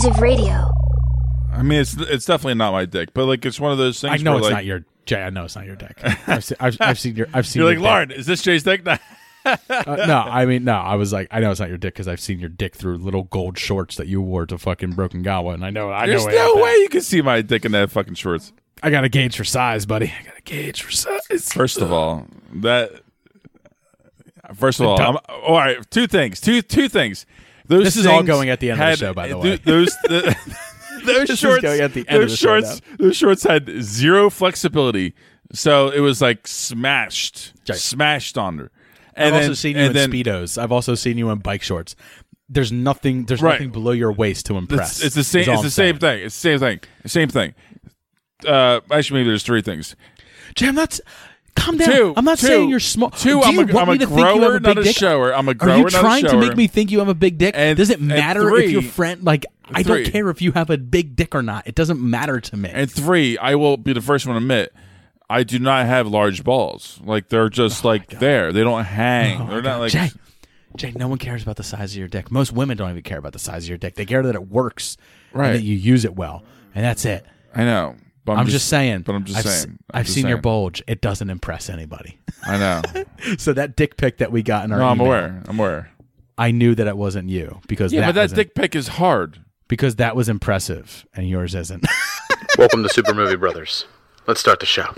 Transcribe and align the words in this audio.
Age 0.00 0.06
of 0.06 0.20
Radio. 0.20 0.70
I 1.52 1.62
mean, 1.62 1.80
it's 1.80 1.94
it's 1.94 2.24
definitely 2.24 2.54
not 2.54 2.72
my 2.72 2.86
dick, 2.86 3.10
but 3.12 3.26
like 3.26 3.44
it's 3.44 3.60
one 3.60 3.70
of 3.72 3.76
those 3.76 4.00
things. 4.00 4.14
I 4.14 4.16
know 4.22 4.32
where, 4.32 4.38
it's 4.38 4.44
like, 4.46 4.52
not 4.54 4.64
your 4.64 4.84
Jay. 5.04 5.22
I 5.22 5.28
know 5.28 5.44
it's 5.44 5.56
not 5.56 5.66
your 5.66 5.76
dick. 5.76 5.98
I've, 6.26 6.44
se- 6.44 6.56
I've, 6.58 6.76
I've 6.80 6.98
seen 6.98 7.16
your. 7.16 7.26
I've 7.34 7.46
seen. 7.46 7.60
You're 7.60 7.72
your 7.72 7.80
like 7.80 7.84
dick. 7.84 7.90
Lauren. 7.90 8.10
Is 8.12 8.26
this 8.26 8.40
Jay's 8.42 8.62
dick? 8.62 8.84
Nah. 8.84 8.96
Uh, 9.42 9.56
no, 10.06 10.18
I 10.18 10.44
mean 10.44 10.64
no. 10.64 10.74
I 10.74 10.96
was 10.96 11.14
like, 11.14 11.26
I 11.30 11.40
know 11.40 11.50
it's 11.50 11.60
not 11.60 11.70
your 11.70 11.78
dick 11.78 11.94
because 11.94 12.06
I've 12.06 12.20
seen 12.20 12.40
your 12.40 12.50
dick 12.50 12.76
through 12.76 12.98
little 12.98 13.22
gold 13.22 13.58
shorts 13.58 13.96
that 13.96 14.06
you 14.06 14.20
wore 14.20 14.44
to 14.44 14.58
fucking 14.58 14.90
Broken 14.92 15.22
Gawa, 15.22 15.54
and 15.54 15.64
I 15.64 15.70
know. 15.70 15.90
I 15.90 16.06
There's 16.06 16.26
know. 16.26 16.32
no 16.32 16.58
it- 16.58 16.62
way 16.62 16.74
you 16.82 16.88
can 16.90 17.00
see 17.00 17.22
my 17.22 17.40
dick 17.40 17.64
in 17.64 17.72
that 17.72 17.90
fucking 17.90 18.16
shorts. 18.16 18.52
I 18.82 18.90
got 18.90 19.04
a 19.04 19.08
gauge 19.08 19.38
for 19.38 19.44
size, 19.44 19.86
buddy. 19.86 20.12
I 20.20 20.24
got 20.24 20.36
a 20.36 20.42
gauge 20.42 20.82
for 20.82 20.90
size. 20.92 21.50
First 21.52 21.78
of 21.78 21.90
all, 21.90 22.26
that. 22.56 23.00
First 24.54 24.80
of 24.80 24.86
all, 24.86 25.00
I'm, 25.00 25.16
all 25.42 25.56
right. 25.56 25.90
Two 25.90 26.06
things. 26.06 26.38
Two 26.38 26.60
two 26.60 26.90
things. 26.90 27.24
Those 27.70 27.84
This 27.84 27.96
is 27.96 28.06
all 28.06 28.24
going 28.24 28.50
at 28.50 28.58
the 28.58 28.72
end 28.72 28.82
of 28.82 28.90
the 28.90 28.96
show, 28.96 29.14
by 29.14 29.28
the 29.28 29.40
th- 29.40 29.44
way. 29.60 29.62
Those 29.64 29.96
the, 30.02 30.36
those 31.04 31.38
shorts. 31.38 31.62
going 31.62 31.80
at 31.80 31.94
the 31.94 32.04
end 32.08 32.24
of 32.24 32.28
those 32.30 32.38
shorts. 32.38 32.80
Those 32.98 33.16
shorts 33.16 33.44
had 33.44 33.70
zero 33.80 34.28
flexibility, 34.28 35.14
so 35.52 35.88
it 35.90 36.00
was 36.00 36.20
like 36.20 36.48
smashed, 36.48 37.52
Right. 37.68 37.78
smashed 37.78 38.36
on 38.36 38.58
her. 38.58 38.72
I've 39.16 39.26
And 39.26 39.34
also 39.36 39.46
then, 39.46 39.54
seen 39.54 39.76
you 39.76 39.82
and 39.82 39.96
in 39.96 40.10
then, 40.10 40.10
speedos. 40.10 40.60
I've 40.60 40.72
also 40.72 40.96
seen 40.96 41.16
you 41.16 41.30
in 41.30 41.38
bike 41.38 41.62
shorts. 41.62 41.94
There's 42.48 42.72
nothing. 42.72 43.26
There's 43.26 43.40
Right. 43.40 43.52
nothing 43.52 43.70
below 43.70 43.92
your 43.92 44.10
waist 44.10 44.46
to 44.46 44.56
impress. 44.56 44.96
It's, 44.96 45.04
it's 45.06 45.14
the 45.14 45.22
same. 45.24 45.48
It's 45.48 45.62
the 45.62 45.70
same 45.70 45.96
thing. 45.98 46.24
It's 46.24 46.34
the 46.34 46.40
same 46.40 46.58
thing. 46.58 46.80
Same 47.06 47.28
thing. 47.28 47.54
Uh, 48.44 48.80
actually, 48.90 49.20
maybe 49.20 49.28
there's 49.30 49.44
three 49.44 49.62
things. 49.62 49.94
I'm 50.60 50.74
not. 50.74 50.98
Calm 51.56 51.76
down. 51.76 51.90
Two. 51.90 52.14
I'm 52.16 52.24
not 52.24 52.38
two, 52.38 52.46
saying 52.46 52.70
you're 52.70 52.80
small. 52.80 53.10
Two. 53.10 53.40
Do 53.40 53.42
I'm 53.42 53.54
you 53.54 53.60
a, 53.62 53.66
want 53.66 53.76
I'm 53.76 53.88
me 53.88 53.94
a 53.96 53.98
to 53.98 54.06
think 54.06 54.18
you 54.18 54.24
have 54.26 54.36
grower, 54.38 54.56
a 54.56 54.60
not 54.60 54.76
big 54.76 54.86
a 54.86 54.92
shower. 54.92 55.34
I'm 55.34 55.48
a 55.48 55.54
grower, 55.54 55.74
Are 55.74 55.78
you 55.78 55.88
trying 55.90 56.24
to 56.26 56.36
make 56.38 56.56
me 56.56 56.66
think 56.66 56.90
you 56.90 57.00
have 57.00 57.08
a 57.08 57.14
big 57.14 57.38
dick? 57.38 57.54
And- 57.56 57.76
Does 57.76 57.90
it 57.90 57.98
and 57.98 58.08
matter 58.08 58.54
if 58.56 58.70
your 58.70 58.82
friend 58.82 59.22
like 59.24 59.46
I 59.72 59.82
don't 59.82 60.04
care 60.04 60.28
if 60.30 60.42
you 60.42 60.52
have 60.52 60.70
a 60.70 60.78
big 60.78 61.14
dick 61.16 61.34
or 61.34 61.42
not. 61.42 61.66
It 61.66 61.74
doesn't 61.74 62.00
matter 62.00 62.40
to 62.40 62.56
me. 62.56 62.70
And 62.72 62.90
three, 62.90 63.38
I 63.38 63.54
will 63.54 63.76
be 63.76 63.92
the 63.92 64.00
first 64.00 64.26
one 64.26 64.34
to 64.34 64.38
admit, 64.38 64.72
I 65.28 65.44
do 65.44 65.58
not 65.60 65.86
have 65.86 66.06
large 66.08 66.42
balls. 66.42 67.00
Like 67.04 67.28
they're 67.28 67.48
just 67.48 67.84
oh 67.84 67.88
like 67.88 68.08
there. 68.08 68.52
They 68.52 68.62
don't 68.64 68.84
hang. 68.84 69.40
Oh 69.40 69.46
they're 69.46 69.62
not 69.62 69.78
like. 69.80 69.94
Oh 69.94 69.98
Jay, 69.98 70.10
Jay, 70.76 70.92
no 70.96 71.08
one 71.08 71.18
cares 71.18 71.42
about 71.42 71.56
the 71.56 71.62
size 71.62 71.92
of 71.92 71.98
your 71.98 72.08
dick. 72.08 72.30
Most 72.30 72.52
women 72.52 72.76
don't 72.76 72.90
even 72.90 73.02
care 73.02 73.18
about 73.18 73.32
the 73.32 73.38
size 73.38 73.64
of 73.64 73.68
your 73.68 73.78
dick. 73.78 73.94
They 73.94 74.06
care 74.06 74.22
that 74.22 74.34
it 74.34 74.48
works 74.48 74.96
Right. 75.32 75.46
and 75.48 75.54
that 75.56 75.62
you 75.62 75.74
use 75.76 76.04
it 76.04 76.14
well, 76.16 76.44
and 76.74 76.84
that's 76.84 77.04
it. 77.04 77.24
I 77.54 77.64
know. 77.64 77.96
But 78.30 78.34
I'm, 78.34 78.40
I'm, 78.42 78.46
just, 78.46 78.68
saying. 78.68 79.02
But 79.02 79.16
I'm 79.16 79.24
just 79.24 79.38
I've, 79.38 79.44
saying. 79.44 79.78
I'm 79.90 80.00
I've 80.00 80.04
just 80.04 80.14
seen 80.14 80.28
your 80.28 80.38
bulge. 80.38 80.84
It 80.86 81.00
doesn't 81.00 81.30
impress 81.30 81.68
anybody. 81.68 82.16
I 82.44 82.58
know. 82.58 83.04
so 83.38 83.52
that 83.54 83.74
dick 83.74 83.96
pic 83.96 84.18
that 84.18 84.30
we 84.30 84.44
got 84.44 84.64
in 84.64 84.70
our 84.70 84.78
no, 84.78 84.86
I'm 84.86 84.96
email, 84.98 85.06
aware. 85.08 85.42
I'm 85.48 85.58
aware. 85.58 85.90
I 86.38 86.52
knew 86.52 86.76
that 86.76 86.86
it 86.86 86.96
wasn't 86.96 87.28
you 87.28 87.60
because 87.66 87.92
Yeah, 87.92 88.02
that 88.02 88.14
but 88.14 88.30
that 88.30 88.36
dick 88.36 88.54
pic 88.54 88.76
is 88.76 88.86
hard. 88.86 89.40
because 89.66 89.96
that 89.96 90.14
was 90.14 90.28
impressive 90.28 91.04
and 91.12 91.28
yours 91.28 91.56
isn't. 91.56 91.84
Welcome 92.56 92.84
to 92.84 92.88
Super 92.88 93.14
Movie 93.14 93.34
Brothers. 93.34 93.86
Let's 94.28 94.38
start 94.38 94.60
the 94.60 94.66
show. 94.66 94.94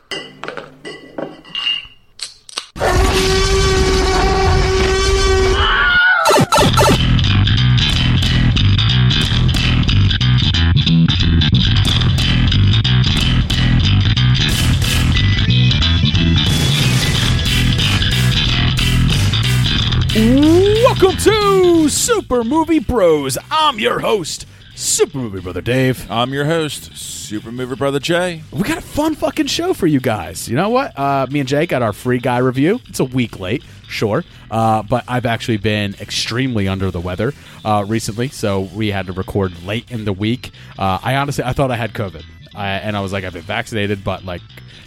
Welcome 21.12 21.30
to 21.30 21.88
Super 21.90 22.42
Movie 22.42 22.78
Bros. 22.78 23.36
I'm 23.50 23.78
your 23.78 24.00
host, 24.00 24.46
Super 24.74 25.18
Movie 25.18 25.40
Brother 25.40 25.60
Dave. 25.60 26.10
I'm 26.10 26.32
your 26.32 26.46
host, 26.46 26.96
Super 26.96 27.52
Movie 27.52 27.76
Brother 27.76 27.98
Jay. 27.98 28.42
We 28.50 28.62
got 28.62 28.78
a 28.78 28.82
fun 28.82 29.14
fucking 29.14 29.48
show 29.48 29.74
for 29.74 29.86
you 29.86 30.00
guys. 30.00 30.48
You 30.48 30.56
know 30.56 30.70
what? 30.70 30.98
Uh, 30.98 31.26
me 31.30 31.40
and 31.40 31.48
Jay 31.48 31.66
got 31.66 31.82
our 31.82 31.92
free 31.92 32.18
guy 32.18 32.38
review. 32.38 32.80
It's 32.88 32.98
a 32.98 33.04
week 33.04 33.38
late, 33.38 33.62
sure, 33.88 34.24
uh, 34.50 34.84
but 34.84 35.04
I've 35.06 35.26
actually 35.26 35.58
been 35.58 35.94
extremely 36.00 36.66
under 36.66 36.90
the 36.90 37.00
weather 37.00 37.34
uh, 37.62 37.84
recently, 37.86 38.28
so 38.28 38.60
we 38.60 38.88
had 38.88 39.04
to 39.04 39.12
record 39.12 39.62
late 39.64 39.90
in 39.90 40.06
the 40.06 40.14
week. 40.14 40.50
Uh, 40.78 40.98
I 41.02 41.16
honestly, 41.16 41.44
I 41.44 41.52
thought 41.52 41.70
I 41.70 41.76
had 41.76 41.92
COVID, 41.92 42.24
I, 42.54 42.70
and 42.76 42.96
I 42.96 43.02
was 43.02 43.12
like, 43.12 43.24
I've 43.24 43.34
been 43.34 43.42
vaccinated, 43.42 44.02
but 44.02 44.24
like, 44.24 44.40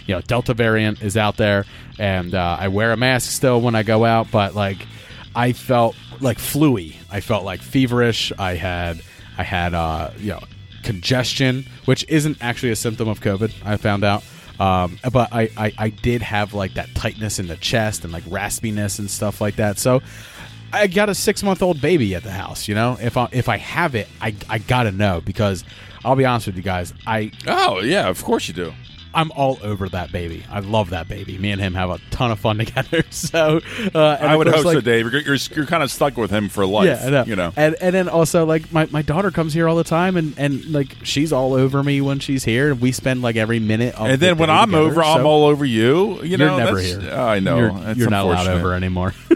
you 0.06 0.14
know, 0.14 0.22
Delta 0.22 0.54
variant 0.54 1.02
is 1.02 1.16
out 1.16 1.36
there, 1.36 1.66
and 2.00 2.34
uh, 2.34 2.56
I 2.58 2.66
wear 2.66 2.90
a 2.90 2.96
mask 2.96 3.30
still 3.30 3.60
when 3.60 3.76
I 3.76 3.84
go 3.84 4.04
out, 4.04 4.32
but 4.32 4.56
like, 4.56 4.78
I 5.36 5.52
felt 5.52 5.94
like 6.20 6.38
fluey. 6.38 6.96
I 7.10 7.20
felt 7.20 7.44
like 7.44 7.60
feverish. 7.60 8.32
I 8.38 8.54
had, 8.54 9.02
I 9.38 9.44
had, 9.44 9.74
uh, 9.74 10.10
you 10.18 10.30
know 10.32 10.40
congestion, 10.86 11.66
which 11.84 12.06
isn't 12.08 12.38
actually 12.40 12.70
a 12.70 12.76
symptom 12.76 13.08
of 13.08 13.20
COVID. 13.20 13.52
I 13.64 13.76
found 13.76 14.04
out, 14.04 14.22
um, 14.58 14.98
but 15.12 15.28
I, 15.32 15.50
I 15.56 15.72
I 15.76 15.88
did 15.90 16.22
have 16.22 16.54
like 16.54 16.74
that 16.74 16.94
tightness 16.94 17.38
in 17.38 17.48
the 17.48 17.56
chest 17.56 18.04
and 18.04 18.12
like 18.12 18.22
raspiness 18.24 18.98
and 18.98 19.10
stuff 19.10 19.40
like 19.40 19.56
that. 19.56 19.78
So 19.78 20.00
I 20.72 20.86
got 20.86 21.08
a 21.10 21.14
six 21.14 21.42
month 21.42 21.60
old 21.60 21.80
baby 21.82 22.14
at 22.14 22.22
the 22.22 22.30
house. 22.30 22.68
You 22.68 22.76
know, 22.76 22.96
if 23.02 23.16
I 23.16 23.28
if 23.32 23.48
I 23.48 23.58
have 23.58 23.94
it, 23.94 24.08
I 24.20 24.34
I 24.48 24.58
gotta 24.58 24.92
know 24.92 25.20
because 25.20 25.64
I'll 26.04 26.16
be 26.16 26.24
honest 26.24 26.46
with 26.46 26.56
you 26.56 26.62
guys, 26.62 26.94
I 27.06 27.32
Oh 27.46 27.80
yeah, 27.80 28.08
of 28.08 28.22
course 28.24 28.48
you 28.48 28.54
do. 28.54 28.72
I'm 29.16 29.32
all 29.32 29.58
over 29.62 29.88
that 29.88 30.12
baby. 30.12 30.44
I 30.50 30.60
love 30.60 30.90
that 30.90 31.08
baby. 31.08 31.38
Me 31.38 31.50
and 31.50 31.60
him 31.60 31.72
have 31.72 31.88
a 31.88 31.98
ton 32.10 32.30
of 32.30 32.38
fun 32.38 32.58
together. 32.64 33.02
So 33.10 33.60
uh, 33.94 34.16
and 34.20 34.30
I 34.30 34.36
would 34.36 34.46
course, 34.46 34.62
hope 34.62 34.74
so, 34.74 34.80
Dave. 34.82 35.10
You're, 35.10 35.22
you're 35.22 35.38
you're 35.54 35.66
kind 35.66 35.82
of 35.82 35.90
stuck 35.90 36.18
with 36.18 36.30
him 36.30 36.50
for 36.50 36.66
life. 36.66 36.86
yeah, 36.86 37.08
know. 37.08 37.24
You 37.24 37.34
know. 37.34 37.52
And 37.56 37.74
and 37.80 37.94
then 37.94 38.10
also 38.10 38.44
like 38.44 38.70
my, 38.72 38.86
my 38.90 39.00
daughter 39.00 39.30
comes 39.30 39.54
here 39.54 39.68
all 39.68 39.76
the 39.76 39.84
time 39.84 40.18
and, 40.18 40.38
and 40.38 40.66
like 40.66 40.94
she's 41.02 41.32
all 41.32 41.54
over 41.54 41.82
me 41.82 42.02
when 42.02 42.18
she's 42.18 42.44
here 42.44 42.70
and 42.70 42.80
we 42.80 42.92
spend 42.92 43.22
like 43.22 43.36
every 43.36 43.58
minute 43.58 43.94
of 43.94 44.02
And 44.02 44.12
the 44.12 44.26
then 44.26 44.36
when 44.36 44.50
day 44.50 44.54
I'm 44.54 44.70
together, 44.70 44.90
over, 44.90 45.02
I'm 45.02 45.26
all 45.26 45.46
over 45.46 45.64
you. 45.64 46.22
You 46.22 46.36
you're 46.36 46.38
know, 46.38 46.58
never 46.58 46.78
here. 46.78 47.00
I 47.10 47.40
know. 47.40 47.56
You're, 47.56 47.92
you're 47.94 48.10
not 48.10 48.26
allowed 48.26 48.48
over 48.48 48.74
anymore. 48.74 49.14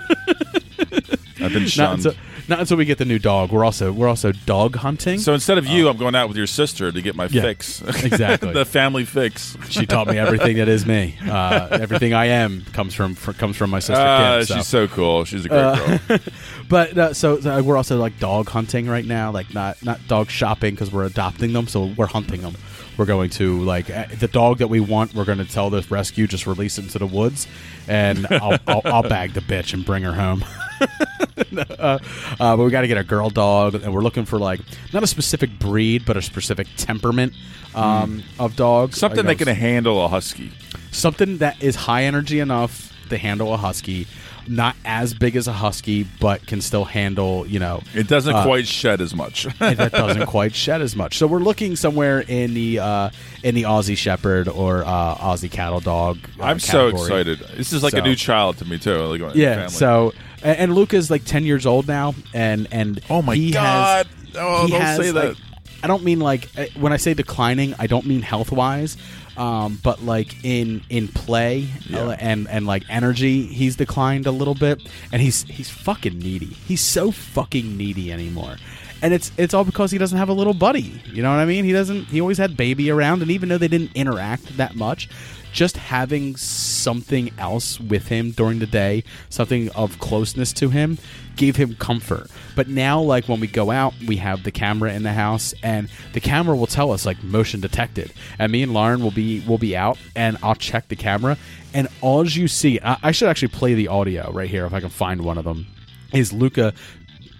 I've 1.42 1.54
been 1.54 1.62
not, 1.62 1.70
shunned. 1.70 2.16
Not 2.50 2.60
until 2.60 2.76
we 2.76 2.84
get 2.84 2.98
the 2.98 3.04
new 3.06 3.18
dog. 3.18 3.50
We're 3.52 3.64
also 3.64 3.90
we're 3.92 4.08
also 4.08 4.32
dog 4.32 4.76
hunting. 4.76 5.18
so 5.18 5.32
instead 5.32 5.56
of 5.56 5.66
you, 5.66 5.88
I'm 5.88 5.96
going 5.96 6.14
out 6.14 6.28
with 6.28 6.36
your 6.36 6.46
sister 6.46 6.92
to 6.92 7.00
get 7.02 7.14
my 7.16 7.24
Oh. 7.24 7.28
Yeah, 7.30 7.42
fix. 7.42 7.80
exactly. 7.80 8.52
the 8.54 8.64
family 8.66 9.04
fix. 9.06 9.56
she 9.70 9.86
taught 9.86 10.06
me 10.08 10.18
everything 10.18 10.56
that 10.58 10.68
is 10.68 10.84
me. 10.84 11.16
Uh, 11.26 11.68
everything 11.70 12.12
I 12.12 12.26
am 12.26 12.64
comes 12.72 12.92
from 12.92 13.14
fr- 13.14 13.32
comes 13.32 13.56
from 13.56 13.70
my 13.70 13.78
sister 13.78 13.94
Uh, 14.02 14.38
Kim. 14.38 14.46
so. 14.46 14.54
She's 14.56 14.66
so 14.66 14.88
cool. 14.88 15.24
She's 15.24 15.46
a 15.46 15.48
great 15.48 15.98
girl. 16.08 16.18
But 16.68 16.96
uh, 16.96 17.14
so, 17.14 17.40
so 17.40 17.60
we're 17.64 17.76
also 17.76 17.98
like 17.98 18.18
dog 18.20 18.48
hunting 18.48 18.88
right 18.88 19.04
now, 19.04 19.32
like 19.32 19.52
not 19.52 19.82
not 19.84 19.98
dog 20.06 20.30
shopping 20.30 20.74
because 20.74 20.92
we're 20.92 21.04
adopting 21.04 21.52
them, 21.52 21.66
so 21.66 21.86
we're 21.96 22.06
hunting 22.06 22.42
them. 22.42 22.54
We're 22.96 23.06
going 23.06 23.30
to 23.30 23.60
like 23.62 23.90
uh, 23.90 24.06
the 24.18 24.28
dog 24.28 24.58
that 24.58 24.68
we 24.68 24.78
want. 24.78 25.12
We're 25.14 25.24
going 25.24 25.38
to 25.38 25.44
tell 25.44 25.70
this 25.70 25.90
rescue 25.90 26.26
just 26.28 26.46
release 26.46 26.78
it 26.78 26.82
into 26.82 26.98
the 27.00 27.06
woods, 27.06 27.48
and 27.88 28.26
I'll, 28.30 28.58
I'll, 28.68 28.82
I'll 28.84 29.02
bag 29.02 29.32
the 29.32 29.40
bitch 29.40 29.72
and 29.74 29.84
bring 29.84 30.02
her 30.04 30.12
home. 30.12 30.44
uh, 31.78 31.98
uh, 32.40 32.56
but 32.56 32.58
we 32.58 32.70
got 32.70 32.82
to 32.82 32.88
get 32.88 32.98
a 32.98 33.04
girl 33.04 33.30
dog, 33.30 33.74
and 33.74 33.92
we're 33.94 34.02
looking 34.02 34.24
for 34.24 34.38
like 34.38 34.60
not 34.92 35.02
a 35.02 35.06
specific 35.06 35.58
breed, 35.58 36.04
but 36.04 36.16
a 36.16 36.22
specific 36.22 36.66
temperament 36.76 37.32
um, 37.74 38.22
of 38.38 38.56
dog. 38.56 38.94
Something 38.94 39.26
that 39.26 39.38
can 39.38 39.48
handle 39.48 40.04
a 40.04 40.08
husky. 40.08 40.52
something 40.90 41.38
that 41.38 41.62
is 41.62 41.74
high 41.76 42.04
energy 42.04 42.40
enough 42.40 42.92
to 43.10 43.18
handle 43.18 43.52
a 43.52 43.56
husky, 43.56 44.06
not 44.46 44.76
as 44.84 45.14
big 45.14 45.34
as 45.34 45.48
a 45.48 45.52
husky, 45.52 46.06
but 46.20 46.46
can 46.46 46.60
still 46.60 46.84
handle 46.84 47.44
you 47.46 47.58
know 47.58 47.82
It 47.94 48.06
doesn't 48.06 48.34
Uh, 48.34 48.44
quite 48.44 48.68
shed 48.68 49.00
as 49.00 49.14
much. 49.16 49.46
and 49.60 49.76
that 49.78 49.90
doesn't 49.92 50.26
quite 50.26 50.54
shed 50.54 50.80
as 50.80 50.94
much. 50.94 51.18
So 51.18 51.26
we're 51.26 51.40
looking 51.40 51.74
somewhere 51.74 52.20
in 52.20 52.54
the 52.54 52.78
uh, 52.78 53.10
in 53.42 53.54
the 53.56 53.62
Aussie 53.64 53.96
Shepherd 53.96 54.46
or 54.48 54.84
uh, 54.84 55.14
Aussie 55.16 55.50
Cattle 55.50 55.80
Dog. 55.80 56.18
uh, 56.38 56.44
I'm 56.44 56.60
so 56.60 56.90
category. 56.92 57.22
excited. 57.22 57.38
This 57.56 57.72
is 57.72 57.82
like 57.82 57.94
a 57.94 58.02
new 58.02 58.14
child 58.14 58.58
to 58.58 58.64
me 58.64 58.78
too. 58.78 58.94
Like 58.96 59.20
my 59.20 59.32
Yeah. 59.34 59.54
family. 59.54 59.68
So 59.70 60.12
and, 60.42 60.58
and 60.58 60.74
Luca's 60.74 61.10
like 61.10 61.24
ten 61.24 61.44
years 61.44 61.66
old 61.66 61.86
now, 61.88 62.14
and 62.34 62.68
and 62.72 63.00
Oh 63.10 63.22
my 63.22 63.34
he 63.34 63.50
God. 63.50 64.06
Has, 64.06 64.16
Oh, 64.36 64.66
he 64.66 64.72
don't 64.72 64.80
has, 64.80 64.96
say 64.98 65.10
that. 65.10 65.28
like, 65.30 65.36
I 65.82 65.86
don't 65.88 66.04
mean 66.04 66.20
like 66.20 66.48
uh, 66.56 66.66
when 66.78 66.92
I 66.92 66.98
say 66.98 67.14
declining, 67.14 67.74
I 67.78 67.86
don't 67.88 68.06
mean 68.06 68.22
health 68.22 68.52
wise, 68.52 68.96
um, 69.36 69.80
but 69.82 70.02
like 70.02 70.44
in 70.44 70.82
in 70.88 71.08
play 71.08 71.68
uh, 71.92 72.10
and 72.20 72.48
and 72.48 72.66
like 72.66 72.84
energy, 72.88 73.46
he's 73.46 73.74
declined 73.76 74.26
a 74.26 74.30
little 74.30 74.54
bit, 74.54 74.80
and 75.12 75.20
he's 75.20 75.42
he's 75.44 75.68
fucking 75.70 76.18
needy. 76.18 76.46
He's 76.46 76.80
so 76.82 77.10
fucking 77.10 77.76
needy 77.76 78.12
anymore. 78.12 78.56
And 79.02 79.14
it's 79.14 79.32
it's 79.38 79.54
all 79.54 79.64
because 79.64 79.90
he 79.90 79.96
doesn't 79.98 80.18
have 80.18 80.28
a 80.28 80.34
little 80.34 80.52
buddy. 80.54 81.00
You 81.06 81.22
know 81.22 81.30
what 81.30 81.40
I 81.40 81.46
mean? 81.46 81.64
He 81.64 81.72
doesn't. 81.72 82.04
He 82.04 82.20
always 82.20 82.36
had 82.38 82.56
baby 82.56 82.90
around, 82.90 83.22
and 83.22 83.30
even 83.30 83.48
though 83.48 83.58
they 83.58 83.66
didn't 83.68 83.92
interact 83.96 84.58
that 84.58 84.74
much, 84.76 85.08
just 85.52 85.76
having 85.76 86.36
something 86.36 87.30
else 87.38 87.80
with 87.80 88.08
him 88.08 88.30
during 88.30 88.58
the 88.58 88.66
day, 88.66 89.04
something 89.28 89.70
of 89.70 89.98
closeness 89.98 90.52
to 90.54 90.70
him, 90.70 90.98
gave 91.36 91.56
him 91.56 91.74
comfort. 91.76 92.30
But 92.54 92.68
now, 92.68 93.00
like 93.00 93.28
when 93.28 93.40
we 93.40 93.46
go 93.46 93.70
out, 93.70 93.94
we 94.06 94.16
have 94.16 94.42
the 94.42 94.50
camera 94.50 94.92
in 94.92 95.02
the 95.02 95.12
house, 95.12 95.54
and 95.62 95.88
the 96.12 96.20
camera 96.20 96.56
will 96.56 96.66
tell 96.66 96.92
us 96.92 97.06
like 97.06 97.22
motion 97.22 97.60
detected. 97.60 98.12
And 98.38 98.52
me 98.52 98.62
and 98.62 98.72
Lauren 98.74 99.02
will 99.02 99.10
be 99.10 99.44
will 99.46 99.58
be 99.58 99.76
out, 99.76 99.98
and 100.14 100.36
I'll 100.42 100.54
check 100.54 100.88
the 100.88 100.96
camera, 100.96 101.36
and 101.72 101.88
all 102.00 102.26
you 102.26 102.48
see, 102.48 102.80
I, 102.82 102.98
I 103.02 103.10
should 103.12 103.28
actually 103.28 103.48
play 103.48 103.74
the 103.74 103.88
audio 103.88 104.30
right 104.32 104.48
here 104.48 104.66
if 104.66 104.74
I 104.74 104.80
can 104.80 104.90
find 104.90 105.22
one 105.22 105.38
of 105.38 105.44
them. 105.44 105.66
Is 106.12 106.32
Luca 106.32 106.74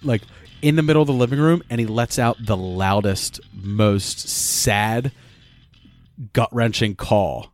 like 0.02 0.22
in 0.62 0.76
the 0.76 0.82
middle 0.82 1.02
of 1.02 1.08
the 1.08 1.14
living 1.14 1.40
room, 1.40 1.62
and 1.70 1.80
he 1.80 1.86
lets 1.86 2.18
out 2.18 2.36
the 2.40 2.56
loudest, 2.56 3.40
most 3.52 4.28
sad, 4.28 5.12
gut 6.32 6.48
wrenching 6.52 6.94
call. 6.94 7.49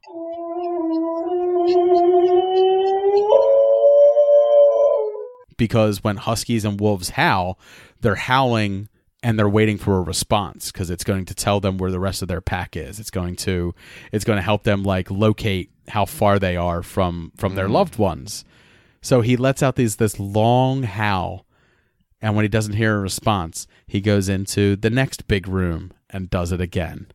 Because 5.57 6.03
when 6.03 6.17
huskies 6.17 6.65
and 6.65 6.81
wolves 6.81 7.11
howl, 7.11 7.59
they're 8.01 8.15
howling 8.15 8.89
and 9.23 9.39
they're 9.39 9.49
waiting 9.49 9.79
for 9.79 9.99
a 9.99 10.03
response 10.03 10.71
because 10.71 10.91
it's 10.91 11.05
going 11.05 11.25
to 11.25 11.35
tell 11.35 11.61
them 11.61 11.79
where 11.79 11.91
the 11.91 12.01
rest 12.01 12.23
of 12.23 12.29
their 12.29 12.41
pack 12.41 12.77
is. 12.77 13.01
It's 13.01 13.11
going 13.11 13.37
to 13.37 13.75
it's 14.13 14.25
going 14.25 14.37
to 14.37 14.43
help 14.43 14.65
them 14.65 14.83
like 14.83 15.11
locate 15.11 15.71
how 15.89 16.05
far 16.05 16.39
they 16.39 16.57
are 16.57 16.83
from 16.83 17.33
from 17.37 17.55
their 17.55 17.65
mm-hmm. 17.67 17.75
loved 17.75 17.99
ones. 17.99 18.45
So 19.03 19.21
he 19.21 19.37
lets 19.37 19.63
out 19.63 19.77
these 19.77 19.97
this 19.97 20.21
long 20.21 20.85
howl 20.85 21.47
and 22.21 22.35
when 22.35 22.45
he 22.45 22.49
doesn't 22.49 22.75
hear 22.75 22.97
a 22.97 23.01
response, 23.01 23.67
he 23.87 24.01
goes 24.01 24.29
into 24.29 24.77
the 24.77 24.91
next 24.91 25.29
big 25.29 25.47
room 25.49 25.93
and 26.11 26.31
does 26.31 26.53
it 26.53 26.61
again. 26.61 27.09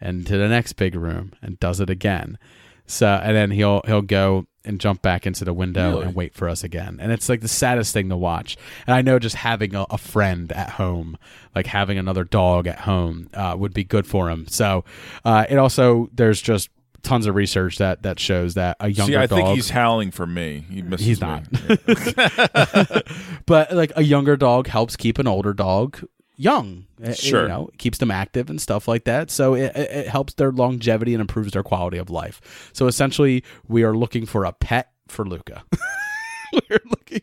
And 0.00 0.26
to 0.26 0.36
the 0.36 0.48
next 0.48 0.74
big 0.74 0.94
room 0.94 1.32
and 1.42 1.58
does 1.60 1.80
it 1.80 1.90
again. 1.90 2.38
So 2.86 3.20
and 3.22 3.36
then 3.36 3.50
he'll 3.50 3.82
he'll 3.86 4.02
go 4.02 4.46
and 4.66 4.80
jump 4.80 5.02
back 5.02 5.26
into 5.26 5.44
the 5.44 5.52
window 5.54 5.90
Really? 5.90 6.06
and 6.06 6.14
wait 6.14 6.34
for 6.34 6.48
us 6.48 6.62
again. 6.64 6.98
And 7.00 7.12
it's 7.12 7.28
like 7.28 7.40
the 7.40 7.48
saddest 7.48 7.92
thing 7.92 8.08
to 8.08 8.16
watch. 8.16 8.56
And 8.86 8.94
I 8.94 9.02
know 9.02 9.18
just 9.18 9.36
having 9.36 9.74
a, 9.74 9.86
a 9.90 9.98
friend 9.98 10.50
at 10.52 10.70
home, 10.70 11.16
like 11.54 11.66
having 11.66 11.98
another 11.98 12.24
dog 12.24 12.66
at 12.66 12.80
home, 12.80 13.30
uh, 13.34 13.54
would 13.58 13.72
be 13.74 13.84
good 13.84 14.06
for 14.06 14.28
him. 14.30 14.46
So 14.48 14.84
uh, 15.24 15.46
it 15.48 15.56
also 15.58 16.10
there's 16.12 16.42
just 16.42 16.68
tons 17.02 17.26
of 17.26 17.36
research 17.36 17.78
that 17.78 18.02
that 18.02 18.18
shows 18.18 18.54
that 18.54 18.76
a 18.80 18.88
younger 18.88 19.12
dog. 19.12 19.20
See, 19.20 19.22
I 19.22 19.26
dog. 19.26 19.38
think 19.46 19.56
he's 19.56 19.70
howling 19.70 20.10
for 20.10 20.26
me. 20.26 20.64
He 20.68 20.82
misses 20.82 21.06
He's 21.06 21.20
me. 21.20 21.26
not. 21.28 21.44
but 23.46 23.72
like 23.72 23.92
a 23.96 24.02
younger 24.02 24.36
dog 24.36 24.66
helps 24.66 24.96
keep 24.96 25.18
an 25.18 25.26
older 25.28 25.52
dog 25.52 26.04
young. 26.36 26.86
Uh, 27.02 27.12
Sure. 27.12 27.42
you 27.42 27.48
know, 27.48 27.68
it 27.72 27.78
keeps 27.78 27.98
them 27.98 28.10
active 28.10 28.50
and 28.50 28.60
stuff 28.60 28.88
like 28.88 29.04
that. 29.04 29.30
So 29.30 29.54
it, 29.54 29.74
it, 29.76 30.08
helps 30.08 30.34
their 30.34 30.52
longevity 30.52 31.14
and 31.14 31.20
improves 31.20 31.52
their 31.52 31.62
quality 31.62 31.98
of 31.98 32.10
life. 32.10 32.70
So 32.72 32.86
essentially, 32.86 33.42
we 33.68 33.82
are 33.82 33.96
looking 33.96 34.26
for 34.26 34.44
a 34.44 34.52
pet 34.52 34.92
for 35.08 35.24
Luca. 35.24 35.64
We're 36.70 36.80
looking 36.86 37.20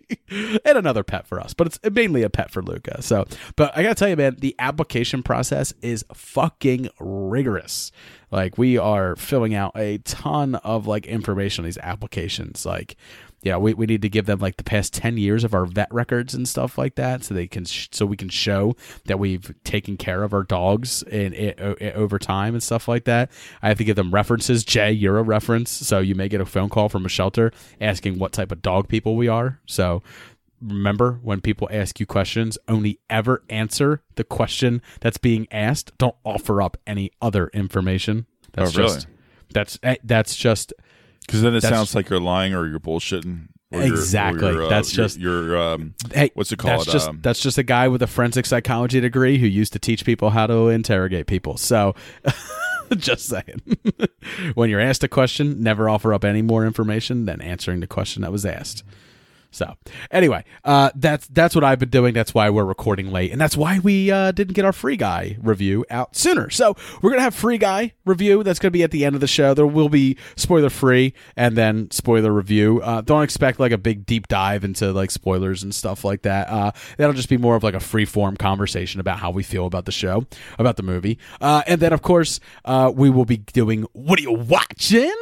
and 0.65 0.77
another 0.77 1.04
pet 1.04 1.27
for 1.27 1.39
us, 1.39 1.54
but 1.54 1.68
it's 1.68 1.80
mainly 1.92 2.24
a 2.24 2.30
pet 2.30 2.51
for 2.51 2.62
Luca. 2.62 3.01
So, 3.01 3.25
but 3.56 3.75
I 3.77 3.83
gotta 3.83 3.95
tell 3.95 4.10
you, 4.10 4.15
man, 4.15 4.38
the 4.39 4.56
application 4.60 5.24
process 5.24 5.74
is 5.81 6.06
fucking 6.13 6.89
rigorous. 7.00 7.92
Like 8.31 8.57
we 8.57 8.77
are 8.77 9.16
filling 9.16 9.54
out 9.54 9.74
a 9.75 10.00
ton 10.00 10.56
of 10.56 10.88
like 10.88 11.06
information 11.06 11.63
on 11.63 11.66
these 11.66 11.77
applications. 11.77 12.66
Like, 12.66 12.95
yeah, 13.44 13.57
we, 13.57 13.74
we 13.74 13.86
need 13.86 14.01
to 14.01 14.10
give 14.10 14.25
them 14.25 14.40
like 14.40 14.57
the 14.57 14.63
past 14.63 14.94
10 14.94 15.18
years 15.18 15.44
of 15.44 15.54
our 15.54 15.66
vet 15.66 15.94
records 15.94 16.34
and 16.34 16.48
stuff 16.48 16.78
like 16.78 16.95
that 16.95 17.24
so 17.24 17.34
they 17.34 17.45
can 17.48 17.66
sh- 17.66 17.90
so 17.92 18.06
we 18.06 18.18
can 18.18 18.30
show 18.30 18.75
that 19.06 19.19
we've 19.19 19.54
taken 19.63 19.98
care 19.98 20.24
of 20.24 20.34
our 20.34 20.44
dogs 20.44 21.04
o- 21.12 21.75
over 21.94 22.18
time 22.18 22.54
and 22.56 22.63
stuff 22.63 22.88
like 22.88 23.04
that. 23.06 23.30
I 23.62 23.68
have 23.68 23.78
to 23.78 23.84
give 23.84 23.95
them 23.98 24.12
references. 24.13 24.63
Jay 24.63 24.92
you're 24.92 25.18
a 25.19 25.24
reference 25.24 25.69
so 25.72 26.00
you 26.00 26.16
may 26.16 26.30
get 26.30 26.42
a 26.42 26.45
phone 26.45 26.69
call 26.69 26.90
from 26.90 27.06
a 27.06 27.10
shelter 27.10 27.51
asking 27.81 28.18
what 28.18 28.31
type 28.31 28.51
of 28.51 28.62
dog 28.62 28.88
people 28.88 29.16
we 29.16 29.28
are. 29.28 29.60
So 29.66 30.01
remember 30.62 31.19
when 31.22 31.42
people 31.42 31.68
ask 31.72 32.00
you 32.00 32.06
questions 32.06 32.57
only 32.69 33.00
ever 33.10 33.44
answer 33.50 34.01
the 34.16 34.24
question 34.24 34.81
that's 35.01 35.18
being 35.18 35.48
asked. 35.51 35.92
Don't 35.98 36.16
offer 36.24 36.62
up 36.62 36.78
any 36.88 37.12
other 37.22 37.48
information. 37.50 38.25
That's 38.54 38.74
Oh, 38.75 38.80
really? 38.80 38.94
just 38.94 39.07
that's 39.54 39.80
eh, 39.84 39.95
that's 40.04 40.36
just 40.36 40.74
Because 41.25 41.41
then 41.41 41.55
it 41.55 41.61
That's- 41.61 41.77
sounds 41.79 41.95
like 41.95 42.09
you're 42.09 42.19
lying 42.19 42.53
or 42.53 42.67
you're 42.67 42.79
bullshitting. 42.79 43.47
Or 43.71 43.81
Exactly. 43.81 44.51
you're, 44.53 44.65
uh, 44.65 44.69
That's 44.69 44.91
just- 44.91 45.19
you're, 45.19 45.57
um, 45.57 45.95
hey, 46.13 46.29
what's 46.35 46.51
it 46.51 46.59
called? 46.59 46.81
That's 46.81 46.91
just 46.91 47.09
Um, 47.09 47.19
that's 47.23 47.39
just 47.41 47.57
a 47.57 47.63
guy 47.63 47.87
with 47.87 48.03
a 48.03 48.07
forensic 48.07 48.45
psychology 48.45 48.99
degree 48.99 49.39
who 49.39 49.47
used 49.47 49.73
to 49.73 49.79
teach 49.79 50.05
people 50.05 50.29
how 50.29 50.45
to 50.45 50.67
interrogate 50.69 51.25
people. 51.25 51.57
So, 51.57 51.95
just 52.97 53.25
saying, 53.25 53.61
when 54.53 54.69
you're 54.69 54.79
asked 54.79 55.03
a 55.03 55.07
question, 55.07 55.63
never 55.63 55.89
offer 55.89 56.13
up 56.13 56.23
any 56.23 56.43
more 56.43 56.65
information 56.67 57.25
than 57.25 57.41
answering 57.41 57.79
the 57.79 57.87
question 57.87 58.21
that 58.21 58.31
was 58.31 58.45
asked. 58.45 58.83
So, 59.53 59.75
anyway, 60.11 60.44
uh, 60.65 60.89
that's 60.95 61.27
that's 61.27 61.53
what 61.53 61.63
I've 61.63 61.77
been 61.77 61.89
doing. 61.89 62.13
That's 62.13 62.33
why 62.33 62.50
we're 62.50 62.65
recording 62.65 63.11
late, 63.11 63.31
and 63.31 63.39
that's 63.39 63.55
why 63.55 63.79
we 63.79 64.09
uh, 64.09 64.31
didn't 64.31 64.55
get 64.55 64.65
our 64.65 64.73
free 64.73 64.97
guy 64.97 65.38
review 65.41 65.85
out 65.91 66.15
sooner. 66.15 66.50
So, 66.50 66.75
we're 67.01 67.11
gonna 67.11 67.21
have 67.21 67.35
free 67.35 67.59
guy 67.59 67.94
review. 68.03 68.44
That's 68.44 68.57
gonna 68.59 68.71
be 68.71 68.81
at 68.81 68.89
the 68.91 69.05
end 69.05 69.13
of 69.13 69.21
the 69.21 69.27
show. 69.27 69.53
There 69.53 69.67
will 69.67 69.89
be 69.89 70.17
spoiler 70.35 70.71
free 70.71 71.13
and 71.35 71.55
then 71.55 71.91
spoiler 71.91 72.31
review. 72.31 72.81
Uh, 72.81 73.01
don't 73.01 73.21
expect 73.21 73.59
like 73.59 73.71
a 73.71 73.77
big 73.77 74.05
deep 74.07 74.27
dive 74.27 74.63
into 74.63 74.91
like 74.91 75.11
spoilers 75.11 75.61
and 75.61 75.73
stuff 75.73 76.03
like 76.03 76.23
that. 76.23 76.49
Uh, 76.49 76.71
that'll 76.97 77.13
just 77.13 77.29
be 77.29 77.38
more 77.38 77.56
of 77.56 77.63
like 77.63 77.75
a 77.75 77.79
free 77.79 78.06
form 78.06 78.35
conversation 78.35 78.99
about 78.99 79.19
how 79.19 79.29
we 79.29 79.44
feel 79.44 79.67
about 79.67 79.85
the 79.85 79.91
show, 79.91 80.25
about 80.57 80.77
the 80.77 80.83
movie, 80.83 81.19
uh, 81.41 81.61
and 81.67 81.79
then 81.79 81.94
of 81.94 82.01
course 82.01 82.39
uh, 82.65 82.91
we 82.94 83.09
will 83.09 83.25
be 83.25 83.38
doing 83.38 83.85
what 83.94 84.17
are 84.17 84.23
you 84.23 84.33
watching? 84.33 85.13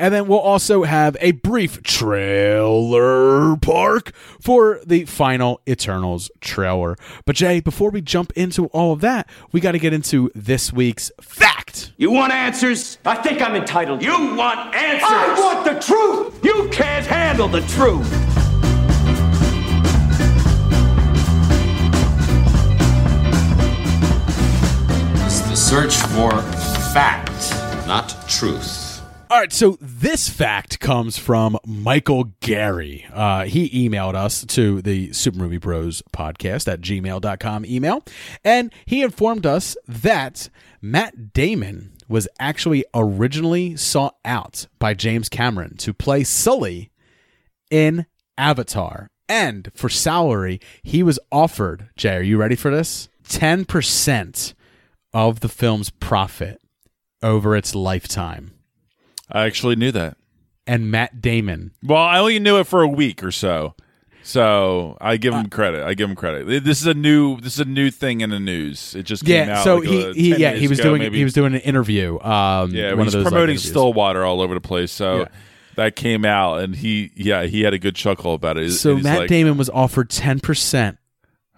And 0.00 0.14
then 0.14 0.26
we'll 0.28 0.38
also 0.38 0.84
have 0.84 1.14
a 1.20 1.32
brief 1.32 1.82
trailer 1.82 3.54
park 3.58 4.12
for 4.40 4.80
the 4.86 5.04
final 5.04 5.60
Eternals 5.68 6.30
trailer. 6.40 6.96
But 7.26 7.36
Jay, 7.36 7.60
before 7.60 7.90
we 7.90 8.00
jump 8.00 8.32
into 8.34 8.68
all 8.68 8.94
of 8.94 9.02
that, 9.02 9.28
we 9.52 9.60
got 9.60 9.72
to 9.72 9.78
get 9.78 9.92
into 9.92 10.30
this 10.34 10.72
week's 10.72 11.12
fact. 11.20 11.92
You 11.98 12.10
want 12.10 12.32
answers? 12.32 12.96
I 13.04 13.16
think 13.16 13.42
I'm 13.42 13.54
entitled. 13.54 14.02
You 14.02 14.34
want 14.34 14.74
answers? 14.74 15.02
I 15.06 15.34
want 15.38 15.66
the 15.66 15.78
truth! 15.78 16.42
You 16.42 16.70
can't 16.72 17.04
handle 17.04 17.48
the 17.48 17.60
truth! 17.60 18.10
It's 25.26 25.40
the 25.42 25.54
search 25.54 25.94
for 25.94 26.40
fact, 26.94 27.50
not 27.86 28.26
truth. 28.26 28.89
All 29.30 29.38
right, 29.38 29.52
so 29.52 29.78
this 29.80 30.28
fact 30.28 30.80
comes 30.80 31.16
from 31.16 31.56
Michael 31.64 32.32
Gary. 32.40 33.06
Uh, 33.12 33.44
he 33.44 33.88
emailed 33.88 34.16
us 34.16 34.44
to 34.46 34.82
the 34.82 35.12
Super 35.12 35.38
Movie 35.38 35.56
Bros 35.56 36.02
podcast 36.12 36.66
at 36.66 36.80
gmail.com 36.80 37.64
email, 37.64 38.04
and 38.42 38.72
he 38.86 39.02
informed 39.02 39.46
us 39.46 39.76
that 39.86 40.50
Matt 40.82 41.32
Damon 41.32 41.92
was 42.08 42.26
actually 42.40 42.84
originally 42.92 43.76
sought 43.76 44.16
out 44.24 44.66
by 44.80 44.94
James 44.94 45.28
Cameron 45.28 45.76
to 45.76 45.94
play 45.94 46.24
Sully 46.24 46.90
in 47.70 48.06
Avatar. 48.36 49.10
And 49.28 49.70
for 49.76 49.88
salary, 49.88 50.60
he 50.82 51.04
was 51.04 51.20
offered, 51.30 51.88
Jay, 51.96 52.16
are 52.16 52.20
you 52.20 52.36
ready 52.36 52.56
for 52.56 52.72
this? 52.72 53.08
10% 53.28 54.54
of 55.14 55.38
the 55.38 55.48
film's 55.48 55.90
profit 55.90 56.60
over 57.22 57.54
its 57.54 57.76
lifetime. 57.76 58.54
I 59.32 59.46
actually 59.46 59.76
knew 59.76 59.92
that. 59.92 60.16
And 60.66 60.90
Matt 60.90 61.20
Damon. 61.20 61.72
Well, 61.82 62.02
I 62.02 62.18
only 62.18 62.38
knew 62.38 62.58
it 62.58 62.64
for 62.66 62.82
a 62.82 62.88
week 62.88 63.22
or 63.24 63.30
so. 63.32 63.74
So 64.22 64.98
I 65.00 65.16
give 65.16 65.32
him 65.34 65.48
credit. 65.48 65.82
I 65.82 65.94
give 65.94 66.08
him 66.08 66.14
credit. 66.14 66.62
This 66.62 66.80
is 66.80 66.86
a 66.86 66.94
new. 66.94 67.40
This 67.40 67.54
is 67.54 67.60
a 67.60 67.64
new 67.64 67.90
thing 67.90 68.20
in 68.20 68.30
the 68.30 68.38
news. 68.38 68.94
It 68.94 69.04
just 69.04 69.24
came 69.24 69.48
Yeah, 69.48 69.58
out. 69.58 69.64
so 69.64 69.76
like, 69.76 69.88
he, 69.88 70.04
uh, 70.04 70.12
he 70.12 70.36
yeah, 70.36 70.52
he 70.52 70.68
was 70.68 70.78
ago, 70.78 70.90
doing 70.90 71.02
maybe. 71.02 71.16
he 71.18 71.24
was 71.24 71.32
doing 71.32 71.54
an 71.54 71.60
interview. 71.62 72.20
Um 72.20 72.70
Yeah, 72.74 72.92
one 72.94 73.06
he's 73.06 73.14
of 73.14 73.20
those, 73.24 73.30
promoting 73.30 73.54
interviews. 73.54 73.70
Stillwater 73.70 74.24
all 74.24 74.42
over 74.42 74.52
the 74.54 74.60
place. 74.60 74.92
So 74.92 75.20
Yeah. 75.20 75.24
that 75.76 75.96
came 75.96 76.24
out, 76.26 76.60
and 76.60 76.76
he 76.76 77.10
yeah 77.16 77.44
he 77.44 77.62
had 77.62 77.72
a 77.72 77.78
good 77.78 77.96
chuckle 77.96 78.34
about 78.34 78.58
it. 78.58 78.70
So 78.72 78.96
Matt 78.98 79.20
like, 79.20 79.28
Damon 79.28 79.56
was 79.56 79.70
offered 79.70 80.10
10% 80.10 80.98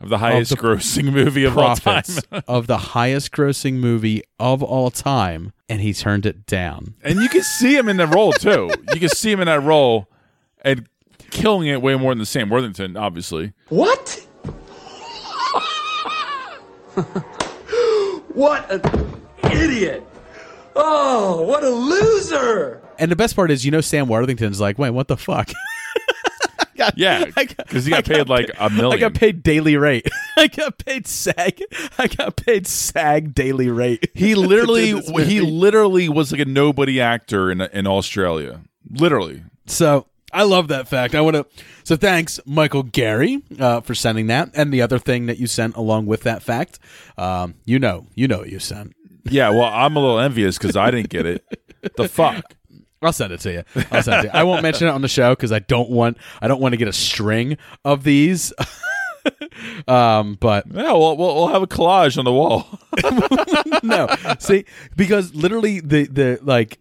of 0.03 0.09
the 0.09 0.19
highest 0.19 0.51
the 0.51 0.57
grossing 0.57 1.13
movie 1.13 1.45
of 1.45 1.57
all 1.57 1.77
time. 1.77 2.03
of 2.49 2.67
the 2.67 2.79
highest 2.79 3.33
grossing 3.33 3.75
movie 3.75 4.23
of 4.39 4.63
all 4.63 4.91
time 4.91 5.53
and 5.69 5.81
he 5.81 5.93
turned 5.93 6.27
it 6.27 6.47
down. 6.47 6.95
And 7.03 7.21
you 7.21 7.29
can 7.29 7.43
see 7.43 7.77
him 7.77 7.89
in 7.89 7.97
that 7.99 8.15
role 8.15 8.33
too. 8.33 8.71
You 8.93 9.01
can 9.01 9.09
see 9.09 9.31
him 9.31 9.41
in 9.41 9.47
that 9.47 9.63
role 9.63 10.09
and 10.63 10.87
killing 11.31 11.69
it 11.69 11.81
way 11.81 11.97
more 11.97 12.15
than 12.15 12.25
Sam 12.25 12.51
Worthington, 12.51 12.97
obviously. 12.97 13.53
What? 13.69 14.27
What 18.35 18.71
an 18.71 18.81
idiot! 19.51 20.07
Oh, 20.75 21.43
what 21.43 21.63
a 21.63 21.69
loser! 21.69 22.81
And 22.99 23.11
the 23.11 23.17
best 23.17 23.37
part 23.37 23.51
is, 23.51 23.65
you 23.65 23.71
know, 23.71 23.83
Sam 23.83 24.09
Worthington's 24.09 24.61
like, 24.61 24.79
wait, 24.79 24.91
what 24.91 25.09
the 25.09 25.19
fuck? 25.19 25.51
Yeah, 26.97 27.27
because 27.27 27.85
he 27.85 27.91
got 27.91 27.99
I 28.11 28.15
paid 28.15 28.29
like 28.29 28.51
a 28.59 28.71
million. 28.71 28.93
I 28.93 29.01
got 29.01 29.15
paid 29.15 29.43
daily 29.43 29.77
rate. 29.77 30.09
I 30.37 30.47
got 30.49 30.79
paid 30.79 31.07
SAG. 31.07 31.63
I 31.99 32.07
got 32.09 32.37
paid 32.37 32.67
SAG 32.67 33.35
daily 33.35 33.69
rate. 33.69 34.11
He 34.15 34.35
literally, 34.37 34.93
To 34.93 35.01
do 35.01 35.13
this 35.19 35.29
he 35.29 35.41
literally 35.41 36.09
was 36.09 36.33
like 36.33 36.41
a 36.41 36.45
nobody 36.45 37.01
actor 37.01 37.51
in 37.51 37.61
in 37.61 37.87
Australia. 37.87 38.61
Literally, 38.91 39.43
So 39.67 40.07
I 40.33 40.43
love 40.45 40.69
that 40.69 40.89
fact. 40.89 41.15
I 41.15 41.21
want 41.21 41.37
to. 41.37 41.47
So 41.85 41.97
thanks, 41.97 42.41
Michael 42.47 42.83
Gary, 42.83 43.43
uh, 43.59 43.81
for 43.81 43.95
sending 43.95 44.27
that, 44.29 44.51
and 44.55 44.73
the 44.73 44.83
other 44.83 44.99
thing 44.99 45.27
that 45.27 45.39
you 45.39 45.47
sent 45.47 45.77
along 45.77 46.07
with 46.07 46.23
that 46.23 46.43
fact. 46.43 46.79
Um, 47.19 47.55
you 47.65 47.79
know, 47.79 48.07
you 48.15 48.29
know 48.29 48.39
what 48.39 48.49
you 48.51 48.59
sent. 48.59 48.95
yeah. 49.25 49.51
Well, 49.51 49.65
I'm 49.65 49.97
a 49.97 50.01
little 50.01 50.19
envious 50.19 50.59
because 50.59 50.77
I 50.77 50.91
didn't 50.91 51.11
get 51.11 51.27
it. 51.27 51.45
The 51.97 52.09
fuck. 52.09 52.55
I'll 53.03 53.13
send 53.13 53.33
it 53.33 53.41
to 53.41 53.53
you. 53.53 53.65
I'll 53.91 54.03
send 54.03 54.21
it 54.21 54.23
to 54.23 54.29
you. 54.29 54.41
I 54.41 54.45
won't 54.45 54.63
mention 54.63 54.87
it 54.87 54.91
on 54.91 55.03
the 55.03 55.09
show 55.09 55.31
because 55.35 55.53
I 55.53 55.59
don't 55.59 55.91
want. 55.91 56.17
I 56.41 56.49
don't 56.49 56.61
want 56.61 56.73
to 56.73 56.77
get 56.77 56.89
a 56.89 56.93
string 56.93 57.59
of 57.85 58.05
these. 58.05 58.53
um, 59.89 60.37
but 60.41 60.67
Yeah, 60.69 60.93
well, 60.93 61.17
we'll, 61.17 61.35
we'll 61.35 61.49
have 61.49 61.63
a 61.63 61.67
collage 61.67 62.19
on 62.19 62.25
the 62.25 62.33
wall. 62.33 62.67
no, 63.83 64.09
see, 64.39 64.65
because 64.97 65.35
literally 65.35 65.81
the 65.81 66.07
the 66.07 66.39
like. 66.43 66.79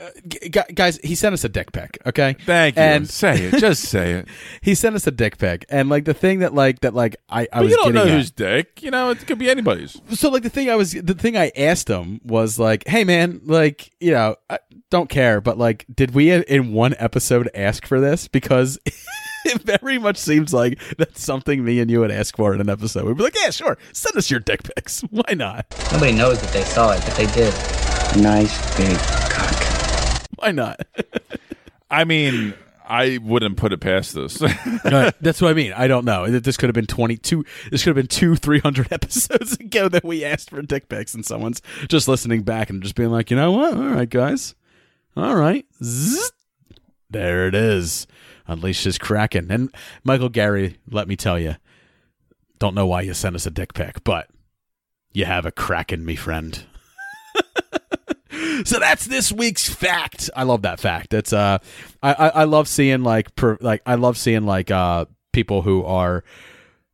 Uh, 0.00 0.10
g- 0.28 0.48
guys, 0.74 0.98
he 1.04 1.14
sent 1.14 1.32
us 1.34 1.44
a 1.44 1.48
dick 1.48 1.72
pic. 1.72 1.98
Okay, 2.06 2.36
Thank 2.46 2.76
you. 2.76 2.82
And 2.82 3.08
say 3.08 3.44
it. 3.46 3.60
Just 3.60 3.82
say 3.84 4.12
it. 4.14 4.28
he 4.62 4.74
sent 4.74 4.96
us 4.96 5.06
a 5.06 5.10
dick 5.10 5.38
pic, 5.38 5.64
and 5.68 5.88
like 5.88 6.04
the 6.04 6.14
thing 6.14 6.38
that 6.40 6.54
like 6.54 6.80
that 6.80 6.94
like 6.94 7.16
I, 7.28 7.42
I 7.42 7.46
But 7.52 7.62
was 7.64 7.70
you 7.72 7.76
don't 7.78 7.94
know 7.94 8.02
at- 8.04 8.08
whose 8.10 8.30
dick. 8.30 8.82
You 8.82 8.90
know, 8.90 9.10
it 9.10 9.26
could 9.26 9.38
be 9.38 9.50
anybody's. 9.50 10.00
so 10.10 10.30
like 10.30 10.42
the 10.42 10.50
thing 10.50 10.70
I 10.70 10.76
was 10.76 10.92
the 10.92 11.14
thing 11.14 11.36
I 11.36 11.52
asked 11.56 11.88
him 11.88 12.20
was 12.24 12.58
like, 12.58 12.86
"Hey 12.88 13.04
man, 13.04 13.40
like, 13.44 13.90
you 14.00 14.12
know, 14.12 14.36
I 14.48 14.58
don't 14.90 15.08
care, 15.10 15.40
but 15.40 15.58
like 15.58 15.84
did 15.94 16.14
we 16.14 16.30
in- 16.30 16.44
in 16.44 16.72
one 16.72 16.94
episode 16.98 17.50
ask 17.54 17.86
for 17.86 18.00
this 18.00 18.26
because 18.28 18.78
it 19.44 19.62
very 19.62 19.98
much 19.98 20.16
seems 20.16 20.52
like 20.54 20.78
that's 20.98 21.22
something 21.22 21.64
me 21.64 21.80
and 21.80 21.90
you 21.90 22.00
would 22.00 22.10
ask 22.10 22.36
for 22.36 22.54
in 22.54 22.60
an 22.60 22.68
episode. 22.70 23.04
We'd 23.04 23.16
be 23.16 23.22
like, 23.24 23.36
"Yeah, 23.42 23.50
sure. 23.50 23.76
Send 23.92 24.16
us 24.16 24.30
your 24.30 24.40
dick 24.40 24.62
pics. 24.62 25.00
Why 25.10 25.34
not? 25.34 25.66
Nobody 25.92 26.12
knows 26.12 26.40
that 26.40 26.52
they 26.52 26.64
saw 26.64 26.92
it, 26.92 27.02
but 27.04 27.14
they 27.16 27.26
did. 27.26 27.52
Nice 28.22 28.76
big 28.76 28.96
cock. 28.98 29.29
Why 30.42 30.52
not?" 30.52 30.80
I 31.90 32.04
mean, 32.04 32.54
I 32.88 33.18
wouldn't 33.18 33.56
put 33.56 33.72
it 33.72 33.80
past 33.80 34.14
this. 34.14 34.40
Right, 34.84 35.14
that's 35.20 35.40
what 35.40 35.50
I 35.50 35.54
mean. 35.54 35.72
I 35.72 35.86
don't 35.86 36.04
know. 36.04 36.26
This 36.40 36.56
could 36.56 36.68
have 36.68 36.74
been 36.74 36.86
22 36.86 37.44
this 37.70 37.84
could 37.84 37.90
have 37.90 37.96
been 37.96 38.06
2 38.06 38.36
300 38.36 38.92
episodes 38.92 39.54
ago 39.54 39.88
that 39.88 40.04
we 40.04 40.24
asked 40.24 40.50
for 40.50 40.62
dick 40.62 40.88
pics 40.88 41.14
and 41.14 41.24
someone's 41.24 41.62
just 41.88 42.08
listening 42.08 42.42
back 42.42 42.70
and 42.70 42.82
just 42.82 42.94
being 42.94 43.10
like, 43.10 43.30
"You 43.30 43.36
know 43.36 43.52
what? 43.52 43.74
All 43.74 43.82
right, 43.82 44.08
guys. 44.08 44.54
All 45.16 45.36
right. 45.36 45.66
Zzz. 45.82 46.32
There 47.10 47.48
it 47.48 47.54
is. 47.54 48.06
Unleash 48.46 48.84
his 48.84 48.98
kraken. 48.98 49.50
And 49.50 49.74
Michael 50.04 50.28
Gary, 50.28 50.78
let 50.88 51.08
me 51.08 51.16
tell 51.16 51.38
you, 51.38 51.56
don't 52.58 52.74
know 52.74 52.86
why 52.86 53.02
you 53.02 53.14
sent 53.14 53.36
us 53.36 53.46
a 53.46 53.50
dick 53.50 53.74
pic, 53.74 54.04
but 54.04 54.28
you 55.12 55.24
have 55.24 55.46
a 55.46 55.52
kraken, 55.52 56.04
me 56.04 56.14
friend. 56.16 56.64
So 58.64 58.78
that's 58.78 59.06
this 59.06 59.32
week's 59.32 59.68
fact. 59.68 60.30
I 60.34 60.44
love 60.44 60.62
that 60.62 60.80
fact. 60.80 61.14
It's 61.14 61.32
uh, 61.32 61.58
I 62.02 62.12
I, 62.12 62.28
I 62.28 62.44
love 62.44 62.68
seeing 62.68 63.02
like 63.02 63.34
per, 63.34 63.58
like 63.60 63.82
I 63.86 63.94
love 63.94 64.16
seeing 64.16 64.44
like 64.44 64.70
uh 64.70 65.06
people 65.32 65.62
who 65.62 65.84
are 65.84 66.24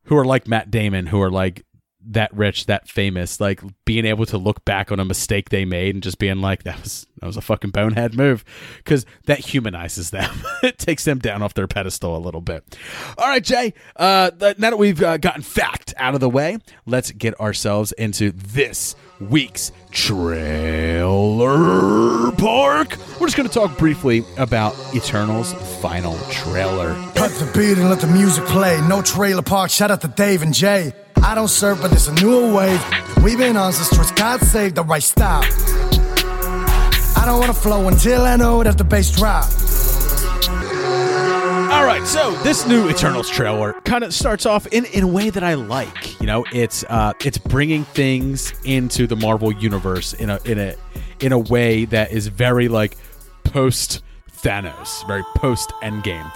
who 0.03 0.17
are 0.17 0.25
like 0.25 0.47
Matt 0.47 0.71
Damon 0.71 1.07
who 1.07 1.21
are 1.21 1.31
like 1.31 1.63
that 2.09 2.33
rich, 2.33 2.65
that 2.67 2.87
famous, 2.87 3.39
like 3.39 3.61
being 3.85 4.05
able 4.05 4.25
to 4.27 4.37
look 4.37 4.63
back 4.65 4.91
on 4.91 4.99
a 4.99 5.05
mistake 5.05 5.49
they 5.49 5.65
made 5.65 5.95
and 5.95 6.03
just 6.03 6.19
being 6.19 6.39
like, 6.41 6.63
that 6.63 6.81
was 6.81 7.05
that 7.19 7.27
was 7.27 7.37
a 7.37 7.41
fucking 7.41 7.71
bonehead 7.71 8.15
move, 8.15 8.45
because 8.77 9.05
that 9.25 9.39
humanizes 9.39 10.11
them. 10.11 10.41
it 10.63 10.77
takes 10.77 11.03
them 11.03 11.19
down 11.19 11.41
off 11.41 11.53
their 11.53 11.67
pedestal 11.67 12.15
a 12.15 12.19
little 12.19 12.41
bit. 12.41 12.77
All 13.17 13.27
right, 13.27 13.43
Jay. 13.43 13.73
Uh, 13.95 14.31
th- 14.31 14.57
now 14.57 14.69
that 14.69 14.77
we've 14.77 15.01
uh, 15.01 15.17
gotten 15.17 15.41
fact 15.41 15.93
out 15.97 16.13
of 16.13 16.21
the 16.21 16.29
way, 16.29 16.59
let's 16.85 17.11
get 17.11 17.39
ourselves 17.39 17.91
into 17.93 18.31
this 18.31 18.95
week's 19.19 19.71
trailer 19.91 21.51
park. 22.33 22.97
We're 23.19 23.27
just 23.27 23.37
going 23.37 23.47
to 23.47 23.53
talk 23.53 23.77
briefly 23.77 24.23
about 24.37 24.73
Eternal's 24.93 25.53
final 25.81 26.17
trailer. 26.29 26.93
Cut 27.15 27.31
the 27.31 27.45
beat 27.53 27.77
and 27.77 27.89
let 27.89 27.99
the 27.99 28.07
music 28.07 28.45
play. 28.45 28.79
No 28.87 29.01
trailer 29.01 29.41
park. 29.41 29.69
Shout 29.71 29.91
out 29.91 30.01
to 30.01 30.07
Dave 30.07 30.41
and 30.41 30.53
Jay. 30.53 30.93
I 31.23 31.35
don't 31.35 31.47
serve, 31.47 31.81
but 31.81 31.89
there's 31.89 32.07
a 32.07 32.13
newer 32.15 32.53
wave. 32.53 32.81
We've 33.23 33.37
been 33.37 33.57
on 33.57 33.73
since 33.73 33.89
towards 33.89 34.11
God 34.11 34.39
save 34.41 34.75
the 34.75 34.83
right 34.83 35.03
style. 35.03 35.43
I 37.17 37.23
don't 37.25 37.39
wanna 37.39 37.53
flow 37.53 37.87
until 37.87 38.21
I 38.21 38.35
know 38.35 38.63
that 38.63 38.77
the 38.77 38.83
bass 38.83 39.11
drop. 39.11 39.45
All 41.71 41.85
right, 41.85 42.05
so 42.05 42.31
this 42.43 42.65
new 42.65 42.89
Eternals 42.89 43.29
trailer 43.29 43.73
kind 43.83 44.03
of 44.03 44.13
starts 44.13 44.45
off 44.45 44.67
in, 44.67 44.85
in 44.85 45.03
a 45.03 45.07
way 45.07 45.29
that 45.29 45.43
I 45.43 45.55
like. 45.55 46.06
You 46.19 46.25
know, 46.25 46.45
it's 46.51 46.83
uh, 46.89 47.13
it's 47.23 47.37
bringing 47.37 47.83
things 47.83 48.53
into 48.63 49.05
the 49.05 49.15
Marvel 49.15 49.51
universe 49.51 50.13
in 50.13 50.29
a 50.29 50.39
in 50.45 50.57
a 50.57 50.75
in 51.19 51.31
a 51.31 51.39
way 51.39 51.85
that 51.85 52.11
is 52.11 52.27
very 52.27 52.67
like 52.67 52.97
post 53.43 54.01
Thanos, 54.31 55.05
very 55.07 55.23
post 55.35 55.71
Endgame. 55.83 56.31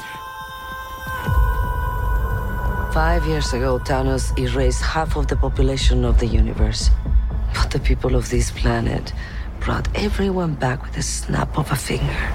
Five 2.93 3.25
years 3.25 3.53
ago, 3.53 3.79
Thanos 3.79 4.37
erased 4.37 4.81
half 4.81 5.15
of 5.15 5.27
the 5.27 5.35
population 5.35 6.03
of 6.05 6.19
the 6.19 6.27
universe. 6.27 6.89
But 7.53 7.71
the 7.71 7.79
people 7.79 8.15
of 8.15 8.29
this 8.29 8.51
planet 8.51 9.13
brought 9.59 9.87
everyone 9.95 10.55
back 10.55 10.83
with 10.83 10.97
a 10.97 11.01
snap 11.01 11.57
of 11.57 11.71
a 11.71 11.75
finger. 11.75 12.33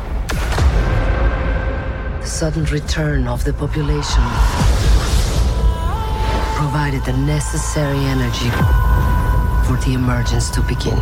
The 2.20 2.26
sudden 2.26 2.64
return 2.64 3.26
of 3.28 3.44
the 3.44 3.52
population 3.52 4.22
provided 6.56 7.04
the 7.04 7.12
necessary 7.12 7.98
energy 7.98 8.48
for 9.66 9.76
the 9.84 9.92
emergence 9.92 10.48
to 10.48 10.62
begin. 10.62 10.96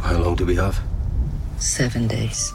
How 0.00 0.18
long 0.18 0.34
do 0.34 0.44
we 0.44 0.56
have? 0.56 0.80
Seven 1.58 2.08
days. 2.08 2.52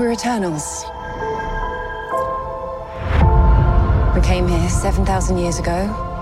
We're 0.00 0.12
Eternals. 0.12 0.86
We 4.14 4.22
came 4.22 4.48
here 4.48 4.70
7,000 4.70 5.36
years 5.36 5.58
ago 5.58 6.13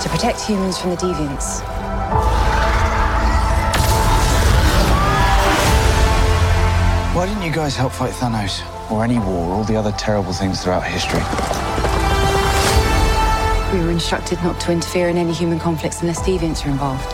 to 0.00 0.08
protect 0.08 0.40
humans 0.40 0.78
from 0.78 0.90
the 0.90 0.96
deviants. 0.96 1.60
Why 7.14 7.26
didn't 7.26 7.42
you 7.42 7.52
guys 7.52 7.76
help 7.76 7.92
fight 7.92 8.12
Thanos? 8.12 8.62
Or 8.90 9.04
any 9.04 9.18
war, 9.18 9.48
or 9.48 9.54
all 9.56 9.64
the 9.64 9.76
other 9.76 9.92
terrible 9.92 10.32
things 10.32 10.62
throughout 10.62 10.84
history? 10.84 11.20
We 13.76 13.84
were 13.84 13.90
instructed 13.90 14.42
not 14.42 14.58
to 14.62 14.72
interfere 14.72 15.10
in 15.10 15.18
any 15.18 15.32
human 15.32 15.58
conflicts 15.58 16.00
unless 16.00 16.20
deviants 16.20 16.64
are 16.64 16.70
involved. 16.70 17.10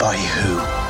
By 0.00 0.16
who? 0.16 0.84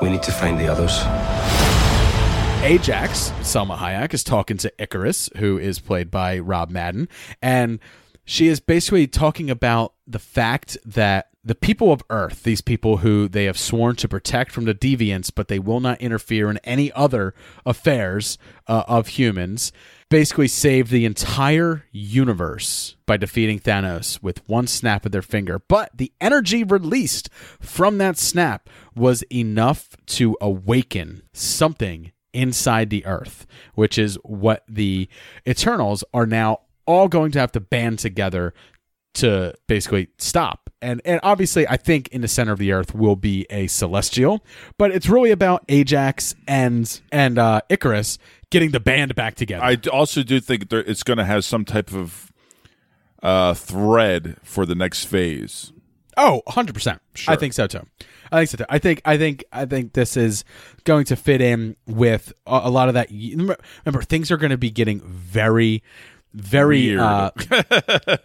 We 0.00 0.10
need 0.10 0.22
to 0.22 0.32
find 0.32 0.60
the 0.60 0.68
others. 0.68 1.63
Ajax, 2.64 3.30
Salma 3.40 3.76
Hayek, 3.76 4.14
is 4.14 4.24
talking 4.24 4.56
to 4.56 4.72
Ikaris, 4.78 5.36
who 5.36 5.58
is 5.58 5.80
played 5.80 6.10
by 6.10 6.38
Rob 6.38 6.70
Madden, 6.70 7.10
and 7.42 7.78
she 8.24 8.48
is 8.48 8.58
basically 8.58 9.06
talking 9.06 9.50
about 9.50 9.92
the 10.06 10.18
fact 10.18 10.78
that 10.86 11.28
the 11.44 11.54
people 11.54 11.92
of 11.92 12.02
Earth, 12.08 12.42
these 12.42 12.62
people 12.62 12.98
who 12.98 13.28
they 13.28 13.44
have 13.44 13.58
sworn 13.58 13.96
to 13.96 14.08
protect 14.08 14.50
from 14.50 14.64
the 14.64 14.74
deviants, 14.74 15.30
but 15.32 15.48
they 15.48 15.58
will 15.58 15.80
not 15.80 16.00
interfere 16.00 16.48
in 16.48 16.56
any 16.64 16.90
other 16.92 17.34
affairs 17.66 18.38
uh, 18.66 18.84
of 18.88 19.08
humans, 19.08 19.70
basically 20.08 20.48
saved 20.48 20.90
the 20.90 21.04
entire 21.04 21.84
universe 21.92 22.96
by 23.04 23.18
defeating 23.18 23.60
Thanos 23.60 24.22
with 24.22 24.48
one 24.48 24.66
snap 24.66 25.04
of 25.04 25.12
their 25.12 25.20
finger. 25.20 25.58
But 25.58 25.90
the 25.94 26.12
energy 26.18 26.64
released 26.64 27.28
from 27.60 27.98
that 27.98 28.16
snap 28.16 28.70
was 28.96 29.22
enough 29.30 29.98
to 30.06 30.34
awaken 30.40 31.24
something 31.34 32.10
inside 32.34 32.90
the 32.90 33.06
earth, 33.06 33.46
which 33.74 33.96
is 33.96 34.18
what 34.24 34.64
the 34.68 35.08
Eternals 35.48 36.04
are 36.12 36.26
now 36.26 36.60
all 36.86 37.08
going 37.08 37.30
to 37.32 37.38
have 37.38 37.52
to 37.52 37.60
band 37.60 37.98
together 37.98 38.52
to 39.14 39.54
basically 39.66 40.08
stop. 40.18 40.70
And 40.82 41.00
and 41.04 41.20
obviously, 41.22 41.66
I 41.66 41.76
think 41.76 42.08
in 42.08 42.20
the 42.20 42.28
center 42.28 42.52
of 42.52 42.58
the 42.58 42.72
earth 42.72 42.94
will 42.94 43.16
be 43.16 43.46
a 43.48 43.68
celestial, 43.68 44.44
but 44.76 44.90
it's 44.90 45.08
really 45.08 45.30
about 45.30 45.64
Ajax 45.68 46.34
and 46.46 47.00
and 47.10 47.38
uh, 47.38 47.62
Ikaris 47.70 48.18
getting 48.50 48.72
the 48.72 48.80
band 48.80 49.14
back 49.14 49.34
together. 49.34 49.64
I 49.64 49.78
also 49.90 50.22
do 50.22 50.40
think 50.40 50.68
there, 50.68 50.80
it's 50.80 51.02
going 51.02 51.18
to 51.18 51.24
have 51.24 51.44
some 51.44 51.64
type 51.64 51.94
of 51.94 52.32
uh, 53.22 53.54
thread 53.54 54.36
for 54.42 54.66
the 54.66 54.74
next 54.74 55.04
phase. 55.06 55.72
Oh, 56.16 56.42
100%. 56.48 56.98
I 57.28 57.36
think 57.36 57.52
so 57.52 57.66
too. 57.66 57.86
I 58.32 58.38
think 58.38 58.50
so 58.50 58.56
too. 58.58 58.64
I 58.68 58.78
think 58.78 59.00
I 59.04 59.16
think 59.16 59.44
I 59.52 59.64
think 59.66 59.92
this 59.92 60.16
is 60.16 60.44
going 60.84 61.04
to 61.06 61.16
fit 61.16 61.40
in 61.40 61.76
with 61.86 62.32
a, 62.46 62.62
a 62.64 62.70
lot 62.70 62.88
of 62.88 62.94
that 62.94 63.10
remember, 63.10 64.02
things 64.02 64.30
are 64.30 64.36
going 64.36 64.50
to 64.50 64.58
be 64.58 64.70
getting 64.70 65.00
very 65.00 65.82
very 66.32 66.98
uh 66.98 67.30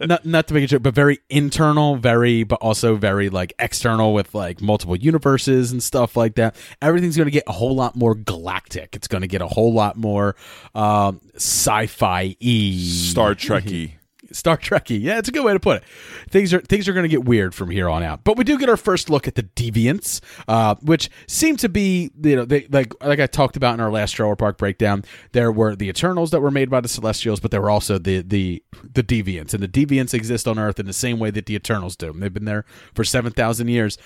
not 0.00 0.26
not 0.26 0.48
to 0.48 0.54
make 0.54 0.64
it 0.64 0.66
joke, 0.66 0.82
but 0.82 0.94
very 0.94 1.20
internal, 1.28 1.94
very 1.96 2.42
but 2.42 2.56
also 2.60 2.96
very 2.96 3.30
like 3.30 3.52
external 3.60 4.12
with 4.12 4.34
like 4.34 4.60
multiple 4.60 4.96
universes 4.96 5.70
and 5.70 5.80
stuff 5.80 6.16
like 6.16 6.34
that. 6.34 6.56
Everything's 6.82 7.16
going 7.16 7.28
to 7.28 7.32
get 7.32 7.44
a 7.46 7.52
whole 7.52 7.74
lot 7.74 7.94
more 7.94 8.16
galactic. 8.16 8.96
It's 8.96 9.06
going 9.06 9.22
to 9.22 9.28
get 9.28 9.42
a 9.42 9.46
whole 9.46 9.72
lot 9.72 9.96
more 9.96 10.34
um 10.74 11.20
sci-fi 11.36 12.36
y 12.42 12.76
Star 12.80 13.34
Trekky. 13.36 13.92
Star 14.32 14.56
Trekky. 14.56 15.00
Yeah, 15.00 15.18
it's 15.18 15.28
a 15.28 15.32
good 15.32 15.44
way 15.44 15.52
to 15.52 15.60
put 15.60 15.78
it. 15.78 15.84
Things 16.28 16.52
are 16.54 16.60
things 16.60 16.88
are 16.88 16.92
going 16.92 17.04
to 17.04 17.08
get 17.08 17.24
weird 17.24 17.54
from 17.54 17.70
here 17.70 17.88
on 17.88 18.02
out. 18.02 18.24
But 18.24 18.36
we 18.36 18.44
do 18.44 18.58
get 18.58 18.68
our 18.68 18.76
first 18.76 19.10
look 19.10 19.26
at 19.28 19.34
the 19.34 19.42
deviants, 19.42 20.20
uh, 20.48 20.74
which 20.82 21.10
seem 21.26 21.56
to 21.58 21.68
be 21.68 22.10
you 22.22 22.36
know 22.36 22.44
they 22.44 22.66
like 22.70 22.92
like 23.02 23.20
I 23.20 23.26
talked 23.26 23.56
about 23.56 23.74
in 23.74 23.80
our 23.80 23.90
last 23.90 24.12
Trailer 24.12 24.36
Park 24.36 24.58
breakdown. 24.58 25.04
There 25.32 25.52
were 25.52 25.76
the 25.76 25.88
Eternals 25.88 26.30
that 26.30 26.40
were 26.40 26.50
made 26.50 26.70
by 26.70 26.80
the 26.80 26.88
Celestials, 26.88 27.40
but 27.40 27.50
there 27.50 27.60
were 27.60 27.70
also 27.70 27.98
the 27.98 28.22
the 28.22 28.62
the 28.82 29.02
deviants, 29.02 29.54
and 29.54 29.62
the 29.62 29.68
deviants 29.68 30.14
exist 30.14 30.46
on 30.46 30.58
Earth 30.58 30.78
in 30.78 30.86
the 30.86 30.92
same 30.92 31.18
way 31.18 31.30
that 31.30 31.46
the 31.46 31.54
Eternals 31.54 31.96
do. 31.96 32.12
They've 32.12 32.32
been 32.32 32.44
there 32.44 32.64
for 32.94 33.04
seven 33.04 33.32
thousand 33.32 33.68
years. 33.68 33.98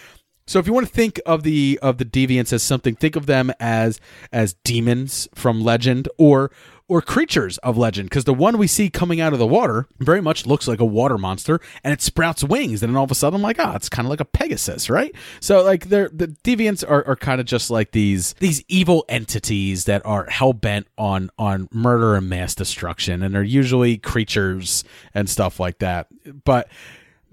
So 0.47 0.59
if 0.59 0.67
you 0.67 0.73
want 0.73 0.87
to 0.87 0.93
think 0.93 1.21
of 1.25 1.43
the 1.43 1.79
of 1.83 1.99
the 1.99 2.05
deviants 2.05 2.53
as 2.53 2.63
something, 2.63 2.95
think 2.95 3.17
of 3.17 3.27
them 3.27 3.51
as 3.59 4.01
as 4.33 4.55
demons 4.65 5.29
from 5.35 5.63
legend 5.63 6.09
or 6.19 6.51
or 6.87 7.01
creatures 7.01 7.57
of 7.59 7.79
legend 7.79 8.11
because 8.11 8.25
the 8.25 8.35
one 8.35 8.59
we 8.59 8.67
see 8.67 8.91
coming 8.91 9.21
out 9.21 9.33
of 9.33 9.39
the 9.39 9.47
water 9.47 9.87
very 10.01 10.21
much 10.21 10.47
looks 10.47 10.69
like 10.69 10.81
a 10.81 10.85
water 10.85 11.17
monster 11.17 11.59
and 11.83 11.95
it 11.95 12.03
sprouts 12.03 12.45
wings 12.45 12.83
and 12.83 12.93
then 12.93 12.97
all 12.97 13.05
of 13.05 13.11
a 13.11 13.15
sudden 13.15 13.37
I'm 13.37 13.43
like 13.43 13.59
ah 13.59 13.75
it's 13.75 13.89
kind 13.89 14.05
of 14.05 14.11
like 14.11 14.21
a 14.21 14.27
pegasus 14.27 14.91
right? 14.91 15.15
So 15.41 15.63
like 15.63 15.89
they're 15.89 16.11
the 16.11 16.29
deviants 16.29 16.85
are, 16.89 17.07
are 17.07 17.17
kind 17.17 17.41
of 17.41 17.47
just 17.47 17.71
like 17.71 17.93
these 17.93 18.35
these 18.35 18.63
evil 18.69 19.07
entities 19.09 19.87
that 19.87 20.05
are 20.05 20.27
hell-bent 20.27 20.87
on 20.99 21.31
on 21.39 21.69
murder 21.73 22.17
and 22.17 22.29
mass 22.29 22.55
destruction 22.55 23.23
and 23.23 23.35
they're 23.35 23.43
usually 23.43 23.97
creatures 23.97 24.85
and 25.15 25.31
stuff 25.31 25.59
like 25.59 25.79
that. 25.79 26.09
But 26.45 26.69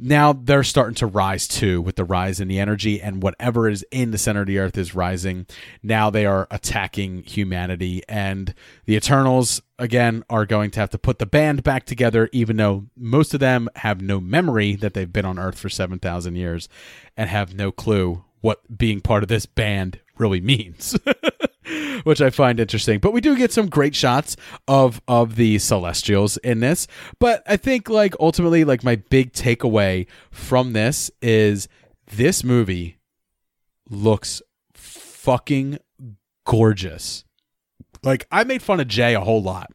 now 0.02 0.34
they're 0.34 0.64
starting 0.64 0.96
to 0.96 1.06
rise 1.06 1.48
too 1.48 1.80
with 1.80 1.96
the 1.96 2.04
rise 2.04 2.40
in 2.40 2.48
the 2.48 2.60
energy 2.60 3.00
and 3.00 3.22
whatever 3.22 3.70
is 3.70 3.86
in 3.92 4.12
the 4.12 4.18
center 4.18 4.42
of 4.42 4.48
the 4.48 4.58
earth 4.58 4.78
is 4.78 4.96
rising. 4.96 5.46
Now 5.84 6.10
they 6.10 6.26
are 6.26 6.48
attacking 6.50 7.24
humanity 7.24 8.02
and 8.10 8.54
the 8.86 8.96
eternals 8.96 9.62
again 9.78 10.24
are 10.30 10.46
going 10.46 10.72
to 10.72 10.80
have 10.80 10.90
to 10.90 10.98
put 10.98 11.20
the 11.20 11.26
band 11.26 11.64
back 11.64 11.86
together 11.86 12.30
even 12.32 12.58
though 12.58 12.88
most 12.98 13.34
of 13.34 13.40
them 13.40 13.70
have 13.78 14.02
no 14.02 14.20
memory 14.20 14.76
that 14.76 14.96
they've 14.96 15.14
been 15.14 15.26
on 15.26 15.38
earth 15.38 15.60
for 15.60 15.70
7000 15.70 16.36
years 16.36 16.68
and 17.16 17.30
have 17.30 17.54
no 17.54 17.72
clue 17.72 18.24
what 18.42 18.76
being 18.76 19.02
part 19.02 19.24
of 19.24 19.30
this 19.30 19.46
band 19.46 20.00
really 20.18 20.42
means 20.42 20.98
which 22.04 22.22
I 22.22 22.30
find 22.30 22.60
interesting. 22.60 23.00
But 23.00 23.14
we 23.14 23.22
do 23.22 23.36
get 23.36 23.52
some 23.52 23.70
great 23.70 23.96
shots 23.96 24.36
of 24.68 25.02
of 25.08 25.36
the 25.36 25.60
celestials 25.60 26.38
in 26.38 26.60
this. 26.60 26.88
But 27.20 27.44
I 27.48 27.58
think 27.58 27.90
like 27.90 28.16
ultimately 28.20 28.64
like 28.64 28.84
my 28.84 28.96
big 28.96 29.34
takeaway 29.34 30.08
from 30.32 30.74
this 30.74 31.12
is 31.22 31.68
this 32.08 32.44
movie 32.44 32.98
looks 33.90 34.42
fucking 34.74 35.78
gorgeous. 36.46 37.24
Like 38.04 38.28
I 38.32 38.44
made 38.44 38.62
fun 38.62 38.80
of 38.80 38.88
Jay 38.88 39.14
a 39.14 39.22
whole 39.22 39.44
lot 39.44 39.72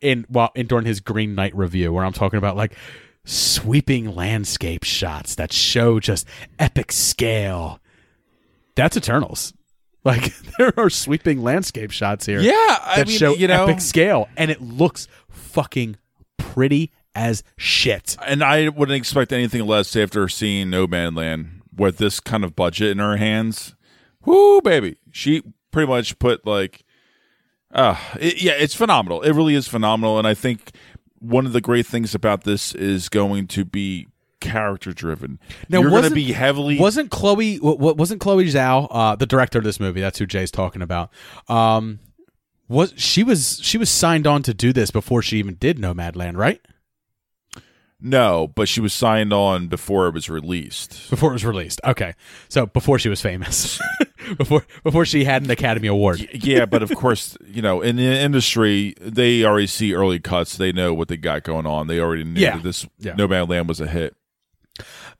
in 0.00 0.26
well 0.28 0.50
in 0.54 0.66
during 0.66 0.86
his 0.86 1.00
Green 1.00 1.34
Knight 1.34 1.56
review 1.56 1.92
where 1.92 2.04
I'm 2.04 2.12
talking 2.12 2.38
about 2.38 2.56
like 2.56 2.76
sweeping 3.24 4.14
landscape 4.14 4.84
shots 4.84 5.34
that 5.36 5.52
show 5.52 5.98
just 5.98 6.26
epic 6.58 6.92
scale. 6.92 7.80
That's 8.74 8.96
Eternals. 8.96 9.54
Like 10.04 10.32
there 10.58 10.72
are 10.76 10.90
sweeping 10.90 11.42
landscape 11.42 11.90
shots 11.90 12.26
here. 12.26 12.40
Yeah, 12.40 12.52
I 12.82 12.94
that 12.98 13.08
mean, 13.08 13.16
show 13.18 13.34
you 13.34 13.48
know- 13.48 13.64
epic 13.64 13.80
scale, 13.80 14.28
and 14.36 14.50
it 14.50 14.60
looks 14.60 15.08
fucking 15.30 15.96
pretty 16.36 16.92
as 17.14 17.42
shit. 17.56 18.16
And 18.26 18.42
I 18.42 18.68
wouldn't 18.68 18.96
expect 18.96 19.32
anything 19.32 19.66
less 19.66 19.94
after 19.96 20.28
seeing 20.28 20.68
Nomadland 20.68 21.60
with 21.76 21.98
this 21.98 22.20
kind 22.20 22.44
of 22.44 22.54
budget 22.56 22.90
in 22.90 22.98
her 22.98 23.16
hands. 23.16 23.74
Whoo, 24.24 24.60
baby. 24.60 24.96
She 25.12 25.42
pretty 25.70 25.88
much 25.88 26.18
put 26.18 26.46
like, 26.46 26.84
uh, 27.72 27.96
it, 28.20 28.42
yeah, 28.42 28.52
it's 28.52 28.74
phenomenal. 28.74 29.22
It 29.22 29.32
really 29.32 29.54
is 29.54 29.68
phenomenal. 29.68 30.18
And 30.18 30.26
I 30.26 30.34
think 30.34 30.72
one 31.18 31.46
of 31.46 31.52
the 31.52 31.60
great 31.60 31.86
things 31.86 32.14
about 32.14 32.44
this 32.44 32.74
is 32.74 33.08
going 33.08 33.46
to 33.48 33.64
be 33.64 34.06
character 34.44 34.92
driven. 34.92 35.38
Now, 35.68 35.80
You're 35.80 35.90
going 35.90 36.02
to 36.02 36.08
wasn't- 36.10 36.14
be 36.14 36.32
heavily. 36.32 36.78
Wasn't 36.78 37.10
Chloe? 37.10 37.58
wa- 37.60 37.74
wa- 37.74 37.92
Wasn't 37.94 38.20
Chloe 38.20 38.44
Zhao 38.46 38.86
uh, 38.90 39.16
the 39.16 39.26
director 39.26 39.58
of 39.58 39.64
this 39.64 39.80
movie? 39.80 40.00
That's 40.00 40.18
who 40.18 40.26
Jay's 40.26 40.50
talking 40.50 40.82
about. 40.82 41.10
Um, 41.48 41.98
was 42.68 42.94
she 42.96 43.22
was 43.22 43.60
she 43.62 43.76
was 43.78 43.90
signed 43.90 44.26
on 44.26 44.42
to 44.44 44.54
do 44.54 44.72
this 44.72 44.90
before 44.90 45.20
she 45.22 45.38
even 45.38 45.54
did 45.56 45.78
Nomadland, 45.78 46.36
right? 46.36 46.60
no, 48.00 48.48
but 48.48 48.68
she 48.68 48.80
was 48.80 48.92
signed 48.92 49.32
on 49.32 49.68
before 49.68 50.08
it 50.08 50.14
was 50.14 50.28
released. 50.28 51.08
Before 51.10 51.30
it 51.30 51.34
was 51.34 51.44
released. 51.44 51.80
Okay, 51.84 52.14
so 52.48 52.66
before 52.66 52.98
she 52.98 53.08
was 53.08 53.20
famous, 53.22 53.80
before 54.36 54.66
before 54.82 55.06
she 55.06 55.24
had 55.24 55.42
an 55.42 55.50
Academy 55.50 55.88
Award. 55.88 56.26
yeah, 56.34 56.66
but 56.66 56.82
of 56.82 56.94
course, 56.94 57.36
you 57.46 57.62
know, 57.62 57.80
in 57.80 57.96
the 57.96 58.02
industry, 58.02 58.94
they 59.00 59.42
already 59.44 59.66
see 59.66 59.94
early 59.94 60.18
cuts. 60.18 60.56
They 60.58 60.72
know 60.72 60.92
what 60.92 61.08
they 61.08 61.16
got 61.16 61.44
going 61.44 61.66
on. 61.66 61.86
They 61.86 61.98
already 62.00 62.24
knew 62.24 62.40
Yeah. 62.40 62.56
that 62.56 62.62
this 62.62 62.86
Yeah. 62.98 63.12
Nomadland 63.14 63.66
was 63.68 63.80
a 63.80 63.86
hit. 63.86 64.14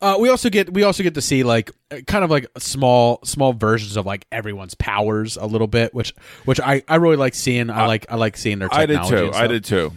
Uh, 0.01 0.17
we 0.19 0.29
also 0.29 0.51
get 0.51 0.73
we 0.73 0.83
also 0.83 1.03
get 1.03 1.15
to 1.15 1.21
see 1.21 1.43
like 1.43 1.71
uh, 1.91 2.01
kind 2.07 2.25
of 2.25 2.31
like 2.31 2.47
small 2.59 3.21
small 3.25 3.53
versions 3.53 3.97
of 3.97 4.07
like 4.07 4.27
everyone's 4.33 4.75
powers 4.75 5.37
a 5.37 5.47
little 5.47 5.67
bit, 5.67 5.95
which 5.95 6.15
which 6.45 6.61
I, 6.61 6.83
I 6.89 6.97
really 6.97 7.17
like 7.17 7.35
seeing. 7.35 7.71
I 7.71 7.87
like 7.87 8.07
I 8.11 8.17
like 8.17 8.37
seeing 8.37 8.59
their 8.59 8.73
I 8.73 8.87
did 8.87 9.03
too. 9.05 9.31
I 9.33 9.47
did 9.47 9.65
too. 9.65 9.93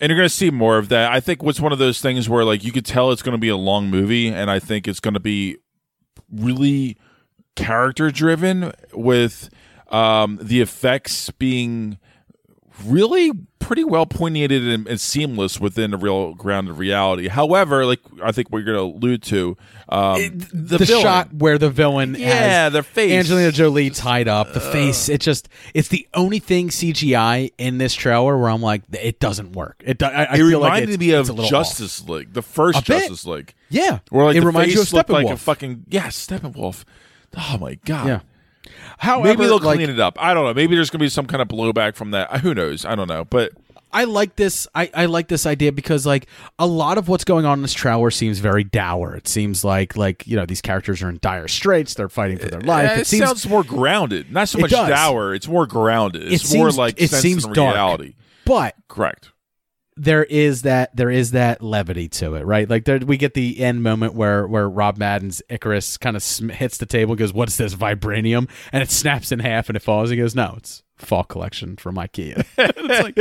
And 0.00 0.08
you're 0.08 0.16
going 0.16 0.28
to 0.28 0.34
see 0.34 0.50
more 0.50 0.78
of 0.78 0.88
that. 0.88 1.12
I 1.12 1.20
think 1.20 1.42
what's 1.42 1.60
one 1.60 1.72
of 1.72 1.78
those 1.78 2.00
things 2.00 2.28
where 2.28 2.44
like 2.44 2.64
you 2.64 2.72
could 2.72 2.86
tell 2.86 3.12
it's 3.12 3.22
going 3.22 3.36
to 3.36 3.40
be 3.40 3.50
a 3.50 3.56
long 3.56 3.90
movie, 3.90 4.28
and 4.28 4.50
I 4.50 4.58
think 4.58 4.88
it's 4.88 5.00
going 5.00 5.14
to 5.14 5.20
be 5.20 5.58
really 6.30 6.96
character 7.54 8.10
driven 8.10 8.72
with 8.94 9.50
um, 9.88 10.38
the 10.40 10.60
effects 10.60 11.30
being 11.30 11.98
really 12.84 13.32
pretty 13.58 13.84
well 13.84 14.06
pointed 14.06 14.50
and, 14.50 14.88
and 14.88 15.00
seamless 15.00 15.60
within 15.60 15.92
the 15.92 15.96
real 15.96 16.34
grounded 16.34 16.76
reality. 16.76 17.28
However, 17.28 17.86
like 17.86 18.00
I 18.22 18.32
think 18.32 18.50
we're 18.50 18.62
going 18.62 18.76
to 18.76 18.96
allude 18.98 19.22
to 19.24 19.56
um, 19.88 20.38
the, 20.52 20.78
the, 20.78 20.86
shot 20.86 21.32
where 21.32 21.56
the 21.56 21.70
villain 21.70 22.16
Yeah, 22.18 22.64
has 22.64 22.72
their 22.72 22.82
face. 22.82 23.12
Angelina 23.12 23.52
Jolie 23.52 23.90
tied 23.90 24.26
up 24.26 24.52
the 24.52 24.60
face 24.60 25.08
it 25.08 25.20
just 25.20 25.48
it's 25.74 25.88
the 25.88 26.06
only 26.14 26.38
thing 26.38 26.68
CGI 26.68 27.52
in 27.58 27.78
this 27.78 27.94
trailer 27.94 28.36
where 28.36 28.50
I'm 28.50 28.62
like 28.62 28.82
it 28.92 29.20
doesn't 29.20 29.52
work 29.52 29.82
it 29.84 29.98
do, 29.98 30.06
I, 30.06 30.24
I 30.24 30.34
it 30.34 30.36
feel 30.38 30.58
like 30.58 30.72
reminded 30.72 30.90
it's, 30.90 30.98
me 30.98 31.12
of 31.12 31.48
Justice 31.48 32.08
League, 32.08 32.32
the 32.32 32.42
first. 32.42 32.84
Justice 32.84 33.24
League. 33.24 33.54
Yeah. 33.68 34.00
where 34.10 34.24
like 34.24 34.36
It 34.36 34.40
the 34.40 34.46
reminds 34.46 34.74
you 34.74 34.80
face 34.80 34.88
of 34.88 34.94
looked 34.94 35.10
like 35.10 35.28
a 35.28 35.36
fucking 35.36 35.84
yeah, 35.88 36.08
Steppenwolf. 36.08 36.84
Oh 37.36 37.58
my 37.60 37.74
god. 37.84 38.06
Yeah. 38.06 38.20
However, 38.98 39.28
maybe 39.28 39.44
they'll 39.46 39.58
like- 39.58 39.76
clean 39.78 39.90
it 39.90 40.00
up. 40.00 40.16
I 40.20 40.34
don't 40.34 40.44
know. 40.44 40.54
Maybe 40.54 40.74
there's 40.74 40.90
gonna 40.90 41.00
be 41.04 41.08
some 41.08 41.26
kind 41.26 41.40
of 41.42 41.48
blowback 41.48 41.94
from 41.96 42.10
that. 42.12 42.40
Who 42.40 42.54
knows? 42.54 42.84
I 42.84 42.94
don't 42.94 43.08
know. 43.08 43.24
But 43.24 43.52
I 43.92 44.04
like 44.04 44.36
this. 44.36 44.68
I, 44.74 44.88
I 44.94 45.06
like 45.06 45.26
this 45.26 45.46
idea 45.46 45.72
because 45.72 46.06
like 46.06 46.26
a 46.60 46.66
lot 46.66 46.96
of 46.96 47.08
what's 47.08 47.24
going 47.24 47.44
on 47.44 47.58
in 47.58 47.62
this 47.62 47.72
trailer 47.72 48.10
seems 48.12 48.38
very 48.38 48.62
dour. 48.62 49.16
It 49.16 49.26
seems 49.26 49.64
like 49.64 49.96
like 49.96 50.26
you 50.28 50.36
know 50.36 50.46
these 50.46 50.60
characters 50.62 51.02
are 51.02 51.08
in 51.08 51.18
dire 51.20 51.48
straits. 51.48 51.94
They're 51.94 52.08
fighting 52.08 52.38
for 52.38 52.46
their 52.48 52.60
life. 52.60 52.88
eh, 52.90 52.94
it, 52.94 53.00
it 53.00 53.06
seems 53.08 53.24
sounds 53.26 53.48
more 53.48 53.64
grounded. 53.64 54.30
Not 54.32 54.48
so 54.48 54.58
much 54.60 54.70
does. 54.70 54.88
dour. 54.88 55.34
It's 55.34 55.48
more 55.48 55.66
grounded. 55.66 56.22
It 56.24 56.32
It's 56.34 56.54
more 56.54 56.68
seems- 56.68 56.78
like 56.78 57.00
it 57.02 57.10
seems 57.10 57.44
dark. 57.44 57.56
reality. 57.74 58.14
but 58.44 58.76
Correct. 58.86 59.29
There 60.02 60.24
is 60.24 60.62
that 60.62 60.96
there 60.96 61.10
is 61.10 61.32
that 61.32 61.60
levity 61.62 62.08
to 62.08 62.34
it, 62.34 62.46
right? 62.46 62.68
Like 62.68 62.86
there, 62.86 63.00
we 63.00 63.18
get 63.18 63.34
the 63.34 63.60
end 63.60 63.82
moment 63.82 64.14
where 64.14 64.46
where 64.46 64.66
Rob 64.66 64.96
Madden's 64.96 65.42
Ikaris 65.50 66.00
kind 66.00 66.16
of 66.16 66.22
sm- 66.22 66.48
hits 66.48 66.78
the 66.78 66.86
table, 66.86 67.14
goes, 67.16 67.34
"What 67.34 67.50
is 67.50 67.58
this 67.58 67.74
vibranium?" 67.74 68.48
and 68.72 68.82
it 68.82 68.90
snaps 68.90 69.30
in 69.30 69.40
half 69.40 69.68
and 69.68 69.76
it 69.76 69.80
falls. 69.82 70.08
He 70.08 70.16
goes, 70.16 70.34
"No, 70.34 70.54
it's 70.56 70.82
fall 70.96 71.22
collection 71.24 71.76
from 71.76 71.96
IKEA." 71.96 72.46
it's 72.58 73.02
like 73.02 73.14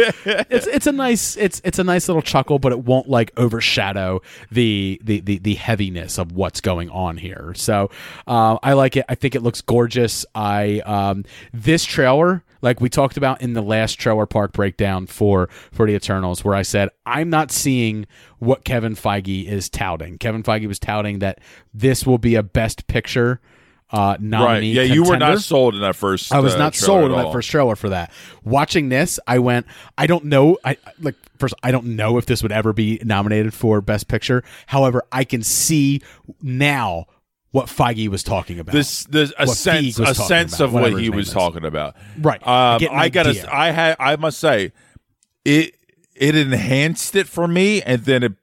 it's 0.49 0.67
it's 0.67 0.87
a 0.87 0.93
nice 0.93 1.35
it's 1.35 1.61
it's 1.65 1.79
a 1.79 1.83
nice 1.83 2.07
little 2.07 2.21
chuckle, 2.21 2.59
but 2.59 2.71
it 2.71 2.79
won't 2.85 3.09
like 3.09 3.33
overshadow 3.35 4.21
the 4.49 5.01
the 5.03 5.19
the, 5.19 5.37
the 5.39 5.55
heaviness 5.55 6.17
of 6.17 6.31
what's 6.31 6.61
going 6.61 6.89
on 6.91 7.17
here. 7.17 7.51
So 7.57 7.91
uh, 8.25 8.57
I 8.63 8.71
like 8.71 8.95
it. 8.95 9.03
I 9.09 9.15
think 9.15 9.35
it 9.35 9.43
looks 9.43 9.59
gorgeous. 9.59 10.25
I 10.33 10.79
um 10.85 11.25
this 11.51 11.83
trailer 11.83 12.45
like 12.61 12.81
we 12.81 12.89
talked 12.89 13.17
about 13.17 13.41
in 13.41 13.53
the 13.53 13.61
last 13.61 13.95
Trailer 13.95 14.25
Park 14.25 14.53
breakdown 14.53 15.07
for 15.07 15.49
for 15.71 15.87
the 15.87 15.93
Eternals, 15.93 16.43
where 16.43 16.55
I 16.55 16.61
said 16.61 16.89
I'm 17.05 17.29
not 17.29 17.51
seeing 17.51 18.07
what 18.39 18.63
Kevin 18.63 18.95
Feige 18.95 19.45
is 19.45 19.69
touting. 19.69 20.17
Kevin 20.17 20.43
Feige 20.43 20.67
was 20.67 20.79
touting 20.79 21.19
that 21.19 21.39
this 21.73 22.05
will 22.05 22.17
be 22.17 22.35
a 22.35 22.43
Best 22.43 22.87
Picture 22.87 23.39
uh, 23.91 24.17
nominee. 24.19 24.77
Right. 24.77 24.87
Yeah, 24.87 24.93
you 24.93 25.03
were 25.03 25.17
not 25.17 25.39
sold 25.39 25.75
in 25.75 25.81
that 25.81 25.95
first. 25.95 26.31
I 26.31 26.39
was 26.39 26.55
uh, 26.55 26.59
not 26.59 26.75
sold 26.75 27.11
in 27.11 27.17
that 27.17 27.31
first 27.31 27.49
trailer 27.49 27.75
for 27.75 27.89
that. 27.89 28.11
Watching 28.43 28.89
this, 28.89 29.19
I 29.25 29.39
went, 29.39 29.65
I 29.97 30.07
don't 30.07 30.25
know. 30.25 30.57
I 30.63 30.77
like 30.99 31.15
first, 31.37 31.55
I 31.63 31.71
don't 31.71 31.95
know 31.95 32.17
if 32.17 32.25
this 32.25 32.43
would 32.43 32.51
ever 32.51 32.73
be 32.73 32.99
nominated 33.03 33.53
for 33.53 33.81
Best 33.81 34.07
Picture. 34.07 34.43
However, 34.67 35.03
I 35.11 35.23
can 35.23 35.41
see 35.41 36.01
now 36.41 37.07
what 37.51 37.67
Feige 37.67 38.07
was 38.09 38.23
talking 38.23 38.59
about. 38.59 38.73
This, 38.73 39.05
this 39.05 39.33
a 39.37 39.47
sense, 39.47 39.97
a 39.99 40.13
sense 40.13 40.55
about, 40.55 40.65
of 40.65 40.73
what 40.73 41.01
he 41.01 41.09
was 41.09 41.27
is. 41.27 41.33
talking 41.33 41.65
about. 41.65 41.95
Right. 42.19 42.41
I 42.45 42.75
Um, 42.75 42.83
an 42.83 42.89
I 42.91 43.09
gotta. 43.09 43.29
idea. 43.29 43.49
I 43.51 43.71
had. 43.71 43.95
I 43.99 44.15
must 44.15 44.39
say, 44.39 44.71
it 45.45 45.75
it 46.15 46.35
enhanced 46.35 47.15
it 47.15 47.27
for 47.27 47.47
me, 47.47 47.81
and 47.81 48.03
then 48.03 48.23
it 48.23 48.33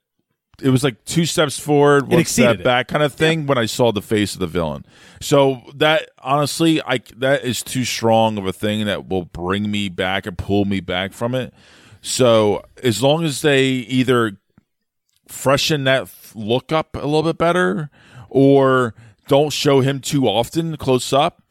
it 0.63 0.71
was 0.71 0.83
like 0.83 1.05
two 1.05 1.27
steps 1.27 1.59
forward, 1.59 2.09
one 2.09 2.25
step 2.25 2.61
it. 2.61 2.65
back, 2.65 2.89
kind 2.89 3.03
of 3.05 3.13
thing. 3.13 3.47
When 3.47 3.59
I 3.59 3.67
saw 3.67 3.93
the 3.93 4.03
face 4.03 4.35
of 4.35 4.41
the 4.41 4.47
villain, 4.47 4.85
so 5.21 5.63
that 5.75 6.11
honestly, 6.19 6.83
I 6.83 7.01
that 7.19 7.45
is 7.45 7.63
too 7.63 7.85
strong 7.85 8.39
of 8.39 8.47
a 8.47 8.53
thing 8.53 8.87
that 8.87 9.09
will 9.09 9.27
bring 9.27 9.71
me 9.71 9.89
back 9.89 10.27
and 10.27 10.37
pull 10.37 10.65
me 10.65 10.81
back 10.81 11.13
from 11.13 11.35
it. 11.35 11.53
So 12.01 12.65
as 12.83 13.03
long 13.03 13.25
as 13.25 13.43
they 13.43 13.67
either 13.67 14.39
freshen 15.29 15.85
that 15.85 16.09
look 16.35 16.73
up 16.73 16.95
a 16.97 17.01
little 17.05 17.23
bit 17.25 17.37
better 17.37 17.91
or 18.37 18.95
don't 19.29 19.51
show 19.53 19.81
him 19.81 19.99
too 19.99 20.29
often 20.29 20.77
close 20.77 21.11
up 21.13 21.43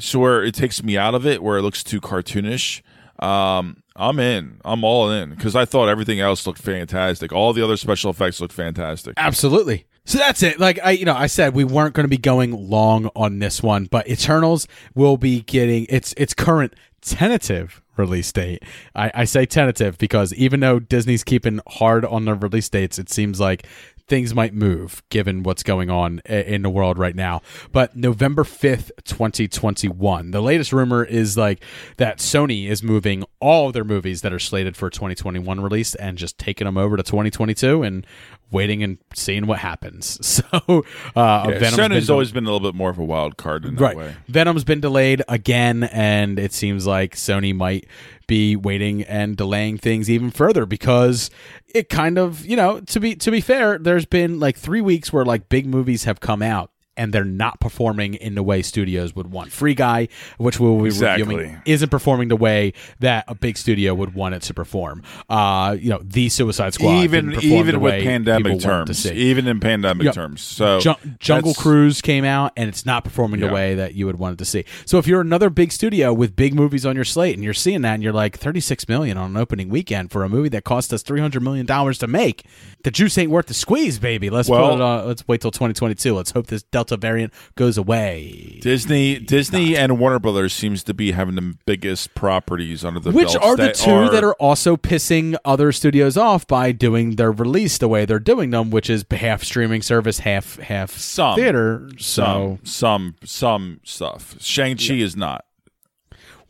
so 0.00 0.18
where 0.18 0.42
it 0.42 0.52
takes 0.52 0.82
me 0.82 0.98
out 0.98 1.14
of 1.14 1.24
it 1.24 1.40
where 1.40 1.58
it 1.58 1.62
looks 1.62 1.84
too 1.84 2.00
cartoonish 2.00 2.82
um 3.20 3.76
i'm 3.94 4.18
in 4.18 4.60
i'm 4.64 4.82
all 4.82 5.08
in 5.08 5.30
because 5.30 5.54
i 5.54 5.64
thought 5.64 5.88
everything 5.88 6.18
else 6.18 6.44
looked 6.44 6.60
fantastic 6.60 7.32
all 7.32 7.52
the 7.52 7.62
other 7.62 7.76
special 7.76 8.10
effects 8.10 8.40
looked 8.40 8.52
fantastic 8.52 9.14
Absolutely. 9.16 9.86
So 10.06 10.18
that's 10.18 10.42
it. 10.42 10.60
Like 10.60 10.78
I, 10.84 10.90
you 10.90 11.06
know, 11.06 11.14
I 11.14 11.28
said 11.28 11.54
we 11.54 11.64
weren't 11.64 11.94
going 11.94 12.04
to 12.04 12.10
be 12.10 12.18
going 12.18 12.50
long 12.50 13.08
on 13.16 13.38
this 13.38 13.62
one, 13.62 13.86
but 13.86 14.06
Eternals 14.06 14.68
will 14.94 15.16
be 15.16 15.40
getting 15.40 15.86
its 15.88 16.12
its 16.18 16.34
current 16.34 16.74
tentative 17.00 17.80
release 17.96 18.30
date. 18.30 18.62
I, 18.94 19.10
I 19.14 19.24
say 19.24 19.46
tentative 19.46 19.96
because 19.96 20.34
even 20.34 20.60
though 20.60 20.78
Disney's 20.78 21.24
keeping 21.24 21.60
hard 21.66 22.04
on 22.04 22.26
their 22.26 22.34
release 22.34 22.68
dates, 22.68 22.98
it 22.98 23.08
seems 23.08 23.40
like 23.40 23.66
things 24.06 24.34
might 24.34 24.52
move 24.52 25.02
given 25.08 25.42
what's 25.42 25.62
going 25.62 25.90
on 25.90 26.18
in 26.20 26.62
the 26.62 26.70
world 26.70 26.98
right 26.98 27.16
now. 27.16 27.40
But 27.72 27.96
November 27.96 28.44
5th, 28.44 28.90
2021. 29.04 30.30
The 30.30 30.42
latest 30.42 30.72
rumor 30.72 31.04
is 31.04 31.36
like 31.36 31.62
that 31.96 32.18
Sony 32.18 32.68
is 32.68 32.82
moving 32.82 33.24
all 33.40 33.72
their 33.72 33.84
movies 33.84 34.22
that 34.22 34.32
are 34.32 34.38
slated 34.38 34.76
for 34.76 34.90
2021 34.90 35.60
release 35.60 35.94
and 35.94 36.18
just 36.18 36.38
taking 36.38 36.66
them 36.66 36.76
over 36.76 36.96
to 36.96 37.02
2022 37.02 37.82
and 37.82 38.06
waiting 38.50 38.82
and 38.82 38.98
seeing 39.14 39.46
what 39.46 39.58
happens. 39.58 40.20
So, 40.34 40.84
uh, 41.14 41.46
yeah, 41.48 41.58
Venom's 41.58 41.76
Sony's 41.76 42.06
been- 42.06 42.12
always 42.12 42.32
been 42.32 42.44
a 42.44 42.52
little 42.52 42.68
bit 42.68 42.74
more 42.76 42.90
of 42.90 42.98
a 42.98 43.04
wild 43.04 43.36
card 43.36 43.64
in 43.64 43.76
that 43.76 43.80
right. 43.80 43.96
way 43.96 44.16
Venom's 44.26 44.64
been 44.64 44.80
delayed 44.80 45.22
again, 45.28 45.84
and 45.84 46.38
it 46.38 46.52
seems 46.52 46.86
like 46.86 47.14
Sony 47.14 47.54
might 47.54 47.86
be 48.26 48.56
waiting 48.56 49.02
and 49.02 49.36
delaying 49.36 49.78
things 49.78 50.10
even 50.10 50.30
further 50.30 50.66
because 50.66 51.30
it 51.74 51.88
kind 51.88 52.16
of, 52.18 52.46
you 52.46 52.56
know, 52.56 52.80
to 52.80 53.00
be 53.00 53.16
to 53.16 53.30
be 53.30 53.40
fair, 53.40 53.78
there's 53.78 54.06
been 54.06 54.40
like 54.40 54.56
three 54.56 54.80
weeks 54.80 55.12
where 55.12 55.24
like 55.24 55.48
big 55.48 55.66
movies 55.66 56.04
have 56.04 56.20
come 56.20 56.40
out. 56.40 56.70
And 56.96 57.12
they're 57.12 57.24
not 57.24 57.60
performing 57.60 58.14
in 58.14 58.34
the 58.34 58.42
way 58.42 58.62
studios 58.62 59.14
would 59.16 59.30
want. 59.32 59.50
Free 59.52 59.74
Guy, 59.74 60.08
which 60.38 60.60
we'll 60.60 60.78
be 60.78 60.86
Exactly. 60.86 61.24
reviewing, 61.36 61.62
isn't 61.66 61.88
performing 61.90 62.28
the 62.28 62.36
way 62.36 62.72
that 63.00 63.24
a 63.28 63.34
big 63.34 63.56
studio 63.56 63.94
would 63.94 64.14
want 64.14 64.34
it 64.34 64.42
to 64.42 64.54
perform. 64.54 65.02
Uh, 65.28 65.76
you 65.78 65.90
know, 65.90 66.00
the 66.04 66.28
Suicide 66.28 66.74
Squad, 66.74 66.92
even 67.02 67.30
didn't 67.30 67.34
perform 67.42 67.50
the 67.50 67.56
even 67.58 67.80
with 67.80 68.02
pandemic 68.04 68.60
terms 68.60 69.06
even 69.10 69.46
in 69.46 69.60
pandemic 69.60 70.04
Yeah. 70.04 70.12
terms 70.12 70.40
so 70.42 70.80
Jun- 70.80 71.16
Jungle 71.18 71.54
Cruise 71.54 72.00
came 72.00 72.24
out 72.24 72.52
and 72.56 72.68
it's 72.68 72.86
not 72.86 73.04
performing 73.04 73.40
the 73.40 73.48
way 73.48 73.74
that 73.74 73.94
you 73.94 74.06
would 74.06 74.18
want 74.18 74.34
it 74.34 74.38
to 74.38 74.44
see. 74.44 74.64
So 74.86 74.98
if 74.98 75.06
you're 75.06 75.20
another 75.20 75.50
big 75.50 75.72
studio 75.72 76.12
with 76.12 76.36
big 76.36 76.54
movies 76.54 76.86
on 76.86 76.94
your 76.94 77.04
slate 77.04 77.34
and 77.34 77.42
you're 77.42 77.54
seeing 77.54 77.82
that 77.82 77.94
and 77.94 78.02
you're 78.02 78.12
like 78.12 78.38
36 78.38 78.88
million 78.88 79.16
on 79.16 79.30
an 79.30 79.36
opening 79.36 79.68
weekend 79.68 80.10
for 80.10 80.22
a 80.24 80.28
movie 80.28 80.48
that 80.50 80.64
cost 80.64 80.92
us 80.92 81.02
300 81.02 81.42
million 81.42 81.66
dollars 81.66 81.98
to 81.98 82.06
make, 82.06 82.44
the 82.84 82.90
juice 82.90 83.16
ain't 83.18 83.30
worth 83.30 83.46
the 83.46 83.54
squeeze, 83.54 83.98
baby. 83.98 84.30
Let's 84.30 84.48
Well- 84.48 84.68
put 84.70 84.74
it 84.76 84.80
on, 84.80 85.06
let's 85.08 85.26
wait 85.26 85.40
till 85.40 85.50
2022. 85.50 86.14
Let's 86.14 86.30
hope 86.32 86.46
this 86.48 86.62
Delta 86.84 87.00
variant 87.00 87.32
goes 87.54 87.78
away. 87.78 88.58
Disney, 88.60 89.18
Disney, 89.18 89.74
and 89.76 89.98
Warner 89.98 90.18
Brothers 90.18 90.52
seems 90.52 90.82
to 90.84 90.92
be 90.94 91.12
having 91.12 91.34
the 91.34 91.54
biggest 91.64 92.14
properties 92.14 92.84
under 92.84 93.00
the 93.00 93.10
Which 93.10 93.34
are 93.36 93.56
the 93.56 93.72
two 93.72 93.90
are, 93.90 94.10
that 94.10 94.22
are 94.22 94.34
also 94.34 94.76
pissing 94.76 95.34
other 95.46 95.72
studios 95.72 96.16
off 96.18 96.46
by 96.46 96.72
doing 96.72 97.16
their 97.16 97.32
release 97.32 97.78
the 97.78 97.88
way 97.88 98.04
they're 98.04 98.18
doing 98.18 98.50
them, 98.50 98.70
which 98.70 98.90
is 98.90 99.04
half 99.10 99.42
streaming 99.42 99.80
service, 99.80 100.18
half 100.20 100.58
half 100.58 100.90
some 100.90 101.36
theater. 101.36 101.88
So 101.98 102.58
some 102.64 103.14
some 103.14 103.16
some 103.24 103.80
stuff. 103.84 104.36
Shang 104.40 104.76
Chi 104.76 104.94
is 104.94 105.16
not. 105.16 105.44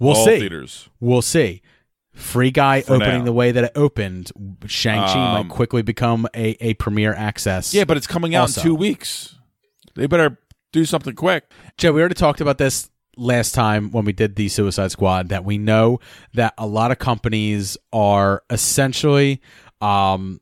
We'll 0.01 0.17
All 0.17 0.25
see. 0.25 0.41
theaters. 0.41 0.89
We'll 0.99 1.23
see. 1.23 1.63
Free 2.13 2.51
Guy 2.53 2.83
For 2.83 2.95
opening 2.95 3.19
now. 3.21 3.25
the 3.25 3.33
way 3.33 3.51
that 3.51 3.65
it 3.65 3.73
opened, 3.75 4.31
Shang-Chi 4.67 5.13
Um, 5.15 5.47
might 5.47 5.53
quickly 5.53 5.83
become 5.83 6.29
a, 6.33 6.51
a 6.65 6.75
premiere 6.75 7.13
access. 7.13 7.75
Yeah, 7.75 7.83
but 7.83 7.97
it's 7.97 8.07
coming 8.07 8.37
out 8.37 8.43
also. 8.43 8.61
in 8.61 8.67
two 8.67 8.75
weeks. 8.77 9.35
They 9.95 10.07
better 10.07 10.39
do 10.73 10.85
something 10.85 11.15
quick. 11.15 11.51
Joe, 11.79 11.93
we 11.93 12.01
already 12.01 12.15
talked 12.15 12.41
about 12.41 12.59
this 12.59 12.91
last 13.17 13.53
time 13.55 13.91
when 13.93 14.05
we 14.05 14.13
did 14.13 14.35
the 14.37 14.49
Suicide 14.49 14.91
Squad 14.91 15.29
that 15.29 15.45
we 15.45 15.57
know 15.57 16.01
that 16.35 16.53
a 16.59 16.67
lot 16.67 16.91
of 16.91 16.99
companies 16.99 17.77
are 17.93 18.43
essentially 18.51 19.41
um, 19.81 20.41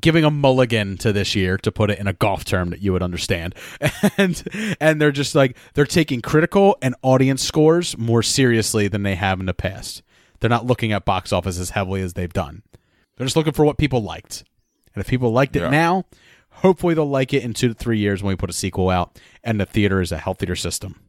giving 0.00 0.22
a 0.24 0.30
mulligan 0.30 0.96
to 0.98 1.12
this 1.12 1.34
year 1.34 1.56
to 1.58 1.72
put 1.72 1.90
it 1.90 1.98
in 1.98 2.06
a 2.06 2.12
golf 2.12 2.44
term 2.44 2.70
that 2.70 2.80
you 2.82 2.92
would 2.92 3.02
understand 3.02 3.54
and 4.18 4.76
and 4.80 5.00
they're 5.00 5.10
just 5.10 5.34
like 5.34 5.56
they're 5.74 5.86
taking 5.86 6.20
critical 6.20 6.76
and 6.82 6.94
audience 7.02 7.42
scores 7.42 7.96
more 7.96 8.22
seriously 8.22 8.86
than 8.86 9.02
they 9.02 9.14
have 9.14 9.40
in 9.40 9.46
the 9.46 9.54
past 9.54 10.02
they're 10.40 10.50
not 10.50 10.66
looking 10.66 10.92
at 10.92 11.06
box 11.06 11.32
office 11.32 11.58
as 11.58 11.70
heavily 11.70 12.02
as 12.02 12.12
they've 12.12 12.34
done 12.34 12.62
they're 13.16 13.26
just 13.26 13.34
looking 13.36 13.54
for 13.54 13.64
what 13.64 13.78
people 13.78 14.02
liked 14.02 14.44
and 14.94 15.00
if 15.00 15.08
people 15.08 15.32
liked 15.32 15.56
it 15.56 15.60
Yeah. 15.62 15.70
now 15.70 16.04
hopefully 16.58 16.94
they'll 16.94 17.08
like 17.08 17.32
it 17.32 17.42
in 17.42 17.54
two 17.54 17.68
to 17.68 17.74
three 17.74 17.98
years 17.98 18.22
when 18.22 18.30
we 18.30 18.36
put 18.36 18.50
a 18.50 18.54
sequel 18.54 18.90
out 18.90 19.18
and 19.42 19.60
the 19.60 19.66
theater 19.66 20.00
is 20.00 20.12
a 20.12 20.18
healthier 20.18 20.56
system 20.56 21.00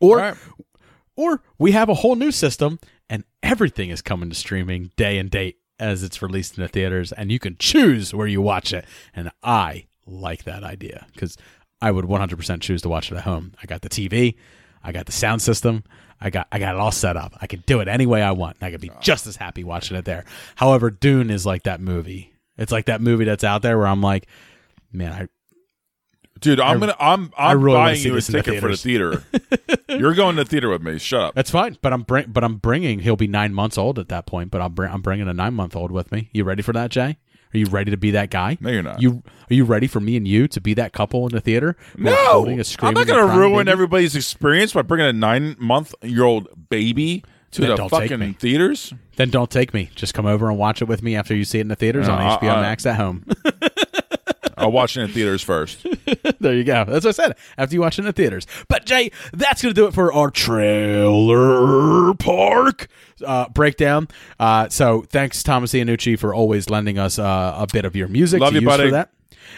or 0.00 0.16
right. 0.16 0.36
or 1.16 1.42
we 1.58 1.72
have 1.72 1.88
a 1.88 1.94
whole 1.94 2.16
new 2.16 2.30
system 2.30 2.78
and 3.08 3.24
everything 3.42 3.90
is 3.90 4.02
coming 4.02 4.28
to 4.28 4.34
streaming 4.34 4.90
day 4.96 5.18
and 5.18 5.30
date 5.30 5.58
as 5.78 6.02
it's 6.02 6.22
released 6.22 6.56
in 6.56 6.62
the 6.62 6.68
theaters 6.68 7.12
and 7.12 7.32
you 7.32 7.38
can 7.38 7.56
choose 7.58 8.14
where 8.14 8.26
you 8.26 8.40
watch 8.42 8.72
it. 8.72 8.84
And 9.14 9.30
I 9.42 9.86
like 10.06 10.44
that 10.44 10.62
idea 10.62 11.06
because 11.12 11.36
I 11.80 11.90
would 11.90 12.04
100% 12.04 12.60
choose 12.60 12.82
to 12.82 12.88
watch 12.88 13.10
it 13.10 13.16
at 13.16 13.24
home. 13.24 13.54
I 13.62 13.66
got 13.66 13.82
the 13.82 13.88
TV, 13.88 14.36
I 14.84 14.92
got 14.92 15.06
the 15.06 15.12
sound 15.12 15.42
system, 15.42 15.84
I 16.20 16.30
got 16.30 16.46
I 16.52 16.58
got 16.58 16.74
it 16.74 16.80
all 16.80 16.92
set 16.92 17.16
up. 17.16 17.36
I 17.40 17.46
can 17.46 17.64
do 17.66 17.80
it 17.80 17.88
any 17.88 18.06
way 18.06 18.22
I 18.22 18.32
want. 18.32 18.58
And 18.60 18.66
I 18.66 18.70
could 18.70 18.82
be 18.82 18.90
just 19.00 19.26
as 19.26 19.36
happy 19.36 19.64
watching 19.64 19.96
it 19.96 20.04
there. 20.04 20.24
However, 20.56 20.90
Dune 20.90 21.30
is 21.30 21.46
like 21.46 21.62
that 21.62 21.80
movie. 21.80 22.29
It's 22.60 22.70
like 22.70 22.84
that 22.86 23.00
movie 23.00 23.24
that's 23.24 23.42
out 23.42 23.62
there 23.62 23.76
where 23.78 23.88
I'm 23.88 24.00
like, 24.02 24.28
man, 24.92 25.12
I 25.12 25.28
Dude, 26.40 26.58
I'm 26.60 26.76
I- 26.78 26.80
gonna 26.80 26.96
I'm 26.98 27.32
I 27.36 27.50
I'm 27.50 27.60
really 27.62 27.76
buying 27.76 28.00
you 28.00 28.12
a 28.12 28.16
in 28.16 28.20
the 28.20 28.32
ticket 28.32 28.60
for 28.60 28.68
the 28.70 28.76
theater. 28.76 29.24
You're 29.88 30.14
going 30.14 30.36
to 30.36 30.44
the 30.44 30.48
theater 30.48 30.70
with 30.70 30.82
me. 30.82 30.98
Shut 30.98 31.20
up. 31.20 31.34
That's 31.34 31.50
fine, 31.50 31.76
but 31.82 31.92
I'm 31.92 32.02
bring, 32.02 32.26
but 32.30 32.44
I'm 32.44 32.56
bringing. 32.56 33.00
He'll 33.00 33.16
be 33.16 33.26
nine 33.26 33.52
months 33.52 33.76
old 33.76 33.98
at 33.98 34.08
that 34.08 34.24
point, 34.26 34.50
but 34.50 34.60
I'll 34.62 34.68
bring. 34.70 34.90
I'm 34.90 35.02
bringing 35.02 35.28
a 35.28 35.34
nine 35.34 35.52
month 35.54 35.76
old 35.76 35.90
with 35.90 36.10
me. 36.12 36.30
You 36.32 36.44
ready 36.44 36.62
for 36.62 36.72
that, 36.72 36.90
Jay? 36.90 37.18
Are 37.52 37.58
you 37.58 37.66
ready 37.66 37.90
to 37.90 37.96
be 37.96 38.12
that 38.12 38.30
guy? 38.30 38.56
No, 38.60 38.70
you're 38.70 38.82
not. 38.82 39.02
You 39.02 39.22
are 39.50 39.54
you 39.54 39.64
ready 39.64 39.86
for 39.86 40.00
me 40.00 40.16
and 40.16 40.26
you 40.26 40.46
to 40.48 40.60
be 40.60 40.72
that 40.74 40.92
couple 40.92 41.26
in 41.26 41.32
the 41.32 41.40
theater? 41.40 41.76
No, 41.98 42.46
I'm 42.46 42.94
not 42.94 43.06
going 43.06 43.28
to 43.28 43.36
ruin 43.36 43.64
baby? 43.66 43.72
everybody's 43.72 44.14
experience 44.16 44.72
by 44.72 44.82
bringing 44.82 45.08
a 45.08 45.12
nine 45.12 45.56
month 45.58 45.94
year 46.02 46.22
old 46.24 46.48
baby 46.70 47.24
to 47.52 47.60
Then 47.62 47.70
the 47.70 47.76
don't 47.76 47.88
take 47.90 48.00
me. 48.02 48.08
fucking 48.08 48.34
theaters. 48.34 48.94
Then 49.16 49.30
don't 49.30 49.50
take 49.50 49.74
me. 49.74 49.90
Just 49.94 50.14
come 50.14 50.26
over 50.26 50.48
and 50.48 50.56
watch 50.58 50.80
it 50.82 50.86
with 50.86 51.02
me 51.02 51.16
after 51.16 51.34
you 51.34 51.44
see 51.44 51.58
it 51.58 51.62
in 51.62 51.68
the 51.68 51.76
theaters 51.76 52.06
No, 52.08 52.14
on 52.14 52.20
I- 52.20 52.36
HBO 52.36 52.54
I- 52.56 52.60
Max 52.62 52.86
at 52.86 52.96
home. 52.96 53.26
I'll 54.56 54.72
watch 54.72 54.94
it 54.96 55.00
in 55.00 55.08
theaters 55.08 55.42
first. 55.42 55.86
there 56.38 56.52
you 56.54 56.64
go. 56.64 56.84
That's 56.84 57.06
what 57.06 57.18
I 57.18 57.28
said. 57.28 57.36
After 57.56 57.74
you 57.74 57.80
watch 57.80 57.98
it 57.98 58.02
in 58.02 58.06
the 58.06 58.12
theaters. 58.12 58.46
But 58.68 58.84
Jay, 58.84 59.10
that's 59.32 59.62
going 59.62 59.74
to 59.74 59.80
do 59.80 59.86
it 59.86 59.94
for 59.94 60.12
our 60.12 60.30
trailer 60.30 62.12
park 62.14 62.88
uh, 63.24 63.48
breakdown. 63.48 64.08
Uh, 64.38 64.68
so 64.68 65.02
thanks, 65.08 65.42
Thomas 65.42 65.72
Iannucci, 65.72 66.18
for 66.18 66.34
always 66.34 66.68
lending 66.68 66.98
us 66.98 67.18
uh, 67.18 67.54
a 67.56 67.66
bit 67.72 67.86
of 67.86 67.96
your 67.96 68.08
music. 68.08 68.40
Love 68.42 68.52
you, 68.54 68.60
buddy. 68.62 68.84
For 68.84 68.90
that. 68.92 69.10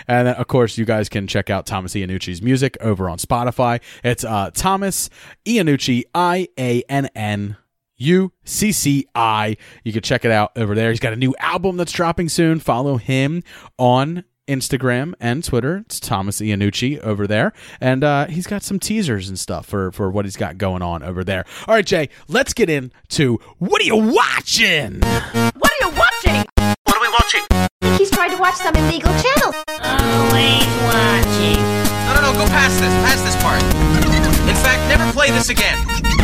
And 0.08 0.28
then, 0.28 0.34
of 0.36 0.46
course, 0.46 0.78
you 0.78 0.84
guys 0.84 1.08
can 1.08 1.26
check 1.26 1.50
out 1.50 1.66
Thomas 1.66 1.94
Iannucci's 1.94 2.40
music 2.40 2.76
over 2.80 3.10
on 3.10 3.18
Spotify. 3.18 3.80
It's 4.04 4.24
uh, 4.24 4.50
Thomas 4.54 5.10
Iannucci, 5.44 6.04
I 6.14 6.48
A 6.58 6.82
N 6.88 7.08
N 7.16 7.56
U 8.02 8.32
C 8.44 8.72
C 8.72 9.06
I. 9.14 9.56
You 9.84 9.92
can 9.92 10.02
check 10.02 10.24
it 10.24 10.30
out 10.30 10.52
over 10.56 10.74
there. 10.74 10.90
He's 10.90 11.00
got 11.00 11.12
a 11.12 11.16
new 11.16 11.34
album 11.38 11.76
that's 11.76 11.92
dropping 11.92 12.28
soon. 12.28 12.60
Follow 12.60 12.96
him 12.96 13.42
on 13.78 14.24
Instagram 14.48 15.14
and 15.20 15.44
Twitter. 15.44 15.78
It's 15.86 16.00
Thomas 16.00 16.40
Iannucci 16.40 16.98
over 17.00 17.28
there, 17.28 17.52
and 17.80 18.02
uh, 18.02 18.26
he's 18.26 18.48
got 18.48 18.64
some 18.64 18.80
teasers 18.80 19.28
and 19.28 19.38
stuff 19.38 19.66
for 19.66 19.92
for 19.92 20.10
what 20.10 20.24
he's 20.24 20.36
got 20.36 20.58
going 20.58 20.82
on 20.82 21.02
over 21.04 21.22
there. 21.22 21.44
All 21.68 21.74
right, 21.76 21.86
Jay, 21.86 22.08
let's 22.26 22.52
get 22.52 22.68
into 22.68 23.38
what 23.58 23.80
are 23.80 23.84
you 23.84 23.96
watching? 23.96 25.00
What 25.00 25.70
are 25.70 25.80
you 25.80 25.90
watching? 25.96 26.44
What 26.84 26.96
are 26.96 27.00
we 27.00 27.08
watching? 27.08 27.46
I 27.52 27.68
think 27.82 27.98
he's 27.98 28.10
trying 28.10 28.32
to 28.32 28.38
watch 28.38 28.56
some 28.56 28.74
illegal 28.74 29.12
channel. 29.22 29.54
Always 29.78 30.66
watching. 30.90 31.62
No, 32.02 32.14
no, 32.14 32.32
no, 32.32 32.38
go 32.38 32.46
past 32.50 32.80
this. 32.80 33.01
Play 35.22 35.30
this 35.30 35.50
again. 35.50 35.78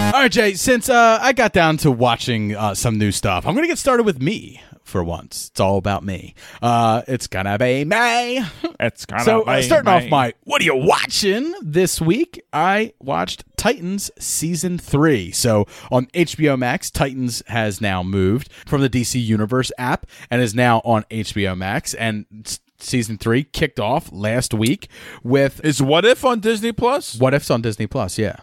All 0.07 0.23
right, 0.23 0.33
Jay. 0.33 0.55
Since 0.55 0.89
uh, 0.89 1.19
I 1.21 1.33
got 1.33 1.53
down 1.53 1.77
to 1.79 1.91
watching 1.91 2.57
uh, 2.57 2.75
some 2.75 2.99
new 2.99 3.13
stuff, 3.13 3.47
I'm 3.47 3.55
gonna 3.55 3.69
get 3.69 3.79
started 3.79 4.03
with 4.03 4.21
me 4.21 4.61
for 4.83 5.05
once. 5.05 5.51
It's 5.51 5.61
all 5.61 5.77
about 5.77 6.03
me. 6.03 6.35
Uh, 6.61 7.03
it's 7.07 7.29
gonna 7.29 7.57
be 7.59 7.85
me. 7.85 8.45
It's 8.81 9.07
gonna 9.07 9.25
so 9.25 9.43
uh, 9.43 9.57
be 9.57 9.63
starting 9.63 9.89
off 9.89 10.09
my 10.09 10.35
what 10.45 10.61
are 10.63 10.65
you 10.65 10.75
watching 10.75 11.55
this 11.63 12.01
week? 12.01 12.43
I 12.53 12.93
watched 12.99 13.45
Titans 13.57 14.11
season 14.19 14.79
three. 14.79 15.31
So 15.31 15.67
on 15.93 16.07
HBO 16.07 16.59
Max, 16.59 16.91
Titans 16.91 17.43
has 17.47 17.81
now 17.81 18.03
moved 18.03 18.51
from 18.67 18.81
the 18.81 18.91
DC 18.91 19.23
Universe 19.23 19.71
app 19.79 20.07
and 20.31 20.43
is 20.43 20.55
now 20.57 20.81
on 20.85 21.05
HBO 21.11 21.57
Max. 21.57 21.95
And 21.95 22.27
s- 22.45 22.59
season 22.79 23.19
three 23.19 23.45
kicked 23.45 23.79
off 23.79 24.11
last 24.13 24.55
week 24.55 24.89
with 25.23 25.65
Is 25.65 25.83
What 25.83 26.05
If 26.05 26.25
on 26.25 26.41
Disney 26.41 26.73
Plus? 26.73 27.17
What 27.19 27.35
If's 27.35 27.51
on 27.51 27.63
Disney 27.63 27.87
Plus. 27.87 28.19
Yeah, 28.19 28.37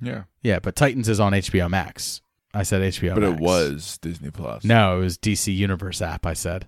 Yeah. 0.00 0.24
yeah, 0.42 0.58
but 0.60 0.76
Titans 0.76 1.08
is 1.08 1.20
on 1.20 1.32
HBO 1.32 1.68
Max. 1.68 2.20
I 2.54 2.62
said 2.62 2.80
HBO, 2.82 3.14
But 3.14 3.22
Max. 3.24 3.34
it 3.34 3.40
was 3.42 3.98
Disney 3.98 4.30
Plus. 4.30 4.64
No, 4.64 4.98
it 4.98 5.00
was 5.00 5.18
DC 5.18 5.54
Universe 5.54 6.00
app. 6.00 6.24
I 6.26 6.32
said. 6.34 6.66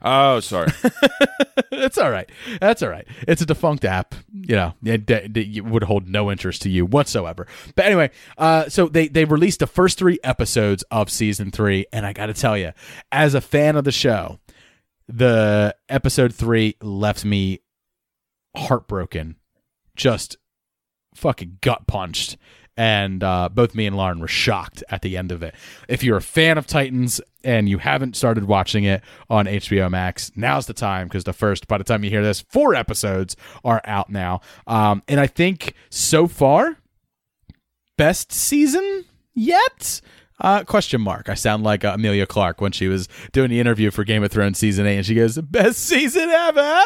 Oh, 0.00 0.38
sorry. 0.40 0.68
That's 1.72 1.98
all 1.98 2.10
right. 2.10 2.30
That's 2.60 2.82
all 2.84 2.88
right. 2.88 3.06
It's 3.26 3.42
a 3.42 3.46
defunct 3.46 3.84
app. 3.84 4.14
You 4.32 4.54
know, 4.54 4.74
it, 4.84 5.10
it- 5.10 5.36
it 5.36 5.64
would 5.64 5.82
hold 5.82 6.08
no 6.08 6.30
interest 6.30 6.62
to 6.62 6.70
you 6.70 6.86
whatsoever. 6.86 7.46
But 7.74 7.86
anyway, 7.86 8.10
uh, 8.38 8.68
so 8.68 8.86
they 8.88 9.08
they 9.08 9.24
released 9.24 9.58
the 9.58 9.66
first 9.66 9.98
three 9.98 10.18
episodes 10.22 10.84
of 10.92 11.10
season 11.10 11.50
three, 11.50 11.86
and 11.92 12.06
I 12.06 12.12
got 12.12 12.26
to 12.26 12.34
tell 12.34 12.56
you, 12.56 12.72
as 13.10 13.34
a 13.34 13.40
fan 13.40 13.74
of 13.76 13.82
the 13.84 13.92
show, 13.92 14.38
the 15.08 15.74
episode 15.88 16.32
three 16.34 16.76
left 16.80 17.24
me 17.24 17.60
heartbroken, 18.56 19.36
just 19.96 20.36
fucking 21.14 21.58
gut 21.60 21.86
punched. 21.86 22.36
And 22.78 23.24
uh, 23.24 23.48
both 23.48 23.74
me 23.74 23.86
and 23.86 23.96
Lauren 23.96 24.20
were 24.20 24.28
shocked 24.28 24.84
at 24.88 25.02
the 25.02 25.16
end 25.16 25.32
of 25.32 25.42
it. 25.42 25.52
If 25.88 26.04
you're 26.04 26.16
a 26.16 26.22
fan 26.22 26.58
of 26.58 26.66
Titans 26.68 27.20
and 27.42 27.68
you 27.68 27.78
haven't 27.78 28.14
started 28.14 28.44
watching 28.44 28.84
it 28.84 29.02
on 29.28 29.46
HBO 29.46 29.90
Max, 29.90 30.30
now's 30.36 30.66
the 30.66 30.74
time 30.74 31.08
because 31.08 31.24
the 31.24 31.32
first, 31.32 31.66
by 31.66 31.76
the 31.76 31.82
time 31.82 32.04
you 32.04 32.10
hear 32.10 32.22
this, 32.22 32.40
four 32.40 32.76
episodes 32.76 33.34
are 33.64 33.80
out 33.84 34.10
now. 34.10 34.42
Um, 34.68 35.02
and 35.08 35.18
I 35.18 35.26
think 35.26 35.74
so 35.90 36.28
far, 36.28 36.76
best 37.96 38.30
season 38.30 39.04
yet? 39.34 40.00
Uh, 40.40 40.62
question 40.62 41.00
mark. 41.00 41.28
I 41.28 41.34
sound 41.34 41.64
like 41.64 41.84
uh, 41.84 41.94
Emilia 41.94 42.26
Clarke 42.26 42.60
when 42.60 42.70
she 42.70 42.86
was 42.86 43.08
doing 43.32 43.50
the 43.50 43.58
interview 43.58 43.90
for 43.90 44.04
Game 44.04 44.22
of 44.22 44.30
Thrones 44.30 44.56
season 44.56 44.86
eight, 44.86 44.98
and 44.98 45.04
she 45.04 45.16
goes, 45.16 45.36
"Best 45.36 45.80
season 45.80 46.28
ever." 46.30 46.80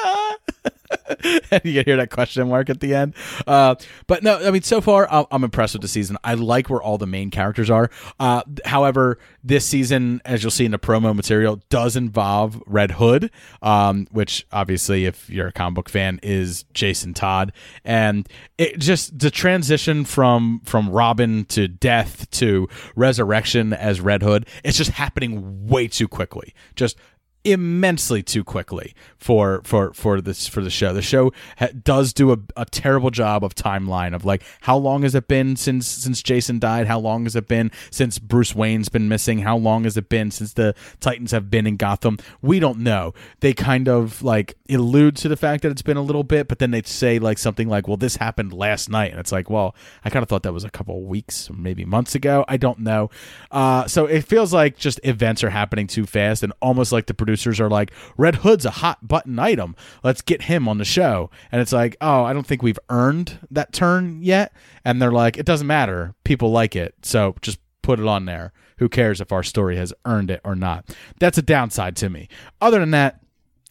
And 1.50 1.64
you 1.64 1.82
hear 1.82 1.96
that 1.96 2.10
question 2.10 2.48
mark 2.48 2.70
at 2.70 2.80
the 2.80 2.94
end. 2.94 3.14
Uh, 3.46 3.74
but 4.06 4.22
no, 4.22 4.38
I 4.38 4.50
mean, 4.50 4.62
so 4.62 4.80
far 4.80 5.08
I'm, 5.10 5.26
I'm 5.30 5.44
impressed 5.44 5.74
with 5.74 5.82
the 5.82 5.88
season. 5.88 6.16
I 6.24 6.34
like 6.34 6.70
where 6.70 6.82
all 6.82 6.98
the 6.98 7.06
main 7.06 7.30
characters 7.30 7.70
are. 7.70 7.90
Uh, 8.18 8.42
however, 8.64 9.18
this 9.42 9.66
season, 9.66 10.20
as 10.24 10.42
you'll 10.42 10.50
see 10.50 10.64
in 10.64 10.70
the 10.70 10.78
promo 10.78 11.14
material, 11.14 11.60
does 11.68 11.96
involve 11.96 12.62
Red 12.66 12.92
Hood, 12.92 13.30
um, 13.60 14.06
which 14.10 14.46
obviously, 14.52 15.04
if 15.06 15.28
you're 15.28 15.48
a 15.48 15.52
comic 15.52 15.74
book 15.74 15.88
fan, 15.88 16.20
is 16.22 16.64
Jason 16.74 17.14
Todd, 17.14 17.52
and 17.84 18.28
it 18.58 18.78
just 18.78 19.18
the 19.18 19.30
transition 19.30 20.04
from 20.04 20.60
from 20.64 20.90
Robin 20.90 21.44
to 21.46 21.68
death 21.68 22.30
to 22.32 22.68
resurrection 22.94 23.72
as 23.72 24.00
Red 24.00 24.22
Hood, 24.22 24.46
it's 24.64 24.78
just 24.78 24.92
happening 24.92 25.66
way 25.66 25.88
too 25.88 26.08
quickly. 26.08 26.54
Just 26.76 26.96
immensely 27.44 28.22
too 28.22 28.44
quickly 28.44 28.94
for 29.18 29.60
for 29.64 29.92
for 29.94 30.20
this 30.20 30.46
for 30.46 30.62
the 30.62 30.70
show. 30.70 30.92
The 30.92 31.02
show 31.02 31.32
ha- 31.58 31.68
does 31.82 32.12
do 32.12 32.32
a, 32.32 32.38
a 32.56 32.64
terrible 32.64 33.10
job 33.10 33.44
of 33.44 33.54
timeline 33.54 34.14
of 34.14 34.24
like 34.24 34.42
how 34.62 34.76
long 34.76 35.02
has 35.02 35.14
it 35.14 35.28
been 35.28 35.56
since 35.56 35.86
since 35.86 36.22
Jason 36.22 36.58
died? 36.58 36.86
How 36.86 36.98
long 36.98 37.24
has 37.24 37.36
it 37.36 37.48
been 37.48 37.70
since 37.90 38.18
Bruce 38.18 38.54
Wayne's 38.54 38.88
been 38.88 39.08
missing? 39.08 39.38
How 39.40 39.56
long 39.56 39.84
has 39.84 39.96
it 39.96 40.08
been 40.08 40.30
since 40.30 40.52
the 40.52 40.74
Titans 41.00 41.30
have 41.32 41.50
been 41.50 41.66
in 41.66 41.76
Gotham? 41.76 42.18
We 42.40 42.60
don't 42.60 42.78
know. 42.80 43.14
They 43.40 43.54
kind 43.54 43.88
of 43.88 44.22
like 44.22 44.56
allude 44.68 45.16
to 45.16 45.28
the 45.28 45.36
fact 45.36 45.62
that 45.62 45.70
it's 45.70 45.82
been 45.82 45.96
a 45.96 46.02
little 46.02 46.24
bit, 46.24 46.48
but 46.48 46.58
then 46.58 46.70
they 46.70 46.82
say 46.82 47.18
like 47.18 47.38
something 47.38 47.68
like, 47.68 47.88
"Well, 47.88 47.96
this 47.96 48.16
happened 48.16 48.52
last 48.52 48.88
night," 48.88 49.10
and 49.10 49.20
it's 49.20 49.32
like, 49.32 49.50
"Well, 49.50 49.74
I 50.04 50.10
kind 50.10 50.22
of 50.22 50.28
thought 50.28 50.42
that 50.44 50.52
was 50.52 50.64
a 50.64 50.70
couple 50.70 51.02
weeks, 51.04 51.50
maybe 51.52 51.84
months 51.84 52.14
ago. 52.14 52.44
I 52.48 52.56
don't 52.56 52.80
know." 52.80 53.10
Uh, 53.50 53.86
so 53.86 54.06
it 54.06 54.22
feels 54.24 54.52
like 54.52 54.76
just 54.76 55.00
events 55.04 55.44
are 55.44 55.50
happening 55.50 55.86
too 55.86 56.06
fast, 56.06 56.42
and 56.42 56.52
almost 56.60 56.92
like 56.92 57.06
the 57.06 57.14
producers 57.32 57.60
are 57.60 57.70
like, 57.70 57.92
"Red 58.16 58.36
Hood's 58.36 58.66
a 58.66 58.70
hot 58.70 59.08
button 59.08 59.38
item. 59.38 59.74
Let's 60.04 60.22
get 60.22 60.42
him 60.42 60.68
on 60.68 60.78
the 60.78 60.84
show." 60.84 61.30
And 61.50 61.60
it's 61.60 61.72
like, 61.72 61.96
"Oh, 62.00 62.24
I 62.24 62.32
don't 62.32 62.46
think 62.46 62.62
we've 62.62 62.78
earned 62.90 63.38
that 63.50 63.72
turn 63.72 64.22
yet." 64.22 64.52
And 64.84 65.00
they're 65.00 65.10
like, 65.10 65.38
"It 65.38 65.46
doesn't 65.46 65.66
matter. 65.66 66.14
People 66.24 66.50
like 66.52 66.76
it, 66.76 66.94
so 67.02 67.34
just." 67.40 67.58
Put 67.82 67.98
it 67.98 68.06
on 68.06 68.26
there. 68.26 68.52
Who 68.78 68.88
cares 68.88 69.20
if 69.20 69.32
our 69.32 69.42
story 69.42 69.76
has 69.76 69.92
earned 70.04 70.30
it 70.30 70.40
or 70.44 70.54
not? 70.54 70.96
That's 71.18 71.36
a 71.36 71.42
downside 71.42 71.96
to 71.96 72.08
me. 72.08 72.28
Other 72.60 72.78
than 72.78 72.92
that, 72.92 73.18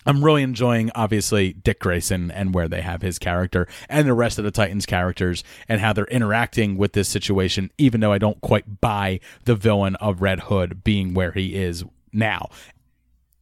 I'm 0.05 0.25
really 0.25 0.43
enjoying 0.43 0.91
obviously 0.95 1.53
Dick 1.53 1.79
Grayson 1.79 2.29
and 2.29 2.53
where 2.53 2.67
they 2.67 2.81
have 2.81 3.01
his 3.01 3.17
character 3.17 3.69
and 3.87 4.05
the 4.05 4.13
rest 4.13 4.37
of 4.37 4.43
the 4.43 4.51
Titans 4.51 4.85
characters 4.85 5.45
and 5.69 5.79
how 5.79 5.93
they're 5.93 6.03
interacting 6.07 6.75
with 6.75 6.91
this 6.91 7.07
situation, 7.07 7.71
even 7.77 8.01
though 8.01 8.11
I 8.11 8.17
don't 8.17 8.41
quite 8.41 8.81
buy 8.81 9.21
the 9.45 9.55
villain 9.55 9.95
of 9.95 10.21
Red 10.21 10.41
Hood 10.41 10.83
being 10.83 11.13
where 11.13 11.31
he 11.31 11.55
is 11.55 11.85
now. 12.11 12.49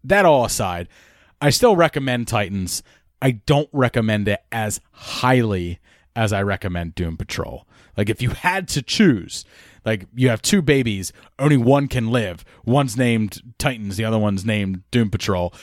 That 0.03 0.25
all 0.25 0.45
aside, 0.45 0.87
I 1.41 1.49
still 1.49 1.75
recommend 1.75 2.27
Titans. 2.27 2.83
I 3.21 3.31
don't 3.31 3.69
recommend 3.71 4.27
it 4.27 4.41
as 4.51 4.79
highly 4.91 5.79
as 6.15 6.33
I 6.33 6.41
recommend 6.41 6.95
Doom 6.95 7.17
Patrol. 7.17 7.67
Like 7.97 8.09
if 8.09 8.21
you 8.21 8.29
had 8.29 8.67
to 8.69 8.81
choose, 8.81 9.45
like 9.85 10.05
you 10.15 10.29
have 10.29 10.41
two 10.41 10.61
babies, 10.61 11.11
only 11.37 11.57
one 11.57 11.87
can 11.87 12.11
live. 12.11 12.45
One's 12.65 12.97
named 12.97 13.41
Titans, 13.57 13.97
the 13.97 14.05
other 14.05 14.19
one's 14.19 14.45
named 14.45 14.83
Doom 14.91 15.09
Patrol, 15.09 15.53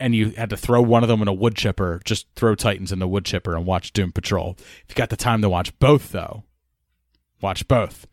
and 0.00 0.14
you 0.14 0.30
had 0.30 0.50
to 0.50 0.56
throw 0.56 0.82
one 0.82 1.02
of 1.02 1.08
them 1.08 1.22
in 1.22 1.28
a 1.28 1.32
wood 1.32 1.54
chipper, 1.54 2.00
just 2.04 2.26
throw 2.34 2.54
Titans 2.54 2.92
in 2.92 2.98
the 2.98 3.08
wood 3.08 3.24
chipper 3.24 3.56
and 3.56 3.64
watch 3.64 3.92
Doom 3.92 4.12
Patrol. 4.12 4.56
If 4.58 4.86
you 4.88 4.94
got 4.94 5.10
the 5.10 5.16
time 5.16 5.40
to 5.42 5.48
watch 5.48 5.76
both 5.78 6.10
though, 6.10 6.44
watch 7.40 7.68
both. 7.68 8.06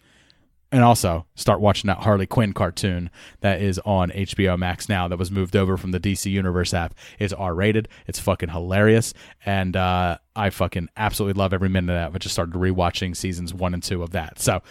And 0.73 0.85
also 0.85 1.25
start 1.35 1.59
watching 1.59 1.89
that 1.89 1.97
Harley 1.97 2.25
Quinn 2.25 2.53
cartoon 2.53 3.09
that 3.41 3.61
is 3.61 3.77
on 3.79 4.09
HBO 4.11 4.57
Max 4.57 4.87
now 4.87 5.09
that 5.09 5.19
was 5.19 5.29
moved 5.29 5.55
over 5.55 5.75
from 5.75 5.91
the 5.91 5.99
DC 5.99 6.31
Universe 6.31 6.73
app. 6.73 6.95
It's 7.19 7.33
R 7.33 7.53
rated. 7.53 7.89
It's 8.07 8.19
fucking 8.19 8.49
hilarious. 8.49 9.13
And 9.45 9.75
uh, 9.75 10.17
I 10.33 10.49
fucking 10.49 10.87
absolutely 10.95 11.37
love 11.37 11.51
every 11.51 11.67
minute 11.67 11.93
of 11.93 12.13
it. 12.13 12.15
I 12.15 12.19
just 12.19 12.33
started 12.33 12.55
rewatching 12.55 13.17
seasons 13.17 13.53
one 13.53 13.73
and 13.73 13.83
two 13.83 14.01
of 14.01 14.11
that. 14.11 14.39
So, 14.39 14.61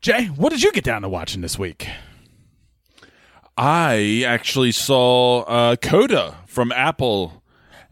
Jay, 0.00 0.26
what 0.26 0.50
did 0.50 0.62
you 0.62 0.70
get 0.70 0.84
down 0.84 1.02
to 1.02 1.08
watching 1.08 1.40
this 1.40 1.58
week? 1.58 1.88
I 3.56 4.22
actually 4.26 4.72
saw 4.72 5.40
uh, 5.42 5.76
Coda 5.76 6.36
from 6.46 6.70
Apple, 6.72 7.42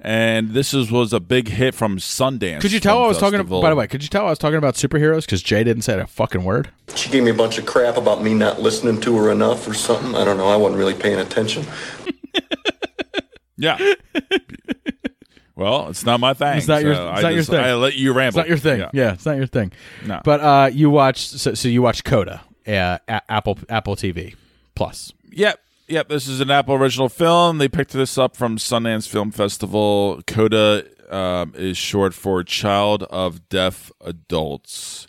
and 0.05 0.51
this 0.51 0.75
is, 0.75 0.90
was 0.93 1.12
a 1.12 1.21
big 1.21 1.49
hit 1.49 1.75
from 1.75 1.97
Sundance. 1.97 2.61
Could 2.61 2.73
you 2.73 2.81
tell 2.81 3.03
I 3.03 3.07
was 3.09 3.19
talking? 3.19 3.38
Festival. 3.38 3.62
By 3.62 3.71
the 3.71 3.77
way, 3.77 3.87
could 3.87 4.03
you 4.03 4.09
tell 4.09 4.27
I 4.27 4.31
was 4.31 4.38
talking 4.38 4.59
about 4.59 4.75
superheroes 4.75 5.23
because 5.23 5.43
Jay 5.43 5.64
didn't 5.64 5.83
say 5.83 5.99
a 5.99 6.07
fucking 6.07 6.45
word. 6.45 6.71
She 6.95 7.11
gave 7.11 7.23
me 7.25 7.31
a 7.31 7.35
bunch 7.35 7.59
of 7.59 7.67
crap 7.67 7.97
about 7.97 8.23
me 8.23 8.35
not 8.35 8.61
listening 8.61 9.01
to 9.01 9.17
her 9.17 9.31
enough 9.33 9.67
or 9.67 9.75
something. 9.75 10.14
I 10.14 10.25
don't 10.25 10.37
know. 10.37 10.47
I 10.49 10.57
wasn't 10.57 10.79
really 10.79 10.95
paying 10.95 11.19
attention. 11.19 11.64
Yeah. 13.57 13.79
well, 15.55 15.88
it's 15.88 16.05
not 16.05 16.19
my 16.21 16.35
thing. 16.35 16.59
It's 16.59 16.67
not 16.69 16.83
your. 16.83 16.95
so 16.95 17.09
It's 17.11 17.19
I 17.19 17.23
not 17.23 17.35
your 17.35 17.45
thing. 17.45 17.61
I 17.61 17.75
let 17.75 17.95
you 17.95 18.12
ramble. 18.12 18.29
It's 18.29 18.37
not 18.37 18.49
your 18.49 18.59
thing. 18.59 18.81
Yeah. 18.81 18.90
Yeah, 18.93 19.12
it's 19.12 19.25
not 19.25 19.37
your 19.37 19.47
thing. 19.47 19.73
No. 20.05 20.21
But 20.25 20.40
uh, 20.40 20.71
you 20.73 20.90
watched. 20.90 21.31
So, 21.31 21.55
so 21.55 21.69
you 21.69 21.81
watched 21.83 22.05
Coda, 22.05 22.43
uh, 22.67 22.99
a- 23.09 23.23
Apple 23.29 23.59
Apple 23.69 23.95
TV 23.97 24.35
Plus. 24.75 25.12
Yep. 25.31 25.61
Yep. 25.87 26.09
This 26.09 26.27
is 26.27 26.40
an 26.40 26.51
Apple 26.51 26.77
original 26.77 27.11
film. 27.11 27.59
They 27.59 27.68
picked 27.68 27.92
this 27.92 28.16
up 28.16 28.37
from 28.37 28.57
Sundance 28.57 29.07
Film 29.07 29.31
Festival. 29.31 30.23
Coda 30.27 30.87
um, 31.11 31.53
is 31.55 31.77
short 31.77 32.14
for 32.14 32.42
Child 32.42 33.03
of 33.05 33.51
Deaf 33.51 33.92
Adults. 34.01 35.07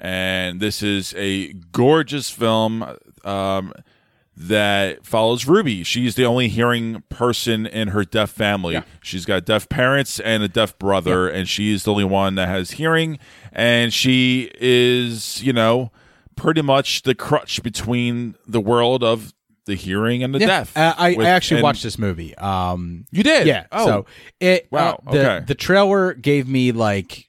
And 0.00 0.58
this 0.58 0.82
is 0.82 1.14
a 1.16 1.52
gorgeous 1.52 2.30
film 2.30 2.96
um, 3.24 3.72
that 4.36 5.06
follows 5.06 5.46
Ruby. 5.46 5.84
She's 5.84 6.16
the 6.16 6.24
only 6.24 6.48
hearing 6.48 7.04
person 7.08 7.64
in 7.64 7.88
her 7.88 8.02
deaf 8.04 8.30
family. 8.30 8.82
She's 9.00 9.24
got 9.24 9.44
deaf 9.44 9.68
parents 9.68 10.18
and 10.18 10.42
a 10.42 10.48
deaf 10.48 10.76
brother, 10.80 11.28
and 11.28 11.48
she's 11.48 11.84
the 11.84 11.92
only 11.92 12.04
one 12.04 12.34
that 12.34 12.48
has 12.48 12.72
hearing. 12.72 13.20
And 13.52 13.94
she 13.94 14.50
is, 14.60 15.44
you 15.44 15.52
know, 15.52 15.92
pretty 16.34 16.62
much 16.62 17.02
the 17.02 17.14
crutch 17.14 17.62
between 17.62 18.34
the 18.46 18.60
world 18.60 19.04
of 19.04 19.32
the 19.68 19.76
hearing 19.76 20.24
and 20.24 20.34
the 20.34 20.40
Yeah. 20.40 20.46
deaf. 20.48 20.76
Uh, 20.76 20.94
I, 20.98 21.14
with- 21.14 21.26
I 21.26 21.30
actually 21.30 21.62
watched 21.62 21.84
this 21.84 21.98
movie. 21.98 22.36
Um, 22.36 23.04
You 23.12 23.22
did? 23.22 23.46
Yeah. 23.46 23.66
Oh. 23.70 23.86
So 23.86 24.06
it 24.40 24.66
Wow, 24.72 25.00
uh, 25.06 25.12
the 25.12 25.18
okay. 25.36 25.44
the 25.46 25.54
trailer 25.54 26.12
gave 26.14 26.48
me 26.48 26.72
like 26.72 27.26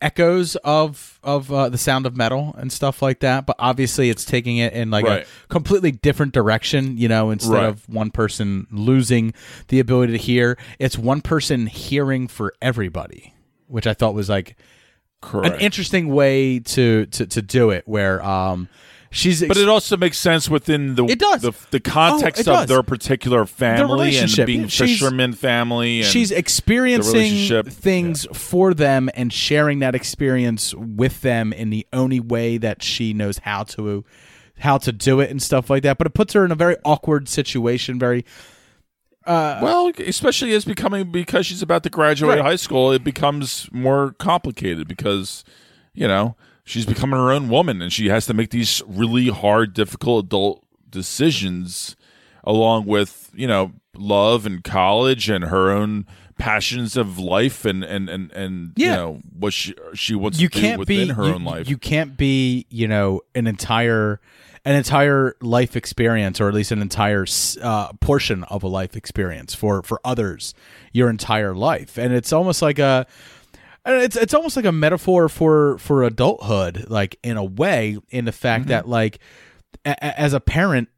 echoes 0.00 0.54
of 0.62 1.18
of 1.24 1.52
uh, 1.52 1.68
the 1.68 1.78
sound 1.78 2.06
of 2.06 2.16
metal 2.16 2.54
and 2.58 2.72
stuff 2.72 3.02
like 3.02 3.18
that, 3.20 3.46
but 3.46 3.56
obviously 3.58 4.10
it's 4.10 4.24
taking 4.24 4.56
it 4.58 4.72
in 4.72 4.90
like 4.90 5.04
Right. 5.04 5.24
a 5.24 5.48
completely 5.48 5.90
different 5.90 6.32
direction. 6.32 6.96
You 6.96 7.08
know, 7.08 7.30
instead 7.30 7.52
Right. 7.52 7.64
of 7.64 7.88
one 7.88 8.10
person 8.10 8.66
losing 8.70 9.34
the 9.68 9.80
ability 9.80 10.12
to 10.12 10.18
hear, 10.18 10.56
it's 10.78 10.96
one 10.96 11.20
person 11.20 11.66
hearing 11.66 12.28
for 12.28 12.54
everybody, 12.62 13.34
which 13.66 13.86
I 13.88 13.94
thought 13.94 14.14
was 14.14 14.28
like 14.28 14.56
Correct. 15.20 15.56
an 15.56 15.60
interesting 15.60 16.08
way 16.08 16.60
to 16.60 17.06
to 17.06 17.26
to 17.26 17.42
do 17.42 17.70
it. 17.70 17.82
Where 17.86 18.24
um, 18.24 18.68
she's 19.10 19.46
But 19.46 19.56
it 19.56 19.68
also 19.68 19.96
makes 19.96 20.18
sense 20.18 20.48
within 20.48 20.94
the 20.94 21.04
It 21.04 21.18
does. 21.18 21.42
the, 21.42 21.52
the 21.70 21.80
context 21.80 22.46
Oh, 22.48 22.52
of 22.52 22.58
does. 22.60 22.68
their 22.68 22.82
particular 22.82 23.46
family 23.46 24.16
and 24.18 24.30
being 24.46 24.68
she's- 24.68 24.90
fisherman 24.90 25.32
family. 25.32 26.00
And 26.00 26.06
she's 26.08 26.30
experiencing 26.30 27.64
things 27.64 28.26
for 28.32 28.74
them 28.74 29.08
and 29.14 29.32
sharing 29.32 29.78
that 29.80 29.94
experience 29.94 30.74
with 30.74 31.20
them 31.22 31.52
in 31.52 31.70
the 31.70 31.86
only 31.92 32.20
way 32.20 32.58
that 32.58 32.82
she 32.82 33.12
knows 33.12 33.38
how 33.38 33.62
to 33.64 34.04
how 34.60 34.76
to 34.78 34.90
do 34.90 35.20
it 35.20 35.30
and 35.30 35.40
stuff 35.40 35.70
like 35.70 35.84
that 35.84 35.98
but 35.98 36.06
it 36.08 36.14
puts 36.14 36.32
her 36.32 36.44
in 36.44 36.50
a 36.50 36.54
very 36.56 36.74
awkward 36.84 37.28
situation 37.28 37.96
very 37.96 38.24
uh, 39.26 39.60
well, 39.62 39.92
especially 40.06 40.52
as 40.54 40.64
becoming 40.64 41.12
because 41.12 41.44
she's 41.46 41.60
about 41.60 41.82
to 41.82 41.90
graduate 41.90 42.38
Right. 42.38 42.44
high 42.44 42.56
school, 42.56 42.92
it 42.92 43.04
becomes 43.04 43.68
more 43.72 44.12
complicated 44.18 44.88
because 44.88 45.44
you 45.92 46.08
know 46.08 46.34
she's 46.68 46.86
becoming 46.86 47.18
her 47.18 47.30
own 47.32 47.48
woman 47.48 47.80
and 47.82 47.92
she 47.92 48.08
has 48.08 48.26
to 48.26 48.34
make 48.34 48.50
these 48.50 48.82
really 48.86 49.28
hard, 49.28 49.72
difficult 49.74 50.26
adult 50.26 50.64
decisions 50.90 51.96
along 52.44 52.86
with 52.86 53.30
you 53.34 53.46
know 53.46 53.72
love 53.96 54.46
and 54.46 54.62
college 54.64 55.28
and 55.28 55.44
her 55.44 55.70
own 55.70 56.06
passions 56.38 56.96
of 56.96 57.18
life 57.18 57.64
and 57.64 57.82
and 57.82 58.08
and 58.08 58.30
and 58.32 58.72
you 58.76 58.86
Yeah. 58.86 58.94
know 58.96 59.20
what 59.38 59.52
she 59.52 59.74
she 59.94 60.14
wants 60.14 60.38
you 60.40 60.48
to 60.48 60.60
can't 60.60 60.78
within 60.78 61.08
be 61.08 61.14
her 61.14 61.24
you, 61.26 61.34
own 61.34 61.44
life. 61.44 61.68
you 61.68 61.76
can't 61.78 62.16
be 62.16 62.66
you 62.70 62.86
know 62.86 63.22
an 63.34 63.46
entire 63.46 64.20
an 64.64 64.74
entire 64.76 65.34
life 65.40 65.74
experience 65.76 66.40
or 66.40 66.48
at 66.48 66.54
least 66.54 66.70
an 66.72 66.80
entire 66.82 67.26
uh, 67.62 67.92
portion 67.94 68.44
of 68.44 68.62
a 68.62 68.68
life 68.68 68.96
experience 68.96 69.54
for 69.54 69.82
for 69.82 70.00
others 70.04 70.54
your 70.92 71.10
entire 71.10 71.54
life 71.54 71.98
and 71.98 72.12
it's 72.12 72.32
almost 72.32 72.62
like 72.62 72.78
a 72.78 73.06
and 73.88 74.02
it's 74.02 74.16
it's 74.16 74.34
almost 74.34 74.54
like 74.54 74.64
a 74.64 74.72
metaphor 74.72 75.28
for 75.28 75.76
for 75.78 76.04
adulthood 76.04 76.84
like 76.88 77.18
in 77.24 77.36
a 77.36 77.44
way 77.44 77.98
in 78.10 78.24
the 78.26 78.32
fact 78.32 78.62
Mm-hmm. 78.62 78.70
that 78.70 78.88
like 78.88 79.18
a, 79.84 80.20
as 80.20 80.32
a 80.32 80.40
parent 80.40 80.88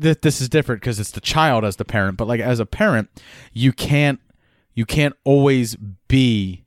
th- 0.00 0.20
this 0.20 0.40
is 0.40 0.48
different 0.50 0.82
because 0.82 1.00
it's 1.00 1.12
the 1.12 1.20
child 1.20 1.64
as 1.64 1.76
the 1.76 1.84
parent 1.84 2.18
but 2.18 2.28
like 2.28 2.40
as 2.40 2.60
a 2.60 2.66
parent 2.66 3.08
you 3.52 3.72
can't 3.72 4.20
you 4.74 4.84
can't 4.84 5.14
always 5.24 5.76
be 6.08 6.64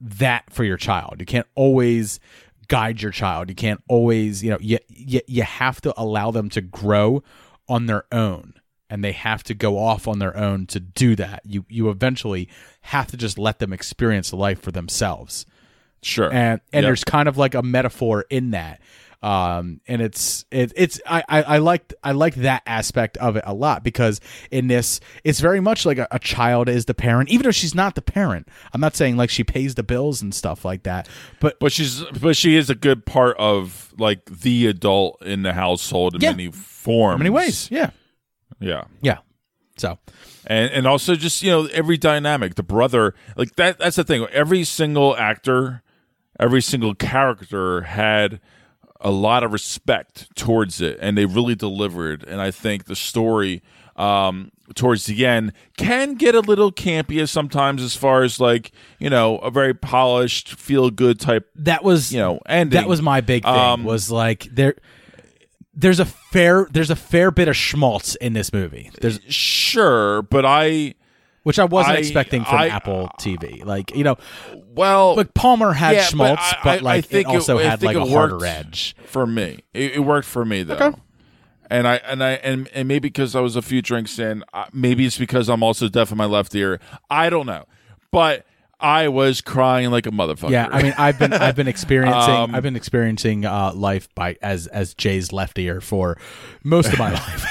that 0.00 0.44
for 0.52 0.64
your 0.64 0.76
child. 0.76 1.16
You 1.18 1.26
can't 1.26 1.46
always 1.54 2.20
guide 2.68 3.00
your 3.02 3.10
child. 3.10 3.48
You 3.48 3.54
can't 3.54 3.82
always, 3.88 4.44
you 4.44 4.50
know, 4.50 4.58
you, 4.60 4.78
you, 4.88 5.20
you 5.26 5.42
have 5.42 5.80
to 5.80 5.94
allow 6.00 6.30
them 6.30 6.48
to 6.50 6.60
grow 6.60 7.22
on 7.68 7.86
their 7.86 8.04
own 8.12 8.54
and 8.90 9.02
they 9.02 9.12
have 9.12 9.42
to 9.44 9.54
go 9.54 9.78
off 9.78 10.06
on 10.06 10.18
their 10.18 10.36
own 10.36 10.66
to 10.66 10.80
do 10.80 11.16
that. 11.16 11.42
You 11.44 11.64
you 11.68 11.88
eventually 11.90 12.48
have 12.82 13.06
to 13.08 13.16
just 13.16 13.38
let 13.38 13.58
them 13.58 13.72
experience 13.72 14.32
life 14.32 14.60
for 14.60 14.70
themselves. 14.72 15.46
Sure. 16.02 16.32
And 16.32 16.60
and 16.72 16.82
Yep. 16.82 16.88
there's 16.88 17.04
kind 17.04 17.28
of 17.28 17.36
like 17.38 17.54
a 17.54 17.62
metaphor 17.62 18.24
in 18.30 18.50
that. 18.50 18.80
Um, 19.22 19.80
and 19.88 20.02
it's 20.02 20.44
it, 20.50 20.74
it's 20.76 21.00
I, 21.06 21.24
I 21.26 21.42
I 21.42 21.58
liked 21.58 21.94
I 22.04 22.12
like 22.12 22.34
that 22.34 22.62
aspect 22.66 23.16
of 23.16 23.36
it 23.36 23.44
a 23.46 23.54
lot 23.54 23.82
because 23.82 24.20
in 24.50 24.66
this 24.66 25.00
it's 25.24 25.40
very 25.40 25.60
much 25.60 25.86
like 25.86 25.96
a, 25.96 26.06
a 26.10 26.18
child 26.18 26.68
is 26.68 26.84
the 26.84 26.92
parent 26.92 27.30
even 27.30 27.44
though 27.44 27.50
she's 27.50 27.74
not 27.74 27.94
the 27.94 28.02
parent 28.02 28.48
I'm 28.74 28.82
not 28.82 28.94
saying 28.94 29.16
like 29.16 29.30
she 29.30 29.42
pays 29.42 29.76
the 29.76 29.82
bills 29.82 30.20
and 30.20 30.34
stuff 30.34 30.62
like 30.62 30.82
that 30.82 31.08
but 31.40 31.58
but 31.58 31.72
she's 31.72 32.02
but 32.20 32.36
she 32.36 32.54
is 32.54 32.68
a 32.68 32.74
good 32.74 33.06
part 33.06 33.38
of 33.38 33.94
like 33.96 34.26
the 34.26 34.66
adult 34.66 35.22
in 35.24 35.40
the 35.40 35.54
household 35.54 36.16
in 36.16 36.20
Yeah. 36.20 36.32
many 36.32 36.50
forms. 36.50 37.14
in 37.14 37.20
many 37.20 37.30
ways 37.30 37.70
yeah 37.70 37.92
Yeah. 38.60 38.84
yeah. 39.00 39.18
So. 39.76 39.98
And 40.46 40.70
and 40.72 40.86
also 40.86 41.14
just 41.14 41.42
you 41.42 41.50
know 41.50 41.66
every 41.72 41.96
dynamic 41.96 42.54
the 42.54 42.62
brother 42.62 43.14
like 43.36 43.56
that 43.56 43.78
that's 43.78 43.96
the 43.96 44.04
thing. 44.04 44.26
Every 44.32 44.64
single 44.64 45.16
actor 45.16 45.82
every 46.38 46.60
single 46.60 46.94
character 46.94 47.82
had 47.82 48.40
a 49.00 49.10
lot 49.10 49.44
of 49.44 49.52
respect 49.52 50.34
towards 50.36 50.80
it 50.80 50.98
and 51.00 51.16
they 51.16 51.26
really 51.26 51.54
delivered. 51.54 52.24
And 52.24 52.40
i 52.40 52.50
think 52.50 52.84
the 52.84 52.96
story 52.96 53.62
um 53.96 54.50
towards 54.74 55.06
the 55.06 55.24
end 55.24 55.52
can 55.76 56.14
get 56.14 56.34
a 56.34 56.40
little 56.40 56.72
campy 56.72 57.26
sometimes 57.28 57.82
as 57.82 57.94
far 57.94 58.22
as 58.24 58.40
like 58.40 58.72
you 58.98 59.08
know 59.08 59.38
a 59.38 59.50
very 59.50 59.74
polished 59.74 60.54
feel 60.58 60.90
good 60.90 61.20
type 61.20 61.48
that 61.54 61.84
was 61.84 62.12
you 62.12 62.18
know 62.18 62.40
and 62.46 62.72
that 62.72 62.88
was 62.88 63.00
my 63.00 63.20
big 63.20 63.44
thing 63.44 63.54
Um, 63.54 63.84
was 63.84 64.10
like 64.10 64.48
there 64.50 64.74
there's 65.76 66.00
a 66.00 66.04
fair 66.04 66.68
there's 66.70 66.90
a 66.90 66.96
fair 66.96 67.30
bit 67.30 67.48
of 67.48 67.56
schmaltz 67.56 68.14
in 68.16 68.32
this 68.32 68.52
movie 68.52 68.90
there's 69.00 69.20
sure 69.28 70.22
but 70.22 70.44
i 70.46 70.94
which 71.42 71.58
I 71.58 71.64
wasn't 71.66 71.96
I- 71.96 71.98
expecting 71.98 72.42
from 72.42 72.56
I- 72.58 72.68
Apple 72.68 73.10
TV. 73.20 73.62
Like 73.66 73.94
you 73.94 74.02
know, 74.02 74.16
well, 74.74 75.14
like 75.14 75.34
Palmer 75.34 75.74
had 75.74 75.94
Yeah, 75.94 76.04
schmaltz, 76.04 76.40
I- 76.42 76.58
but, 76.64 76.80
like 76.80 77.12
it 77.12 77.26
also 77.26 77.58
I 77.58 77.64
had 77.64 77.82
like 77.82 77.96
a 77.98 78.06
harder 78.06 78.42
edge. 78.46 78.96
for 79.04 79.26
me. 79.26 79.60
It, 79.74 79.96
it 79.96 79.98
worked 79.98 80.26
for 80.26 80.46
me 80.46 80.62
though. 80.62 80.74
Okay. 80.74 80.96
And 81.68 81.86
I 81.86 81.96
and 81.96 82.24
I 82.24 82.30
and, 82.36 82.68
and 82.68 82.88
maybe 82.88 83.10
because 83.10 83.34
I 83.36 83.40
was 83.40 83.56
a 83.56 83.60
few 83.60 83.82
drinks 83.82 84.18
in, 84.18 84.42
uh, 84.54 84.64
maybe 84.72 85.04
it's 85.04 85.18
because 85.18 85.50
I'm 85.50 85.62
also 85.62 85.86
deaf 85.90 86.10
in 86.10 86.16
my 86.16 86.24
left 86.24 86.54
ear. 86.54 86.80
I 87.10 87.28
don't 87.28 87.44
know, 87.44 87.66
but 88.10 88.46
I 88.80 89.08
was 89.08 89.40
crying 89.40 89.90
like 89.90 90.06
a 90.06 90.10
motherfucker. 90.10 90.50
Yeah, 90.50 90.68
I 90.70 90.82
mean, 90.82 90.94
I've 90.98 91.18
been 91.18 91.32
I've 91.32 91.56
been 91.56 91.68
experiencing 91.68 92.34
Um, 92.34 92.54
I've 92.54 92.62
been 92.62 92.76
experiencing 92.76 93.44
uh, 93.46 93.72
life 93.74 94.08
by 94.14 94.36
as 94.42 94.66
as 94.66 94.94
Jay's 94.94 95.32
left 95.32 95.58
ear 95.58 95.80
for 95.80 96.18
most 96.62 96.92
of 96.92 96.98
my 96.98 97.12
life. 97.14 97.46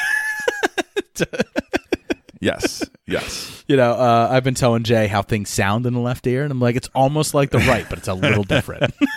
yes, 2.39 2.83
yes. 3.07 3.63
You 3.67 3.77
know, 3.77 3.93
uh, 3.93 4.27
I've 4.29 4.43
been 4.43 4.55
telling 4.55 4.83
Jay 4.83 5.07
how 5.07 5.21
things 5.21 5.49
sound 5.49 5.85
in 5.85 5.93
the 5.93 5.99
left 6.01 6.27
ear, 6.27 6.43
and 6.43 6.51
I'm 6.51 6.59
like, 6.59 6.75
it's 6.75 6.89
almost 6.93 7.33
like 7.33 7.49
the 7.51 7.59
right, 7.59 7.85
but 7.89 7.97
it's 7.99 8.09
a 8.09 8.13
little 8.13 8.43
different. 8.43 8.93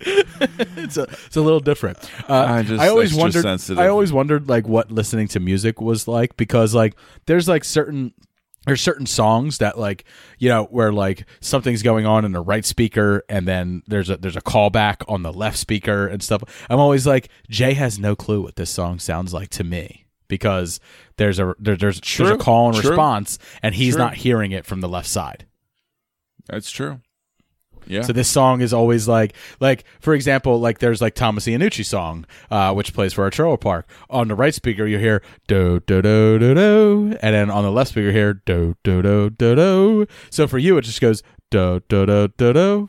it's 0.00 0.96
a 0.96 1.02
it's 1.26 1.36
a 1.36 1.40
little 1.40 1.60
different. 1.60 1.98
Uh, 2.28 2.34
I 2.34 2.62
just- 2.62 2.82
I 2.82 2.88
always 2.88 3.14
wondered. 3.14 3.42
sensitive. 3.42 3.78
I 3.78 3.88
always 3.88 4.12
wondered 4.12 4.48
like 4.48 4.68
what 4.68 4.90
listening 4.90 5.28
to 5.28 5.40
music 5.40 5.80
was 5.80 6.06
like 6.06 6.36
because 6.36 6.74
like 6.74 6.94
there's 7.26 7.48
like 7.48 7.64
certain 7.64 8.12
there's 8.66 8.80
certain 8.80 9.06
songs 9.06 9.58
that 9.58 9.78
like 9.78 10.04
you 10.38 10.48
know 10.48 10.64
where 10.64 10.92
like 10.92 11.24
something's 11.40 11.82
going 11.82 12.04
on 12.04 12.24
in 12.24 12.32
the 12.32 12.40
right 12.40 12.64
speaker 12.64 13.24
and 13.28 13.48
then 13.48 13.82
there's 13.86 14.10
a 14.10 14.16
there's 14.16 14.36
a 14.36 14.42
callback 14.42 14.96
on 15.08 15.22
the 15.22 15.32
left 15.32 15.56
speaker 15.56 16.06
and 16.06 16.22
stuff 16.22 16.42
i'm 16.68 16.78
always 16.78 17.06
like 17.06 17.28
jay 17.48 17.72
has 17.72 17.98
no 17.98 18.14
clue 18.14 18.42
what 18.42 18.56
this 18.56 18.70
song 18.70 18.98
sounds 18.98 19.32
like 19.32 19.48
to 19.48 19.64
me 19.64 20.06
because 20.28 20.80
there's 21.16 21.38
a 21.38 21.54
there, 21.58 21.76
there's 21.76 22.00
there's 22.00 22.30
a 22.30 22.36
call 22.36 22.68
and 22.68 22.76
true, 22.76 22.90
response 22.90 23.38
and 23.62 23.74
he's 23.74 23.94
true. 23.94 24.04
not 24.04 24.14
hearing 24.16 24.52
it 24.52 24.66
from 24.66 24.80
the 24.80 24.88
left 24.88 25.08
side 25.08 25.46
That's 26.48 26.70
true. 26.70 27.00
Yeah. 27.86 28.02
so 28.02 28.12
this 28.12 28.28
song 28.28 28.60
is 28.60 28.72
always 28.72 29.06
like, 29.06 29.34
like 29.60 29.84
for 30.00 30.14
example, 30.14 30.58
like 30.60 30.78
there's 30.78 31.00
like 31.00 31.14
Thomas 31.14 31.46
Iannucci 31.46 31.84
song, 31.84 32.26
uh, 32.50 32.72
which 32.74 32.92
plays 32.92 33.12
for 33.12 33.24
our 33.24 33.30
trailer 33.30 33.56
park. 33.56 33.88
On 34.10 34.28
the 34.28 34.34
right 34.34 34.54
speaker, 34.54 34.86
you 34.86 34.98
hear 34.98 35.22
do 35.46 35.80
do 35.86 36.02
do 36.02 36.38
do 36.38 36.54
do, 36.54 37.16
and 37.22 37.34
then 37.34 37.50
on 37.50 37.62
the 37.64 37.70
left 37.70 37.90
speaker, 37.90 38.06
you 38.06 38.12
hear 38.12 38.34
do 38.34 38.76
do 38.82 39.02
do 39.02 39.30
do 39.30 39.54
do. 39.54 40.06
So 40.30 40.46
for 40.46 40.58
you, 40.58 40.76
it 40.78 40.82
just 40.82 41.00
goes 41.00 41.22
do 41.50 41.80
do 41.88 42.06
do 42.06 42.28
do 42.36 42.52
do, 42.52 42.88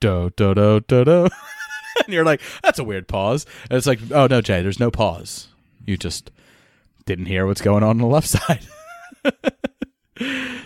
do 0.00 0.30
do 0.36 0.54
do 0.54 0.80
do 0.80 1.04
do, 1.04 1.28
and 2.04 2.14
you're 2.14 2.24
like, 2.24 2.40
that's 2.62 2.78
a 2.78 2.84
weird 2.84 3.08
pause. 3.08 3.46
And 3.70 3.76
it's 3.76 3.86
like, 3.86 4.00
oh 4.12 4.26
no, 4.26 4.40
Jay, 4.40 4.62
there's 4.62 4.80
no 4.80 4.90
pause. 4.90 5.48
You 5.84 5.96
just 5.96 6.30
didn't 7.04 7.26
hear 7.26 7.46
what's 7.46 7.60
going 7.60 7.82
on 7.82 7.90
on 7.90 7.98
the 7.98 8.06
left 8.06 8.28
side. 8.28 8.66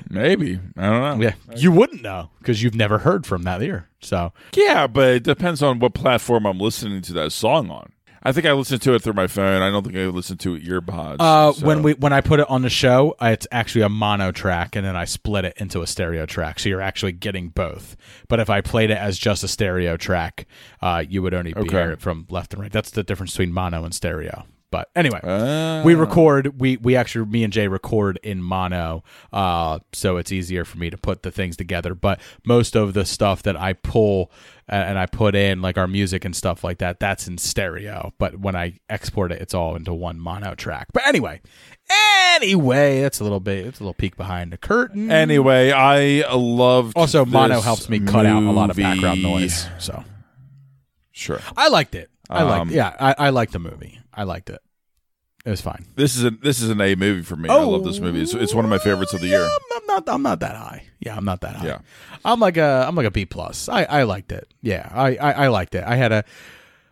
Maybe 0.08 0.58
I 0.76 0.88
don't 0.88 1.18
know. 1.18 1.24
Yeah, 1.24 1.34
you 1.56 1.72
wouldn't 1.72 2.02
know 2.02 2.30
because 2.38 2.62
you've 2.62 2.74
never 2.74 2.98
heard 2.98 3.26
from 3.26 3.42
that 3.42 3.62
ear. 3.62 3.88
So 4.00 4.32
Yeah, 4.54 4.86
but 4.86 5.08
it 5.16 5.22
depends 5.24 5.62
on 5.62 5.78
what 5.78 5.94
platform 5.94 6.46
I'm 6.46 6.58
listening 6.58 7.02
to 7.02 7.12
that 7.14 7.32
song 7.32 7.70
on. 7.70 7.92
I 8.22 8.32
think 8.32 8.44
I 8.46 8.52
listened 8.52 8.82
to 8.82 8.92
it 8.92 9.02
through 9.02 9.14
my 9.14 9.26
phone. 9.28 9.62
I 9.62 9.70
don't 9.70 9.82
think 9.82 9.96
I 9.96 10.04
listened 10.06 10.40
to 10.40 10.54
it 10.54 10.64
earpods. 10.64 11.16
Uh, 11.20 11.52
so- 11.54 11.64
when 11.66 11.82
we 11.82 11.94
when 11.94 12.12
I 12.12 12.20
put 12.20 12.38
it 12.38 12.50
on 12.50 12.60
the 12.62 12.68
show, 12.68 13.14
it's 13.20 13.46
actually 13.50 13.80
a 13.82 13.88
mono 13.88 14.30
track, 14.30 14.76
and 14.76 14.84
then 14.84 14.94
I 14.94 15.06
split 15.06 15.46
it 15.46 15.54
into 15.56 15.80
a 15.80 15.86
stereo 15.86 16.26
track, 16.26 16.58
so 16.60 16.68
you're 16.68 16.82
actually 16.82 17.12
getting 17.12 17.48
both. 17.48 17.96
But 18.28 18.38
if 18.40 18.50
I 18.50 18.60
played 18.60 18.90
it 18.90 18.98
as 18.98 19.16
just 19.18 19.42
a 19.42 19.48
stereo 19.48 19.96
track, 19.96 20.46
uh, 20.82 21.02
you 21.08 21.22
would 21.22 21.32
only 21.32 21.54
Okay. 21.56 21.70
hear 21.70 21.92
it 21.92 22.00
from 22.02 22.26
left 22.28 22.52
and 22.52 22.60
right. 22.62 22.70
That's 22.72 22.90
the 22.90 23.02
difference 23.02 23.32
between 23.32 23.52
mono 23.54 23.84
and 23.84 23.94
stereo. 23.94 24.44
But 24.70 24.88
anyway, 24.94 25.20
Ah. 25.24 25.82
we 25.84 25.94
record. 25.94 26.60
We 26.60 26.76
we 26.76 26.94
actually 26.96 27.26
me 27.26 27.42
and 27.44 27.52
Jay 27.52 27.66
record 27.68 28.20
in 28.22 28.40
mono, 28.42 29.02
uh, 29.32 29.80
so 29.92 30.16
it's 30.16 30.30
easier 30.30 30.64
for 30.64 30.78
me 30.78 30.90
to 30.90 30.96
put 30.96 31.22
the 31.24 31.30
things 31.32 31.56
together. 31.56 31.94
But 31.94 32.20
most 32.44 32.76
of 32.76 32.94
the 32.94 33.04
stuff 33.04 33.42
that 33.42 33.56
I 33.56 33.72
pull 33.72 34.30
uh, 34.70 34.74
and 34.76 34.96
I 34.98 35.06
put 35.06 35.34
in, 35.34 35.60
like 35.60 35.76
our 35.76 35.88
music 35.88 36.24
and 36.24 36.36
stuff 36.36 36.62
like 36.62 36.78
that, 36.78 37.00
that's 37.00 37.26
in 37.26 37.36
stereo. 37.38 38.12
But 38.18 38.38
when 38.38 38.54
I 38.54 38.78
export 38.88 39.32
it, 39.32 39.42
it's 39.42 39.54
all 39.54 39.74
into 39.74 39.92
one 39.92 40.20
mono 40.20 40.54
track. 40.54 40.86
But 40.92 41.04
anyway, 41.06 41.40
anyway, 42.36 43.00
that's 43.00 43.18
a 43.18 43.24
little 43.24 43.40
bit. 43.40 43.66
It's 43.66 43.80
a 43.80 43.82
little 43.82 43.94
peek 43.94 44.16
behind 44.16 44.52
the 44.52 44.56
curtain. 44.58 45.10
Anyway, 45.10 45.72
I 45.72 46.24
love. 46.32 46.92
Also, 46.96 47.24
mono 47.24 47.60
helps 47.60 47.88
me 47.88 47.98
cut 48.00 48.24
out 48.26 48.42
a 48.44 48.52
lot 48.52 48.70
of 48.70 48.76
background 48.76 49.22
noise. 49.22 49.66
So 49.78 50.04
Sure. 51.12 51.40
I 51.56 51.68
liked 51.68 51.94
it. 51.96 52.08
I 52.30 52.44
liked. 52.44 52.60
Um, 52.62 52.70
Yeah, 52.70 52.94
I, 53.00 53.14
I 53.26 53.30
liked 53.30 53.52
the 53.52 53.58
movie. 53.58 53.99
I 54.20 54.24
liked 54.24 54.50
it. 54.50 54.60
It 55.46 55.48
was 55.48 55.62
fine. 55.62 55.86
This 55.96 56.14
is 56.16 56.24
a 56.24 56.30
this 56.30 56.60
is 56.60 56.68
an 56.68 56.78
A 56.82 56.94
movie 56.94 57.22
for 57.22 57.34
me. 57.36 57.48
I 57.48 57.54
love 57.54 57.84
this 57.84 57.98
movie. 58.00 58.20
It's, 58.20 58.34
it's 58.34 58.52
one 58.52 58.66
of 58.66 58.70
my 58.70 58.76
favorites 58.76 59.14
of 59.14 59.22
the 59.22 59.28
year. 59.28 59.42
I'm 59.42 59.86
not. 59.86 60.06
I'm 60.08 60.22
not 60.22 60.40
that 60.40 60.56
high. 60.56 60.84
Yeah, 60.98 61.16
I'm 61.16 61.24
not 61.24 61.40
that 61.40 61.56
high. 61.56 61.66
Yeah. 61.66 61.78
I'm 62.22 62.38
like 62.38 62.58
a. 62.58 62.84
I'm 62.86 62.94
like 62.94 63.06
a 63.06 63.10
B 63.10 63.24
plus. 63.24 63.66
I, 63.70 63.84
I 63.84 64.02
liked 64.02 64.32
it. 64.32 64.52
Yeah, 64.60 64.86
I, 64.92 65.16
I, 65.16 65.32
I 65.32 65.48
liked 65.48 65.74
it. 65.74 65.82
I 65.86 65.96
had 65.96 66.12
a. 66.12 66.24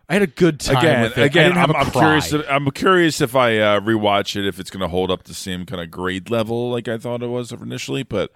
I 0.09 0.13
had 0.13 0.23
a 0.23 0.27
good 0.27 0.59
time 0.59 0.77
Again. 0.77 1.11
Again, 1.23 1.55
I'm, 1.55 1.75
I'm 1.75 1.91
curious. 1.91 2.33
If, 2.33 2.43
I'm 2.49 2.71
curious 2.71 3.21
if 3.21 3.35
I 3.35 3.57
uh, 3.59 3.79
rewatch 3.79 4.35
it, 4.35 4.47
if 4.47 4.59
it's 4.59 4.71
going 4.71 4.81
to 4.81 4.87
hold 4.87 5.11
up 5.11 5.25
the 5.25 5.35
same 5.35 5.67
kind 5.67 5.79
of 5.79 5.91
grade 5.91 6.31
level 6.31 6.71
like 6.71 6.87
I 6.87 6.97
thought 6.97 7.21
it 7.21 7.27
was 7.27 7.51
initially. 7.51 8.01
But 8.01 8.31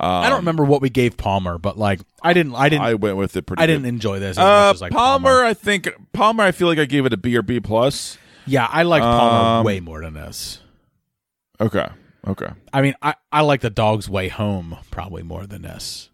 um, 0.00 0.08
I 0.24 0.30
don't 0.30 0.38
remember 0.38 0.64
what 0.64 0.80
we 0.80 0.88
gave 0.88 1.18
Palmer, 1.18 1.58
but 1.58 1.76
like 1.76 2.00
I 2.22 2.32
didn't. 2.32 2.54
I 2.54 2.70
didn't. 2.70 2.84
I 2.86 2.94
went 2.94 3.18
with 3.18 3.36
it 3.36 3.42
pretty. 3.42 3.62
I 3.62 3.66
good. 3.66 3.74
didn't 3.74 3.86
enjoy 3.86 4.18
this 4.18 4.38
as 4.38 4.42
Uh, 4.42 4.68
much 4.68 4.74
as 4.76 4.80
like 4.80 4.92
Palmer, 4.92 5.44
I 5.44 5.52
think 5.52 5.90
Palmer. 6.14 6.44
I 6.44 6.52
feel 6.52 6.68
like 6.68 6.78
I 6.78 6.86
gave 6.86 7.04
it 7.04 7.12
a 7.12 7.18
B 7.18 7.36
or 7.36 7.42
B 7.42 7.60
plus. 7.60 8.16
Yeah, 8.48 8.66
I 8.70 8.82
like 8.82 9.02
Palmer 9.02 9.58
Um, 9.60 9.64
way 9.64 9.80
more 9.80 10.00
than 10.00 10.14
this. 10.14 10.60
Okay. 11.60 11.86
Okay. 12.26 12.48
I 12.72 12.82
mean, 12.82 12.94
I, 13.02 13.14
I 13.32 13.40
like 13.42 13.60
the 13.60 13.70
Dog's 13.70 14.08
Way 14.08 14.28
Home 14.28 14.76
probably 14.90 15.22
more 15.22 15.46
than 15.46 15.62
this. 15.62 16.10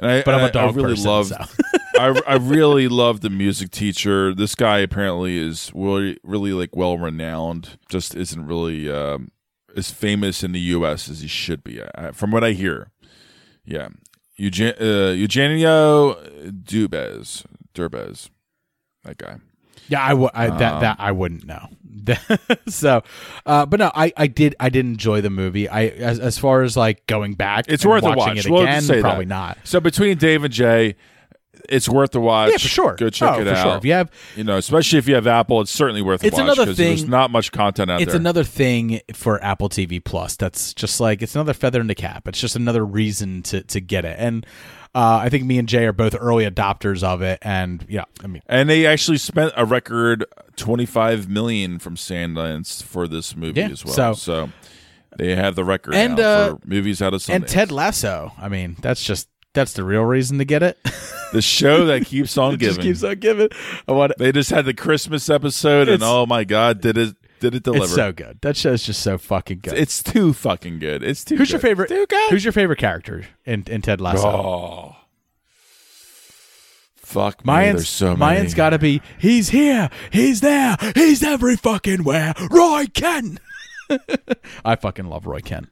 I, 0.00 0.22
But 0.24 0.34
I'm 0.34 0.40
a 0.40 0.44
and 0.44 0.44
I- 0.44 0.50
dog 0.50 0.76
really 0.76 0.90
person, 0.94 1.06
love. 1.10 1.26
so. 1.28 1.36
I, 1.98 2.20
I 2.26 2.34
really 2.40 2.86
love 2.88 3.20
the 3.22 3.30
music 3.30 3.70
teacher. 3.70 4.32
This 4.34 4.54
guy 4.54 4.78
apparently 4.78 5.36
is 5.36 5.72
really 5.74 6.18
really 6.22 6.52
like 6.52 6.76
well 6.76 6.96
renowned. 6.98 7.78
Just 7.88 8.14
isn't 8.14 8.46
really 8.46 8.88
um, 8.90 9.30
as 9.76 9.90
famous 9.90 10.44
in 10.44 10.52
the 10.52 10.60
U.S. 10.60 11.08
as 11.08 11.20
he 11.22 11.26
should 11.28 11.64
be. 11.64 11.80
I, 11.96 12.12
from 12.12 12.30
what 12.30 12.44
I 12.44 12.52
hear, 12.52 12.90
yeah. 13.64 13.88
Eugen, 14.36 14.72
uh, 14.80 15.10
Eugenio 15.14 16.14
Dubez, 16.48 17.44
Derbez, 17.74 18.30
that 19.02 19.18
guy. 19.18 19.38
Yeah, 19.88 20.04
I, 20.04 20.10
w- 20.10 20.30
I 20.34 20.46
that 20.50 20.72
Um, 20.74 20.80
that 20.80 20.96
I 21.00 21.12
wouldn't 21.12 21.44
know. 21.46 21.68
so, 22.68 23.02
uh, 23.44 23.66
but 23.66 23.80
no, 23.80 23.90
I, 23.94 24.12
I 24.16 24.26
did 24.28 24.54
I 24.58 24.70
did 24.70 24.86
enjoy 24.86 25.20
the 25.20 25.30
movie. 25.30 25.68
I 25.68 25.86
as 25.88 26.18
as 26.20 26.38
far 26.38 26.62
as 26.62 26.76
like 26.76 27.06
going 27.06 27.34
back, 27.34 27.66
It's 27.68 27.84
and 27.84 27.90
worth 27.90 28.04
a 28.04 28.10
watching 28.10 28.36
watch. 28.36 28.46
It 28.46 28.50
We'll 28.50 28.62
again, 28.62 28.82
just 28.82 29.00
probably 29.00 29.24
that. 29.26 29.28
not. 29.28 29.58
So 29.64 29.80
between 29.80 30.16
Dave 30.16 30.42
and 30.44 30.52
Jay, 30.52 30.96
it's 31.68 31.86
worth 31.88 32.14
a 32.14 32.20
watch. 32.20 32.50
Yeah, 32.52 32.56
for 32.56 32.68
sure. 32.68 32.94
Go 32.94 33.10
check 33.10 33.30
Oh, 33.36 33.40
it 33.40 33.44
for 33.44 33.50
out. 33.50 33.62
sure. 33.62 33.76
If 33.76 33.84
you 33.84 33.92
have- 33.92 34.10
you 34.36 34.44
know, 34.44 34.56
especially 34.56 34.98
if 35.00 35.08
you 35.08 35.16
have 35.16 35.26
Apple, 35.26 35.60
it's 35.60 35.70
certainly 35.70 36.00
worth 36.00 36.22
a 36.22 36.28
It's 36.28 36.34
watch. 36.34 36.44
another 36.44 36.66
'cause 36.66 36.76
There's 36.78 37.06
not 37.06 37.30
much 37.30 37.52
content 37.52 37.90
out 37.90 38.00
It's 38.00 38.06
there. 38.06 38.14
It's 38.16 38.20
another 38.20 38.44
thing 38.44 39.00
for 39.12 39.42
Apple 39.44 39.68
TV 39.68 40.02
Plus. 40.02 40.36
That's 40.36 40.72
just 40.72 41.00
like 41.00 41.20
it's 41.20 41.34
another 41.34 41.52
feather 41.52 41.80
in 41.80 41.88
the 41.88 41.94
cap. 41.94 42.26
It's 42.26 42.40
just 42.40 42.56
another 42.56 42.86
reason 42.86 43.42
to 43.44 43.62
to 43.64 43.80
get 43.80 44.04
it. 44.06 44.16
And 44.18 44.46
uh, 44.94 45.20
I 45.22 45.28
think 45.28 45.44
me 45.44 45.58
and 45.58 45.68
Jay 45.68 45.84
are 45.86 45.92
both 45.92 46.16
early 46.18 46.48
adopters 46.48 47.02
of 47.02 47.22
it. 47.22 47.38
And 47.42 47.84
yeah, 47.88 48.04
I 48.22 48.26
mean, 48.26 48.42
And 48.46 48.68
they 48.68 48.86
actually 48.86 49.18
spent 49.18 49.52
a 49.56 49.64
record 49.64 50.24
twenty 50.56 50.86
five 50.86 51.28
million 51.28 51.78
from 51.78 51.96
Sundance 51.96 52.82
for 52.82 53.06
this 53.08 53.36
movie 53.36 53.60
Yeah, 53.60 53.68
as 53.68 53.84
well. 53.84 53.94
so- 53.94 54.12
so. 54.14 54.48
they 55.16 55.34
have 55.34 55.54
the 55.56 55.64
record 55.64 55.94
And, 55.94 56.18
uh, 56.20 56.56
for 56.56 56.66
movies 56.66 57.00
out 57.02 57.14
of 57.14 57.20
Sundance. 57.20 57.34
and 57.34 57.48
Ted 57.48 57.70
Lasso. 57.72 58.32
I 58.38 58.48
mean, 58.48 58.76
that's 58.80 59.02
just 59.02 59.28
that's 59.54 59.72
the 59.72 59.82
real 59.82 60.02
reason 60.02 60.38
to 60.38 60.44
get 60.44 60.62
it. 60.62 60.78
the 61.32 61.42
show 61.42 61.86
that 61.86 62.04
keeps 62.06 62.36
on 62.38 62.54
It 62.54 62.60
giving. 62.60 62.74
just 62.76 62.80
keeps 62.86 63.02
on 63.04 63.18
giving. 63.18 63.48
I 63.88 63.92
want 63.92 64.12
they 64.18 64.30
just 64.32 64.50
had 64.50 64.64
the 64.66 64.74
Christmas 64.74 65.28
episode, 65.28 65.88
and 65.88 66.02
oh 66.02 66.26
my 66.26 66.44
god, 66.44 66.80
did 66.80 66.96
it 66.98 67.16
did 67.40 67.54
it 67.54 67.62
deliver? 67.62 67.84
It's 67.84 67.94
so 67.94 68.12
good. 68.12 68.38
That 68.42 68.56
show's 68.56 68.82
just 68.82 69.02
so 69.02 69.18
fucking 69.18 69.60
good. 69.62 69.74
It's 69.74 70.02
too 70.02 70.32
fucking 70.32 70.78
good. 70.78 71.02
It's 71.02 71.24
too. 71.24 71.36
Who's 71.36 71.48
good. 71.48 71.54
your 71.54 71.60
favorite? 71.60 71.88
Too 71.88 72.06
good. 72.06 72.30
Who's 72.30 72.44
your 72.44 72.52
favorite 72.52 72.78
character 72.78 73.26
in, 73.44 73.64
in 73.68 73.82
Ted 73.82 74.00
Lasso? 74.00 74.28
Oh, 74.28 74.96
fuck 76.96 77.44
me. 77.44 77.52
Mayans, 77.52 77.72
There's 77.74 77.88
so 77.88 78.16
many. 78.16 78.40
Mayans 78.40 78.54
got 78.54 78.70
to 78.70 78.78
be. 78.78 79.02
He's 79.18 79.50
here. 79.50 79.90
He's 80.10 80.40
there. 80.40 80.76
He's 80.94 81.22
every 81.22 81.56
fucking 81.56 82.04
where. 82.04 82.34
Roy 82.50 82.86
Kent. 82.92 83.40
I 84.64 84.76
fucking 84.76 85.08
love 85.08 85.26
Roy 85.26 85.40
Kent. 85.40 85.68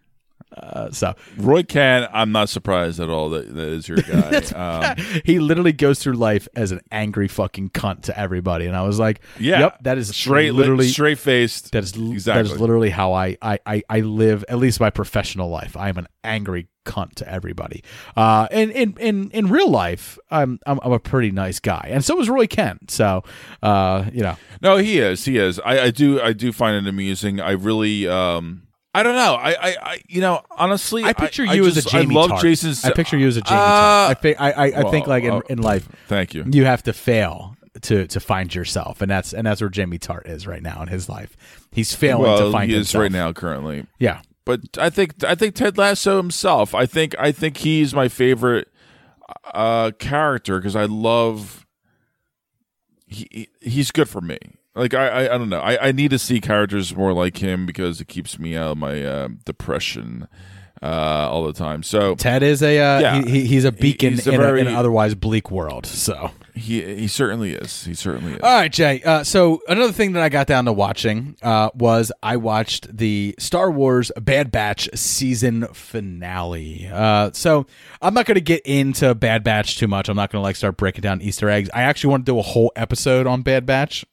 Uh, 0.57 0.91
so 0.91 1.15
Roy 1.37 1.63
Kent, 1.63 2.11
I'm 2.13 2.33
not 2.33 2.49
surprised 2.49 2.99
at 3.01 3.09
all 3.11 3.31
that 3.31 3.55
that 3.55 3.69
is 3.69 3.89
your 3.89 3.99
guy. 4.03 4.39
um, 4.55 4.97
he 5.25 5.39
literally 5.39 5.73
goes 5.73 5.99
through 5.99 6.15
life 6.15 6.49
as 6.57 6.73
an 6.73 6.81
angry 6.91 7.29
fucking 7.29 7.71
cunt 7.71 8.03
to 8.03 8.19
everybody, 8.19 8.67
and 8.67 8.75
I 8.77 8.83
was 8.83 8.99
like, 8.99 9.21
Yeah. 9.39 9.61
yep, 9.61 9.83
that 9.83 9.99
is 9.99 10.09
Straight 10.17 10.53
literally 10.55 10.89
straight 10.89 11.19
faced. 11.19 11.73
That 11.73 11.85
is 11.85 11.95
Exactly. 11.97 12.55
is 12.55 12.61
literally 12.61 12.91
how 12.91 13.13
I, 13.13 13.37
I 13.43 13.59
I 13.67 13.83
I 13.89 14.01
live. 14.01 14.45
At 14.49 14.59
least 14.59 14.81
my 14.81 14.91
professional 14.91 15.49
life, 15.51 15.77
I 15.77 15.89
am 15.89 15.99
an 15.99 16.07
angry 16.25 16.69
cunt 16.85 17.15
to 17.17 17.29
everybody. 17.31 17.83
Uh, 18.17 18.47
and 18.51 18.71
in 18.71 18.95
in 18.99 19.31
in 19.33 19.49
real 19.49 19.71
life, 19.71 20.19
I'm 20.31 20.59
I'm, 20.67 20.79
I'm 20.83 20.93
a 20.93 20.99
pretty 21.01 21.31
nice 21.33 21.61
guy, 21.61 21.89
and 21.91 22.05
so 22.05 22.19
is 22.21 22.29
Roy 22.31 22.47
Kent. 22.47 22.91
So, 22.91 23.25
uh, 23.63 24.05
you 24.13 24.23
know, 24.23 24.37
No, 24.63 24.77
he 24.77 24.99
is. 24.99 25.25
He 25.25 25.37
is. 25.37 25.61
I, 25.61 25.81
I 25.81 25.91
do. 25.91 26.21
I 26.21 26.33
do 26.33 26.53
find 26.53 26.77
it 26.77 26.89
amusing. 26.89 27.41
I 27.41 27.51
really. 27.53 28.09
um 28.09 28.63
I 28.97 29.03
don't 29.03 29.15
know. 29.15 29.35
I, 29.35 29.51
I, 29.51 29.77
I 29.81 30.01
you 30.09 30.21
know, 30.21 30.43
honestly, 30.51 31.05
I 31.05 31.13
picture 31.13 31.45
I, 31.47 31.55
you 31.55 31.65
I 31.65 31.69
as 31.69 31.77
a 31.77 31.83
just- 31.83 31.93
Jamie 31.93 32.15
I 32.17 32.19
love 32.19 32.31
Tartt. 32.31 32.41
Jason's. 32.43 32.85
I 32.85 32.93
picture 32.93 33.17
you 33.19 33.29
as 33.29 33.37
a 33.37 33.43
Jamie 33.43 33.61
Uh, 33.61 33.65
Tartt. 33.65 34.11
I 34.11 34.15
think 34.15 34.41
I 34.41 34.51
I, 34.53 34.65
I 34.87 34.91
think 34.91 35.07
like 35.07 35.25
in, 35.25 35.31
uh, 35.33 35.41
in 35.49 35.59
life, 35.63 35.89
Thank 36.09 36.35
you. 36.35 36.45
you 36.51 36.65
have 36.65 36.83
to 36.85 36.93
fail 36.93 37.57
to 37.83 38.07
to 38.07 38.21
find 38.21 38.55
yourself, 38.55 39.01
and 39.03 39.11
that's 39.11 39.33
and 39.35 39.47
that's 39.47 39.61
where 39.61 39.71
Jamie 39.71 39.99
Tartt 39.99 40.27
is 40.29 40.47
right 40.47 40.63
now 40.63 40.81
in 40.83 40.89
his 40.89 41.09
life. 41.09 41.37
He's 41.73 41.95
failing 41.95 42.23
well, 42.23 42.39
to 42.47 42.53
find 42.53 42.71
he 42.71 42.77
is 42.77 42.89
himself 42.91 43.03
right 43.03 43.13
now 43.13 43.33
currently. 43.33 43.87
Yeah. 43.99 44.23
but 44.45 44.61
I 44.79 44.91
think 44.91 45.23
I 45.25 45.35
think 45.35 45.55
Ted 45.55 45.77
Lasso 45.77 46.17
himself. 46.17 46.75
I 46.75 46.87
think 46.87 47.15
I 47.19 47.33
think 47.33 47.59
he's 47.59 47.95
my 47.95 48.09
favorite 48.09 48.69
uh 49.53 49.91
character 49.99 50.59
because 50.59 50.75
I 50.77 50.85
love. 50.87 51.67
He- 53.09 53.49
he's 53.61 53.91
good 53.93 54.09
for 54.09 54.21
me. 54.21 54.39
Like 54.77 54.95
I, 54.95 55.09
I, 55.09 55.35
I 55.35 55.39
don't 55.39 55.49
know. 55.49 55.61
I, 55.61 55.89
I 55.89 55.93
need 55.93 56.11
to 56.11 56.19
see 56.19 56.41
characters 56.41 56.95
more 56.95 57.13
like 57.13 57.39
him 57.39 57.67
because 57.67 58.01
it 58.01 58.09
keeps 58.09 58.39
me 58.39 58.57
out 58.57 58.73
of 58.73 58.79
my 58.79 59.03
uh, 59.03 59.29
depression 59.45 60.29
uh, 60.83 60.87
all 61.31 61.45
the 61.47 61.55
time. 61.55 61.83
So 61.83 62.15
Ted 62.15 62.43
is 62.43 62.63
a 62.63 62.79
uh, 62.79 63.01
Yeah. 63.01 63.23
he, 63.23 63.31
he, 63.31 63.47
he's 63.47 63.65
a 63.65 63.73
beacon 63.73 64.13
He's 64.13 64.27
a 64.27 64.33
in, 64.33 64.41
very- 64.41 64.59
a, 64.61 64.63
in 64.63 64.69
an 64.69 64.75
otherwise 64.75 65.15
bleak 65.15 65.51
world. 65.51 65.87
So 65.87 66.31
he 66.55 66.83
he 66.83 67.09
certainly 67.09 67.53
is. 67.55 67.85
He 67.85 67.95
certainly 67.95 68.33
is. 68.35 68.41
All 68.43 68.51
right, 68.61 68.71
Jay. 68.71 69.03
Uh, 69.03 69.25
so 69.25 69.61
another 69.69 69.93
thing 69.93 70.13
that 70.13 70.23
I 70.23 70.29
got 70.29 70.47
down 70.47 70.67
to 70.67 70.73
watching 70.75 71.37
uh, 71.43 71.71
was 71.75 72.13
I 72.23 72.37
watched 72.37 72.95
the 72.95 73.35
Star 73.39 73.71
Wars 73.71 74.13
Bad 74.21 74.53
Batch 74.53 74.89
season 74.95 75.67
finale. 75.73 76.89
Uh, 76.93 77.31
so 77.33 77.67
I'm 78.03 78.13
not 78.15 78.27
going 78.27 78.37
to 78.37 78.41
get 78.43 78.61
into 78.67 79.15
Bad 79.15 79.43
Batch 79.45 79.79
too 79.79 79.89
much. 79.89 80.09
I'm 80.11 80.17
not 80.17 80.31
going 80.31 80.41
to 80.41 80.45
like 80.45 80.57
start 80.57 80.77
breaking 80.77 81.03
down 81.03 81.23
Easter 81.23 81.49
eggs. 81.49 81.71
I 81.73 81.83
actually 81.83 82.11
want 82.11 82.27
to 82.27 82.33
do 82.33 82.39
a 82.39 82.43
whole 82.43 82.73
episode 82.77 83.27
on 83.27 83.43
Bad 83.43 83.65
Batch. 83.67 84.05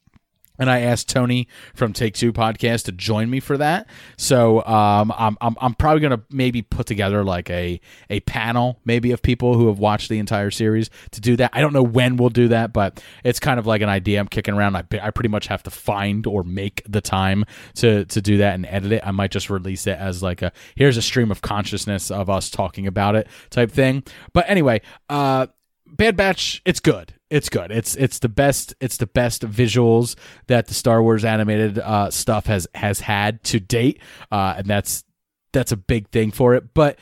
And 0.58 0.70
I 0.70 0.80
asked 0.80 1.08
Tony 1.08 1.48
from 1.74 1.92
Take 1.92 2.14
Two 2.14 2.32
podcast 2.32 2.84
to 2.84 2.92
join 2.92 3.28
me 3.28 3.40
for 3.40 3.56
that. 3.58 3.88
So 4.16 4.64
um, 4.64 5.12
I'm, 5.16 5.36
I'm 5.40 5.56
I'm 5.60 5.74
probably 5.74 6.00
gonna 6.00 6.22
maybe 6.30 6.62
put 6.62 6.86
together 6.86 7.24
like 7.24 7.50
a 7.50 7.80
a 8.08 8.20
panel 8.20 8.80
maybe 8.84 9.10
of 9.10 9.22
people 9.22 9.54
who 9.54 9.66
have 9.66 9.78
watched 9.78 10.08
the 10.08 10.18
entire 10.18 10.50
series 10.50 10.90
to 11.10 11.20
do 11.20 11.36
that. 11.36 11.50
I 11.52 11.60
don't 11.60 11.72
know 11.72 11.82
when 11.82 12.16
we'll 12.16 12.28
do 12.28 12.48
that, 12.48 12.72
but 12.72 13.02
it's 13.24 13.40
kind 13.40 13.58
of 13.58 13.66
like 13.66 13.82
an 13.82 13.88
idea 13.88 14.20
I'm 14.20 14.28
kicking 14.28 14.54
around. 14.54 14.76
I, 14.76 14.84
I 15.02 15.10
pretty 15.10 15.28
much 15.28 15.48
have 15.48 15.62
to 15.64 15.70
find 15.70 16.26
or 16.26 16.44
make 16.44 16.82
the 16.88 17.00
time 17.00 17.44
to 17.74 18.04
to 18.04 18.20
do 18.22 18.38
that 18.38 18.54
and 18.54 18.66
edit 18.66 18.92
it. 18.92 19.02
I 19.04 19.10
might 19.10 19.30
just 19.30 19.50
release 19.50 19.86
it 19.86 19.98
as 19.98 20.22
like 20.22 20.42
a 20.42 20.52
here's 20.76 20.96
a 20.96 21.02
stream 21.02 21.30
of 21.30 21.42
consciousness 21.42 22.10
of 22.10 22.30
us 22.30 22.48
talking 22.48 22.86
about 22.86 23.16
it 23.16 23.26
type 23.50 23.70
thing. 23.70 24.04
But 24.32 24.44
anyway, 24.48 24.82
uh, 25.08 25.48
Bad 25.86 26.16
Batch, 26.16 26.62
it's 26.64 26.80
good. 26.80 27.14
It's 27.34 27.48
good. 27.48 27.72
It's 27.72 27.96
it's 27.96 28.20
the 28.20 28.28
best. 28.28 28.74
It's 28.80 28.96
the 28.96 29.08
best 29.08 29.42
visuals 29.42 30.14
that 30.46 30.68
the 30.68 30.74
Star 30.74 31.02
Wars 31.02 31.24
animated 31.24 31.80
uh, 31.80 32.08
stuff 32.12 32.46
has 32.46 32.68
has 32.76 33.00
had 33.00 33.42
to 33.44 33.58
date, 33.58 34.00
uh, 34.30 34.54
and 34.58 34.68
that's 34.68 35.02
that's 35.52 35.72
a 35.72 35.76
big 35.76 36.10
thing 36.10 36.30
for 36.30 36.54
it. 36.54 36.72
But 36.74 36.96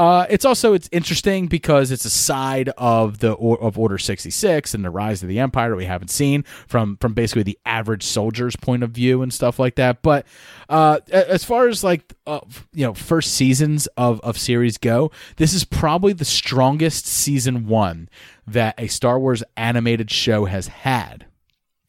uh, 0.00 0.24
it's 0.30 0.46
also 0.46 0.72
it's 0.72 0.88
interesting 0.92 1.46
because 1.46 1.90
it's 1.90 2.06
a 2.06 2.10
side 2.10 2.70
of 2.78 3.18
the 3.18 3.36
of 3.36 3.78
Order 3.78 3.98
sixty 3.98 4.30
six 4.30 4.72
and 4.72 4.82
the 4.82 4.88
rise 4.88 5.22
of 5.22 5.28
the 5.28 5.38
Empire 5.38 5.68
that 5.68 5.76
we 5.76 5.84
haven't 5.84 6.08
seen 6.08 6.42
from 6.66 6.96
from 7.02 7.12
basically 7.12 7.42
the 7.42 7.58
average 7.66 8.02
soldier's 8.02 8.56
point 8.56 8.82
of 8.82 8.92
view 8.92 9.20
and 9.20 9.30
stuff 9.30 9.58
like 9.58 9.74
that. 9.74 10.00
But 10.00 10.26
uh, 10.70 11.00
as 11.12 11.44
far 11.44 11.68
as 11.68 11.84
like 11.84 12.14
uh, 12.26 12.40
you 12.72 12.86
know 12.86 12.94
first 12.94 13.34
seasons 13.34 13.88
of 13.98 14.22
of 14.22 14.38
series 14.38 14.78
go, 14.78 15.10
this 15.36 15.52
is 15.52 15.66
probably 15.66 16.14
the 16.14 16.24
strongest 16.24 17.06
season 17.06 17.66
one 17.66 18.08
that 18.46 18.80
a 18.80 18.86
Star 18.86 19.20
Wars 19.20 19.42
animated 19.58 20.10
show 20.10 20.46
has 20.46 20.68
had. 20.68 21.26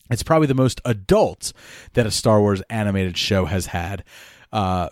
It's 0.10 0.22
probably 0.22 0.48
the 0.48 0.54
most 0.54 0.82
adult 0.84 1.54
that 1.94 2.06
a 2.06 2.12
Star 2.12 2.42
Wars 2.42 2.62
animated 2.70 3.16
show 3.16 3.46
has 3.46 3.68
had, 3.68 4.04
uh, 4.52 4.90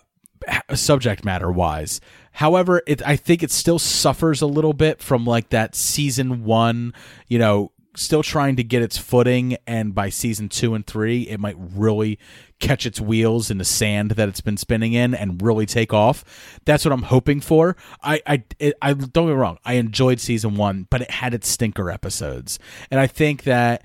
subject 0.74 1.22
matter 1.22 1.52
wise. 1.52 2.00
However, 2.32 2.82
it 2.86 3.06
I 3.06 3.16
think 3.16 3.42
it 3.42 3.50
still 3.50 3.78
suffers 3.78 4.40
a 4.40 4.46
little 4.46 4.72
bit 4.72 5.02
from 5.02 5.24
like 5.24 5.50
that 5.50 5.74
season 5.74 6.44
one, 6.44 6.94
you 7.28 7.38
know, 7.38 7.72
still 7.96 8.22
trying 8.22 8.56
to 8.56 8.64
get 8.64 8.82
its 8.82 8.96
footing, 8.96 9.56
and 9.66 9.94
by 9.94 10.08
season 10.08 10.48
two 10.48 10.74
and 10.74 10.86
three, 10.86 11.22
it 11.22 11.40
might 11.40 11.56
really 11.58 12.18
catch 12.60 12.86
its 12.86 13.00
wheels 13.00 13.50
in 13.50 13.58
the 13.58 13.64
sand 13.64 14.12
that 14.12 14.28
it's 14.28 14.40
been 14.40 14.56
spinning 14.56 14.92
in 14.92 15.14
and 15.14 15.42
really 15.42 15.66
take 15.66 15.92
off. 15.92 16.60
That's 16.64 16.84
what 16.84 16.92
I'm 16.92 17.02
hoping 17.02 17.40
for. 17.40 17.76
I 18.02 18.22
I 18.26 18.44
it, 18.58 18.74
I 18.80 18.94
don't 18.94 19.26
get 19.26 19.36
wrong. 19.36 19.58
I 19.64 19.74
enjoyed 19.74 20.20
season 20.20 20.56
one, 20.56 20.86
but 20.90 21.02
it 21.02 21.10
had 21.10 21.34
its 21.34 21.48
stinker 21.48 21.90
episodes, 21.90 22.58
and 22.90 23.00
I 23.00 23.06
think 23.06 23.42
that. 23.44 23.82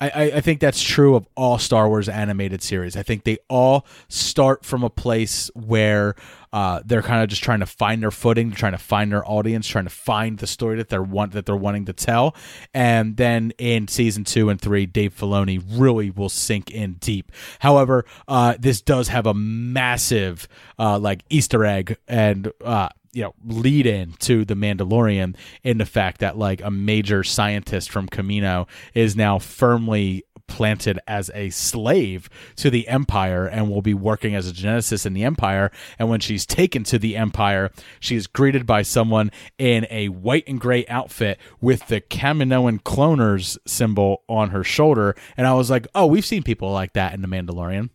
I, 0.00 0.32
I 0.36 0.40
think 0.40 0.60
that's 0.60 0.80
true 0.80 1.16
of 1.16 1.26
all 1.34 1.58
Star 1.58 1.88
Wars 1.88 2.08
animated 2.08 2.62
series. 2.62 2.96
I 2.96 3.02
think 3.02 3.24
they 3.24 3.38
all 3.48 3.84
start 4.08 4.64
from 4.64 4.84
a 4.84 4.90
place 4.90 5.50
where 5.54 6.14
uh, 6.52 6.80
they're 6.84 7.02
kind 7.02 7.22
of 7.22 7.28
just 7.28 7.42
trying 7.42 7.60
to 7.60 7.66
find 7.66 8.00
their 8.02 8.12
footing, 8.12 8.52
trying 8.52 8.72
to 8.72 8.78
find 8.78 9.10
their 9.10 9.28
audience, 9.28 9.66
trying 9.66 9.84
to 9.84 9.90
find 9.90 10.38
the 10.38 10.46
story 10.46 10.76
that 10.76 10.88
they're 10.88 11.02
want 11.02 11.32
that 11.32 11.46
they're 11.46 11.56
wanting 11.56 11.84
to 11.86 11.92
tell. 11.92 12.36
And 12.72 13.16
then 13.16 13.52
in 13.58 13.88
season 13.88 14.22
two 14.24 14.48
and 14.48 14.60
three, 14.60 14.86
Dave 14.86 15.16
Filoni 15.16 15.62
really 15.68 16.10
will 16.10 16.28
sink 16.28 16.70
in 16.70 16.94
deep. 16.94 17.32
However, 17.58 18.04
uh, 18.28 18.54
this 18.58 18.80
does 18.80 19.08
have 19.08 19.26
a 19.26 19.34
massive 19.34 20.46
uh, 20.78 20.98
like 20.98 21.24
Easter 21.28 21.64
egg 21.64 21.96
and 22.06 22.52
uh, 22.64 22.88
you 23.18 23.24
know 23.24 23.34
lead 23.44 23.84
in 23.84 24.12
to 24.20 24.44
the 24.44 24.54
Mandalorian 24.54 25.34
in 25.64 25.78
the 25.78 25.84
fact 25.84 26.20
that 26.20 26.38
like 26.38 26.62
a 26.62 26.70
major 26.70 27.24
scientist 27.24 27.90
from 27.90 28.06
Kamino 28.06 28.68
is 28.94 29.16
now 29.16 29.40
firmly 29.40 30.24
planted 30.46 31.00
as 31.06 31.30
a 31.34 31.50
slave 31.50 32.30
to 32.56 32.70
the 32.70 32.86
empire 32.88 33.46
and 33.46 33.68
will 33.68 33.82
be 33.82 33.92
working 33.92 34.34
as 34.34 34.48
a 34.48 34.52
geneticist 34.52 35.04
in 35.04 35.12
the 35.12 35.22
empire. 35.22 35.70
And 35.98 36.08
when 36.08 36.20
she's 36.20 36.46
taken 36.46 36.84
to 36.84 36.98
the 36.98 37.16
empire 37.16 37.70
she 37.98 38.14
is 38.14 38.28
greeted 38.28 38.66
by 38.66 38.82
someone 38.82 39.32
in 39.58 39.86
a 39.90 40.08
white 40.08 40.44
and 40.46 40.60
gray 40.60 40.86
outfit 40.86 41.38
with 41.60 41.88
the 41.88 42.00
Kaminoan 42.00 42.80
cloners 42.82 43.58
symbol 43.66 44.22
on 44.28 44.50
her 44.50 44.62
shoulder. 44.62 45.16
And 45.36 45.46
I 45.48 45.54
was 45.54 45.70
like 45.70 45.88
oh 45.92 46.06
we've 46.06 46.24
seen 46.24 46.44
people 46.44 46.70
like 46.70 46.92
that 46.92 47.14
in 47.14 47.20
the 47.20 47.28
Mandalorian 47.28 47.90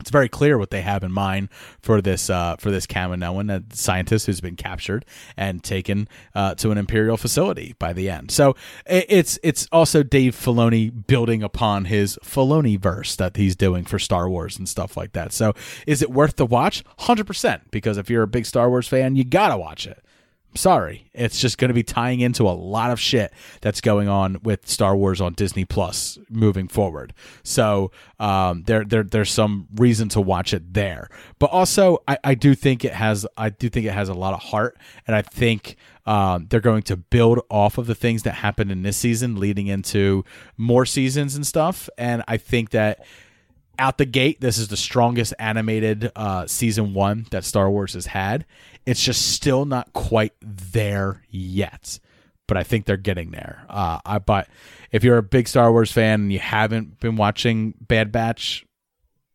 it's 0.00 0.10
very 0.10 0.28
clear 0.28 0.58
what 0.58 0.70
they 0.70 0.82
have 0.82 1.02
in 1.02 1.12
mind 1.12 1.48
for 1.80 2.00
this 2.00 2.30
uh, 2.30 2.56
for 2.56 2.70
this 2.70 2.86
Kaminoan, 2.86 3.50
a 3.50 3.62
scientist 3.74 4.26
who's 4.26 4.40
been 4.40 4.56
captured 4.56 5.04
and 5.36 5.62
taken 5.62 6.08
uh, 6.34 6.54
to 6.56 6.70
an 6.70 6.78
imperial 6.78 7.16
facility 7.16 7.74
by 7.78 7.92
the 7.92 8.10
end. 8.10 8.30
So 8.30 8.56
it's 8.86 9.38
it's 9.42 9.68
also 9.72 10.02
Dave 10.02 10.34
Filoni 10.34 11.06
building 11.06 11.42
upon 11.42 11.86
his 11.86 12.18
Filoni 12.22 12.78
verse 12.78 13.16
that 13.16 13.36
he's 13.36 13.56
doing 13.56 13.84
for 13.84 13.98
Star 13.98 14.28
Wars 14.28 14.58
and 14.58 14.68
stuff 14.68 14.96
like 14.96 15.12
that. 15.12 15.32
So 15.32 15.54
is 15.86 16.02
it 16.02 16.10
worth 16.10 16.36
the 16.36 16.46
watch? 16.46 16.84
Hundred 16.98 17.26
percent. 17.26 17.70
Because 17.70 17.98
if 17.98 18.08
you're 18.10 18.22
a 18.22 18.28
big 18.28 18.46
Star 18.46 18.68
Wars 18.68 18.88
fan, 18.88 19.16
you 19.16 19.24
gotta 19.24 19.56
watch 19.56 19.86
it 19.86 20.02
sorry 20.54 21.08
it's 21.14 21.40
just 21.40 21.58
going 21.58 21.68
to 21.68 21.74
be 21.74 21.82
tying 21.82 22.20
into 22.20 22.44
a 22.44 22.50
lot 22.50 22.90
of 22.90 22.98
shit 22.98 23.32
that's 23.60 23.80
going 23.80 24.08
on 24.08 24.38
with 24.42 24.66
star 24.66 24.96
wars 24.96 25.20
on 25.20 25.32
disney 25.34 25.64
plus 25.64 26.18
moving 26.28 26.68
forward. 26.68 27.12
So 27.42 27.90
um, 28.18 28.64
there, 28.64 28.84
there 28.84 29.02
there's 29.02 29.30
some 29.30 29.68
reason 29.74 30.08
to 30.10 30.20
watch 30.20 30.52
it 30.52 30.74
there. 30.74 31.08
But 31.38 31.50
also 31.50 31.98
I, 32.08 32.18
I 32.24 32.34
do 32.34 32.54
think 32.54 32.84
it 32.84 32.92
has 32.92 33.26
i 33.36 33.50
do 33.50 33.68
think 33.68 33.86
it 33.86 33.92
has 33.92 34.08
a 34.08 34.14
lot 34.14 34.34
of 34.34 34.40
heart 34.40 34.78
and 35.06 35.14
i 35.14 35.22
think 35.22 35.76
um, 36.06 36.46
they're 36.48 36.60
going 36.60 36.82
to 36.84 36.96
build 36.96 37.40
off 37.50 37.76
of 37.76 37.86
the 37.86 37.94
things 37.94 38.22
that 38.22 38.32
happened 38.32 38.72
in 38.72 38.82
this 38.82 38.96
season 38.96 39.36
leading 39.36 39.66
into 39.66 40.24
more 40.56 40.86
seasons 40.86 41.34
and 41.34 41.46
stuff. 41.46 41.90
And 41.98 42.22
i 42.26 42.36
think 42.36 42.70
that 42.70 43.04
out 43.78 43.98
the 43.98 44.06
gate, 44.06 44.40
this 44.40 44.58
is 44.58 44.68
the 44.68 44.76
strongest 44.76 45.34
animated 45.38 46.10
uh, 46.16 46.46
season 46.46 46.94
one 46.94 47.26
that 47.30 47.44
Star 47.44 47.70
Wars 47.70 47.94
has 47.94 48.06
had. 48.06 48.44
It's 48.88 49.04
just 49.04 49.32
still 49.32 49.66
not 49.66 49.92
quite 49.92 50.32
there 50.40 51.22
yet, 51.28 52.00
but 52.46 52.56
I 52.56 52.62
think 52.62 52.86
they're 52.86 52.96
getting 52.96 53.32
there. 53.32 53.66
Uh, 53.68 53.98
I 54.02 54.18
but 54.18 54.48
if 54.90 55.04
you're 55.04 55.18
a 55.18 55.22
big 55.22 55.46
Star 55.46 55.70
Wars 55.70 55.92
fan 55.92 56.22
and 56.22 56.32
you 56.32 56.38
haven't 56.38 56.98
been 56.98 57.16
watching 57.16 57.74
Bad 57.82 58.10
Batch, 58.12 58.64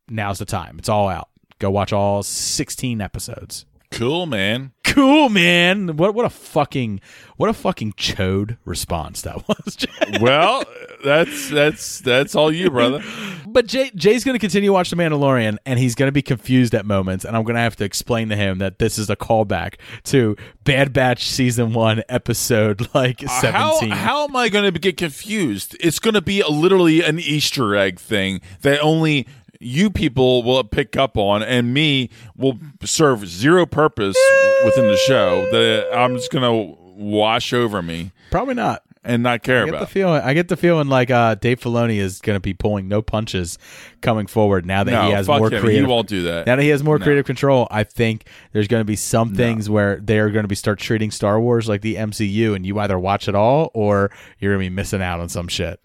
now's 0.09 0.39
the 0.39 0.45
time. 0.45 0.79
It's 0.79 0.89
all 0.89 1.07
out. 1.07 1.29
Go 1.59 1.69
watch 1.69 1.93
all 1.93 2.23
16 2.23 2.99
episodes. 2.99 3.67
Cool, 3.93 4.25
man. 4.25 4.71
Cool, 4.83 5.29
man. 5.29 5.97
What 5.97 6.13
what 6.13 6.25
a 6.25 6.29
fucking 6.29 6.99
what 7.37 7.49
a 7.49 7.53
fucking 7.53 7.93
chode 7.93 8.57
response 8.65 9.21
that 9.21 9.37
was. 9.47 9.77
well, 10.21 10.63
that's 11.03 11.49
that's 11.49 11.99
that's 11.99 12.35
all 12.35 12.51
you, 12.51 12.69
brother. 12.69 13.03
but 13.47 13.65
Jay 13.65 13.91
Jay's 13.95 14.23
going 14.23 14.35
to 14.35 14.39
continue 14.39 14.69
to 14.69 14.73
watch 14.73 14.89
The 14.89 14.95
Mandalorian, 14.95 15.57
and 15.65 15.79
he's 15.79 15.95
going 15.95 16.07
to 16.07 16.11
be 16.13 16.21
confused 16.21 16.75
at 16.75 16.85
moments, 16.85 17.23
and 17.25 17.35
I'm 17.35 17.43
going 17.43 17.55
to 17.55 17.61
have 17.61 17.75
to 17.77 17.85
explain 17.85 18.29
to 18.29 18.35
him 18.35 18.59
that 18.59 18.77
this 18.79 18.97
is 18.99 19.09
a 19.09 19.15
callback 19.15 19.75
to 20.05 20.35
Bad 20.63 20.93
Batch 20.93 21.27
season 21.27 21.73
one, 21.73 22.03
episode 22.09 22.89
like 22.93 23.23
uh, 23.23 23.41
17. 23.41 23.89
How, 23.89 23.95
how 23.95 24.23
am 24.25 24.35
I 24.35 24.49
going 24.49 24.71
to 24.71 24.79
get 24.79 24.97
confused? 24.97 25.75
It's 25.79 25.99
going 25.99 26.13
to 26.15 26.21
be 26.21 26.41
a, 26.41 26.47
literally 26.49 27.01
an 27.03 27.19
Easter 27.19 27.75
egg 27.75 27.99
thing 27.99 28.41
that 28.61 28.79
only 28.79 29.27
you 29.63 29.89
people 29.89 30.43
will 30.43 30.63
pick 30.63 30.95
up 30.97 31.17
on, 31.17 31.43
and 31.43 31.73
me 31.73 32.09
will 32.35 32.59
serve 32.83 33.27
zero 33.27 33.65
purpose 33.65 34.17
within 34.65 34.87
the 34.87 34.97
show. 34.97 35.49
That 35.51 35.97
I'm 35.97 36.15
just 36.15 36.31
gonna 36.31 36.75
wash 36.95 37.53
over 37.53 37.81
me. 37.81 38.11
Probably 38.31 38.53
not. 38.55 38.83
And 39.05 39.21
not 39.21 39.43
care 39.43 39.63
I 39.63 39.65
get 39.65 39.69
about. 39.69 39.79
the 39.81 39.87
feeling. 39.87 40.21
I 40.21 40.33
get 40.33 40.47
the 40.47 40.55
feeling 40.55 40.87
like 40.87 41.11
uh, 41.11 41.35
Dave 41.35 41.59
Filoni 41.59 41.97
is 41.97 42.21
going 42.21 42.37
to 42.37 42.39
be 42.39 42.53
pulling 42.53 42.87
no 42.87 43.01
punches 43.01 43.57
coming 43.99 44.27
forward 44.27 44.65
now 44.65 44.85
that 44.85 44.91
No, 44.91 45.07
he 45.07 45.11
has 45.11 45.27
fuck 45.27 45.39
more 45.39 45.51
him. 45.51 45.67
He 45.67 45.81
won't 45.83 46.07
do 46.07 46.23
that. 46.23 46.47
Now 46.47 46.55
that 46.55 46.63
he 46.63 46.69
has 46.69 46.81
more 46.85 46.97
creative 46.99 47.25
control, 47.25 47.67
I 47.69 47.83
think 47.83 48.27
there's 48.53 48.69
going 48.69 48.79
to 48.79 48.85
be 48.85 48.95
some 48.95 49.35
things 49.35 49.69
where 49.69 49.97
they're 49.97 50.29
going 50.29 50.45
to 50.45 50.47
be 50.47 50.55
start 50.55 50.79
treating 50.79 51.11
Star 51.11 51.37
Wars 51.37 51.67
like 51.67 51.81
the 51.81 51.95
MCU, 51.95 52.55
and 52.55 52.65
you 52.65 52.79
either 52.79 52.97
watch 52.97 53.27
it 53.27 53.35
all 53.35 53.71
or 53.73 54.09
you're 54.39 54.53
going 54.53 54.63
to 54.63 54.69
be 54.69 54.73
missing 54.73 55.01
out 55.01 55.19
on 55.19 55.27
some 55.27 55.49
shit. 55.49 55.81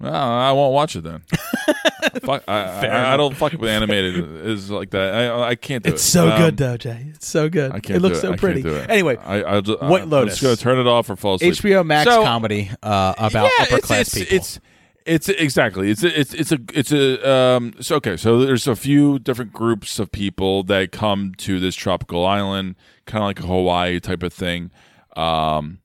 Well, 0.00 0.14
I 0.14 0.50
won't 0.52 0.72
watch 0.72 0.96
it 0.96 1.02
then. 1.02 1.22
fuck, 2.22 2.42
I, 2.48 2.80
Fair 2.80 2.92
I, 2.92 3.12
I 3.12 3.16
don't 3.18 3.32
enough. 3.32 3.38
fuck 3.38 3.52
with 3.52 3.68
animated 3.68 4.46
is 4.46 4.70
like 4.70 4.90
that. 4.90 5.14
I 5.14 5.48
I 5.50 5.54
can't 5.56 5.84
do 5.84 5.90
it. 5.90 5.94
It's 5.94 6.02
so 6.02 6.30
Um, 6.30 6.38
good 6.40 6.56
though, 6.56 6.76
Jay. 6.78 7.08
It's 7.14 7.26
so 7.28 7.50
good. 7.50 7.70
I 7.72 7.80
can't. 7.80 7.96
It 7.96 8.00
looks 8.00 8.18
do 8.18 8.22
so 8.22 8.28
I 8.28 8.30
can't 8.30 8.40
pretty. 8.40 8.62
do 8.62 8.74
it. 8.76 8.88
Anyway, 8.88 9.16
I, 9.18 9.56
I, 9.56 9.60
just, 9.60 9.82
White 9.82 10.02
I'm 10.04 10.10
Lotus. 10.10 10.38
just 10.38 10.42
gonna 10.42 10.56
turn 10.56 10.78
it 10.84 10.88
off 10.88 11.10
or 11.10 11.16
fall 11.16 11.34
asleep. 11.34 11.52
HBO 11.54 11.84
Max 11.84 12.10
So- 12.10 12.22
comedy 12.22 12.70
uh, 12.82 13.14
about 13.18 13.50
yeah, 13.58 13.64
upper 13.66 13.76
it's, 13.76 13.86
class 13.86 14.00
it's, 14.00 14.14
people. 14.18 14.36
It's 14.36 14.60
it's 15.06 15.28
exactly 15.30 15.90
it's 15.90 16.02
a, 16.04 16.20
it's 16.20 16.34
it's 16.34 16.52
a 16.52 16.58
it's 16.74 16.92
a 16.92 17.30
um 17.30 17.72
so 17.80 17.96
okay 17.96 18.18
so 18.18 18.38
there's 18.44 18.68
a 18.68 18.76
few 18.76 19.18
different 19.18 19.50
groups 19.50 19.98
of 19.98 20.12
people 20.12 20.62
that 20.64 20.92
come 20.92 21.32
to 21.38 21.58
this 21.58 21.74
tropical 21.74 22.26
island 22.26 22.74
kind 23.06 23.22
of 23.22 23.26
like 23.28 23.40
a 23.40 23.46
Hawaii 23.46 23.98
type 23.98 24.22
of 24.22 24.32
thing. 24.32 24.70
Um, 25.16 25.78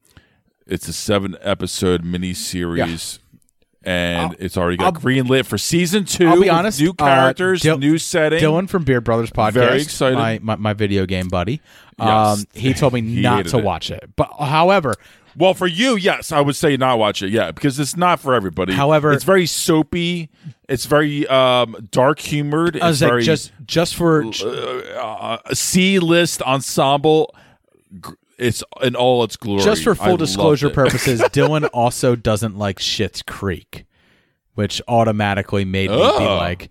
it's 0.68 0.88
a 0.88 0.94
seven 0.94 1.38
episode 1.42 2.04
mini 2.04 2.34
series. 2.34 3.20
And 3.86 4.36
it's 4.40 4.58
already 4.58 4.78
got 4.78 4.86
I'll- 4.96 5.02
greenlit 5.02 5.46
for 5.46 5.58
season 5.58 6.06
2 6.06 6.28
I'll 6.28 6.42
be 6.42 6.50
honest. 6.50 6.82
New 6.82 6.90
uh, 6.92 6.94
characters, 6.94 7.62
Dil- 7.62 7.78
new 7.78 7.98
setting. 7.98 8.40
Dylan 8.40 8.68
from 8.68 8.84
Beard 8.84 9.04
Brothers 9.04 9.30
podcast. 9.30 9.54
Very 9.54 9.82
excited. 9.82 10.18
My, 10.18 10.40
my, 10.42 10.56
my 10.56 10.74
video 10.74 11.06
game 11.06 11.28
buddy. 11.28 11.62
Yes. 12.00 12.40
Um, 12.40 12.46
he 12.54 12.74
told 12.74 12.94
me 12.94 13.02
He 13.04 13.22
not 13.22 13.46
to 13.48 13.60
it. 13.60 13.64
watch 13.64 13.92
it. 13.92 14.10
But 14.16 14.30
however, 14.40 14.96
Well, 15.38 15.54
for 15.54 15.68
you, 15.68 15.96
yes, 15.98 16.32
I 16.32 16.42
would 16.42 16.56
say 16.56 16.78
not 16.78 16.98
watch 16.98 17.22
it. 17.22 17.30
Yeah, 17.30 17.52
because 17.52 17.80
it's 17.80 17.96
not 17.96 18.20
for 18.20 18.34
everybody. 18.34 18.74
However- 18.74 19.14
it's 19.14 19.24
very 19.24 19.46
soapy. 19.46 20.30
It's 20.68 20.86
very 20.88 21.28
um, 21.28 21.88
dark 21.92 22.18
humored. 22.20 22.82
I 22.82 22.88
was 22.88 22.98
It's 22.98 23.02
like, 23.04 23.12
very 23.12 23.24
just 23.24 23.52
just 23.68 23.96
for 23.96 24.26
uh, 24.26 25.38
C 25.54 26.00
list 26.00 26.42
ensemble. 26.42 27.36
It's 28.38 28.64
in 28.82 28.96
all 28.96 29.24
its 29.24 29.38
glory. 29.38 29.64
just 29.64 29.84
for 29.84 29.96
full 29.96 30.08
loved 30.10 30.20
disclosure 30.20 30.70
purposes, 30.70 31.22
Dylan 31.34 31.70
also 31.74 32.16
doesn't 32.16 32.58
like 32.58 32.80
Schitt's 32.80 33.22
Creek, 33.22 33.86
which 34.56 34.82
automatically 34.88 35.64
made 35.66 35.90
me 35.90 35.96
be 35.98 36.02
Oh. 36.04 36.36
like, 36.38 36.70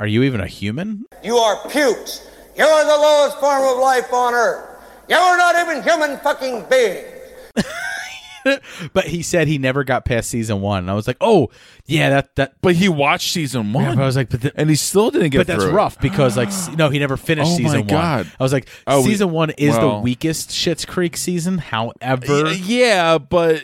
"Are 0.00 0.06
you 0.06 0.22
even 0.22 0.40
a 0.40 0.46
human?" 0.46 1.04
You 1.22 1.36
are 1.36 1.68
pukes. 1.68 2.26
You 2.56 2.64
are 2.64 2.84
the 2.84 2.96
lowest 3.02 3.38
form 3.38 3.62
of 3.64 3.78
life 3.78 4.10
on 4.12 4.32
earth. 4.32 4.64
You 5.08 5.16
are 5.16 5.36
not 5.36 5.56
even 5.60 5.82
human 5.82 6.18
fucking 6.20 6.64
beings. 6.70 7.06
But 8.92 9.06
he 9.06 9.22
said 9.22 9.48
he 9.48 9.58
never 9.58 9.84
got 9.84 10.04
past 10.04 10.30
season 10.30 10.60
one, 10.60 10.78
and 10.80 10.90
I 10.90 10.94
was 10.94 11.06
like, 11.06 11.16
"Oh, 11.20 11.50
yeah, 11.86 12.10
that 12.10 12.34
that." 12.36 12.54
But 12.62 12.76
he 12.76 12.88
watched 12.88 13.32
season 13.32 13.72
one. 13.72 13.84
Yeah, 13.84 13.94
but 13.94 14.02
I 14.02 14.06
was 14.06 14.16
like, 14.16 14.28
"But 14.30 14.40
the, 14.42 14.52
and 14.56 14.68
he 14.70 14.76
still 14.76 15.10
didn't 15.10 15.30
get 15.30 15.38
but 15.38 15.46
that's 15.46 15.62
through 15.64 15.72
rough 15.72 15.98
because 16.00 16.36
like 16.36 16.50
no, 16.76 16.88
he 16.90 16.98
never 16.98 17.16
finished 17.16 17.48
Oh 17.48 17.52
my 17.52 17.56
season 17.56 17.86
one. 17.86 18.04
I 18.38 18.42
was 18.42 18.52
like, 18.52 18.68
Oh, 18.86 19.02
we- 19.02 19.08
season 19.08 19.30
one 19.30 19.50
is 19.50 19.76
the 19.76 19.88
weakest 20.02 20.50
Schitt's 20.50 20.84
Creek 20.84 21.16
season. 21.16 21.58
However, 21.58 22.52
Yeah, 22.52 23.18
but 23.18 23.62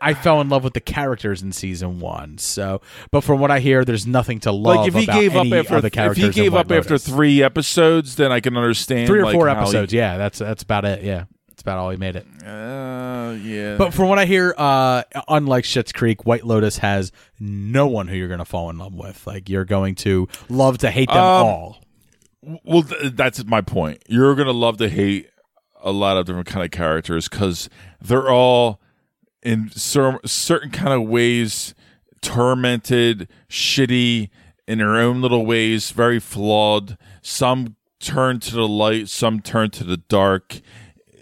I 0.00 0.14
fell 0.14 0.40
in 0.40 0.48
love 0.48 0.62
with 0.64 0.74
the 0.74 0.80
characters 0.80 1.42
in 1.42 1.50
season 1.52 1.98
one. 2.00 2.38
So, 2.38 2.80
but 3.10 3.22
from 3.22 3.40
what 3.40 3.50
I 3.50 3.58
hear, 3.58 3.84
there's 3.84 4.06
nothing 4.06 4.38
to 4.40 4.52
love. 4.52 4.76
like 4.76 4.88
if 4.88 4.94
he 4.94 5.04
about 5.04 5.20
gave 5.20 5.36
up 5.36 5.52
after 5.52 5.80
the 5.80 5.90
characters. 5.90 6.24
if 6.24 6.34
he 6.34 6.40
gave 6.42 6.54
up 6.54 6.70
after 6.70 6.98
three 6.98 7.42
episodes, 7.42 8.14
then 8.16 8.30
I 8.30 8.40
can 8.40 8.56
understand 8.56 9.08
three 9.08 9.20
or 9.20 9.24
like, 9.24 9.34
four 9.34 9.48
how 9.48 9.54
he- 9.56 9.60
episodes. 9.62 9.92
yeah, 9.92 10.16
that's 10.16 10.38
that's 10.38 10.62
about 10.62 10.84
it. 10.84 11.02
Yeah. 11.02 11.24
That's 11.58 11.64
about 11.64 11.78
all 11.78 11.90
he 11.90 11.96
made 11.96 12.14
it. 12.14 12.24
Uh, 12.46 13.34
yeah. 13.42 13.76
But 13.76 13.92
from 13.92 14.08
what 14.08 14.20
I 14.20 14.26
hear, 14.26 14.54
uh, 14.56 15.02
unlike 15.26 15.64
Schitt's 15.64 15.90
Creek, 15.90 16.24
White 16.24 16.46
Lotus 16.46 16.78
has 16.78 17.10
no 17.40 17.88
one 17.88 18.06
who 18.06 18.14
you're 18.14 18.28
going 18.28 18.38
to 18.38 18.44
fall 18.44 18.70
in 18.70 18.78
love 18.78 18.94
with. 18.94 19.26
Like 19.26 19.48
you're 19.48 19.64
going 19.64 19.96
to 19.96 20.28
love 20.48 20.78
to 20.78 20.90
hate 20.92 21.08
them 21.08 21.16
Um, 21.16 21.24
all. 21.46 21.78
Well, 22.64 22.84
th- 22.84 23.14
that's 23.14 23.44
my 23.44 23.60
point. 23.60 24.04
You're 24.06 24.36
gonna 24.36 24.52
love 24.52 24.76
to 24.76 24.88
hate 24.88 25.30
a 25.82 25.90
lot 25.90 26.16
of 26.16 26.26
different 26.26 26.46
kind 26.46 26.64
of 26.64 26.70
characters 26.70 27.28
because 27.28 27.68
they're 28.00 28.30
all 28.30 28.80
in 29.42 29.70
cer- 29.72 30.20
certain 30.24 30.70
kind 30.70 30.92
of 30.92 31.08
ways 31.08 31.74
tormented, 32.22 33.28
shitty 33.50 34.30
in 34.68 34.78
their 34.78 34.94
own 34.96 35.20
little 35.20 35.44
ways, 35.44 35.90
very 35.90 36.20
flawed. 36.20 36.96
Some 37.20 37.74
turn 37.98 38.38
to 38.38 38.54
the 38.54 38.68
light, 38.68 39.08
some 39.08 39.40
turn 39.40 39.70
to 39.70 39.82
the 39.82 39.96
dark. 39.96 40.60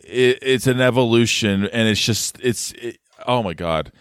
It, 0.09 0.39
it's 0.43 0.67
an 0.67 0.81
evolution, 0.81 1.67
and 1.67 1.89
it's 1.89 2.01
just 2.05 2.39
it's 2.41 2.73
it, 2.73 2.99
oh 3.27 3.43
my 3.43 3.55
god. 3.55 3.93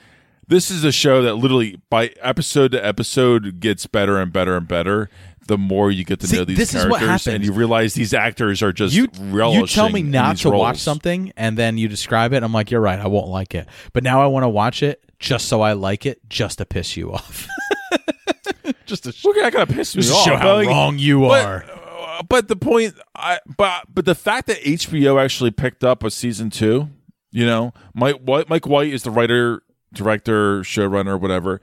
This 0.47 0.69
is 0.69 0.83
a 0.83 0.91
show 0.91 1.23
that 1.23 1.35
literally 1.35 1.79
by 1.89 2.09
episode 2.21 2.71
to 2.73 2.85
episode 2.85 3.59
gets 3.59 3.87
better 3.87 4.19
and 4.19 4.31
better 4.31 4.55
and 4.55 4.67
better. 4.67 5.09
The 5.47 5.57
more 5.59 5.91
you 5.91 6.03
get 6.03 6.19
to 6.21 6.27
See, 6.27 6.37
know 6.37 6.43
these 6.45 6.57
this 6.57 6.73
is 6.73 6.87
what 6.87 6.99
characters, 7.01 7.27
and 7.27 7.45
you 7.45 7.51
realize 7.51 7.93
these 7.93 8.13
actors 8.15 8.63
are 8.63 8.73
just 8.73 8.95
You 8.95 9.07
you 9.19 9.67
tell 9.67 9.89
me 9.89 10.01
not 10.01 10.37
to 10.37 10.49
watch 10.49 10.77
something, 10.77 11.31
and 11.37 11.55
then 11.57 11.77
you 11.77 11.87
describe 11.87 12.33
it. 12.33 12.41
I'm 12.43 12.51
like, 12.53 12.71
you're 12.71 12.81
right. 12.81 12.99
I 12.99 13.07
won't 13.07 13.27
like 13.27 13.53
it. 13.53 13.67
But 13.93 14.03
now 14.03 14.21
I 14.23 14.27
want 14.27 14.43
to 14.43 14.49
watch 14.49 14.81
it 14.83 15.03
just 15.19 15.47
so 15.47 15.61
I 15.61 15.73
like 15.73 16.05
it, 16.05 16.19
just 16.29 16.57
to 16.59 16.65
piss 16.65 16.97
you 16.97 17.13
off. 17.13 17.47
just 18.85 19.03
to 19.03 19.13
Look, 19.27 19.37
I 19.37 19.49
gotta 19.49 19.71
piss 19.71 19.95
off. 20.11 20.25
show 20.25 20.35
how 20.35 20.55
like- 20.55 20.67
wrong 20.67 20.97
you 20.99 21.21
but- 21.21 21.45
are. 21.45 21.65
But 22.27 22.47
the 22.47 22.55
point, 22.55 22.95
I 23.15 23.39
but 23.57 23.85
but 23.93 24.05
the 24.05 24.15
fact 24.15 24.47
that 24.47 24.57
HBO 24.61 25.21
actually 25.21 25.51
picked 25.51 25.83
up 25.83 26.03
a 26.03 26.11
season 26.11 26.49
two, 26.49 26.89
you 27.31 27.45
know, 27.45 27.73
Mike 27.93 28.17
White, 28.17 28.49
Mike 28.49 28.67
White 28.67 28.93
is 28.93 29.03
the 29.03 29.11
writer, 29.11 29.63
director, 29.93 30.61
showrunner, 30.61 31.19
whatever. 31.19 31.61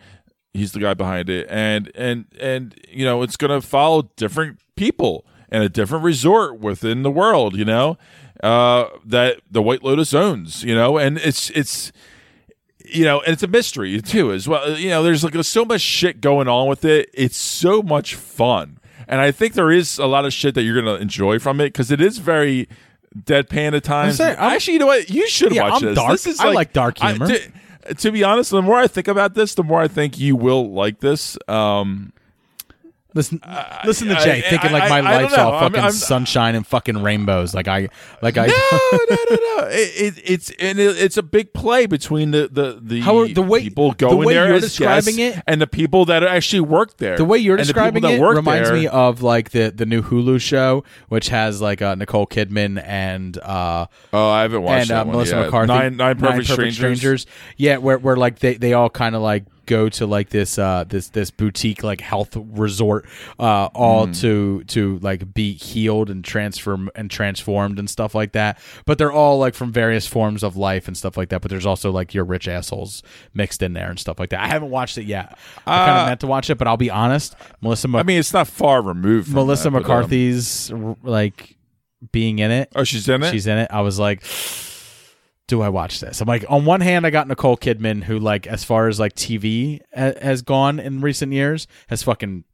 He's 0.53 0.73
the 0.73 0.81
guy 0.81 0.95
behind 0.95 1.31
it, 1.31 1.47
and 1.49 1.91
and 1.95 2.27
and 2.39 2.75
you 2.91 3.05
know, 3.05 3.23
it's 3.23 3.37
gonna 3.37 3.61
follow 3.61 4.11
different 4.17 4.59
people 4.77 5.27
and 5.49 5.63
a 5.63 5.69
different 5.69 6.05
resort 6.05 6.59
within 6.61 7.03
the 7.03 7.11
world, 7.11 7.57
you 7.57 7.65
know, 7.65 7.99
uh, 8.43 8.87
that 9.05 9.41
the 9.51 9.63
White 9.63 9.83
Lotus 9.83 10.15
owns, 10.15 10.65
you 10.65 10.75
know, 10.75 10.99
and 10.99 11.19
it's 11.19 11.51
it's 11.51 11.93
you 12.85 13.05
know, 13.05 13.21
and 13.21 13.33
it's 13.33 13.43
a 13.43 13.49
mystery 13.49 14.01
too, 14.01 14.33
as 14.33 14.49
well. 14.49 14.77
You 14.77 14.91
know, 14.91 15.03
there's 15.03 15.23
like 15.25 15.33
there's 15.33 15.49
so 15.49 15.65
much 15.65 15.81
shit 15.81 16.21
going 16.21 16.49
on 16.49 16.69
with 16.69 16.85
it. 16.85 17.11
It's 17.15 17.37
so 17.37 17.83
much 17.83 18.15
fun, 18.15 18.79
and 19.09 19.21
I 19.21 19.31
think 19.31 19.55
there 19.55 19.71
is 19.71 19.99
a 19.99 20.07
lot 20.07 20.25
of 20.25 20.33
shit 20.33 20.55
that 20.55 20.63
you're 20.63 20.81
gonna 20.81 20.97
enjoy 20.97 21.39
from 21.39 21.61
it 21.61 21.67
because 21.67 21.91
it 21.91 22.01
is 22.01 22.19
very 22.19 22.69
deadpan 23.19 23.75
at 23.75 23.85
times. 23.85 24.17
saying, 24.17 24.37
I'm- 24.39 24.53
Actually, 24.55 24.75
you 24.75 24.79
know 24.81 24.87
what? 24.87 25.11
You 25.11 25.29
should 25.29 25.55
Yeah, 25.55 25.69
watch 25.71 25.83
I'm 25.83 25.89
this. 25.89 25.97
dark. 25.97 26.13
This 26.13 26.27
is 26.27 26.41
I 26.41 26.51
like 26.53 26.73
dark 26.73 26.99
humor. 26.99 27.27
to, 27.27 27.95
to 27.95 28.11
be 28.13 28.25
honest, 28.25 28.51
the 28.51 28.63
more 28.63 28.79
I 28.79 28.87
think 28.87 29.09
about 29.09 29.35
this, 29.35 29.55
the 29.55 29.63
more 29.63 29.81
I 29.81 29.89
think 29.89 30.19
you 30.19 30.35
will 30.37 30.73
like 30.73 31.01
this. 31.01 31.37
Um, 31.49 32.13
Listen, 33.15 33.41
listen 33.85 34.09
to 34.09 34.15
Jay 34.17 34.39
I- 34.39 34.41
thinking 34.51 34.73
like 34.73 34.85
I- 34.85 34.89
my 34.89 34.99
I 35.11 35.23
life's 35.23 35.35
all 35.37 35.53
I'm- 35.53 35.61
fucking 35.73 35.81
I'm- 35.85 35.93
sunshine 35.93 36.55
and 36.55 36.67
fucking 36.67 37.03
rainbows. 37.03 37.55
Like 37.55 37.69
I, 37.69 37.89
like 38.23 38.39
I. 38.39 38.47
no, 38.47 38.53
no, 38.93 39.17
no, 39.31 39.37
no. 39.37 39.69
It, 39.69 40.17
it, 40.17 40.23
it's 40.25 40.51
and 40.59 40.79
it, 40.81 40.97
it's 41.01 41.17
a 41.19 41.23
big 41.23 41.53
play 41.53 41.87
between 41.87 42.31
the 42.31 42.49
the 42.51 42.79
the, 42.81 43.01
How 43.01 43.19
are- 43.19 43.29
the 43.29 43.43
way- 43.43 43.61
people 43.63 43.93
the 43.93 44.17
way 44.17 44.35
there 44.35 44.49
you're 44.49 44.61
describing 44.61 45.19
it- 45.19 45.43
and 45.47 45.61
the 45.61 45.67
people 45.67 46.07
that 46.07 46.23
actually 46.25 46.61
work 46.61 46.97
there. 46.97 47.17
The 47.17 47.25
way 47.25 47.39
you're 47.39 47.57
And 47.57 47.67
the 47.69 47.75
people 47.75 47.91
describing 48.01 48.05
it 48.19 48.21
reminds 48.23 48.69
there- 48.71 48.79
me 48.79 48.87
of 48.89 49.23
like 49.23 49.51
the 49.51 49.71
the 49.71 49.85
new 49.87 50.03
Hulu 50.03 50.41
show, 50.41 50.85
which 51.09 51.29
has 51.29 51.61
like 51.61 51.83
uh, 51.83 51.95
Nicole 51.95 52.27
Kidman 52.27 52.83
and 52.85 53.37
uh, 53.39 53.87
Oh, 54.13 54.29
I 54.31 54.43
haven't 54.43 54.63
watched 54.63 54.83
and 54.83 54.91
uh, 54.91 54.95
that 54.95 55.07
one 55.07 55.17
Melissa 55.17 55.37
yet. 55.37 55.45
McCarthy. 55.47 55.69
Nine- 55.73 55.97
Nine 55.97 56.17
Perfect 56.19 56.49
Strangers. 56.75 57.27
Yeah, 57.57 57.77
where 57.77 57.99
where 57.99 58.17
like 58.17 58.39
they 58.39 58.55
they 58.55 58.73
all 58.73 58.89
kind 58.91 59.15
of 59.15 59.23
like 59.23 59.45
go 59.67 59.89
to 59.89 60.07
like 60.07 60.31
this 60.31 60.59
uh 60.59 60.85
this 60.89 61.09
this 61.09 61.31
boutique 61.31 61.83
like 61.83 62.01
health 62.01 62.37
resort 62.37 63.05
uh 63.39 63.67
all 63.75 64.07
Mm. 64.07 64.21
to 64.21 64.65
to 64.65 64.99
like 64.99 65.33
be 65.33 65.53
healed 65.55 66.11
and 66.11 66.25
transform 66.25 66.91
and 66.95 67.11
transformed 67.11 67.79
and 67.79 67.89
stuff 67.89 68.15
like 68.15 68.33
that 68.33 68.59
but 68.87 68.99
they're 68.99 69.13
all 69.13 69.39
like 69.39 69.55
from 69.55 69.71
various 69.73 70.07
forms 70.07 70.43
of 70.43 70.57
life 70.57 70.89
and 70.89 70.97
stuff 70.97 71.17
like 71.17 71.29
that 71.29 71.41
but 71.43 71.51
there's 71.51 71.67
also 71.67 71.91
like 71.91 72.13
your 72.15 72.25
rich 72.25 72.49
assholes 72.49 73.03
mixed 73.35 73.63
in 73.63 73.73
there 73.75 73.89
and 73.91 73.99
stuff 74.01 74.19
like 74.19 74.31
that 74.31 74.41
i 74.41 74.49
haven't 74.49 74.71
watched 74.71 74.99
it 74.99 75.05
yet 75.05 75.39
i 75.67 75.77
kind 75.87 75.99
Uh, 75.99 76.01
of 76.03 76.09
meant 76.09 76.21
to 76.21 76.27
watch 76.27 76.51
it 76.51 76.59
but 76.59 76.67
i'll 76.67 76.77
be 76.77 76.91
honest 76.91 77.35
melissa 77.61 77.87
Mc- 77.89 78.01
I 78.01 78.03
mean, 78.03 78.19
it's 78.19 78.33
not 78.33 78.49
far 78.49 78.83
removed. 78.83 79.27
From 79.29 79.35
melissa 79.37 79.71
that, 79.71 79.83
but, 79.83 79.91
um, 79.91 80.03
mccarthy's 80.05 80.73
like 81.03 81.57
being 82.11 82.41
in 82.41 82.51
it 82.51 82.71
oh, 82.75 82.83
she's 82.85 83.09
in 83.09 83.23
it. 83.23 83.31
she's 83.31 83.47
in 83.47 83.59
it. 83.59 83.69
I 83.71 83.83
was 83.83 83.99
like, 83.99 84.23
do 85.49 85.61
I 85.63 85.69
watch 85.69 86.01
this? 86.01 86.21
I'm 86.21 86.29
like, 86.29 86.45
on 86.49 86.65
one 86.65 86.81
hand, 86.81 87.07
I 87.07 87.11
got 87.11 87.29
Nicole 87.29 87.57
Kidman, 87.57 88.03
who 88.05 88.19
like, 88.19 88.47
as 88.47 88.65
far 88.65 88.89
as 88.89 88.99
like 89.01 89.15
TV 89.15 89.81
ha- 89.95 90.13
has 90.21 90.43
gone 90.43 90.79
in 90.79 91.01
recent 91.01 91.33
years, 91.33 91.67
has 91.89 92.03
fucking 92.03 92.45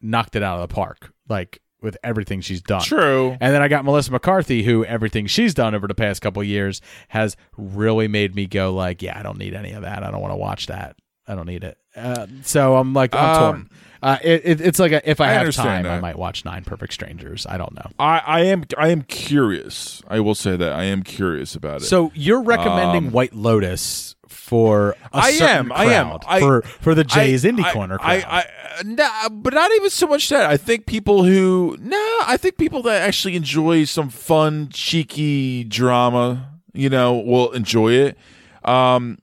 knocked 0.00 0.36
it 0.36 0.42
out 0.42 0.60
of 0.60 0.68
the 0.68 0.72
park, 0.74 1.12
like 1.28 1.60
with 1.82 1.96
everything 2.04 2.40
she's 2.40 2.62
done. 2.62 2.82
True. 2.82 3.36
And 3.40 3.54
then 3.54 3.62
I 3.62 3.68
got 3.68 3.84
Melissa 3.84 4.10
McCarthy, 4.12 4.62
who 4.62 4.84
everything 4.84 5.26
she's 5.26 5.54
done 5.54 5.74
over 5.74 5.86
the 5.86 5.94
past 5.94 6.20
couple 6.22 6.42
years 6.42 6.80
has 7.08 7.36
really 7.56 8.08
made 8.08 8.34
me 8.34 8.46
go 8.46 8.72
like, 8.72 9.02
yeah, 9.02 9.18
I 9.18 9.22
don't 9.22 9.38
need 9.38 9.54
any 9.54 9.72
of 9.72 9.82
that. 9.82 10.02
I 10.02 10.10
don't 10.10 10.20
want 10.20 10.32
to 10.32 10.36
watch 10.38 10.66
that. 10.66 10.96
I 11.26 11.34
don't 11.34 11.46
need 11.46 11.64
it. 11.64 11.76
Uh, 11.96 12.26
so 12.42 12.76
I'm 12.76 12.92
like, 12.94 13.14
I'm 13.14 13.42
Um, 13.42 13.52
torn. 13.52 13.70
Uh, 14.02 14.18
it, 14.22 14.42
it, 14.44 14.60
it's 14.60 14.78
like 14.78 14.92
a, 14.92 15.08
if 15.08 15.20
I, 15.20 15.30
I 15.30 15.32
have 15.32 15.54
time, 15.54 15.86
I 15.86 16.00
might 16.00 16.16
watch 16.18 16.44
Nine 16.44 16.64
Perfect 16.64 16.92
Strangers. 16.92 17.46
I 17.48 17.56
don't 17.56 17.74
know. 17.74 17.90
I, 17.98 18.18
I 18.26 18.40
am 18.42 18.64
I 18.76 18.88
am 18.88 19.02
curious. 19.02 20.02
I 20.08 20.20
will 20.20 20.34
say 20.34 20.56
that 20.56 20.72
I 20.72 20.84
am 20.84 21.02
curious 21.02 21.54
about 21.54 21.82
it. 21.82 21.84
So 21.86 22.12
you're 22.14 22.42
recommending 22.42 23.06
Um, 23.08 23.12
White 23.12 23.34
Lotus 23.34 24.14
for 24.28 24.90
a 25.12 25.16
I 25.18 25.32
certain 25.32 25.56
am. 25.66 25.72
I 25.72 25.84
am. 25.86 26.18
I, 26.26 26.40
for 26.40 26.62
for 26.62 26.94
the 26.94 27.04
Jay's 27.04 27.44
I- 27.44 27.50
Indie 27.50 27.64
I- 27.64 27.72
Corner 27.72 27.98
crowd. 27.98 28.24
I, 28.26 28.44
nah, 28.84 29.28
but 29.30 29.54
not 29.54 29.70
even 29.72 29.90
so 29.90 30.06
much 30.06 30.28
that. 30.28 30.48
I 30.48 30.56
think 30.56 30.86
people 30.86 31.24
who 31.24 31.76
no, 31.80 31.96
I 32.26 32.36
think 32.36 32.56
people 32.58 32.82
that 32.82 33.02
actually 33.02 33.34
enjoy 33.36 33.84
some 33.84 34.08
fun, 34.10 34.68
cheeky 34.72 35.64
drama, 35.64 36.52
you 36.72 36.88
know, 36.90 37.14
will 37.14 37.50
enjoy 37.52 37.92
it. 37.92 38.18
Um, 38.64 39.18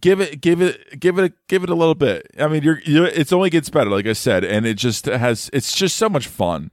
give 0.00 0.20
it, 0.20 0.40
give 0.40 0.60
it, 0.60 0.98
give 1.00 1.18
it, 1.18 1.32
give 1.48 1.62
it 1.64 1.70
a 1.70 1.74
little 1.74 1.94
bit. 1.94 2.26
I 2.38 2.48
mean, 2.48 2.62
you're, 2.62 2.80
you're, 2.84 3.06
it's 3.06 3.32
only 3.32 3.50
gets 3.50 3.70
better, 3.70 3.90
like 3.90 4.06
I 4.06 4.12
said, 4.12 4.44
and 4.44 4.66
it 4.66 4.74
just 4.74 5.06
has. 5.06 5.50
It's 5.52 5.74
just 5.76 5.96
so 5.96 6.08
much 6.08 6.26
fun. 6.26 6.70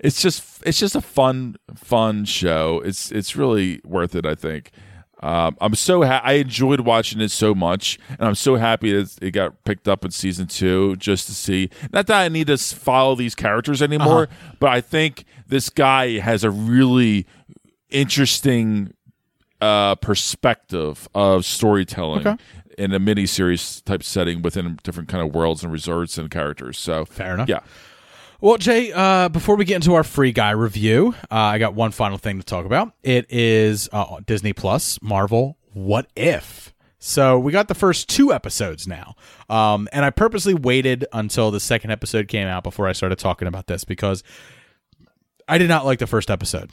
It's 0.00 0.20
just, 0.20 0.62
it's 0.66 0.78
just 0.78 0.94
a 0.94 1.00
fun, 1.00 1.56
fun 1.74 2.24
show. 2.26 2.82
It's, 2.84 3.10
it's 3.12 3.36
really 3.36 3.80
worth 3.84 4.14
it. 4.14 4.26
I 4.26 4.34
think. 4.34 4.70
Um, 5.22 5.56
I'm 5.58 5.74
so 5.74 6.02
ha- 6.02 6.20
I 6.22 6.34
enjoyed 6.34 6.80
watching 6.80 7.20
it 7.22 7.30
so 7.30 7.54
much, 7.54 7.98
and 8.10 8.28
I'm 8.28 8.34
so 8.34 8.56
happy 8.56 8.92
that 8.92 9.16
it 9.22 9.30
got 9.30 9.64
picked 9.64 9.88
up 9.88 10.04
in 10.04 10.10
season 10.10 10.46
two 10.48 10.96
just 10.96 11.26
to 11.28 11.32
see. 11.32 11.70
Not 11.94 12.08
that 12.08 12.20
I 12.20 12.28
need 12.28 12.48
to 12.48 12.58
follow 12.58 13.14
these 13.14 13.34
characters 13.34 13.80
anymore, 13.80 14.24
Uh-huh. 14.24 14.54
but 14.60 14.70
I 14.70 14.82
think 14.82 15.24
this 15.46 15.70
guy 15.70 16.18
has 16.18 16.44
a 16.44 16.50
really 16.50 17.26
interesting 17.88 18.92
uh, 19.62 19.94
perspective 19.94 21.08
of 21.14 21.46
storytelling 21.46 22.26
Okay. 22.26 22.42
In 22.78 22.92
a 22.92 22.98
mini 22.98 23.26
series 23.26 23.80
type 23.82 24.02
setting 24.02 24.42
within 24.42 24.78
different 24.82 25.08
kind 25.08 25.26
of 25.26 25.34
worlds 25.34 25.62
and 25.62 25.72
resorts 25.72 26.18
and 26.18 26.30
characters. 26.30 26.78
So 26.78 27.04
Fair 27.04 27.34
enough. 27.34 27.48
Yeah. 27.48 27.60
Well, 28.40 28.58
Jay, 28.58 28.92
uh, 28.92 29.30
before 29.30 29.56
we 29.56 29.64
get 29.64 29.76
into 29.76 29.94
our 29.94 30.04
free 30.04 30.32
guy 30.32 30.50
review, 30.50 31.14
uh, 31.30 31.34
I 31.34 31.58
got 31.58 31.74
one 31.74 31.92
final 31.92 32.18
thing 32.18 32.38
to 32.38 32.44
talk 32.44 32.66
about. 32.66 32.92
It 33.02 33.26
is 33.30 33.88
uh, 33.92 34.20
Disney 34.26 34.52
Plus, 34.52 35.00
Marvel, 35.00 35.56
What 35.72 36.10
If? 36.14 36.74
So 36.98 37.38
we 37.38 37.52
got 37.52 37.68
the 37.68 37.74
first 37.74 38.08
two 38.08 38.32
episodes 38.32 38.86
now. 38.86 39.14
Um, 39.48 39.88
and 39.92 40.04
I 40.04 40.10
purposely 40.10 40.54
waited 40.54 41.06
until 41.12 41.50
the 41.50 41.60
second 41.60 41.90
episode 41.90 42.28
came 42.28 42.48
out 42.48 42.64
before 42.64 42.88
I 42.88 42.92
started 42.92 43.18
talking 43.18 43.46
about 43.46 43.66
this 43.66 43.84
because 43.84 44.22
I 45.46 45.58
did 45.58 45.68
not 45.68 45.84
like 45.84 45.98
the 45.98 46.06
first 46.06 46.30
episode. 46.30 46.70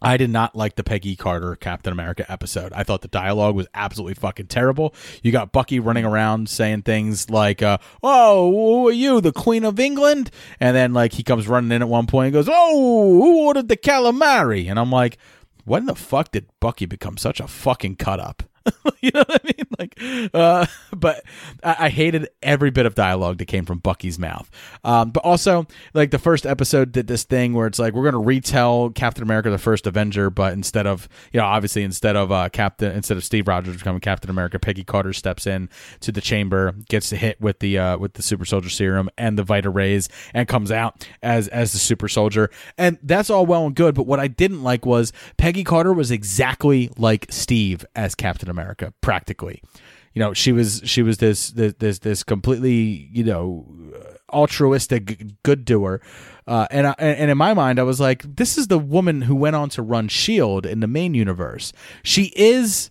I 0.00 0.16
did 0.16 0.30
not 0.30 0.54
like 0.54 0.76
the 0.76 0.84
Peggy 0.84 1.16
Carter 1.16 1.56
Captain 1.56 1.92
America 1.92 2.30
episode. 2.30 2.72
I 2.72 2.84
thought 2.84 3.02
the 3.02 3.08
dialogue 3.08 3.54
was 3.54 3.66
absolutely 3.74 4.14
fucking 4.14 4.46
terrible. 4.46 4.94
You 5.22 5.32
got 5.32 5.52
Bucky 5.52 5.80
running 5.80 6.04
around 6.04 6.48
saying 6.48 6.82
things 6.82 7.30
like, 7.30 7.62
uh, 7.62 7.78
"Oh, 8.02 8.50
who 8.50 8.88
are 8.88 8.92
you, 8.92 9.20
the 9.20 9.32
Queen 9.32 9.64
of 9.64 9.80
England?" 9.80 10.30
And 10.60 10.76
then 10.76 10.92
like 10.92 11.12
he 11.12 11.22
comes 11.22 11.48
running 11.48 11.72
in 11.72 11.82
at 11.82 11.88
one 11.88 12.06
point 12.06 12.26
and 12.26 12.34
goes, 12.34 12.48
"Oh, 12.50 13.12
who 13.12 13.46
ordered 13.46 13.68
the 13.68 13.76
calamari?" 13.76 14.70
And 14.70 14.78
I'm 14.78 14.90
like, 14.90 15.18
"When 15.64 15.86
the 15.86 15.94
fuck 15.94 16.32
did 16.32 16.46
Bucky 16.60 16.86
become 16.86 17.16
such 17.16 17.40
a 17.40 17.48
fucking 17.48 17.96
cut 17.96 18.20
up?" 18.20 18.42
you 19.00 19.10
know 19.12 19.24
what 19.26 19.40
I 19.44 19.46
mean? 19.46 19.66
Like, 19.78 20.30
uh, 20.34 20.66
but 20.96 21.22
I, 21.62 21.76
I 21.86 21.88
hated 21.88 22.28
every 22.42 22.70
bit 22.70 22.86
of 22.86 22.94
dialogue 22.94 23.38
that 23.38 23.46
came 23.46 23.64
from 23.64 23.78
Bucky's 23.78 24.18
mouth. 24.18 24.50
Um, 24.84 25.10
but 25.10 25.24
also, 25.24 25.66
like 25.94 26.10
the 26.10 26.18
first 26.18 26.46
episode 26.46 26.92
did 26.92 27.06
this 27.06 27.24
thing 27.24 27.54
where 27.54 27.66
it's 27.66 27.78
like 27.78 27.94
we're 27.94 28.04
gonna 28.04 28.24
retell 28.24 28.90
Captain 28.90 29.22
America: 29.22 29.50
The 29.50 29.58
First 29.58 29.86
Avenger, 29.86 30.30
but 30.30 30.52
instead 30.52 30.86
of 30.86 31.08
you 31.32 31.40
know, 31.40 31.46
obviously 31.46 31.82
instead 31.82 32.16
of 32.16 32.32
uh, 32.32 32.48
Captain, 32.48 32.92
instead 32.92 33.16
of 33.16 33.24
Steve 33.24 33.48
Rogers 33.48 33.76
becoming 33.76 34.00
Captain 34.00 34.30
America, 34.30 34.58
Peggy 34.58 34.84
Carter 34.84 35.12
steps 35.12 35.46
in 35.46 35.68
to 36.00 36.12
the 36.12 36.20
chamber, 36.20 36.74
gets 36.88 37.10
hit 37.10 37.40
with 37.40 37.60
the 37.60 37.78
uh, 37.78 37.98
with 37.98 38.14
the 38.14 38.22
Super 38.22 38.44
Soldier 38.44 38.70
Serum 38.70 39.10
and 39.16 39.38
the 39.38 39.42
Vita 39.42 39.70
Rays, 39.70 40.08
and 40.34 40.48
comes 40.48 40.70
out 40.70 41.06
as 41.22 41.48
as 41.48 41.72
the 41.72 41.78
Super 41.78 42.08
Soldier, 42.08 42.50
and 42.76 42.98
that's 43.02 43.30
all 43.30 43.46
well 43.46 43.66
and 43.66 43.74
good. 43.74 43.94
But 43.94 44.06
what 44.06 44.20
I 44.20 44.28
didn't 44.28 44.62
like 44.62 44.84
was 44.86 45.12
Peggy 45.36 45.64
Carter 45.64 45.92
was 45.92 46.10
exactly 46.10 46.90
like 46.96 47.26
Steve 47.30 47.84
as 47.94 48.14
Captain 48.14 48.50
America, 48.50 48.57
practically. 49.00 49.62
You 50.14 50.20
know, 50.20 50.34
she 50.34 50.52
was 50.52 50.82
she 50.84 51.02
was 51.02 51.18
this 51.18 51.50
this 51.50 51.74
this, 51.78 51.98
this 52.00 52.22
completely 52.24 53.08
you 53.12 53.24
know 53.24 53.66
altruistic 54.32 55.42
good 55.42 55.64
doer. 55.64 56.00
Uh, 56.46 56.66
and 56.70 56.86
I, 56.86 56.94
and 56.98 57.30
in 57.30 57.38
my 57.38 57.54
mind, 57.54 57.78
I 57.78 57.82
was 57.82 58.00
like, 58.00 58.22
this 58.36 58.56
is 58.56 58.68
the 58.68 58.78
woman 58.78 59.22
who 59.22 59.36
went 59.36 59.56
on 59.56 59.68
to 59.70 59.82
run 59.82 60.08
Shield 60.08 60.64
in 60.64 60.80
the 60.80 60.86
main 60.86 61.14
universe. 61.14 61.72
She 62.02 62.32
is 62.36 62.90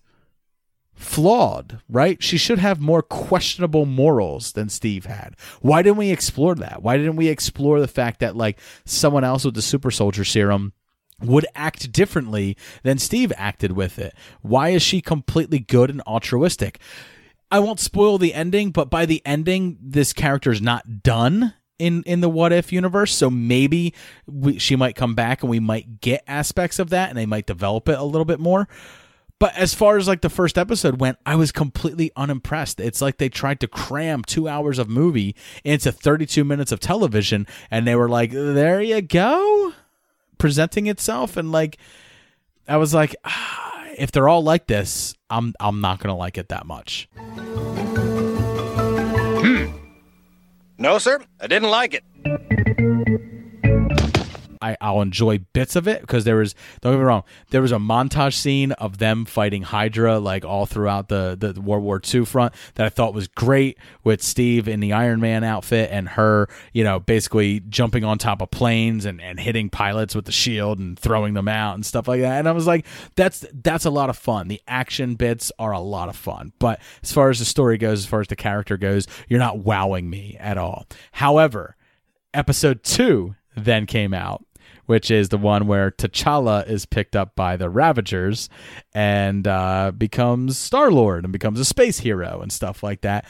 flawed, 0.93 1.79
right? 1.87 2.21
She 2.21 2.37
should 2.37 2.59
have 2.59 2.79
more 2.79 3.01
questionable 3.01 3.85
morals 3.85 4.53
than 4.53 4.69
Steve 4.69 5.05
had. 5.05 5.35
Why 5.61 5.81
didn't 5.81 5.97
we 5.97 6.11
explore 6.11 6.55
that? 6.55 6.81
Why 6.81 6.97
didn't 6.97 7.15
we 7.15 7.27
explore 7.27 7.79
the 7.79 7.87
fact 7.87 8.19
that 8.19 8.35
like 8.35 8.59
someone 8.85 9.23
else 9.23 9.45
with 9.45 9.53
the 9.53 9.61
super 9.61 9.91
soldier 9.91 10.25
serum 10.25 10.73
would 11.21 11.45
act 11.55 11.91
differently 11.91 12.57
than 12.83 12.97
Steve 12.97 13.33
acted 13.37 13.71
with 13.71 13.99
it? 13.99 14.13
Why 14.41 14.69
is 14.69 14.81
she 14.81 15.01
completely 15.01 15.59
good 15.59 15.89
and 15.89 16.01
altruistic? 16.01 16.79
I 17.49 17.59
won't 17.59 17.79
spoil 17.79 18.17
the 18.17 18.33
ending, 18.33 18.71
but 18.71 18.89
by 18.89 19.05
the 19.05 19.21
ending, 19.25 19.77
this 19.81 20.13
character 20.13 20.51
is 20.51 20.61
not 20.61 21.03
done 21.03 21.53
in 21.79 22.01
in 22.03 22.21
the 22.21 22.29
what 22.29 22.51
if 22.51 22.73
universe 22.73 23.13
so 23.13 23.29
maybe 23.29 23.93
we, 24.25 24.57
she 24.57 24.75
might 24.75 24.95
come 24.95 25.13
back 25.13 25.43
and 25.43 25.49
we 25.51 25.59
might 25.59 26.01
get 26.01 26.23
aspects 26.27 26.79
of 26.79 26.89
that 26.89 27.09
and 27.09 27.15
they 27.15 27.25
might 27.27 27.45
develop 27.45 27.87
it 27.87 27.99
a 27.99 28.03
little 28.03 28.25
bit 28.25 28.39
more 28.39 28.67
but 29.39 29.55
as 29.55 29.73
far 29.73 29.97
as 29.97 30.07
like 30.07 30.21
the 30.21 30.29
first 30.29 30.57
episode 30.57 30.99
went, 30.99 31.19
I 31.25 31.35
was 31.35 31.51
completely 31.51 32.11
unimpressed. 32.15 32.79
It's 32.79 33.01
like 33.01 33.17
they 33.17 33.29
tried 33.29 33.59
to 33.59 33.67
cram 33.67 34.23
two 34.23 34.47
hours 34.47 34.79
of 34.79 34.89
movie 34.89 35.35
into 35.63 35.91
32 35.91 36.43
minutes 36.43 36.71
of 36.71 36.79
television, 36.79 37.45
and 37.69 37.85
they 37.85 37.95
were 37.95 38.09
like, 38.09 38.31
there 38.31 38.81
you 38.81 39.01
go, 39.01 39.73
presenting 40.37 40.87
itself. 40.87 41.37
And 41.37 41.51
like, 41.51 41.77
I 42.67 42.77
was 42.77 42.93
like, 42.93 43.15
ah, 43.25 43.85
if 43.97 44.11
they're 44.11 44.29
all 44.29 44.43
like 44.43 44.67
this, 44.67 45.15
I'm, 45.29 45.53
I'm 45.59 45.81
not 45.81 45.99
to 46.13 46.19
like 46.19 46.37
it 46.37 46.49
that 46.49 46.65
much. 46.65 47.09
Hmm. 49.43 49.67
No, 50.77 50.97
sir, 50.99 51.21
I 51.39 51.47
didn't 51.47 51.69
like 51.69 51.93
it. 51.93 52.03
I, 54.61 54.77
I'll 54.81 55.01
enjoy 55.01 55.39
bits 55.53 55.75
of 55.75 55.87
it 55.87 56.01
because 56.01 56.23
there 56.23 56.37
was 56.37 56.55
don't 56.81 56.93
get 56.93 56.99
me 56.99 57.03
wrong 57.03 57.23
there 57.49 57.61
was 57.61 57.71
a 57.71 57.77
montage 57.77 58.33
scene 58.33 58.71
of 58.73 58.97
them 58.97 59.25
fighting 59.25 59.63
Hydra 59.63 60.19
like 60.19 60.45
all 60.45 60.65
throughout 60.65 61.09
the, 61.09 61.37
the 61.39 61.59
World 61.61 61.83
War 61.83 62.01
II 62.03 62.25
front 62.25 62.53
that 62.75 62.85
I 62.85 62.89
thought 62.89 63.13
was 63.13 63.27
great 63.27 63.77
with 64.03 64.21
Steve 64.21 64.67
in 64.67 64.79
the 64.79 64.93
Iron 64.93 65.19
Man 65.19 65.43
outfit 65.43 65.89
and 65.91 66.09
her 66.09 66.49
you 66.73 66.83
know 66.83 66.99
basically 66.99 67.61
jumping 67.61 68.03
on 68.03 68.17
top 68.17 68.41
of 68.41 68.51
planes 68.51 69.05
and, 69.05 69.21
and 69.21 69.39
hitting 69.39 69.69
pilots 69.69 70.15
with 70.15 70.25
the 70.25 70.31
shield 70.31 70.79
and 70.79 70.97
throwing 70.97 71.33
them 71.33 71.47
out 71.47 71.75
and 71.75 71.85
stuff 71.85 72.07
like 72.07 72.21
that. 72.21 72.39
And 72.39 72.47
I 72.47 72.51
was 72.51 72.67
like 72.67 72.85
that's 73.15 73.45
that's 73.53 73.85
a 73.85 73.89
lot 73.89 74.09
of 74.09 74.17
fun. 74.17 74.47
The 74.47 74.61
action 74.67 75.15
bits 75.15 75.51
are 75.59 75.71
a 75.71 75.79
lot 75.79 76.09
of 76.09 76.15
fun. 76.15 76.53
But 76.59 76.79
as 77.03 77.11
far 77.11 77.29
as 77.29 77.39
the 77.39 77.45
story 77.45 77.77
goes 77.77 77.99
as 77.99 78.05
far 78.05 78.21
as 78.21 78.27
the 78.27 78.35
character 78.35 78.77
goes 78.77 79.07
you're 79.27 79.39
not 79.39 79.59
wowing 79.59 80.09
me 80.09 80.37
at 80.39 80.57
all. 80.57 80.85
However 81.11 81.75
episode 82.33 82.83
two 82.83 83.35
then 83.55 83.85
came 83.85 84.13
out 84.13 84.45
which 84.87 85.11
is 85.11 85.29
the 85.29 85.37
one 85.37 85.67
where 85.67 85.91
T'Challa 85.91 86.67
is 86.67 86.85
picked 86.85 87.15
up 87.15 87.35
by 87.35 87.55
the 87.55 87.69
Ravagers 87.69 88.49
and 88.93 89.47
uh, 89.47 89.91
becomes 89.95 90.57
Star 90.57 90.91
Lord 90.91 91.23
and 91.23 91.31
becomes 91.31 91.59
a 91.59 91.65
space 91.65 91.99
hero 91.99 92.41
and 92.41 92.51
stuff 92.51 92.81
like 92.81 93.01
that. 93.01 93.25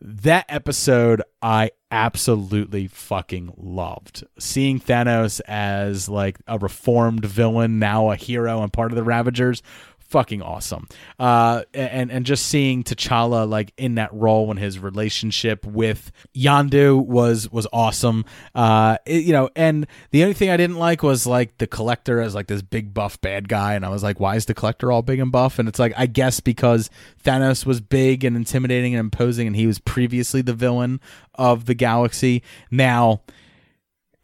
That 0.00 0.46
episode 0.48 1.22
I 1.42 1.72
absolutely 1.90 2.86
fucking 2.86 3.54
loved. 3.56 4.24
Seeing 4.38 4.78
Thanos 4.78 5.40
as 5.48 6.08
like 6.08 6.38
a 6.46 6.58
reformed 6.58 7.24
villain, 7.24 7.78
now 7.78 8.10
a 8.10 8.16
hero 8.16 8.62
and 8.62 8.72
part 8.72 8.92
of 8.92 8.96
the 8.96 9.02
Ravagers, 9.02 9.62
fucking 10.08 10.42
awesome. 10.42 10.88
Uh, 11.18 11.62
and 11.74 12.10
and 12.10 12.26
just 12.26 12.46
seeing 12.46 12.82
T'Challa 12.82 13.48
like 13.48 13.72
in 13.76 13.96
that 13.96 14.12
role 14.12 14.50
and 14.50 14.58
his 14.58 14.78
relationship 14.78 15.64
with 15.66 16.10
Yondu 16.34 17.04
was 17.04 17.50
was 17.50 17.66
awesome. 17.72 18.24
Uh, 18.54 18.98
it, 19.06 19.24
you 19.24 19.32
know, 19.32 19.50
and 19.54 19.86
the 20.10 20.22
only 20.22 20.34
thing 20.34 20.50
I 20.50 20.56
didn't 20.56 20.76
like 20.76 21.02
was 21.02 21.26
like 21.26 21.58
the 21.58 21.66
Collector 21.66 22.20
as 22.20 22.34
like 22.34 22.46
this 22.46 22.62
big 22.62 22.92
buff 22.92 23.20
bad 23.20 23.48
guy, 23.48 23.74
and 23.74 23.84
I 23.84 23.90
was 23.90 24.02
like, 24.02 24.18
why 24.18 24.36
is 24.36 24.46
the 24.46 24.54
Collector 24.54 24.90
all 24.90 25.02
big 25.02 25.20
and 25.20 25.30
buff? 25.30 25.58
And 25.58 25.68
it's 25.68 25.78
like 25.78 25.92
I 25.96 26.06
guess 26.06 26.40
because 26.40 26.90
Thanos 27.22 27.66
was 27.66 27.80
big 27.80 28.24
and 28.24 28.36
intimidating 28.36 28.94
and 28.94 29.00
imposing, 29.00 29.46
and 29.46 29.56
he 29.56 29.66
was 29.66 29.78
previously 29.78 30.42
the 30.42 30.54
villain 30.54 31.00
of 31.34 31.66
the 31.66 31.74
galaxy. 31.74 32.42
Now 32.70 33.22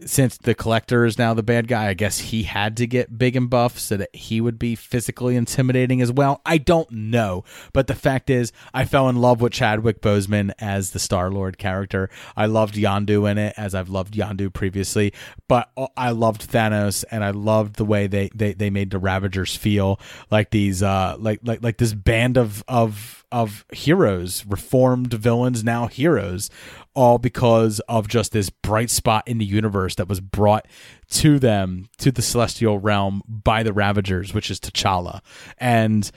since 0.00 0.36
the 0.36 0.54
collector 0.54 1.04
is 1.04 1.18
now 1.18 1.34
the 1.34 1.42
bad 1.42 1.68
guy, 1.68 1.88
I 1.88 1.94
guess 1.94 2.18
he 2.18 2.42
had 2.42 2.76
to 2.78 2.86
get 2.86 3.16
big 3.16 3.36
and 3.36 3.48
buff 3.48 3.78
so 3.78 3.96
that 3.96 4.14
he 4.14 4.40
would 4.40 4.58
be 4.58 4.74
physically 4.74 5.36
intimidating 5.36 6.02
as 6.02 6.10
well. 6.10 6.40
I 6.44 6.58
don't 6.58 6.90
know, 6.90 7.44
but 7.72 7.86
the 7.86 7.94
fact 7.94 8.28
is, 8.28 8.52
I 8.72 8.86
fell 8.86 9.08
in 9.08 9.16
love 9.16 9.40
with 9.40 9.52
Chadwick 9.52 10.00
Boseman 10.00 10.52
as 10.58 10.90
the 10.90 10.98
Star 10.98 11.30
Lord 11.30 11.58
character. 11.58 12.10
I 12.36 12.46
loved 12.46 12.74
Yondu 12.74 13.30
in 13.30 13.38
it, 13.38 13.54
as 13.56 13.74
I've 13.74 13.88
loved 13.88 14.14
Yondu 14.14 14.52
previously, 14.52 15.12
but 15.48 15.70
I 15.96 16.10
loved 16.10 16.50
Thanos, 16.50 17.04
and 17.10 17.22
I 17.22 17.30
loved 17.30 17.76
the 17.76 17.84
way 17.84 18.06
they 18.08 18.30
they, 18.34 18.52
they 18.52 18.70
made 18.70 18.90
the 18.90 18.98
Ravagers 18.98 19.54
feel 19.54 20.00
like 20.30 20.50
these 20.50 20.82
uh 20.82 21.16
like 21.18 21.40
like 21.44 21.62
like 21.62 21.78
this 21.78 21.94
band 21.94 22.36
of 22.36 22.64
of 22.66 23.24
of 23.30 23.64
heroes, 23.72 24.46
reformed 24.46 25.12
villains, 25.12 25.64
now 25.64 25.88
heroes, 25.88 26.50
all 26.94 27.18
because 27.18 27.80
of 27.88 28.08
just 28.08 28.32
this 28.32 28.50
bright 28.50 28.90
spot 28.90 29.26
in 29.26 29.38
the 29.38 29.44
universe 29.44 29.96
that 29.96 30.08
was 30.08 30.20
brought 30.20 30.66
to 31.10 31.38
them 31.38 31.88
to 31.98 32.10
the 32.10 32.22
celestial 32.22 32.78
realm 32.78 33.22
by 33.28 33.62
the 33.62 33.72
Ravagers, 33.72 34.32
which 34.32 34.50
is 34.50 34.60
T'Challa, 34.60 35.20
and 35.58 36.10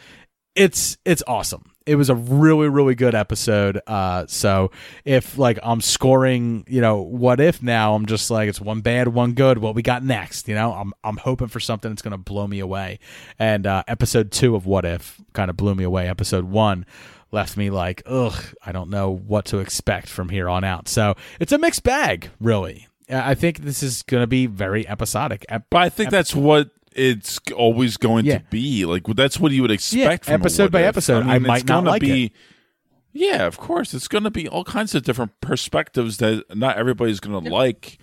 it's 0.57 0.97
it's 1.05 1.23
awesome. 1.28 1.71
It 1.86 1.95
was 1.95 2.09
a 2.09 2.15
really 2.15 2.67
really 2.67 2.95
good 2.95 3.15
episode. 3.15 3.80
Uh, 3.88 4.25
so 4.28 4.71
if 5.05 5.38
like 5.38 5.59
I'm 5.63 5.82
scoring, 5.82 6.65
you 6.67 6.82
know, 6.82 7.01
what 7.01 7.39
if 7.39 7.61
now 7.61 7.93
I'm 7.93 8.07
just 8.07 8.30
like 8.30 8.49
it's 8.49 8.59
one 8.59 8.82
bad, 8.82 9.07
one 9.07 9.34
good. 9.34 9.59
What 9.59 9.75
we 9.75 9.84
got 9.84 10.03
next? 10.03 10.47
You 10.49 10.55
know, 10.55 10.73
I'm 10.73 10.93
I'm 11.03 11.17
hoping 11.17 11.47
for 11.47 11.59
something 11.59 11.91
that's 11.91 12.01
gonna 12.01 12.17
blow 12.17 12.47
me 12.47 12.59
away. 12.59 12.99
And 13.38 13.67
uh, 13.67 13.84
episode 13.88 14.32
two 14.32 14.55
of 14.55 14.65
What 14.65 14.84
If 14.84 15.21
kind 15.34 15.49
of 15.49 15.57
blew 15.57 15.75
me 15.75 15.84
away. 15.84 16.09
Episode 16.09 16.45
one 16.45 16.86
left 17.32 17.57
me 17.57 17.69
like, 17.69 18.01
ugh, 18.05 18.36
I 18.65 18.71
don't 18.71 18.89
know 18.89 19.11
what 19.11 19.45
to 19.45 19.59
expect 19.59 20.07
from 20.07 20.30
here 20.30 20.49
on 20.49 20.63
out. 20.63 20.88
So 20.88 21.15
it's 21.39 21.51
a 21.51 21.57
mixed 21.57 21.84
bag, 21.84 22.30
really. 22.39 22.88
I 23.09 23.36
think 23.36 23.59
this 23.59 23.84
is 23.84 24.03
going 24.03 24.23
to 24.23 24.28
be 24.28 24.47
very 24.47 24.88
episodic. 24.88 25.45
But 25.49 25.78
I 25.78 25.89
think 25.89 26.09
that's 26.09 26.36
what 26.36 26.71
it's 26.91 27.39
always 27.55 27.95
going 27.95 28.25
yeah. 28.25 28.39
to 28.39 28.43
be. 28.49 28.86
Like 28.86 29.03
that's 29.07 29.39
what 29.39 29.51
you 29.51 29.61
would 29.61 29.71
expect. 29.71 30.28
Yeah, 30.28 30.34
episode 30.34 30.71
by 30.71 30.84
episode. 30.84 31.23
I, 31.23 31.39
mean, 31.39 31.45
I 31.45 31.47
might 31.47 31.67
not 31.67 31.86
like 31.86 32.01
be, 32.01 32.25
it. 32.25 32.32
Yeah, 33.13 33.45
of 33.45 33.57
course. 33.57 33.93
It's 33.93 34.07
going 34.07 34.25
to 34.25 34.32
be 34.32 34.47
all 34.47 34.63
kinds 34.63 34.93
of 34.93 35.03
different 35.03 35.39
perspectives 35.41 36.17
that 36.17 36.43
not 36.55 36.78
everybody's 36.78 37.19
going 37.19 37.43
to 37.43 37.49
yeah. 37.49 37.55
like. 37.55 37.97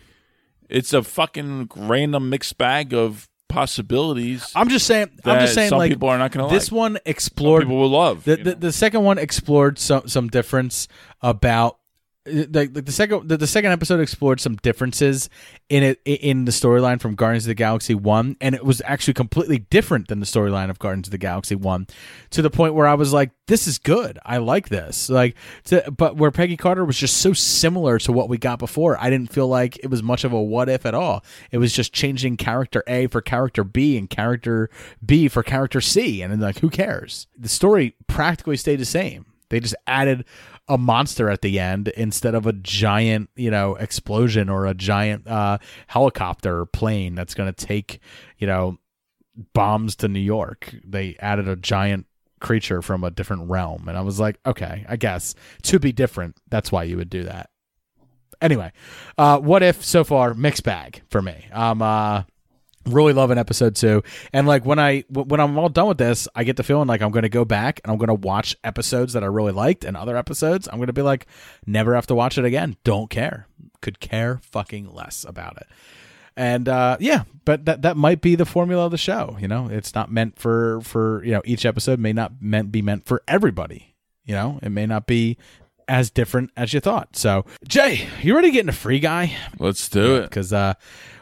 It's 0.71 0.95
a 0.95 1.03
fucking 1.03 1.71
random 1.77 2.31
mixed 2.31 2.57
bag 2.57 2.95
of 2.95 3.29
possibilities. 3.49 4.51
I'm 4.55 4.69
just 4.69 4.87
saying. 4.87 5.11
I'm 5.25 5.41
just 5.41 5.55
saying. 5.55 5.71
Some 5.71 5.79
like 5.79 5.91
people 5.91 6.09
are 6.09 6.19
not 6.19 6.33
going 6.33 6.49
to. 6.49 6.55
This 6.55 6.71
like. 6.71 6.79
one 6.79 6.99
explored. 7.05 7.63
Some 7.63 7.69
people 7.69 7.81
will 7.81 7.91
love. 7.91 8.25
The, 8.25 8.37
the, 8.37 8.55
the, 8.55 8.73
second 8.73 9.03
one 9.03 9.19
explored 9.19 9.79
some 9.79 10.09
some 10.09 10.29
difference 10.29 10.89
about 11.23 11.79
the, 12.25 12.67
the, 12.73 12.83
the 12.83 12.93
second 12.93 13.29
the, 13.29 13.37
the, 13.37 13.47
second 13.47 13.73
episode 13.73 14.01
explored 14.01 14.41
some 14.41 14.57
differences 14.57 15.29
in 15.69 15.83
it 15.83 16.01
in 16.05 16.47
the 16.47 16.53
storyline 16.53 16.99
from 16.99 17.15
Guardians 17.15 17.45
of 17.45 17.49
the 17.49 17.55
Galaxy 17.55 17.95
1 17.95 18.39
and 18.41 18.55
it 18.55 18.65
was 18.65 18.81
actually 18.87 19.13
completely 19.13 19.59
different 19.59 20.09
than 20.09 20.21
the 20.21 20.27
storyline 20.27 20.71
of 20.71 20.79
Guardians 20.79 21.09
of 21.09 21.13
the 21.13 21.19
Galaxy 21.19 21.55
1 21.55 21.87
to 22.31 22.41
the 22.41 22.49
point 22.49 22.73
where 22.73 22.87
I 22.87 22.95
was 22.95 23.13
like 23.13 23.31
this 23.47 23.67
is 23.67 23.77
good. 23.79 24.19
I 24.25 24.39
like 24.39 24.71
this. 24.71 25.11
Like 25.11 25.37
to, 25.65 25.91
but 25.91 26.17
where 26.17 26.31
Peggy 26.31 26.57
Carter 26.57 26.85
was 26.85 26.97
just 26.97 27.19
so 27.19 27.35
similar 27.35 27.99
to 28.01 28.13
what 28.13 28.31
we 28.31 28.39
got 28.39 28.59
before 28.59 28.97
I 28.99 29.11
didn't 29.11 29.31
feel 29.31 29.49
like 29.49 29.79
it 29.83 29.91
was 29.91 30.03
much 30.03 30.25
of 30.25 30.33
a 30.33 30.43
what 30.43 30.71
if 30.71 30.87
at 30.87 30.95
all. 30.95 31.23
It 31.51 31.59
was 31.59 31.75
just 31.75 31.93
changing 31.93 32.39
character 32.39 32.83
A 32.87 33.07
for 33.09 33.21
character 33.21 33.65
B 33.65 33.99
and 33.99 34.09
character 34.09 34.71
B 35.05 35.29
for 35.29 35.43
character 35.43 35.83
C 35.83 36.23
and 36.23 36.33
then 36.33 36.41
like 36.41 36.61
who 36.61 36.71
cares? 36.71 37.27
The 37.37 37.51
story 37.51 37.97
practically 38.07 38.57
stayed 38.57 38.81
the 38.81 38.87
same. 38.87 39.27
They 39.51 39.61
just 39.61 39.77
added 39.87 40.25
a 40.69 40.79
monster 40.79 41.29
at 41.29 41.43
the 41.43 41.59
end 41.59 41.89
instead 41.89 42.35
of 42.35 42.47
a 42.47 42.53
giant, 42.53 43.31
you 43.37 43.51
know, 43.51 43.75
explosion 43.77 44.49
or 44.49 44.67
a 44.67 44.75
giant 44.75 45.27
uh, 45.27 45.59
helicopter 45.89 46.65
plane 46.65 47.15
that's 47.15 47.35
going 47.35 47.53
to 47.53 47.67
take, 47.67 48.01
you 48.39 48.47
know, 48.47 48.79
bombs 49.53 49.97
to 49.97 50.09
New 50.09 50.21
York. 50.21 50.75
They 50.85 51.17
added 51.19 51.49
a 51.49 51.57
giant 51.57 52.07
creature 52.41 52.83
from 52.83 53.05
a 53.05 53.11
different 53.11 53.49
realm. 53.51 53.89
And 53.89 53.97
I 53.97 54.03
was 54.03 54.21
like, 54.21 54.39
okay, 54.47 54.85
I 54.89 54.97
guess 54.97 55.35
to 55.63 55.79
be 55.79 55.93
different, 55.93 56.37
that's 56.49 56.71
why 56.73 56.85
you 56.85 56.97
would 56.97 57.11
do 57.11 57.25
that. 57.25 57.51
Anyway, 58.41 58.73
uh, 59.17 59.39
what 59.39 59.63
if 59.63 59.85
so 59.85 60.05
far 60.05 60.35
mixed 60.35 60.65
bag 60.65 61.03
for 61.09 61.23
me? 61.23 61.47
I'm 61.53 61.81
uh, 61.81 62.25
really 62.87 63.13
loving 63.13 63.39
episode 63.39 63.77
two, 63.77 64.03
and 64.33 64.47
like 64.47 64.65
when 64.65 64.79
i 64.79 65.05
when 65.11 65.41
I'm 65.41 65.59
all 65.59 65.69
done 65.69 65.89
with 65.89 65.99
this, 65.99 66.29
I 66.35 66.45
get 66.45 66.57
the 66.57 66.63
feeling 66.63 66.89
like 66.89 67.03
I'm 67.03 67.11
going 67.11 67.23
to 67.23 67.29
go 67.29 67.45
back 67.45 67.81
and 67.83 67.91
I'm 67.93 67.99
going 67.99 68.09
to 68.09 68.15
watch 68.15 68.57
episodes 68.65 69.13
that 69.13 69.23
I 69.23 69.27
really 69.27 69.53
liked, 69.53 69.85
and 69.85 69.97
other 69.97 70.17
episodes 70.17 70.69
I'm 70.69 70.77
going 70.77 70.89
to 70.89 70.93
be 70.93 71.03
like, 71.03 71.27
never 71.67 71.95
have 71.95 72.07
to 72.09 72.15
watch 72.15 72.39
it 72.39 72.45
again. 72.45 72.77
Don't 72.85 73.11
care. 73.11 73.47
Could 73.81 74.01
care 74.01 74.41
fucking 74.43 74.93
less 74.93 75.25
about 75.25 75.57
it. 75.59 75.67
And 76.37 76.69
uh, 76.69 76.97
yeah, 77.01 77.25
but 77.45 77.65
that 77.67 77.83
that 77.83 77.97
might 77.97 78.21
be 78.21 78.35
the 78.35 78.47
formula 78.47 78.87
of 78.87 78.91
the 78.91 78.99
show. 78.99 79.37
You 79.41 79.49
know, 79.49 79.69
it's 79.69 79.95
not 79.95 80.11
meant 80.11 80.39
for 80.39 80.81
for 80.81 81.25
you 81.25 81.33
know 81.33 81.43
each 81.45 81.65
episode 81.65 81.99
may 81.99 82.13
not 82.13 82.33
meant 82.41 82.73
be 82.73 82.83
meant 82.83 83.07
for 83.07 83.23
everybody. 83.29 83.95
You 84.25 84.35
know, 84.35 84.59
it 84.63 84.71
may 84.71 84.87
not 84.87 85.07
be 85.07 85.37
as 85.87 86.11
different 86.11 86.51
as 86.57 86.73
you 86.73 86.81
thought. 86.81 87.17
So, 87.17 87.45
Jay, 87.69 88.09
you 88.23 88.35
ready 88.35 88.49
to 88.49 88.53
get 88.53 88.61
into 88.61 88.73
Free 88.73 89.01
Guy? 89.01 89.37
Let's 89.59 89.89
do 89.89 90.17
it. 90.17 90.23
Because 90.23 90.53
uh, 90.53 90.75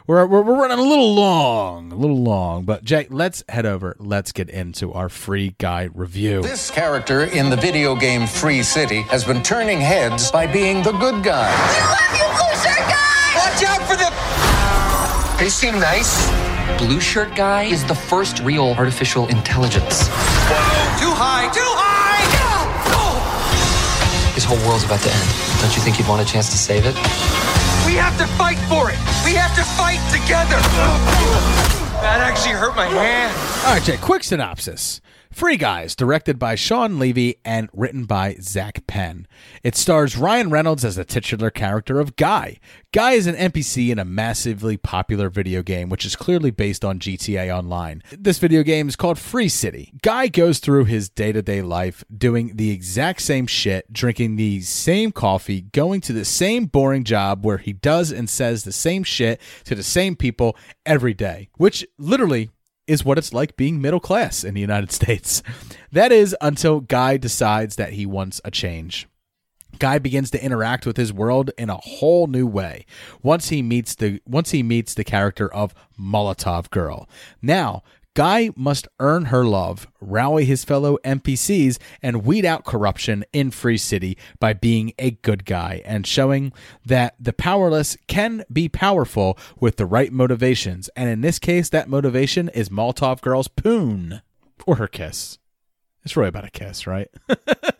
we're, 0.07 0.25
we're, 0.25 0.41
we're 0.41 0.59
running 0.59 0.79
a 0.79 0.83
little 0.83 1.13
long, 1.15 1.91
a 1.91 1.95
little 1.95 2.21
long. 2.21 2.65
But, 2.65 2.83
Jay, 2.83 3.07
let's 3.09 3.43
head 3.47 3.65
over. 3.65 3.95
Let's 3.99 4.31
get 4.31 4.49
into 4.49 4.93
our 4.93 5.09
Free 5.09 5.55
Guy 5.59 5.89
review. 5.93 6.41
This 6.41 6.69
character 6.69 7.23
in 7.23 7.49
the 7.49 7.55
video 7.55 7.95
game 7.95 8.27
Free 8.27 8.63
City 8.63 9.01
has 9.03 9.23
been 9.23 9.41
turning 9.43 9.79
heads 9.79 10.31
by 10.31 10.45
being 10.45 10.83
the 10.83 10.91
good 10.93 11.23
guy. 11.23 11.51
We 11.51 11.79
love 11.81 12.13
you, 12.17 12.27
blue 12.37 12.55
shirt 12.61 12.87
guy. 12.89 13.33
Watch 13.35 13.63
out 13.63 13.81
for 13.87 13.95
the. 13.95 15.43
They 15.43 15.49
seem 15.49 15.79
nice. 15.79 16.29
Blue 16.77 16.99
shirt 16.99 17.35
guy 17.35 17.63
is 17.63 17.83
the 17.85 17.95
first 17.95 18.39
real 18.39 18.75
artificial 18.77 19.27
intelligence. 19.27 20.07
Too 20.07 21.11
high, 21.11 21.51
too 21.53 21.61
high! 21.61 21.93
His 24.33 24.43
whole 24.43 24.57
world's 24.67 24.83
about 24.83 24.99
to 25.01 25.11
end. 25.11 25.29
Don't 25.61 25.75
you 25.75 25.81
think 25.83 25.99
you'd 25.99 26.07
want 26.07 26.21
a 26.21 26.25
chance 26.25 26.49
to 26.49 26.57
save 26.57 26.85
it? 26.87 27.62
We 27.93 27.99
have 27.99 28.17
to 28.17 28.25
fight 28.25 28.57
for 28.67 28.89
it! 28.89 28.97
We 29.23 29.35
have 29.35 29.55
to 29.55 29.61
fight 29.61 30.01
together! 30.11 30.57
That 32.01 32.21
actually 32.21 32.53
hurt 32.55 32.75
my 32.75 32.87
hand. 32.87 33.31
All 33.67 33.73
right, 33.75 33.83
Jay, 33.83 33.97
quick 33.97 34.23
synopsis. 34.23 34.99
Free 35.33 35.57
Guys, 35.57 35.95
directed 35.95 36.37
by 36.37 36.53
Shawn 36.53 36.99
Levy 36.99 37.37
and 37.43 37.67
written 37.73 38.05
by 38.05 38.35
Zak 38.39 38.85
Penn. 38.85 39.27
It 39.63 39.75
stars 39.75 40.15
Ryan 40.15 40.51
Reynolds 40.51 40.85
as 40.85 40.95
the 40.95 41.03
titular 41.03 41.49
character 41.49 41.99
of 41.99 42.15
Guy. 42.15 42.59
Guy 42.91 43.13
is 43.13 43.25
an 43.25 43.35
NPC 43.35 43.89
in 43.89 43.97
a 43.97 44.05
massively 44.05 44.77
popular 44.77 45.31
video 45.31 45.63
game, 45.63 45.89
which 45.89 46.05
is 46.05 46.15
clearly 46.15 46.51
based 46.51 46.85
on 46.85 46.99
GTA 46.99 47.51
Online. 47.51 48.03
This 48.11 48.37
video 48.37 48.61
game 48.61 48.87
is 48.87 48.95
called 48.95 49.17
Free 49.17 49.49
City. 49.49 49.91
Guy 50.03 50.27
goes 50.27 50.59
through 50.59 50.85
his 50.85 51.09
day 51.09 51.31
to 51.31 51.41
day 51.41 51.63
life 51.63 52.03
doing 52.15 52.55
the 52.55 52.69
exact 52.69 53.23
same 53.23 53.47
shit, 53.47 53.91
drinking 53.91 54.35
the 54.35 54.61
same 54.61 55.11
coffee, 55.11 55.61
going 55.61 56.01
to 56.01 56.13
the 56.13 56.25
same 56.25 56.65
boring 56.65 57.03
job 57.03 57.43
where 57.43 57.57
he 57.57 57.73
does 57.73 58.11
and 58.11 58.29
says 58.29 58.63
the 58.63 58.71
same 58.71 59.03
shit 59.03 59.41
to 59.63 59.73
the 59.73 59.81
same 59.81 60.15
people 60.15 60.55
every 60.85 61.15
day, 61.15 61.49
which 61.57 61.83
literally 61.97 62.51
is 62.87 63.05
what 63.05 63.17
it's 63.17 63.33
like 63.33 63.55
being 63.57 63.81
middle 63.81 63.99
class 63.99 64.43
in 64.43 64.53
the 64.53 64.61
United 64.61 64.91
States. 64.99 65.43
That 65.91 66.11
is 66.11 66.35
until 66.41 66.79
Guy 66.79 67.17
decides 67.17 67.75
that 67.75 67.93
he 67.93 68.05
wants 68.05 68.41
a 68.43 68.51
change. 68.51 69.07
Guy 69.79 69.97
begins 69.99 70.29
to 70.31 70.43
interact 70.43 70.85
with 70.85 70.97
his 70.97 71.11
world 71.11 71.51
in 71.57 71.69
a 71.69 71.77
whole 71.77 72.27
new 72.27 72.45
way 72.45 72.85
once 73.21 73.49
he 73.49 73.61
meets 73.61 73.95
the 73.95 74.21
once 74.25 74.51
he 74.51 74.61
meets 74.61 74.93
the 74.93 75.03
character 75.03 75.51
of 75.51 75.73
Molotov 75.99 76.69
Girl. 76.69 77.09
Now, 77.41 77.83
Guy 78.15 78.51
must 78.55 78.87
earn 78.99 79.25
her 79.25 79.43
love, 79.43 79.87
rally 79.99 80.45
his 80.45 80.63
fellow 80.63 80.99
NPCs, 81.03 81.79
and 82.03 82.23
weed 82.23 82.45
out 82.45 82.63
corruption 82.63 83.25
in 83.33 83.49
Free 83.49 83.77
City 83.77 84.19
by 84.39 84.53
being 84.53 84.93
a 84.99 85.11
good 85.11 85.45
guy 85.45 85.81
and 85.83 86.05
showing 86.05 86.53
that 86.85 87.15
the 87.19 87.33
powerless 87.33 87.97
can 88.07 88.43
be 88.53 88.69
powerful 88.69 89.35
with 89.59 89.77
the 89.77 89.87
right 89.87 90.13
motivations. 90.13 90.89
And 90.95 91.09
in 91.09 91.21
this 91.21 91.39
case, 91.39 91.69
that 91.69 91.89
motivation 91.89 92.49
is 92.49 92.69
Molotov 92.69 93.19
Girl's 93.21 93.47
poon 93.47 94.21
or 94.67 94.75
her 94.75 94.87
kiss. 94.87 95.39
It's 96.03 96.15
really 96.15 96.29
about 96.29 96.45
a 96.45 96.51
kiss, 96.51 96.85
right? 96.85 97.09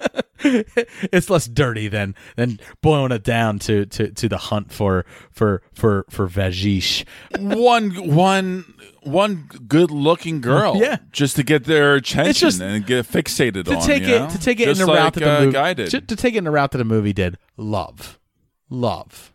it's 1.12 1.30
less 1.30 1.48
dirty 1.48 1.88
than 1.88 2.16
than 2.36 2.60
boiling 2.82 3.12
it 3.12 3.24
down 3.24 3.60
to 3.60 3.86
to 3.88 4.12
to 4.12 4.30
the 4.30 4.38
hunt 4.38 4.72
for 4.72 5.06
for 5.32 5.62
for 5.74 6.06
for 6.10 6.28
vagish. 6.28 7.06
one 7.40 7.92
one 8.16 8.66
one 9.04 9.50
good 9.68 9.92
looking 9.92 10.40
girl, 10.42 10.78
Yeah. 10.78 10.98
just 11.12 11.36
to 11.36 11.44
get 11.44 11.66
their 11.66 11.96
attention 11.96 12.34
just- 12.50 12.62
and 12.62 12.86
get 12.86 13.06
fixated 13.06 13.66
to 13.66 13.76
on. 13.76 13.82
take 13.86 14.04
it 14.04 14.20
know? 14.22 14.30
to 14.30 14.40
take 14.40 14.60
it 14.60 14.66
Just 14.66 14.80
in 14.82 14.88
the 14.88 14.92
like, 14.94 15.02
route 15.04 15.14
that 15.16 15.20
the 15.22 15.38
uh, 15.38 15.40
movie 15.42 15.52
Guy 15.52 15.74
did. 15.74 15.90
to, 15.92 16.02
to 16.02 16.16
take 16.16 16.36
it 16.36 16.38
in 16.38 16.44
the 16.46 16.52
route 16.52 16.72
that 16.72 16.78
the 16.78 16.86
movie 16.86 17.12
did. 17.14 17.38
Love, 17.58 18.20
love, 18.70 19.33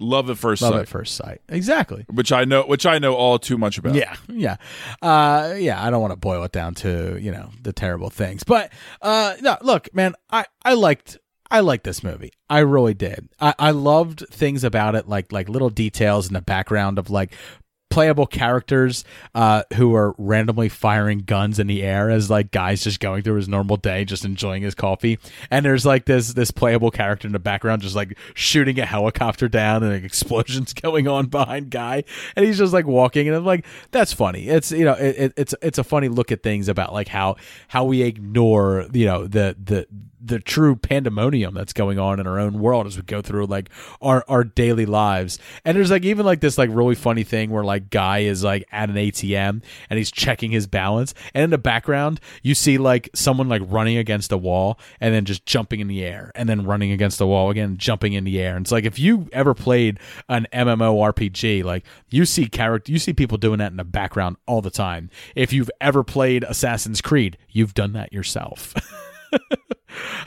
Love 0.00 0.30
at 0.30 0.38
first 0.38 0.62
love 0.62 0.72
sight, 0.72 0.80
at 0.80 0.88
first 0.88 1.14
sight. 1.14 1.40
Exactly. 1.48 2.04
which 2.10 2.32
I 2.32 2.44
know, 2.44 2.62
which 2.62 2.86
I 2.86 2.98
know 2.98 3.14
all 3.14 3.38
too 3.38 3.56
much 3.56 3.78
about. 3.78 3.94
Yeah, 3.94 4.14
yeah, 4.28 4.56
uh, 5.02 5.54
yeah. 5.56 5.84
I 5.84 5.90
don't 5.90 6.00
want 6.00 6.12
to 6.12 6.16
boil 6.16 6.42
it 6.44 6.52
down 6.52 6.74
to 6.76 7.18
you 7.20 7.30
know 7.30 7.50
the 7.62 7.72
terrible 7.72 8.10
things, 8.10 8.44
but 8.44 8.72
uh, 9.02 9.34
no. 9.40 9.56
Look, 9.62 9.94
man, 9.94 10.14
I 10.30 10.46
I 10.64 10.74
liked 10.74 11.18
I 11.50 11.60
liked 11.60 11.84
this 11.84 12.02
movie. 12.02 12.32
I 12.50 12.60
really 12.60 12.94
did. 12.94 13.28
I 13.40 13.54
I 13.58 13.70
loved 13.70 14.24
things 14.30 14.64
about 14.64 14.94
it, 14.94 15.08
like 15.08 15.30
like 15.30 15.48
little 15.48 15.70
details 15.70 16.26
in 16.26 16.34
the 16.34 16.42
background 16.42 16.98
of 16.98 17.10
like 17.10 17.32
playable 17.94 18.26
characters 18.26 19.04
uh, 19.36 19.62
who 19.74 19.94
are 19.94 20.16
randomly 20.18 20.68
firing 20.68 21.20
guns 21.20 21.60
in 21.60 21.68
the 21.68 21.84
air 21.84 22.10
as 22.10 22.28
like 22.28 22.50
guys 22.50 22.82
just 22.82 22.98
going 22.98 23.22
through 23.22 23.36
his 23.36 23.48
normal 23.48 23.76
day, 23.76 24.04
just 24.04 24.24
enjoying 24.24 24.64
his 24.64 24.74
coffee. 24.74 25.16
And 25.48 25.64
there's 25.64 25.86
like 25.86 26.04
this 26.04 26.32
this 26.32 26.50
playable 26.50 26.90
character 26.90 27.28
in 27.28 27.32
the 27.32 27.38
background 27.38 27.82
just 27.82 27.94
like 27.94 28.18
shooting 28.34 28.80
a 28.80 28.84
helicopter 28.84 29.48
down 29.48 29.84
and 29.84 29.92
like, 29.92 30.02
explosions 30.14 30.72
going 30.72 31.06
on 31.06 31.26
behind 31.26 31.70
guy, 31.70 32.02
and 32.34 32.44
he's 32.44 32.58
just 32.58 32.72
like 32.72 32.84
walking, 32.84 33.28
and 33.28 33.36
I'm 33.36 33.44
like, 33.44 33.64
that's 33.92 34.12
funny. 34.12 34.48
It's 34.48 34.72
you 34.72 34.84
know 34.84 34.94
it, 34.94 35.16
it, 35.16 35.32
it's 35.36 35.54
it's 35.62 35.78
a 35.78 35.84
funny 35.84 36.08
look 36.08 36.32
at 36.32 36.42
things 36.42 36.68
about 36.68 36.92
like 36.92 37.06
how 37.06 37.36
how 37.68 37.84
we 37.84 38.02
ignore 38.02 38.88
you 38.92 39.06
know 39.06 39.28
the 39.28 39.56
the 39.62 39.86
the 40.24 40.40
true 40.40 40.74
pandemonium 40.74 41.54
that's 41.54 41.72
going 41.72 41.98
on 41.98 42.18
in 42.18 42.26
our 42.26 42.38
own 42.38 42.58
world 42.58 42.86
as 42.86 42.96
we 42.96 43.02
go 43.02 43.20
through 43.20 43.46
like 43.46 43.68
our 44.00 44.24
our 44.28 44.42
daily 44.42 44.86
lives. 44.86 45.38
And 45.64 45.76
there's 45.76 45.90
like 45.90 46.04
even 46.04 46.24
like 46.24 46.40
this 46.40 46.56
like 46.56 46.70
really 46.72 46.94
funny 46.94 47.24
thing 47.24 47.50
where 47.50 47.64
like 47.64 47.90
guy 47.90 48.20
is 48.20 48.42
like 48.42 48.64
at 48.72 48.88
an 48.88 48.96
ATM 48.96 49.62
and 49.90 49.98
he's 49.98 50.10
checking 50.10 50.50
his 50.50 50.66
balance 50.66 51.14
and 51.34 51.44
in 51.44 51.50
the 51.50 51.58
background 51.58 52.20
you 52.42 52.54
see 52.54 52.78
like 52.78 53.10
someone 53.14 53.48
like 53.48 53.62
running 53.66 53.96
against 53.96 54.32
a 54.32 54.38
wall 54.38 54.78
and 55.00 55.14
then 55.14 55.24
just 55.24 55.44
jumping 55.44 55.80
in 55.80 55.88
the 55.88 56.02
air 56.02 56.32
and 56.34 56.48
then 56.48 56.64
running 56.64 56.90
against 56.90 57.18
the 57.18 57.26
wall 57.26 57.50
again 57.50 57.76
jumping 57.76 58.14
in 58.14 58.24
the 58.24 58.40
air. 58.40 58.56
And 58.56 58.64
it's 58.64 58.72
like 58.72 58.84
if 58.84 58.98
you 58.98 59.28
ever 59.32 59.54
played 59.54 59.98
an 60.28 60.46
MMORPG 60.52 61.64
like 61.64 61.84
you 62.08 62.24
see 62.24 62.46
character 62.46 62.90
you 62.90 62.98
see 62.98 63.12
people 63.12 63.36
doing 63.36 63.58
that 63.58 63.70
in 63.70 63.76
the 63.76 63.84
background 63.84 64.36
all 64.46 64.62
the 64.62 64.70
time. 64.70 65.10
If 65.34 65.52
you've 65.52 65.70
ever 65.80 66.02
played 66.02 66.44
Assassin's 66.44 67.00
Creed, 67.00 67.36
you've 67.50 67.74
done 67.74 67.92
that 67.92 68.12
yourself. 68.12 68.74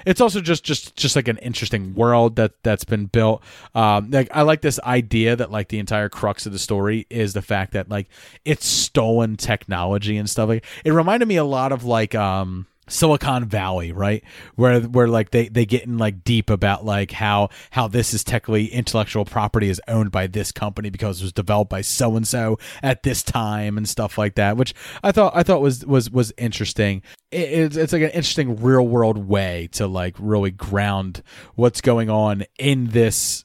it's 0.06 0.22
also 0.22 0.42
just 0.42 0.64
just 0.64 0.96
just 0.96 1.16
like 1.16 1.28
an 1.28 1.38
interesting 1.38 1.94
world 1.96 2.36
that 2.38 2.54
that's 2.64 2.84
been 2.84 3.06
built. 3.06 3.44
Um 3.76 4.12
like 4.12 4.30
i 4.32 4.42
like 4.42 4.62
this 4.62 4.80
idea 4.82 5.36
that 5.36 5.52
like 5.52 5.70
the 5.70 5.80
entire 5.80 6.10
crux 6.10 6.46
of 6.46 6.54
the 6.54 6.60
story 6.60 7.06
is 7.10 7.34
the 7.34 7.42
fact 7.42 7.74
that 7.74 7.90
like 7.90 8.08
it's 8.46 8.66
stolen 8.66 9.38
technology 9.38 10.18
and 10.18 10.30
stuff. 10.30 10.50
Like 10.50 10.66
it 10.84 10.92
reminded 10.92 11.28
me 11.28 11.38
a 11.38 11.44
lot 11.44 11.72
of 11.72 11.84
like 11.84 12.16
um 12.16 12.68
Silicon 12.88 13.46
Valley, 13.46 13.92
right? 13.92 14.24
Where 14.56 14.82
where 14.82 15.08
like 15.08 15.32
they 15.32 15.50
they 15.50 15.66
get 15.66 15.84
in 15.84 15.98
like 15.98 16.24
deep 16.24 16.50
about 16.50 16.86
like 16.86 17.12
how 17.12 17.50
how 17.72 17.88
this 17.88 18.14
is 18.14 18.24
technically 18.24 18.68
intellectual 18.68 19.26
property 19.26 19.70
is 19.70 19.82
owned 19.88 20.12
by 20.12 20.28
this 20.28 20.52
company 20.52 20.90
because 20.90 21.22
it 21.22 21.26
was 21.26 21.34
developed 21.34 21.70
by 21.70 21.82
so 21.82 22.16
and 22.16 22.28
so 22.28 22.58
at 22.82 23.04
this 23.04 23.24
time 23.24 23.78
and 23.78 23.88
stuff 23.88 24.18
like 24.18 24.36
that, 24.36 24.58
which 24.58 24.74
I 25.04 25.12
thought 25.12 25.34
I 25.36 25.44
thought 25.44 25.62
was 25.62 25.86
was 25.86 26.10
was 26.10 26.34
interesting. 26.38 27.02
It, 27.32 27.52
it's 27.52 27.78
it's 27.78 27.94
like 27.94 28.04
an 28.04 28.10
interesting 28.10 28.56
real 28.58 28.88
world 28.88 29.18
way 29.18 29.70
to 29.74 29.88
like 29.88 30.16
really 30.20 30.52
ground 30.52 31.24
what's 31.56 31.82
going 31.82 32.10
on 32.10 32.46
in 32.58 32.88
this 32.88 33.44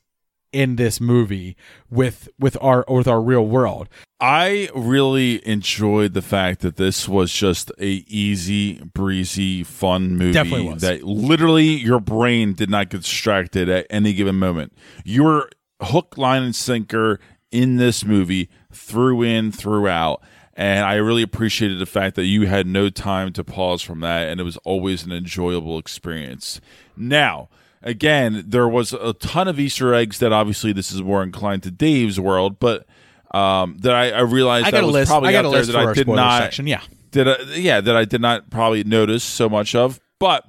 in 0.52 0.76
this 0.76 1.00
movie 1.00 1.56
with 1.90 2.28
with 2.38 2.56
our 2.60 2.84
with 2.88 3.08
our 3.08 3.20
real 3.20 3.46
world. 3.46 3.88
I 4.20 4.68
really 4.74 5.44
enjoyed 5.46 6.14
the 6.14 6.22
fact 6.22 6.60
that 6.60 6.76
this 6.76 7.08
was 7.08 7.32
just 7.32 7.72
a 7.80 8.04
easy, 8.06 8.74
breezy, 8.94 9.64
fun 9.64 10.16
movie. 10.16 10.32
Definitely 10.32 10.68
was. 10.68 10.82
That 10.82 11.02
literally 11.02 11.74
your 11.74 11.98
brain 11.98 12.52
did 12.52 12.70
not 12.70 12.90
get 12.90 13.00
distracted 13.00 13.68
at 13.68 13.86
any 13.90 14.12
given 14.12 14.36
moment. 14.36 14.74
You 15.04 15.24
were 15.24 15.50
hook, 15.80 16.16
line, 16.16 16.44
and 16.44 16.54
sinker 16.54 17.18
in 17.50 17.76
this 17.76 18.04
movie, 18.04 18.48
through 18.72 19.22
in, 19.22 19.50
throughout. 19.50 20.22
And 20.54 20.84
I 20.84 20.94
really 20.94 21.22
appreciated 21.22 21.78
the 21.78 21.86
fact 21.86 22.14
that 22.16 22.26
you 22.26 22.46
had 22.46 22.66
no 22.66 22.90
time 22.90 23.32
to 23.32 23.42
pause 23.42 23.82
from 23.82 24.00
that, 24.00 24.28
and 24.28 24.38
it 24.38 24.44
was 24.44 24.58
always 24.58 25.04
an 25.04 25.10
enjoyable 25.10 25.78
experience. 25.78 26.60
Now, 26.96 27.48
again, 27.82 28.44
there 28.46 28.68
was 28.68 28.92
a 28.92 29.12
ton 29.14 29.48
of 29.48 29.58
Easter 29.58 29.94
eggs 29.94 30.18
that 30.18 30.32
obviously 30.32 30.72
this 30.72 30.92
is 30.92 31.02
more 31.02 31.22
inclined 31.22 31.62
to 31.64 31.70
Dave's 31.70 32.18
world, 32.20 32.58
but 32.58 32.86
um, 33.32 33.78
that 33.80 33.94
I, 33.94 34.10
I 34.10 34.20
realized 34.20 34.66
I 34.66 34.70
that 34.72 34.84
was 34.84 34.92
list. 34.92 35.10
probably 35.10 35.36
out 35.36 35.50
there 35.50 35.64
that 35.64 35.76
I 35.76 35.92
did 35.92 36.08
not. 36.08 36.42
section. 36.42 36.66
Yeah. 36.66 36.82
did 37.10 37.28
I, 37.28 37.42
yeah 37.54 37.80
that 37.80 37.96
I 37.96 38.04
did 38.04 38.20
not 38.20 38.50
probably 38.50 38.84
notice 38.84 39.24
so 39.24 39.48
much 39.48 39.74
of, 39.74 40.00
but 40.18 40.44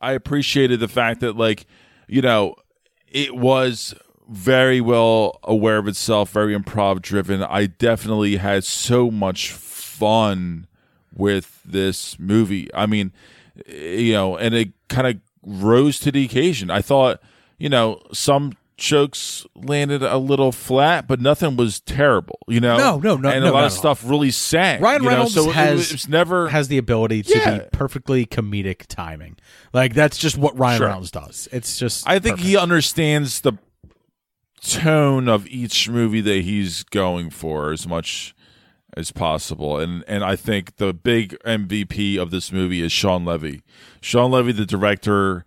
I 0.00 0.12
appreciated 0.12 0.80
the 0.80 0.88
fact 0.88 1.20
that 1.20 1.36
like 1.36 1.66
you 2.08 2.22
know 2.22 2.56
it 3.06 3.34
was 3.34 3.94
very 4.28 4.80
well 4.80 5.38
aware 5.44 5.78
of 5.78 5.86
itself, 5.86 6.30
very 6.30 6.56
improv 6.58 7.02
driven. 7.02 7.42
I 7.42 7.66
definitely 7.66 8.36
had 8.36 8.64
so 8.64 9.10
much 9.10 9.52
fun 9.52 10.66
with 11.14 11.60
this 11.64 12.18
movie. 12.18 12.72
I 12.74 12.86
mean, 12.86 13.12
you 13.66 14.12
know, 14.12 14.36
and 14.36 14.54
it 14.54 14.72
kind 14.88 15.06
of 15.06 15.20
rose 15.44 15.98
to 16.00 16.12
the 16.12 16.24
occasion. 16.24 16.70
I 16.70 16.80
thought, 16.82 17.20
you 17.58 17.68
know, 17.68 18.00
some 18.12 18.54
chokes 18.76 19.46
landed 19.54 20.02
a 20.02 20.18
little 20.18 20.50
flat, 20.50 21.06
but 21.06 21.20
nothing 21.20 21.56
was 21.56 21.78
terrible. 21.80 22.38
You 22.48 22.58
know, 22.60 22.76
No, 22.76 22.98
no, 22.98 23.16
no, 23.16 23.28
and 23.30 23.44
no, 23.44 23.50
a 23.50 23.54
lot 23.54 23.64
of 23.64 23.72
stuff 23.72 24.02
really 24.04 24.32
sang. 24.32 24.80
Ryan 24.80 25.02
you 25.02 25.08
know? 25.08 25.14
Reynolds 25.14 25.34
so 25.34 25.48
it- 25.50 25.54
has 25.54 25.92
it's 25.92 26.08
never 26.08 26.48
has 26.48 26.66
the 26.68 26.78
ability 26.78 27.22
to 27.22 27.38
Yeah. 27.38 27.58
be 27.58 27.64
perfectly 27.72 28.26
comedic 28.26 28.86
timing. 28.88 29.36
Like 29.72 29.94
that's 29.94 30.18
just 30.18 30.36
what 30.36 30.58
Ryan 30.58 30.78
Sure. 30.78 30.86
Reynolds 30.88 31.12
does. 31.12 31.48
It's 31.52 31.78
just 31.78 32.08
I 32.08 32.18
think 32.18 32.40
he 32.40 32.56
understands 32.56 33.42
the 33.42 33.52
tone 34.60 35.28
of 35.28 35.46
each 35.46 35.88
movie 35.88 36.20
that 36.22 36.42
he's 36.42 36.82
going 36.84 37.30
for 37.30 37.70
as 37.72 37.86
much 37.86 38.34
as 38.96 39.12
possible. 39.12 39.78
And 39.78 40.04
and 40.08 40.24
I 40.24 40.36
think 40.36 40.76
the 40.76 40.92
big 40.92 41.36
MVP 41.44 42.18
of 42.18 42.30
this 42.30 42.52
movie 42.52 42.80
is 42.82 42.92
Shawn 42.92 43.24
Levy. 43.24 43.62
Shawn 44.00 44.30
Levy, 44.30 44.52
the 44.52 44.66
director, 44.66 45.44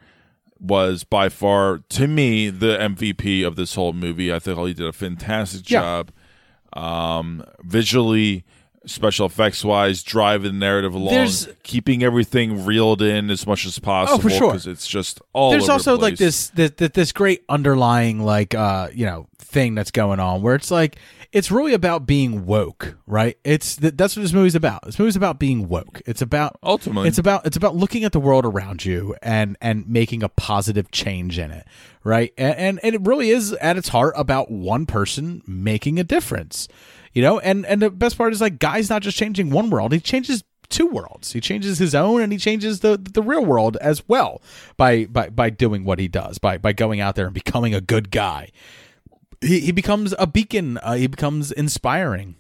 was 0.60 1.04
by 1.04 1.30
far 1.30 1.80
to 1.90 2.08
me 2.08 2.50
the 2.50 2.78
MVP 2.78 3.46
of 3.46 3.56
this 3.56 3.76
whole 3.76 3.94
movie. 3.94 4.34
I 4.34 4.40
think 4.40 4.58
he 4.60 4.74
did 4.74 4.86
a 4.88 4.94
fantastic 4.94 5.70
Yeah. 5.70 5.82
job. 5.82 6.12
Um 6.74 7.44
visually 7.64 8.44
special 8.86 9.26
effects 9.26 9.66
wise, 9.66 10.02
driving 10.02 10.54
the 10.54 10.58
narrative 10.58 10.94
along, 10.94 11.14
There's- 11.14 11.50
keeping 11.64 12.04
everything 12.04 12.66
reeled 12.66 13.02
in 13.02 13.30
as 13.30 13.46
much 13.46 13.66
as 13.66 13.80
possible. 13.80 14.18
Oh, 14.18 14.22
for 14.22 14.30
sure. 14.30 14.52
Because 14.52 14.66
it's 14.66 14.88
just 14.88 15.20
all 15.34 15.52
There's 15.52 15.64
over 15.64 15.68
the 15.68 15.74
also 15.74 15.98
like 15.98 16.16
this 16.18 16.50
this 16.52 16.72
this 16.72 17.12
great 17.12 17.44
underlying 17.50 18.24
like 18.24 18.56
uh 18.56 18.88
you 18.94 19.06
know 19.06 19.28
thing 19.40 19.76
that's 19.76 19.92
going 19.92 20.20
on 20.20 20.42
where 20.42 20.56
it's 20.56 20.72
like 20.72 20.98
it's 21.38 21.52
really 21.52 21.76
about 21.76 22.08
being 22.08 22.48
woke, 22.48 22.98
right? 23.06 23.38
It's 23.44 23.76
th- 23.76 23.94
that's 23.96 24.16
what 24.16 24.24
this 24.24 24.34
movie's 24.34 24.56
about. 24.56 24.84
This 24.86 24.98
movie's 24.98 25.16
about 25.16 25.38
being 25.38 25.68
woke. 25.70 26.02
It's 26.08 26.24
about 26.24 26.58
Ultimately. 26.64 27.08
it's 27.08 27.20
about 27.20 27.46
it's 27.46 27.56
about 27.56 27.76
looking 27.76 28.04
at 28.04 28.12
the 28.12 28.20
world 28.20 28.44
around 28.44 28.84
you 28.84 29.16
and 29.22 29.56
and 29.62 29.88
making 29.88 30.24
a 30.24 30.30
positive 30.30 30.90
change 30.90 31.38
in 31.38 31.52
it, 31.52 31.68
right? 32.04 32.34
And 32.40 32.56
and, 32.56 32.80
and 32.82 32.96
it 32.96 33.02
really 33.06 33.30
is 33.30 33.54
at 33.54 33.78
its 33.78 33.90
heart 33.90 34.16
about 34.18 34.50
one 34.50 34.88
person 34.88 35.44
making 35.46 36.00
a 36.00 36.04
difference, 36.04 36.68
you 37.14 37.22
know. 37.22 37.38
And 37.38 37.68
and 37.68 37.84
the 37.84 37.92
best 37.92 38.18
part 38.18 38.34
is 38.34 38.42
like 38.42 38.58
Guy's 38.58 38.90
not 38.90 39.04
just 39.04 39.16
changing 39.16 39.52
one 39.52 39.70
world; 39.70 39.92
he 39.92 40.00
changes 40.00 40.44
two 40.70 40.88
worlds. 40.88 41.34
He 41.34 41.40
changes 41.40 41.78
his 41.78 41.94
own 41.94 42.24
and 42.24 42.32
he 42.32 42.40
changes 42.40 42.80
the 42.80 42.98
the 42.98 43.22
real 43.22 43.46
world 43.46 43.78
as 43.78 44.02
well 44.08 44.42
by 44.76 45.06
by 45.06 45.30
by 45.30 45.52
doing 45.52 45.86
what 45.86 46.00
he 46.00 46.08
does 46.08 46.40
by 46.40 46.58
by 46.58 46.74
going 46.74 47.00
out 47.00 47.16
there 47.16 47.26
and 47.26 47.34
becoming 47.36 47.76
a 47.76 47.82
good 47.82 48.10
guy. 48.10 48.50
He 49.42 49.60
he 49.60 49.72
becomes 49.72 50.14
a 50.18 50.28
beacon. 50.28 50.78
Uh, 50.80 50.96
he 50.96 51.08
becomes 51.08 51.52
inspiring. 51.52 52.36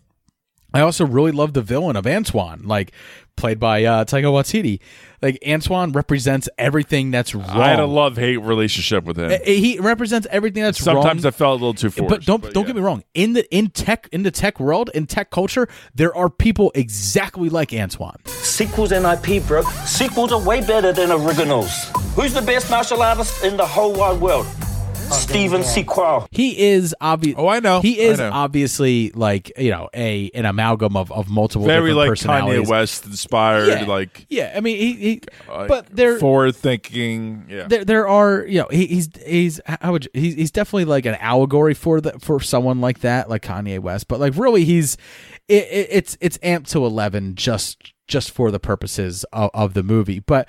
I 0.74 0.82
also 0.82 1.06
really 1.06 1.32
love 1.32 1.54
the 1.54 1.62
villain 1.62 1.96
of 1.96 2.04
Antwan, 2.06 2.66
like 2.66 2.92
played 3.38 3.60
by 3.60 3.86
uh, 3.86 4.04
Taika 4.04 4.26
Waititi. 4.26 4.80
Like 5.22 5.40
Antwan 5.46 5.96
represents 5.96 6.50
everything 6.58 7.10
that's 7.10 7.34
wrong. 7.34 7.50
I 7.50 7.70
had 7.70 7.80
a 7.80 7.86
love 7.86 8.18
hate 8.18 8.38
relationship 8.38 9.06
with 9.06 9.18
him. 9.18 9.32
He 9.46 9.80
represents 9.80 10.28
everything 10.30 10.64
that's 10.64 10.78
Sometimes 10.78 11.24
wrong. 11.24 11.30
I 11.30 11.32
felt 11.32 11.52
a 11.52 11.54
little 11.54 11.74
too 11.74 11.90
forced. 11.90 12.10
But 12.10 12.26
don't 12.26 12.54
don't 12.54 12.68
get 12.68 12.76
me 12.76 12.82
wrong. 12.82 13.04
In 13.14 13.34
the 13.34 13.50
in 13.56 13.70
tech 13.70 14.10
in 14.12 14.24
the 14.24 14.32
tech 14.32 14.60
world 14.60 14.92
in 14.94 15.08
tech 15.08 15.32
culture, 15.32 15.68
there 15.96 16.14
are 16.16 16.30
people 16.30 16.72
exactly 16.76 17.50
like 17.50 17.70
Antwan. 17.70 18.28
Sequels 18.28 18.92
and 18.92 19.06
IP, 19.06 19.48
bro. 19.48 19.62
Sequels 19.86 20.34
are 20.34 20.42
way 20.42 20.60
better 20.60 20.92
than 20.92 21.12
originals. 21.12 21.72
Who's 22.16 22.34
the 22.34 22.42
best 22.42 22.70
martial 22.70 23.02
artist 23.02 23.44
in 23.44 23.56
the 23.56 23.66
whole 23.66 23.94
wide 23.94 24.20
world? 24.20 24.46
Steven 25.12 25.64
Sequel. 25.64 26.28
He 26.32 26.60
is 26.60 26.96
obvious. 27.00 27.36
Oh, 27.38 27.48
I 27.48 27.60
know. 27.60 27.82
He 27.82 28.00
is 28.00 28.20
know. 28.20 28.30
obviously 28.32 29.12
like 29.12 29.52
you 29.58 29.72
know 29.72 29.90
a 29.94 30.30
an 30.34 30.46
amalgam 30.46 30.96
of, 30.96 31.12
of 31.12 31.30
multiple 31.30 31.66
very 31.68 31.90
different 31.92 31.98
like 31.98 32.10
personalities. 32.10 32.68
Kanye 32.68 32.70
West 32.70 33.06
inspired, 33.06 33.68
Yeah. 33.68 33.86
like 33.86 34.26
Yeah, 34.30 34.54
I 34.56 34.60
mean 34.60 34.78
he, 34.78 34.94
he 34.94 35.22
like, 35.50 35.68
but 35.68 35.88
there 35.96 36.20
forward 36.20 36.56
thinking. 36.56 37.46
Yeah, 37.50 37.68
there 37.68 37.86
there 37.86 38.08
are 38.08 38.46
you 38.46 38.62
know 38.62 38.68
he, 38.72 38.86
he's 38.88 39.10
he's 39.26 39.62
how 39.66 39.92
would 39.94 40.06
you, 40.06 40.12
he's 40.22 40.36
he's 40.36 40.52
definitely 40.52 40.86
like 40.86 41.06
an 41.06 41.16
allegory 41.16 41.74
for 41.74 42.02
the 42.02 42.14
for 42.20 42.40
someone 42.40 42.82
like 42.82 43.00
that 43.00 43.30
like 43.30 43.44
Kanye 43.44 43.80
West, 43.80 44.08
but 44.08 44.20
like 44.20 44.34
really 44.38 44.66
he's 44.66 44.98
it, 45.48 45.64
it, 45.70 45.88
it's 45.92 46.18
it's 46.20 46.38
amped 46.40 46.68
to 46.70 46.86
eleven 46.86 47.36
just 47.36 47.94
just 48.08 48.32
for 48.32 48.52
the 48.52 48.60
purposes 48.60 49.26
of, 49.34 49.50
of 49.54 49.74
the 49.74 49.84
movie, 49.84 50.20
but. 50.20 50.48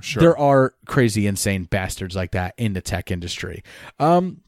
Sure. 0.00 0.20
There 0.20 0.38
are 0.38 0.74
crazy, 0.86 1.26
insane 1.26 1.64
bastards 1.64 2.16
like 2.16 2.32
that 2.32 2.54
in 2.56 2.72
the 2.72 2.80
tech 2.80 3.10
industry, 3.10 3.62
um, 3.98 4.42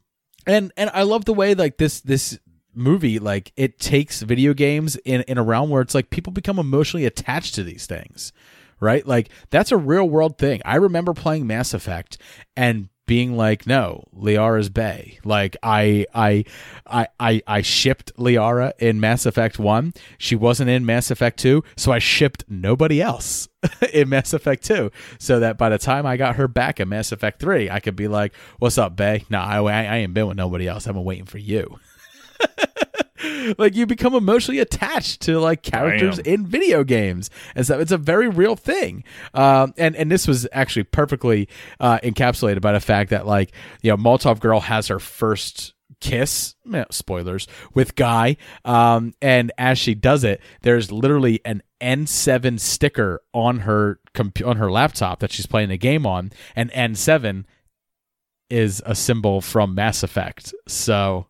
and 0.46 0.72
and 0.76 0.90
I 0.92 1.02
love 1.02 1.24
the 1.24 1.34
way 1.34 1.54
like 1.54 1.76
this 1.78 2.00
this 2.00 2.38
movie 2.72 3.18
like 3.18 3.52
it 3.56 3.80
takes 3.80 4.22
video 4.22 4.54
games 4.54 4.96
in 5.04 5.22
in 5.22 5.38
a 5.38 5.42
realm 5.42 5.70
where 5.70 5.82
it's 5.82 5.94
like 5.94 6.10
people 6.10 6.32
become 6.32 6.58
emotionally 6.58 7.04
attached 7.04 7.54
to 7.56 7.64
these 7.64 7.86
things 7.86 8.32
right? 8.80 9.06
Like 9.06 9.28
that's 9.50 9.70
a 9.72 9.76
real 9.76 10.08
world 10.08 10.38
thing. 10.38 10.60
I 10.64 10.76
remember 10.76 11.12
playing 11.12 11.46
mass 11.46 11.74
effect 11.74 12.18
and 12.56 12.88
being 13.10 13.36
like 13.36 13.66
no 13.66 14.04
liara's 14.16 14.68
bay. 14.68 15.18
Like 15.24 15.56
i 15.64 16.06
i 16.14 16.44
i 16.86 17.08
i, 17.18 17.42
I 17.44 17.60
shipped 17.60 18.16
liara 18.16 18.72
in 18.78 19.00
mass 19.00 19.26
effect 19.26 19.58
1 19.58 19.94
she 20.16 20.36
wasn't 20.36 20.70
in 20.70 20.86
mass 20.86 21.10
effect 21.10 21.40
2 21.40 21.64
so 21.76 21.90
i 21.90 21.98
shipped 21.98 22.44
nobody 22.48 23.02
else 23.02 23.48
in 23.92 24.10
mass 24.10 24.32
effect 24.32 24.64
2 24.64 24.92
so 25.18 25.40
that 25.40 25.58
by 25.58 25.68
the 25.70 25.76
time 25.76 26.06
i 26.06 26.16
got 26.16 26.36
her 26.36 26.46
back 26.46 26.78
in 26.78 26.88
mass 26.88 27.10
effect 27.10 27.40
3 27.40 27.68
i 27.68 27.80
could 27.80 27.96
be 27.96 28.06
like 28.06 28.32
what's 28.60 28.78
up 28.78 28.94
bay? 28.94 29.24
No 29.28 29.40
I, 29.40 29.58
I 29.58 29.96
ain't 29.96 30.14
been 30.14 30.28
with 30.28 30.36
nobody 30.36 30.68
else. 30.68 30.86
I've 30.86 30.94
been 30.94 31.02
waiting 31.02 31.26
for 31.26 31.38
you 31.38 31.80
like 33.58 33.74
you 33.74 33.86
become 33.86 34.14
emotionally 34.14 34.58
attached 34.60 35.20
to 35.22 35.38
like 35.38 35.62
characters 35.62 36.18
in 36.18 36.46
video 36.46 36.84
games. 36.84 37.30
And 37.54 37.66
so 37.66 37.78
it's 37.78 37.92
a 37.92 37.98
very 37.98 38.28
real 38.28 38.56
thing. 38.56 39.04
Um, 39.34 39.74
and 39.76 39.96
and 39.96 40.10
this 40.10 40.26
was 40.26 40.46
actually 40.52 40.84
perfectly 40.84 41.48
uh, 41.78 41.98
encapsulated 41.98 42.60
by 42.60 42.72
the 42.72 42.80
fact 42.80 43.10
that 43.10 43.26
like 43.26 43.52
you 43.82 43.90
know 43.90 43.96
Molotov 43.96 44.40
girl 44.40 44.60
has 44.60 44.88
her 44.88 44.98
first 44.98 45.74
kiss 46.00 46.54
spoilers 46.90 47.46
with 47.74 47.94
guy. 47.94 48.36
Um, 48.64 49.12
and 49.20 49.52
as 49.58 49.78
she 49.78 49.94
does 49.94 50.24
it 50.24 50.40
there's 50.62 50.90
literally 50.90 51.40
an 51.44 51.62
N7 51.80 52.60
sticker 52.60 53.22
on 53.32 53.60
her 53.60 54.00
compu- 54.14 54.46
on 54.46 54.56
her 54.56 54.70
laptop 54.70 55.20
that 55.20 55.32
she's 55.32 55.46
playing 55.46 55.70
a 55.70 55.76
game 55.76 56.06
on. 56.06 56.30
And 56.54 56.70
N7 56.72 57.44
is 58.50 58.82
a 58.84 58.94
symbol 58.94 59.40
from 59.40 59.74
Mass 59.74 60.02
Effect. 60.02 60.52
So 60.68 61.26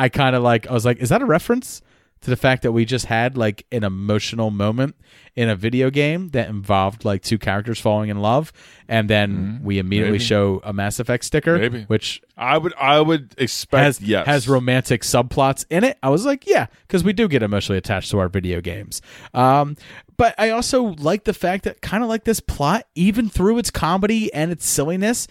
I 0.00 0.08
kind 0.08 0.34
of 0.34 0.42
like 0.42 0.66
I 0.66 0.72
was 0.72 0.86
like, 0.86 0.98
is 0.98 1.10
that 1.10 1.20
a 1.20 1.26
reference 1.26 1.82
to 2.22 2.30
the 2.30 2.36
fact 2.36 2.62
that 2.62 2.72
we 2.72 2.84
just 2.84 3.06
had 3.06 3.36
like 3.36 3.66
an 3.72 3.82
emotional 3.82 4.50
moment 4.50 4.94
in 5.36 5.48
a 5.48 5.56
video 5.56 5.90
game 5.90 6.28
that 6.30 6.48
involved 6.48 7.04
like 7.04 7.22
two 7.22 7.38
characters 7.38 7.78
falling 7.78 8.08
in 8.10 8.20
love, 8.20 8.52
and 8.88 9.08
then 9.08 9.60
we 9.62 9.78
immediately 9.78 10.12
maybe. 10.12 10.24
show 10.24 10.60
a 10.64 10.72
Mass 10.72 11.00
Effect 11.00 11.24
sticker, 11.24 11.58
Maybe. 11.58 11.82
which 11.84 12.22
I 12.36 12.56
would 12.58 12.74
I 12.80 13.00
would 13.00 13.34
expect 13.38 13.84
has 13.84 14.00
yes 14.00 14.26
has 14.26 14.48
romantic 14.48 15.02
subplots 15.02 15.66
in 15.70 15.84
it. 15.84 15.98
I 16.02 16.08
was 16.08 16.24
like, 16.24 16.46
yeah, 16.46 16.66
because 16.86 17.04
we 17.04 17.12
do 17.12 17.28
get 17.28 17.42
emotionally 17.42 17.78
attached 17.78 18.10
to 18.10 18.18
our 18.18 18.28
video 18.28 18.60
games. 18.60 19.02
Um, 19.34 19.76
but 20.16 20.34
I 20.38 20.50
also 20.50 20.94
like 20.98 21.24
the 21.24 21.34
fact 21.34 21.64
that 21.64 21.82
kind 21.82 22.02
of 22.02 22.08
like 22.08 22.24
this 22.24 22.40
plot, 22.40 22.86
even 22.94 23.28
through 23.28 23.58
its 23.58 23.70
comedy 23.70 24.32
and 24.32 24.50
its 24.50 24.66
silliness, 24.66 25.26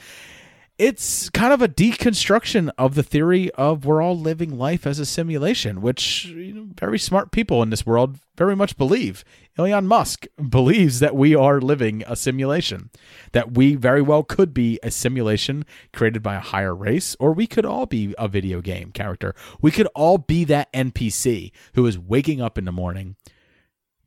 it's 0.80 1.30
kind 1.32 1.52
of 1.52 1.62
a 1.62 1.68
deconstruction 1.68 2.72
of 2.78 2.96
the 2.96 3.04
theory 3.04 3.52
of 3.52 3.84
we're 3.84 4.02
all 4.02 4.18
living 4.18 4.58
life 4.58 4.88
as 4.88 4.98
a 4.98 5.06
simulation, 5.06 5.82
which 5.82 6.26
you 6.26 6.54
know, 6.54 6.68
very 6.80 6.98
smart 6.98 7.32
people 7.32 7.62
in 7.62 7.70
this 7.70 7.86
world 7.86 8.18
very 8.38 8.56
much 8.56 8.78
believe. 8.78 9.26
Elon 9.58 9.86
Musk 9.86 10.26
believes 10.50 11.00
that 11.02 11.18
we 11.18 11.36
are 11.36 11.60
living 11.60 12.02
a 12.08 12.16
simulation, 12.16 12.90
that 13.34 13.56
we 13.56 13.76
very 13.76 14.02
well 14.02 14.24
could 14.24 14.54
be 14.54 14.80
a 14.82 14.90
simulation 14.90 15.66
created 15.92 16.24
by 16.24 16.36
a 16.36 16.40
higher 16.40 16.74
race, 16.74 17.14
or 17.20 17.34
we 17.34 17.46
could 17.46 17.66
all 17.66 17.86
be 17.86 18.16
a 18.18 18.30
video 18.30 18.62
game 18.62 18.92
character. 18.94 19.36
We 19.62 19.72
could 19.72 19.88
all 19.88 20.18
be 20.18 20.46
that 20.46 20.72
NPC 20.72 21.52
who 21.74 21.86
is 21.88 22.00
waking 22.00 22.42
up 22.42 22.58
in 22.58 22.64
the 22.64 22.72
morning, 22.72 23.18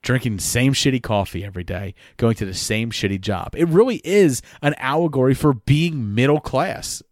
drinking 0.03 0.37
the 0.37 0.43
same 0.43 0.73
shitty 0.75 1.03
coffee 1.03 1.45
every 1.45 1.65
day, 1.65 1.95
going 2.17 2.35
to 2.37 2.45
the 2.45 2.55
same 2.55 2.91
shitty 2.91 3.21
job. 3.21 3.55
It 3.57 3.69
really 3.69 4.01
is 4.05 4.43
an 4.61 4.75
allegory 4.79 5.35
for 5.35 5.53
being 5.55 6.15
middle 6.15 6.41
class 6.41 7.03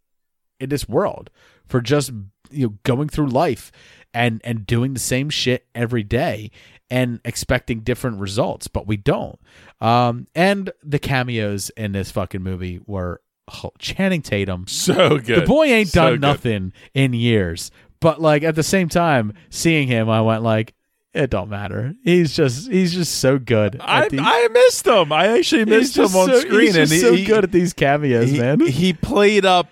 in 0.59 0.69
this 0.69 0.89
world, 0.89 1.31
for 1.67 1.81
just 1.81 2.11
you 2.51 2.67
know 2.67 2.75
going 2.83 3.09
through 3.09 3.29
life 3.29 3.71
and 4.13 4.41
and 4.45 4.67
doing 4.67 4.93
the 4.95 5.01
same 5.01 5.31
shit 5.31 5.67
every 5.75 6.03
day 6.03 6.51
and 6.91 7.21
expecting 7.25 7.81
different 7.81 8.19
results, 8.19 8.67
but 8.67 8.87
we 8.87 8.97
don't. 8.97 9.39
Um, 9.81 10.27
and 10.35 10.73
the 10.83 10.99
cameos 10.99 11.71
in 11.77 11.93
this 11.93 12.11
fucking 12.11 12.43
movie 12.43 12.81
were 12.85 13.21
oh, 13.63 13.71
Channing 13.79 14.23
Tatum. 14.23 14.67
So 14.67 15.19
good. 15.19 15.43
The 15.43 15.47
boy 15.47 15.67
ain't 15.67 15.91
So 15.91 16.01
done 16.03 16.13
good. 16.15 16.21
nothing 16.21 16.73
in 16.93 17.13
years, 17.13 17.71
but 18.01 18.21
like 18.21 18.43
at 18.43 18.57
the 18.57 18.65
same 18.65 18.89
time, 18.89 19.33
seeing 19.51 19.87
him, 19.87 20.11
I 20.11 20.21
went 20.23 20.43
like, 20.43 20.75
It 21.13 21.29
don't 21.31 21.49
matter. 21.51 21.95
He's 22.05 22.37
just 22.37 22.71
he's 22.71 22.95
just 22.95 23.17
so 23.19 23.37
good. 23.39 23.77
I, 23.81 24.09
these- 24.09 24.21
I 24.23 24.47
missed 24.53 24.87
him. 24.87 25.13
I 25.13 25.39
actually 25.39 25.65
missed 25.65 25.97
him 25.97 26.05
on 26.05 26.29
so- 26.29 26.39
screen, 26.41 26.61
He's 26.61 26.77
and 26.77 26.89
just 26.89 26.93
he, 26.93 26.99
so 27.01 27.13
he- 27.15 27.25
good 27.25 27.43
at 27.43 27.51
these 27.51 27.73
cameos, 27.73 28.31
he, 28.31 28.39
man. 28.39 28.61
He 28.61 28.93
played 28.93 29.45
up 29.45 29.69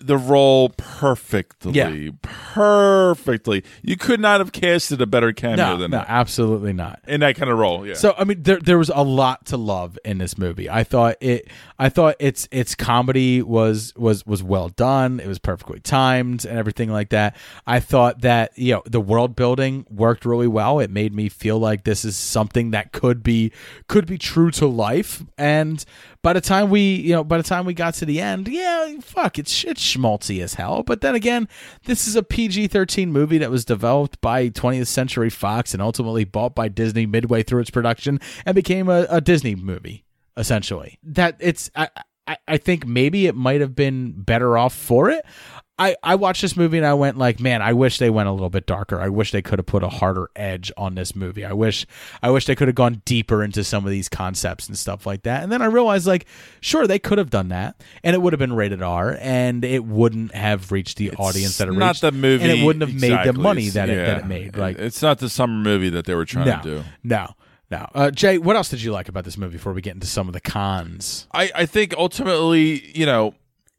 the 0.00 0.16
role 0.16 0.70
perfectly. 0.70 1.72
Yeah. 1.72 2.10
Perfectly. 2.22 3.64
You 3.82 3.96
could 3.96 4.20
not 4.20 4.40
have 4.40 4.52
casted 4.52 5.00
a 5.00 5.06
better 5.06 5.32
cameo 5.32 5.56
no, 5.56 5.76
than 5.76 5.90
no, 5.90 5.98
that. 5.98 6.06
absolutely 6.08 6.72
not. 6.72 7.00
In 7.06 7.20
that 7.20 7.36
kind 7.36 7.50
of 7.50 7.58
role, 7.58 7.86
yeah. 7.86 7.94
So 7.94 8.14
I 8.16 8.24
mean, 8.24 8.42
there 8.42 8.58
there 8.58 8.78
was 8.78 8.90
a 8.94 9.02
lot 9.02 9.46
to 9.46 9.56
love 9.56 9.98
in 10.04 10.18
this 10.18 10.38
movie. 10.38 10.68
I 10.68 10.84
thought 10.84 11.16
it. 11.20 11.48
I 11.78 11.88
thought 11.88 12.16
its 12.18 12.48
its 12.50 12.74
comedy 12.74 13.42
was 13.42 13.94
was 13.96 14.26
was 14.26 14.42
well 14.42 14.68
done. 14.70 15.20
It 15.20 15.26
was 15.26 15.38
perfectly 15.38 15.80
timed 15.80 16.44
and 16.44 16.58
everything 16.58 16.90
like 16.90 17.10
that. 17.10 17.36
I 17.66 17.80
thought 17.80 18.22
that 18.22 18.56
you 18.56 18.74
know 18.74 18.82
the 18.86 19.00
world 19.00 19.36
building 19.36 19.86
worked 19.90 20.24
really 20.24 20.48
well. 20.48 20.80
It 20.80 20.90
made 20.90 21.14
me 21.14 21.28
feel 21.28 21.58
like 21.58 21.84
this 21.84 22.04
is 22.04 22.16
something 22.16 22.70
that 22.70 22.92
could 22.92 23.22
be 23.22 23.52
could 23.86 24.06
be 24.06 24.18
true 24.18 24.50
to 24.52 24.66
life. 24.66 25.22
And 25.36 25.84
by 26.22 26.32
the 26.32 26.40
time 26.40 26.70
we 26.70 26.96
you 26.96 27.12
know 27.12 27.24
by 27.24 27.36
the 27.36 27.42
time 27.42 27.64
we 27.64 27.74
got 27.74 27.94
to 27.94 28.04
the 28.04 28.20
end, 28.20 28.48
yeah, 28.48 28.96
fuck, 29.00 29.38
it's 29.38 29.64
it's 29.64 29.82
schmaltzy 29.82 30.42
as 30.42 30.54
hell. 30.54 30.82
But 30.82 31.00
then 31.00 31.14
again, 31.14 31.48
this 31.84 32.06
is 32.06 32.16
a 32.16 32.22
PG 32.22 32.68
thirteen 32.68 33.12
movie 33.12 33.38
that 33.38 33.50
was 33.50 33.64
developed 33.64 34.20
by 34.20 34.48
20th 34.50 34.88
Century 34.88 35.30
Fox 35.30 35.72
and 35.72 35.82
ultimately 35.82 36.24
bought 36.24 36.54
by 36.54 36.68
Disney 36.68 37.06
midway 37.06 37.42
through 37.42 37.60
its 37.60 37.70
production 37.70 38.20
and 38.44 38.54
became 38.54 38.88
a, 38.88 39.06
a 39.08 39.20
Disney 39.20 39.54
movie 39.54 40.04
essentially. 40.36 40.98
That 41.02 41.36
it's 41.40 41.70
I, 41.74 41.88
I 42.26 42.36
I 42.46 42.56
think 42.58 42.86
maybe 42.86 43.26
it 43.26 43.34
might 43.34 43.60
have 43.60 43.74
been 43.74 44.12
better 44.12 44.56
off 44.56 44.74
for 44.74 45.10
it. 45.10 45.24
I, 45.80 45.96
I 46.02 46.14
watched 46.16 46.42
this 46.42 46.58
movie 46.58 46.76
and 46.76 46.86
I 46.86 46.92
went 46.92 47.16
like, 47.16 47.40
man, 47.40 47.62
I 47.62 47.72
wish 47.72 47.96
they 47.96 48.10
went 48.10 48.28
a 48.28 48.32
little 48.32 48.50
bit 48.50 48.66
darker. 48.66 49.00
I 49.00 49.08
wish 49.08 49.32
they 49.32 49.40
could 49.40 49.58
have 49.58 49.64
put 49.64 49.82
a 49.82 49.88
harder 49.88 50.28
edge 50.36 50.70
on 50.76 50.94
this 50.94 51.16
movie. 51.16 51.42
I 51.42 51.54
wish 51.54 51.86
I 52.22 52.28
wish 52.28 52.44
they 52.44 52.54
could 52.54 52.68
have 52.68 52.74
gone 52.74 53.00
deeper 53.06 53.42
into 53.42 53.64
some 53.64 53.86
of 53.86 53.90
these 53.90 54.06
concepts 54.06 54.68
and 54.68 54.76
stuff 54.76 55.06
like 55.06 55.22
that. 55.22 55.42
And 55.42 55.50
then 55.50 55.62
I 55.62 55.66
realized 55.66 56.06
like, 56.06 56.26
sure, 56.60 56.86
they 56.86 56.98
could 56.98 57.16
have 57.16 57.30
done 57.30 57.48
that 57.48 57.82
and 58.04 58.14
it 58.14 58.20
would 58.20 58.34
have 58.34 58.38
been 58.38 58.52
rated 58.52 58.82
R 58.82 59.16
and 59.22 59.64
it 59.64 59.86
wouldn't 59.86 60.34
have 60.34 60.70
reached 60.70 60.98
the 60.98 61.12
audience 61.12 61.56
that 61.56 61.68
it 61.68 61.72
not 61.72 61.92
reached. 61.92 62.02
the 62.02 62.12
movie, 62.12 62.44
and 62.44 62.60
it 62.60 62.62
wouldn't 62.62 62.82
have 62.82 63.00
made 63.00 63.26
the 63.26 63.32
money 63.32 63.70
that 63.70 63.88
it 63.88 63.96
that 63.96 64.18
it 64.18 64.26
made. 64.26 64.56
Like 64.56 64.78
it's 64.78 65.00
not 65.00 65.18
the 65.18 65.30
summer 65.30 65.54
movie 65.54 65.88
that 65.88 66.04
they 66.04 66.14
were 66.14 66.26
trying 66.26 66.44
no, 66.44 66.56
to 66.58 66.62
do. 66.62 66.84
no, 67.04 67.34
no. 67.70 67.88
Uh, 67.94 68.10
Jay, 68.10 68.36
what 68.36 68.54
else 68.54 68.68
did 68.68 68.82
you 68.82 68.92
like 68.92 69.08
about 69.08 69.24
this 69.24 69.38
movie 69.38 69.56
before 69.56 69.72
we 69.72 69.80
get 69.80 69.94
into 69.94 70.06
some 70.06 70.26
of 70.26 70.34
the 70.34 70.42
cons? 70.42 71.26
I, 71.32 71.50
I 71.54 71.64
think 71.64 71.94
ultimately, 71.96 72.90
you 72.94 73.06
know, 73.06 73.32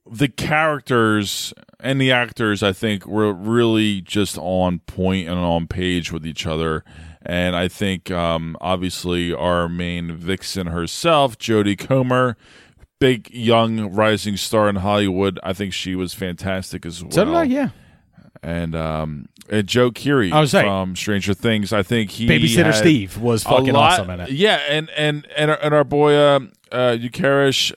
the 0.10 0.28
characters 0.28 1.54
and 1.82 2.00
the 2.00 2.12
actors, 2.12 2.64
I 2.64 2.74
think, 2.74 3.06
were 3.06 3.34
really 3.34 4.02
just 4.02 4.38
on 4.38 4.80
point 4.80 5.28
and 5.28 5.38
on 5.40 5.68
page 5.68 6.12
with 6.12 6.26
each 6.26 6.46
other. 6.46 6.84
And 7.24 7.56
I 7.56 7.68
think, 7.68 8.10
um, 8.10 8.58
obviously, 8.62 9.34
our 9.34 9.70
main 9.70 10.16
vixen 10.16 10.68
herself, 10.68 11.38
Jodie 11.38 11.78
Comer, 11.78 12.36
big 13.00 13.30
young 13.32 13.94
rising 13.94 14.38
star 14.38 14.70
in 14.70 14.78
Hollywood. 14.78 15.40
I 15.44 15.54
think 15.54 15.74
she 15.74 15.96
was 15.96 16.14
fantastic 16.14 16.86
as 16.86 17.04
well. 17.04 17.12
So 17.12 17.26
did 17.26 17.34
I, 17.34 17.44
yeah. 17.44 17.70
And 18.42 18.76
um, 18.76 19.28
and 19.52 19.68
Joe 19.68 19.92
Keery 19.92 20.32
I 20.32 20.40
was 20.40 20.52
saying. 20.52 20.66
from 20.66 20.96
Stranger 20.96 21.34
Things. 21.36 21.74
I 21.74 21.84
think 21.84 22.10
he 22.10 22.28
Babysitter 22.28 22.74
Steve 22.74 23.18
was 23.18 23.44
fucking 23.44 23.74
lot- 23.74 24.00
awesome 24.00 24.10
in 24.10 24.22
it. 24.22 24.32
Yeah, 24.32 24.56
and 24.68 24.90
and 24.92 25.28
and 25.36 25.52
our, 25.52 25.58
and 25.62 25.74
our 25.76 25.84
boy 25.84 26.16
uh, 26.16 26.40
uh, 26.72 26.98
Utkarsh 26.98 27.74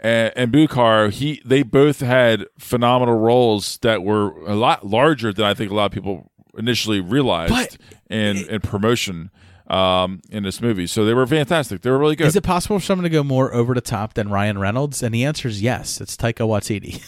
and, 0.00 0.32
and 0.36 0.52
Bukhar, 0.52 1.10
he 1.12 1.40
they 1.44 1.62
both 1.62 2.00
had 2.00 2.46
phenomenal 2.58 3.16
roles 3.16 3.78
that 3.78 4.02
were 4.02 4.30
a 4.46 4.54
lot 4.54 4.86
larger 4.86 5.32
than 5.32 5.44
I 5.44 5.54
think 5.54 5.70
a 5.70 5.74
lot 5.74 5.86
of 5.86 5.92
people 5.92 6.30
initially 6.58 7.00
realized 7.00 7.52
But- 7.52 7.76
in 8.08 8.36
in 8.48 8.60
promotion 8.60 9.30
um, 9.68 10.20
in 10.30 10.42
this 10.42 10.60
movie. 10.60 10.86
So 10.88 11.04
they 11.04 11.14
were 11.14 11.26
fantastic. 11.26 11.82
They 11.82 11.90
were 11.90 11.98
really 11.98 12.16
good. 12.16 12.26
Is 12.26 12.34
it 12.36 12.42
possible 12.42 12.78
for 12.80 12.84
someone 12.84 13.04
to 13.04 13.08
go 13.10 13.22
more 13.22 13.54
over 13.54 13.72
the 13.72 13.80
top 13.80 14.14
than 14.14 14.28
Ryan 14.28 14.58
Reynolds? 14.58 15.00
And 15.02 15.14
the 15.14 15.24
answer 15.24 15.46
is 15.46 15.62
yes. 15.62 16.00
It's 16.00 16.16
Taika 16.16 16.44
Waititi. 16.48 17.00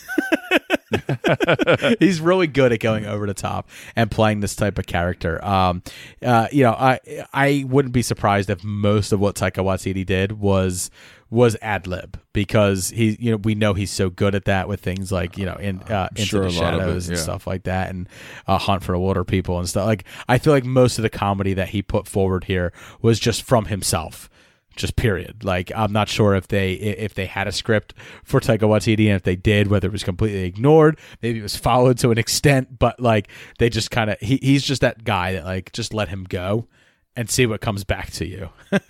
He's 1.98 2.20
really 2.20 2.46
good 2.46 2.72
at 2.72 2.80
going 2.80 3.06
over 3.06 3.26
the 3.26 3.34
top 3.34 3.68
and 3.96 4.10
playing 4.10 4.40
this 4.40 4.54
type 4.54 4.78
of 4.78 4.86
character. 4.86 5.44
Um, 5.44 5.82
uh, 6.22 6.48
you 6.52 6.62
know, 6.62 6.72
I 6.72 7.00
I 7.32 7.64
wouldn't 7.66 7.94
be 7.94 8.02
surprised 8.02 8.50
if 8.50 8.62
most 8.62 9.12
of 9.12 9.18
what 9.20 9.34
Taika 9.34 9.64
Waititi 9.64 10.04
did 10.06 10.32
was 10.32 10.90
was 11.32 11.56
ad 11.62 11.86
lib 11.86 12.20
because 12.34 12.90
he 12.90 13.16
you 13.18 13.30
know 13.30 13.38
we 13.38 13.54
know 13.54 13.72
he's 13.72 13.90
so 13.90 14.10
good 14.10 14.34
at 14.34 14.44
that 14.44 14.68
with 14.68 14.80
things 14.80 15.10
like 15.10 15.38
you 15.38 15.46
know 15.46 15.54
in 15.54 15.80
uh, 15.84 16.08
into 16.10 16.26
Sure, 16.26 16.40
the 16.42 16.48
of 16.48 16.52
it, 16.52 16.58
shadows 16.58 17.08
and 17.08 17.18
stuff 17.18 17.46
like 17.46 17.62
that 17.62 17.88
and 17.88 18.06
uh, 18.46 18.58
hunt 18.58 18.84
for 18.84 18.92
the 18.92 18.98
Wilderpeople 18.98 19.58
and 19.58 19.66
stuff. 19.66 19.86
Like 19.86 20.04
I 20.28 20.36
feel 20.36 20.52
like 20.52 20.66
most 20.66 20.98
of 20.98 21.02
the 21.02 21.10
comedy 21.10 21.54
that 21.54 21.70
he 21.70 21.80
put 21.80 22.06
forward 22.06 22.44
here 22.44 22.70
was 23.00 23.18
just 23.18 23.42
from 23.42 23.64
himself 23.64 24.28
just 24.76 24.96
period. 24.96 25.42
Like 25.42 25.72
I'm 25.74 25.92
not 25.92 26.08
sure 26.08 26.34
if 26.34 26.48
they 26.48 26.74
if 26.74 27.14
they 27.14 27.26
had 27.26 27.48
a 27.48 27.52
script 27.52 27.94
for 28.24 28.38
Taika 28.38 28.60
Waititi 28.60 29.06
and 29.06 29.16
if 29.16 29.22
they 29.22 29.36
did, 29.36 29.68
whether 29.68 29.88
it 29.88 29.92
was 29.92 30.04
completely 30.04 30.44
ignored, 30.44 30.98
maybe 31.22 31.38
it 31.38 31.42
was 31.42 31.56
followed 31.56 31.98
to 31.98 32.10
an 32.10 32.18
extent, 32.18 32.78
but 32.78 33.00
like 33.00 33.28
they 33.58 33.70
just 33.70 33.90
kind 33.90 34.10
of 34.10 34.18
he, 34.20 34.38
he's 34.42 34.62
just 34.62 34.82
that 34.82 35.04
guy 35.04 35.32
that 35.32 35.44
like 35.44 35.72
just 35.72 35.94
let 35.94 36.08
him 36.08 36.24
go 36.24 36.66
and 37.14 37.28
see 37.28 37.44
what 37.46 37.60
comes 37.60 37.84
back 37.84 38.10
to 38.12 38.26
you. 38.26 38.48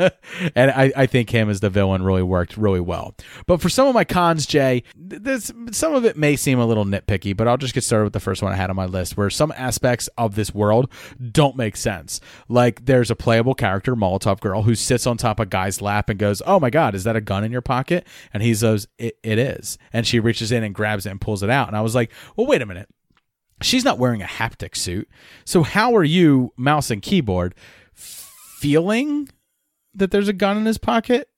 and 0.54 0.70
I, 0.70 0.92
I 0.96 1.06
think 1.06 1.30
him 1.30 1.50
as 1.50 1.60
the 1.60 1.70
villain 1.70 2.02
really 2.02 2.22
worked 2.22 2.56
really 2.56 2.80
well. 2.80 3.14
But 3.46 3.60
for 3.60 3.68
some 3.68 3.88
of 3.88 3.94
my 3.94 4.04
cons, 4.04 4.46
Jay, 4.46 4.84
this 4.96 5.52
some 5.72 5.94
of 5.94 6.04
it 6.04 6.16
may 6.16 6.36
seem 6.36 6.58
a 6.58 6.66
little 6.66 6.84
nitpicky, 6.84 7.36
but 7.36 7.48
I'll 7.48 7.56
just 7.56 7.74
get 7.74 7.82
started 7.82 8.04
with 8.04 8.12
the 8.12 8.20
first 8.20 8.42
one 8.42 8.52
I 8.52 8.56
had 8.56 8.70
on 8.70 8.76
my 8.76 8.86
list, 8.86 9.16
where 9.16 9.30
some 9.30 9.52
aspects 9.56 10.08
of 10.16 10.34
this 10.34 10.54
world 10.54 10.92
don't 11.32 11.56
make 11.56 11.76
sense. 11.76 12.20
Like 12.48 12.84
there's 12.84 13.10
a 13.10 13.16
playable 13.16 13.54
character, 13.54 13.96
Molotov 13.96 14.40
Girl, 14.40 14.62
who 14.62 14.74
sits 14.74 15.06
on 15.06 15.16
top 15.16 15.40
of 15.40 15.50
guy's 15.50 15.82
lap 15.82 16.08
and 16.08 16.18
goes, 16.18 16.42
"Oh 16.46 16.60
my 16.60 16.70
God, 16.70 16.94
is 16.94 17.04
that 17.04 17.16
a 17.16 17.20
gun 17.20 17.44
in 17.44 17.52
your 17.52 17.60
pocket?" 17.60 18.06
And 18.32 18.42
he 18.42 18.54
says, 18.54 18.86
"It, 18.98 19.18
it 19.22 19.38
is." 19.38 19.78
And 19.92 20.06
she 20.06 20.20
reaches 20.20 20.52
in 20.52 20.62
and 20.62 20.74
grabs 20.74 21.06
it 21.06 21.10
and 21.10 21.20
pulls 21.20 21.42
it 21.42 21.50
out. 21.50 21.68
And 21.68 21.76
I 21.76 21.80
was 21.80 21.94
like, 21.94 22.12
"Well, 22.36 22.46
wait 22.46 22.62
a 22.62 22.66
minute." 22.66 22.88
She's 23.60 23.84
not 23.84 23.98
wearing 23.98 24.22
a 24.22 24.26
haptic 24.26 24.74
suit. 24.76 25.08
So 25.44 25.62
how 25.62 25.94
are 25.94 26.02
you, 26.02 26.52
mouse 26.56 26.90
and 26.90 27.00
keyboard, 27.00 27.54
feeling 28.62 29.28
that 29.92 30.12
there's 30.12 30.28
a 30.28 30.32
gun 30.32 30.56
in 30.56 30.66
his 30.66 30.78
pocket? 30.78 31.28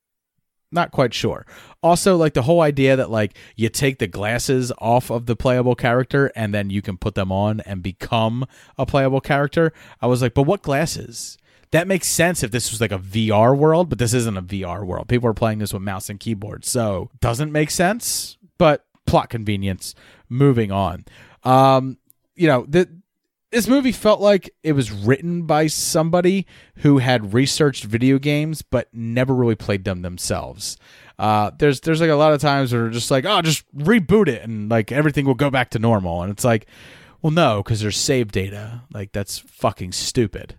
Not 0.71 0.91
quite 0.91 1.13
sure. 1.13 1.45
Also, 1.81 2.17
like 2.17 2.33
the 2.35 2.43
whole 2.43 2.61
idea 2.61 2.95
that 2.95 3.09
like 3.09 3.35
you 3.55 3.69
take 3.69 3.97
the 3.97 4.07
glasses 4.07 4.71
off 4.77 5.09
of 5.09 5.25
the 5.25 5.35
playable 5.35 5.73
character 5.73 6.31
and 6.35 6.53
then 6.53 6.69
you 6.69 6.83
can 6.83 6.97
put 6.97 7.15
them 7.15 7.31
on 7.31 7.61
and 7.61 7.81
become 7.81 8.45
a 8.77 8.85
playable 8.85 9.21
character. 9.21 9.73
I 10.01 10.07
was 10.07 10.21
like, 10.21 10.35
but 10.35 10.43
what 10.43 10.61
glasses? 10.61 11.37
That 11.71 11.87
makes 11.87 12.07
sense 12.07 12.43
if 12.43 12.51
this 12.51 12.71
was 12.71 12.79
like 12.79 12.91
a 12.91 12.99
VR 12.99 13.57
world, 13.57 13.89
but 13.89 13.97
this 13.97 14.13
isn't 14.13 14.37
a 14.37 14.41
VR 14.41 14.85
world. 14.85 15.07
People 15.07 15.29
are 15.29 15.33
playing 15.33 15.59
this 15.59 15.73
with 15.73 15.81
mouse 15.81 16.09
and 16.09 16.19
keyboard. 16.19 16.63
So, 16.63 17.09
doesn't 17.21 17.51
make 17.51 17.71
sense, 17.71 18.37
but 18.57 18.85
plot 19.07 19.29
convenience. 19.29 19.95
Moving 20.29 20.71
on. 20.71 21.05
Um, 21.43 21.97
you 22.35 22.47
know, 22.47 22.65
the 22.67 22.87
this 23.51 23.67
movie 23.67 23.91
felt 23.91 24.19
like 24.21 24.49
it 24.63 24.73
was 24.73 24.91
written 24.91 25.43
by 25.43 25.67
somebody 25.67 26.45
who 26.77 26.97
had 26.97 27.33
researched 27.33 27.83
video 27.85 28.19
games 28.19 28.61
but 28.61 28.89
never 28.93 29.33
really 29.33 29.55
played 29.55 29.83
them 29.85 30.01
themselves. 30.01 30.77
Uh, 31.17 31.51
there's 31.59 31.79
there's 31.81 32.01
like 32.01 32.09
a 32.09 32.15
lot 32.15 32.33
of 32.33 32.41
times 32.41 32.73
where 32.73 32.89
just 32.89 33.11
like, 33.11 33.23
oh, 33.25 33.41
just 33.41 33.63
reboot 33.75 34.27
it 34.27 34.41
and 34.43 34.69
like 34.69 34.91
everything 34.91 35.25
will 35.25 35.33
go 35.35 35.49
back 35.49 35.69
to 35.69 35.79
normal, 35.79 36.21
and 36.21 36.31
it's 36.31 36.43
like, 36.43 36.67
well, 37.21 37.31
no, 37.31 37.63
because 37.63 37.79
there's 37.81 37.97
save 37.97 38.31
data. 38.31 38.83
Like 38.93 39.11
that's 39.13 39.37
fucking 39.39 39.93
stupid. 39.93 40.55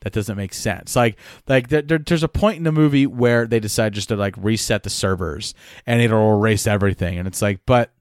That 0.00 0.12
doesn't 0.14 0.36
make 0.36 0.54
sense. 0.54 0.96
Like, 0.96 1.18
like 1.46 1.68
there, 1.68 1.82
there- 1.82 1.98
there's 1.98 2.22
a 2.22 2.28
point 2.28 2.56
in 2.56 2.64
the 2.64 2.72
movie 2.72 3.06
where 3.06 3.46
they 3.46 3.60
decide 3.60 3.92
just 3.92 4.08
to 4.08 4.16
like 4.16 4.34
reset 4.38 4.82
the 4.82 4.88
servers 4.90 5.52
and 5.86 6.00
it'll 6.00 6.36
erase 6.38 6.66
everything, 6.66 7.18
and 7.18 7.28
it's 7.28 7.42
like, 7.42 7.60
but 7.66 7.92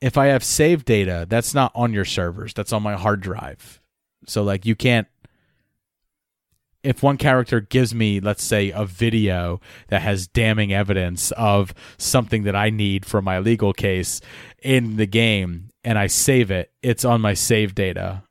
if 0.00 0.16
I 0.16 0.26
have 0.26 0.42
save 0.42 0.84
data, 0.84 1.26
that's 1.28 1.54
not 1.54 1.72
on 1.74 1.92
your 1.92 2.04
servers. 2.04 2.54
That's 2.54 2.72
on 2.72 2.82
my 2.82 2.94
hard 2.94 3.20
drive. 3.20 3.80
So 4.26 4.42
like 4.42 4.66
you 4.66 4.74
can't 4.74 5.08
if 6.82 7.02
one 7.02 7.18
character 7.18 7.60
gives 7.60 7.94
me, 7.94 8.20
let's 8.20 8.42
say, 8.42 8.70
a 8.70 8.86
video 8.86 9.60
that 9.88 10.02
has 10.02 10.26
damning 10.26 10.72
evidence 10.72 11.30
of 11.32 11.74
something 11.98 12.44
that 12.44 12.56
I 12.56 12.70
need 12.70 13.04
for 13.04 13.20
my 13.20 13.38
legal 13.38 13.72
case 13.72 14.20
in 14.62 14.96
the 14.96 15.06
game 15.06 15.68
and 15.84 15.98
I 15.98 16.06
save 16.06 16.50
it, 16.50 16.72
it's 16.82 17.04
on 17.04 17.20
my 17.20 17.34
save 17.34 17.74
data 17.74 18.22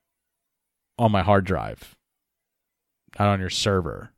on 0.97 1.11
my 1.11 1.21
hard 1.21 1.45
drive, 1.45 1.95
not 3.19 3.27
on 3.29 3.39
your 3.39 3.49
server. 3.51 4.11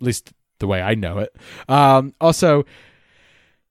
At 0.00 0.06
least 0.06 0.32
the 0.60 0.68
way 0.68 0.80
I 0.80 0.94
know 0.94 1.18
it. 1.18 1.34
Um, 1.68 2.14
also, 2.20 2.64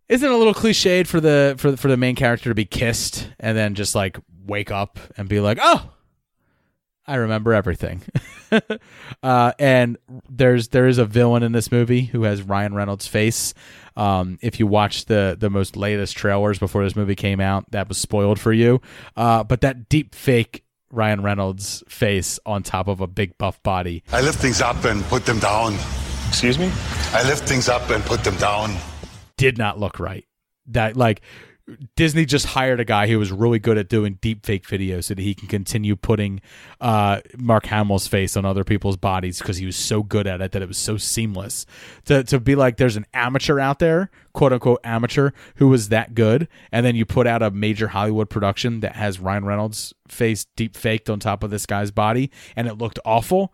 isn't 0.10 0.28
it 0.28 0.34
a 0.34 0.38
little 0.38 0.54
cliched 0.54 1.08
for 1.08 1.20
the 1.20 1.56
for 1.58 1.76
for 1.78 1.88
the 1.88 1.98
main 1.98 2.16
character 2.16 2.50
to 2.50 2.56
be 2.56 2.66
kissed 2.66 3.30
and 3.40 3.58
then 3.58 3.76
just 3.76 3.96
like 3.96 4.18
wake 4.46 4.72
up 4.72 5.00
and 5.18 5.28
be 5.28 5.40
like, 5.40 5.58
"Oh, 5.62 5.90
I 7.06 7.16
remember 7.16 7.54
everything." 7.54 8.02
uh, 9.24 9.52
and 9.60 9.98
there's 10.30 10.70
there 10.70 10.88
is 10.88 10.98
a 10.98 11.06
villain 11.06 11.44
in 11.44 11.52
this 11.52 11.72
movie 11.72 12.06
who 12.06 12.24
has 12.24 12.42
Ryan 12.42 12.74
Reynolds' 12.74 13.08
face. 13.08 13.54
Um, 13.96 14.38
if 14.42 14.60
you 14.60 14.68
watch 14.68 15.06
the 15.06 15.36
the 15.38 15.50
most 15.50 15.76
latest 15.76 16.16
trailers 16.16 16.60
before 16.60 16.84
this 16.84 16.96
movie 16.96 17.16
came 17.16 17.40
out, 17.40 17.70
that 17.72 17.90
was 17.90 17.98
spoiled 17.98 18.40
for 18.40 18.54
you. 18.54 18.82
Uh, 19.16 19.44
but 19.44 19.62
that 19.62 19.90
deep 19.90 20.16
fake 20.16 20.64
Ryan 20.92 21.22
Reynolds' 21.22 21.84
face 21.90 22.40
on 22.46 22.64
top 22.64 22.88
of 22.88 23.02
a 23.02 23.08
big 23.08 23.38
buff 23.38 23.62
body. 23.62 24.04
I 24.12 24.22
lift 24.22 24.40
things 24.40 24.62
up 24.62 24.86
and 24.86 25.04
put 25.06 25.26
them 25.26 25.40
down. 25.40 25.76
Excuse 26.30 26.58
me? 26.58 26.72
I 27.14 27.24
lift 27.28 27.48
things 27.48 27.68
up 27.70 27.90
and 27.90 28.04
put 28.04 28.24
them 28.24 28.36
down. 28.38 28.76
Did 29.38 29.58
not 29.58 29.80
look 29.80 30.00
right. 30.00 30.26
That 30.68 30.98
like 30.98 31.22
Disney 31.98 32.26
just 32.26 32.46
hired 32.46 32.80
a 32.80 32.86
guy 32.86 33.08
who 33.08 33.20
was 33.20 33.30
really 33.30 33.60
good 33.60 33.78
at 33.78 33.90
doing 33.90 34.18
deep 34.22 34.46
fake 34.46 34.66
videos 34.66 35.06
so 35.06 35.14
that 35.14 35.22
he 35.22 35.36
can 35.36 35.50
continue 35.50 35.98
putting 35.98 36.40
uh, 36.80 37.20
Mark 37.38 37.66
Hamill's 37.66 38.08
face 38.08 38.38
on 38.38 38.46
other 38.46 38.64
people's 38.64 38.96
bodies 38.96 39.40
because 39.40 39.58
he 39.58 39.66
was 39.66 39.76
so 39.76 40.02
good 40.02 40.28
at 40.28 40.42
it 40.42 40.54
that 40.54 40.62
it 40.62 40.68
was 40.68 40.78
so 40.78 40.96
seamless. 40.96 41.66
To, 42.06 42.24
to 42.24 42.40
be 42.40 42.56
like, 42.56 42.78
there's 42.78 42.96
an 42.96 43.06
amateur 43.14 43.60
out 43.60 43.80
there, 43.80 44.10
quote 44.32 44.54
unquote 44.54 44.80
amateur, 44.86 45.32
who 45.56 45.68
was 45.68 45.90
that 45.90 46.16
good, 46.16 46.48
and 46.72 46.86
then 46.86 46.96
you 46.96 47.06
put 47.06 47.28
out 47.28 47.44
a 47.44 47.52
major 47.52 47.90
Hollywood 47.90 48.30
production 48.30 48.80
that 48.80 48.96
has 48.96 49.20
Ryan 49.20 49.44
Reynolds' 49.44 49.94
face 50.08 50.46
deep 50.56 50.78
faked 50.78 51.10
on 51.10 51.20
top 51.20 51.44
of 51.44 51.52
this 51.52 51.66
guy's 51.66 51.92
body, 51.92 52.32
and 52.56 52.68
it 52.68 52.78
looked 52.78 53.00
awful. 53.04 53.54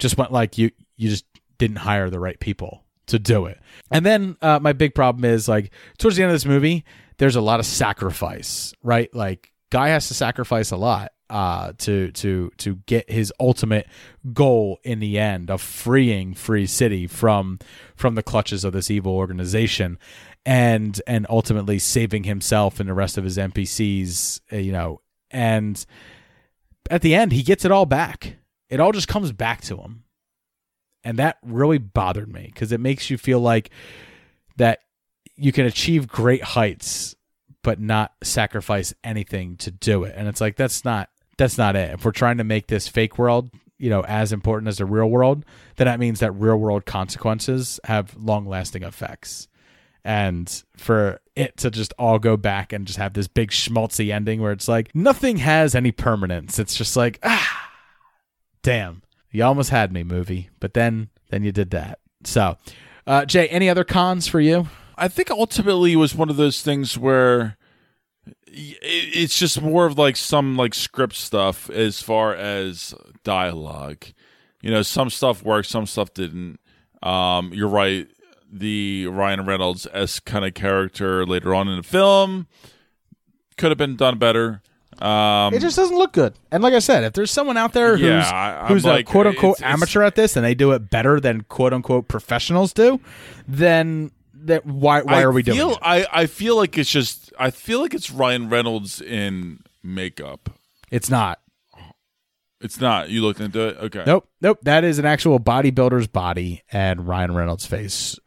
Just 0.00 0.18
went 0.18 0.32
like 0.32 0.58
you, 0.58 0.72
you 0.96 1.08
just 1.08 1.24
didn't 1.56 1.76
hire 1.76 2.10
the 2.10 2.18
right 2.18 2.38
people 2.40 2.85
to 3.06 3.18
do 3.18 3.46
it. 3.46 3.60
And 3.90 4.04
then 4.04 4.36
uh, 4.42 4.58
my 4.60 4.72
big 4.72 4.94
problem 4.94 5.24
is 5.24 5.48
like 5.48 5.72
towards 5.98 6.16
the 6.16 6.22
end 6.22 6.30
of 6.30 6.34
this 6.34 6.46
movie, 6.46 6.84
there's 7.18 7.36
a 7.36 7.40
lot 7.40 7.60
of 7.60 7.66
sacrifice, 7.66 8.74
right? 8.82 9.12
Like 9.14 9.52
guy 9.70 9.88
has 9.88 10.08
to 10.08 10.14
sacrifice 10.14 10.70
a 10.70 10.76
lot 10.76 11.12
uh, 11.28 11.72
to 11.78 12.12
to 12.12 12.50
to 12.58 12.76
get 12.86 13.10
his 13.10 13.32
ultimate 13.40 13.86
goal 14.32 14.78
in 14.84 15.00
the 15.00 15.18
end 15.18 15.50
of 15.50 15.60
freeing 15.60 16.34
Free 16.34 16.66
City 16.66 17.06
from 17.06 17.58
from 17.96 18.14
the 18.14 18.22
clutches 18.22 18.64
of 18.64 18.72
this 18.72 18.90
evil 18.90 19.12
organization, 19.12 19.98
and 20.44 21.00
and 21.06 21.26
ultimately 21.28 21.78
saving 21.78 22.24
himself 22.24 22.78
and 22.78 22.88
the 22.88 22.94
rest 22.94 23.18
of 23.18 23.24
his 23.24 23.38
NPCs, 23.38 24.40
uh, 24.52 24.56
you 24.56 24.72
know, 24.72 25.00
and 25.30 25.84
at 26.90 27.02
the 27.02 27.14
end 27.14 27.32
he 27.32 27.42
gets 27.42 27.64
it 27.64 27.72
all 27.72 27.86
back. 27.86 28.36
It 28.68 28.80
all 28.80 28.92
just 28.92 29.08
comes 29.08 29.30
back 29.30 29.60
to 29.62 29.76
him 29.76 30.04
and 31.06 31.20
that 31.20 31.38
really 31.44 31.78
bothered 31.78 32.30
me 32.30 32.50
because 32.52 32.72
it 32.72 32.80
makes 32.80 33.10
you 33.10 33.16
feel 33.16 33.38
like 33.38 33.70
that 34.56 34.80
you 35.36 35.52
can 35.52 35.64
achieve 35.64 36.08
great 36.08 36.42
heights 36.42 37.14
but 37.62 37.80
not 37.80 38.12
sacrifice 38.22 38.92
anything 39.04 39.56
to 39.56 39.70
do 39.70 40.04
it. 40.04 40.14
And 40.16 40.26
it's 40.26 40.40
like 40.40 40.56
that's 40.56 40.84
not 40.84 41.08
that's 41.38 41.56
not 41.56 41.76
it. 41.76 41.92
If 41.94 42.04
we're 42.04 42.10
trying 42.10 42.38
to 42.38 42.44
make 42.44 42.66
this 42.66 42.88
fake 42.88 43.18
world 43.18 43.50
you 43.78 43.88
know 43.88 44.02
as 44.02 44.32
important 44.32 44.68
as 44.68 44.78
the 44.78 44.86
real 44.86 45.08
world 45.08 45.44
then 45.76 45.84
that 45.84 46.00
means 46.00 46.18
that 46.20 46.32
real 46.32 46.56
world 46.56 46.86
consequences 46.86 47.78
have 47.84 48.16
long 48.16 48.44
lasting 48.44 48.82
effects. 48.82 49.46
And 50.04 50.50
for 50.76 51.20
it 51.36 51.56
to 51.58 51.70
just 51.70 51.92
all 52.00 52.18
go 52.18 52.36
back 52.36 52.72
and 52.72 52.84
just 52.84 52.98
have 52.98 53.12
this 53.12 53.28
big 53.28 53.52
schmaltzy 53.52 54.12
ending 54.12 54.42
where 54.42 54.52
it's 54.52 54.66
like 54.66 54.92
nothing 54.92 55.36
has 55.36 55.76
any 55.76 55.92
permanence. 55.92 56.58
It's 56.58 56.74
just 56.74 56.96
like 56.96 57.20
ah 57.22 57.70
damn 58.62 59.02
you 59.30 59.44
almost 59.44 59.70
had 59.70 59.92
me, 59.92 60.02
movie, 60.02 60.50
but 60.60 60.74
then 60.74 61.08
then 61.30 61.42
you 61.44 61.52
did 61.52 61.70
that. 61.70 61.98
So, 62.24 62.56
uh, 63.06 63.24
Jay, 63.24 63.48
any 63.48 63.68
other 63.68 63.84
cons 63.84 64.26
for 64.26 64.40
you? 64.40 64.68
I 64.96 65.08
think 65.08 65.30
ultimately 65.30 65.92
it 65.92 65.96
was 65.96 66.14
one 66.14 66.30
of 66.30 66.36
those 66.36 66.62
things 66.62 66.96
where 66.96 67.56
it's 68.46 69.38
just 69.38 69.60
more 69.60 69.86
of 69.86 69.98
like 69.98 70.16
some 70.16 70.56
like 70.56 70.74
script 70.74 71.14
stuff 71.14 71.68
as 71.70 72.00
far 72.00 72.34
as 72.34 72.94
dialogue. 73.22 74.04
You 74.62 74.70
know, 74.70 74.82
some 74.82 75.10
stuff 75.10 75.42
worked, 75.42 75.68
some 75.68 75.86
stuff 75.86 76.14
didn't. 76.14 76.58
Um, 77.02 77.52
you're 77.52 77.68
right. 77.68 78.08
The 78.50 79.06
Ryan 79.08 79.44
Reynolds 79.44 79.86
s 79.92 80.18
kind 80.20 80.44
of 80.44 80.54
character 80.54 81.26
later 81.26 81.54
on 81.54 81.68
in 81.68 81.76
the 81.76 81.82
film 81.82 82.46
could 83.56 83.70
have 83.70 83.78
been 83.78 83.96
done 83.96 84.18
better. 84.18 84.62
Um, 85.02 85.52
it 85.54 85.60
just 85.60 85.76
doesn't 85.76 85.96
look 85.96 86.12
good. 86.12 86.34
And 86.50 86.62
like 86.62 86.72
I 86.74 86.78
said, 86.78 87.04
if 87.04 87.12
there's 87.12 87.30
someone 87.30 87.56
out 87.56 87.72
there 87.72 87.92
who's 87.96 88.06
Yeah, 88.06 88.62
I- 88.64 88.66
who's 88.68 88.84
like, 88.84 89.08
a 89.08 89.10
quote 89.12 89.26
unquote 89.26 89.56
it's- 89.58 89.60
it's- 89.60 89.72
amateur 89.74 90.02
at 90.02 90.14
this 90.14 90.36
and 90.36 90.44
they 90.44 90.54
do 90.54 90.72
it 90.72 90.88
better 90.90 91.20
than 91.20 91.42
quote 91.42 91.72
unquote 91.72 92.08
professionals 92.08 92.72
do, 92.72 93.00
then 93.46 94.10
that 94.32 94.64
why 94.64 95.02
why 95.02 95.14
I 95.18 95.22
are 95.22 95.32
we 95.32 95.42
feel, 95.42 95.54
doing 95.54 95.70
it? 95.72 95.78
I, 95.82 96.06
I 96.12 96.26
feel 96.26 96.56
like 96.56 96.78
it's 96.78 96.90
just 96.90 97.32
I 97.38 97.50
feel 97.50 97.80
like 97.80 97.92
it's 97.94 98.10
Ryan 98.10 98.48
Reynolds 98.48 99.00
in 99.02 99.60
makeup. 99.82 100.50
It's 100.90 101.10
not. 101.10 101.40
It's 102.60 102.80
not. 102.80 103.10
You 103.10 103.20
looked 103.22 103.40
into 103.40 103.60
it. 103.68 103.76
Okay. 103.76 104.02
Nope, 104.06 104.28
nope. 104.40 104.58
That 104.62 104.82
is 104.82 104.98
an 104.98 105.04
actual 105.04 105.38
bodybuilder's 105.38 106.06
body 106.06 106.62
and 106.72 107.06
Ryan 107.06 107.34
Reynolds' 107.34 107.66
face 107.66 108.18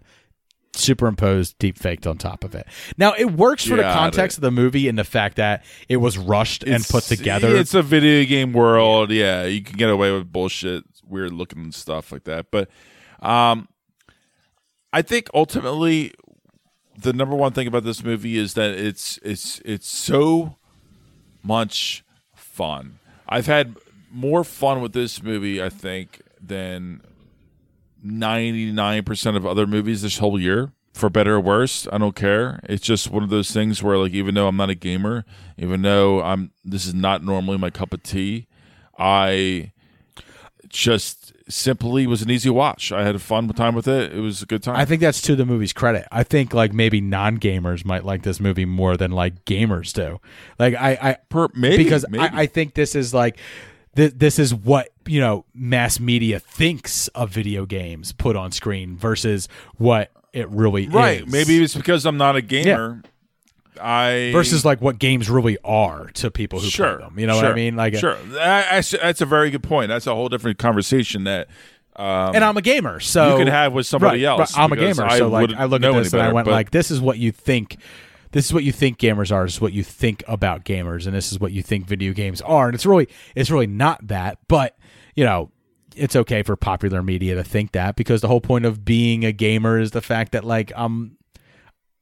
superimposed, 0.73 1.57
deep 1.59 1.77
faked 1.77 2.07
on 2.07 2.17
top 2.17 2.43
of 2.43 2.55
it. 2.55 2.67
Now 2.97 3.13
it 3.17 3.31
works 3.31 3.65
for 3.65 3.75
the 3.75 3.83
context 3.83 4.37
of 4.37 4.41
the 4.41 4.51
movie 4.51 4.87
and 4.87 4.97
the 4.97 5.03
fact 5.03 5.37
that 5.37 5.65
it 5.87 5.97
was 5.97 6.17
rushed 6.17 6.63
and 6.63 6.83
put 6.83 7.03
together. 7.03 7.55
It's 7.55 7.73
a 7.73 7.81
video 7.81 8.27
game 8.27 8.53
world. 8.53 9.11
Yeah, 9.11 9.45
you 9.45 9.63
can 9.63 9.77
get 9.77 9.89
away 9.89 10.11
with 10.11 10.31
bullshit, 10.31 10.83
weird 11.07 11.33
looking 11.33 11.71
stuff 11.71 12.11
like 12.11 12.25
that. 12.25 12.51
But 12.51 12.69
um, 13.21 13.67
I 14.93 15.01
think 15.01 15.29
ultimately 15.33 16.13
the 16.97 17.13
number 17.13 17.35
one 17.35 17.53
thing 17.53 17.67
about 17.67 17.83
this 17.83 18.03
movie 18.03 18.37
is 18.37 18.53
that 18.55 18.71
it's 18.71 19.19
it's 19.23 19.61
it's 19.65 19.89
so 19.89 20.57
much 21.43 22.03
fun. 22.35 22.99
I've 23.27 23.45
had 23.45 23.75
more 24.11 24.43
fun 24.43 24.81
with 24.81 24.93
this 24.93 25.21
movie, 25.21 25.61
I 25.61 25.69
think, 25.69 26.21
than 26.41 27.01
ninety 28.03 28.71
nine 28.71 29.03
percent 29.03 29.37
of 29.37 29.45
other 29.45 29.67
movies 29.67 30.01
this 30.01 30.17
whole 30.17 30.39
year. 30.39 30.71
For 30.93 31.09
better 31.09 31.35
or 31.35 31.39
worse, 31.39 31.87
I 31.93 31.97
don't 31.97 32.15
care. 32.15 32.59
It's 32.63 32.83
just 32.83 33.09
one 33.09 33.23
of 33.23 33.29
those 33.29 33.51
things 33.51 33.81
where, 33.81 33.97
like, 33.97 34.11
even 34.11 34.35
though 34.35 34.47
I'm 34.47 34.57
not 34.57 34.69
a 34.69 34.75
gamer, 34.75 35.23
even 35.57 35.81
though 35.81 36.21
I'm 36.21 36.51
this 36.65 36.85
is 36.85 36.93
not 36.93 37.23
normally 37.23 37.57
my 37.57 37.69
cup 37.69 37.93
of 37.93 38.03
tea, 38.03 38.47
I 38.97 39.71
just 40.67 41.33
simply 41.49 42.05
was 42.05 42.21
an 42.21 42.29
easy 42.29 42.49
watch. 42.49 42.91
I 42.91 43.03
had 43.03 43.15
a 43.15 43.19
fun 43.19 43.47
time 43.49 43.75
with 43.75 43.87
it. 43.87 44.13
It 44.13 44.19
was 44.19 44.41
a 44.41 44.45
good 44.45 44.61
time. 44.61 44.75
I 44.75 44.85
think 44.85 45.01
that's 45.01 45.21
to 45.23 45.35
the 45.35 45.45
movie's 45.45 45.73
credit. 45.73 46.07
I 46.11 46.23
think 46.23 46.53
like 46.53 46.73
maybe 46.73 47.01
non 47.01 47.39
gamers 47.39 47.83
might 47.83 48.05
like 48.05 48.23
this 48.23 48.39
movie 48.39 48.65
more 48.65 48.95
than 48.95 49.11
like 49.11 49.45
gamers 49.45 49.93
do. 49.93 50.19
Like 50.57 50.75
I, 50.75 50.97
I 51.01 51.17
per, 51.29 51.47
maybe 51.55 51.83
because 51.83 52.05
maybe. 52.09 52.23
I, 52.23 52.41
I 52.41 52.45
think 52.45 52.75
this 52.75 52.95
is 52.95 53.13
like 53.13 53.37
th- 53.99 54.13
this 54.15 54.39
is 54.39 54.55
what 54.55 54.89
you 55.05 55.19
know 55.19 55.45
mass 55.53 55.99
media 55.99 56.39
thinks 56.39 57.07
of 57.09 57.29
video 57.29 57.65
games 57.65 58.13
put 58.13 58.35
on 58.35 58.51
screen 58.51 58.97
versus 58.97 59.47
what 59.77 60.11
it 60.33 60.49
really 60.49 60.87
right. 60.87 61.21
is. 61.21 61.31
Maybe 61.31 61.61
it's 61.61 61.75
because 61.75 62.05
I'm 62.05 62.17
not 62.17 62.35
a 62.35 62.41
gamer. 62.41 63.03
I 63.81 64.31
versus 64.33 64.65
like 64.65 64.81
what 64.81 64.99
games 64.99 65.29
really 65.29 65.57
are 65.63 66.07
to 66.15 66.31
people 66.31 66.59
who 66.59 66.67
sure, 66.69 66.95
play 66.97 67.05
them. 67.05 67.19
You 67.19 67.27
know 67.27 67.35
what 67.35 67.45
I 67.45 67.53
mean? 67.53 67.75
Like 67.75 67.95
sure. 67.95 68.17
I- 68.33 68.77
I- 68.77 68.81
that's 68.81 69.21
a 69.21 69.25
very 69.25 69.49
good 69.51 69.63
point. 69.63 69.89
That's 69.89 70.07
a 70.07 70.15
whole 70.15 70.29
different 70.29 70.57
conversation 70.57 71.25
that. 71.25 71.47
Um, 71.95 72.33
and 72.33 72.45
I'm 72.45 72.55
a 72.55 72.61
gamer, 72.61 73.01
so 73.01 73.31
you 73.31 73.43
could 73.43 73.51
have 73.51 73.73
with 73.73 73.85
somebody 73.85 74.23
Right, 74.23 74.39
else. 74.39 74.55
right. 74.55 74.63
I'm 74.63 74.71
a 74.71 74.77
gamer, 74.77 75.09
so 75.17 75.27
like 75.27 75.51
I 75.51 75.65
look 75.65 75.83
at 75.83 75.93
this 75.93 76.13
and 76.13 76.21
I 76.21 76.31
went 76.31 76.47
like, 76.47 76.71
"This 76.71 76.91
is 76.91 77.01
what 77.01 77.17
you 77.17 77.33
think. 77.33 77.77
This 78.31 78.45
is 78.45 78.53
what 78.53 78.63
you 78.63 78.71
think 78.71 78.97
gamers 78.97 79.31
are. 79.31 79.43
This 79.43 79.55
is 79.55 79.61
what 79.61 79.73
you 79.73 79.83
think 79.83 80.23
about 80.27 80.65
gamers, 80.65 81.05
and 81.05 81.15
this 81.15 81.31
is 81.31 81.39
what 81.39 81.51
you 81.51 81.63
think 81.63 81.87
video 81.87 82.13
games 82.13 82.41
are." 82.41 82.67
And 82.67 82.75
it's 82.75 82.85
really, 82.85 83.07
it's 83.35 83.49
really 83.49 83.67
not 83.67 84.07
that, 84.07 84.37
but 84.47 84.77
you 85.15 85.25
know, 85.25 85.51
it's 85.95 86.15
okay 86.15 86.43
for 86.43 86.55
popular 86.55 87.01
media 87.03 87.35
to 87.35 87.43
think 87.43 87.71
that 87.73 87.95
because 87.95 88.21
the 88.21 88.27
whole 88.27 88.41
point 88.41 88.65
of 88.65 88.85
being 88.85 89.25
a 89.25 89.31
gamer 89.31 89.79
is 89.79 89.91
the 89.91 90.01
fact 90.01 90.31
that 90.33 90.43
like 90.43 90.71
I'm. 90.75 91.17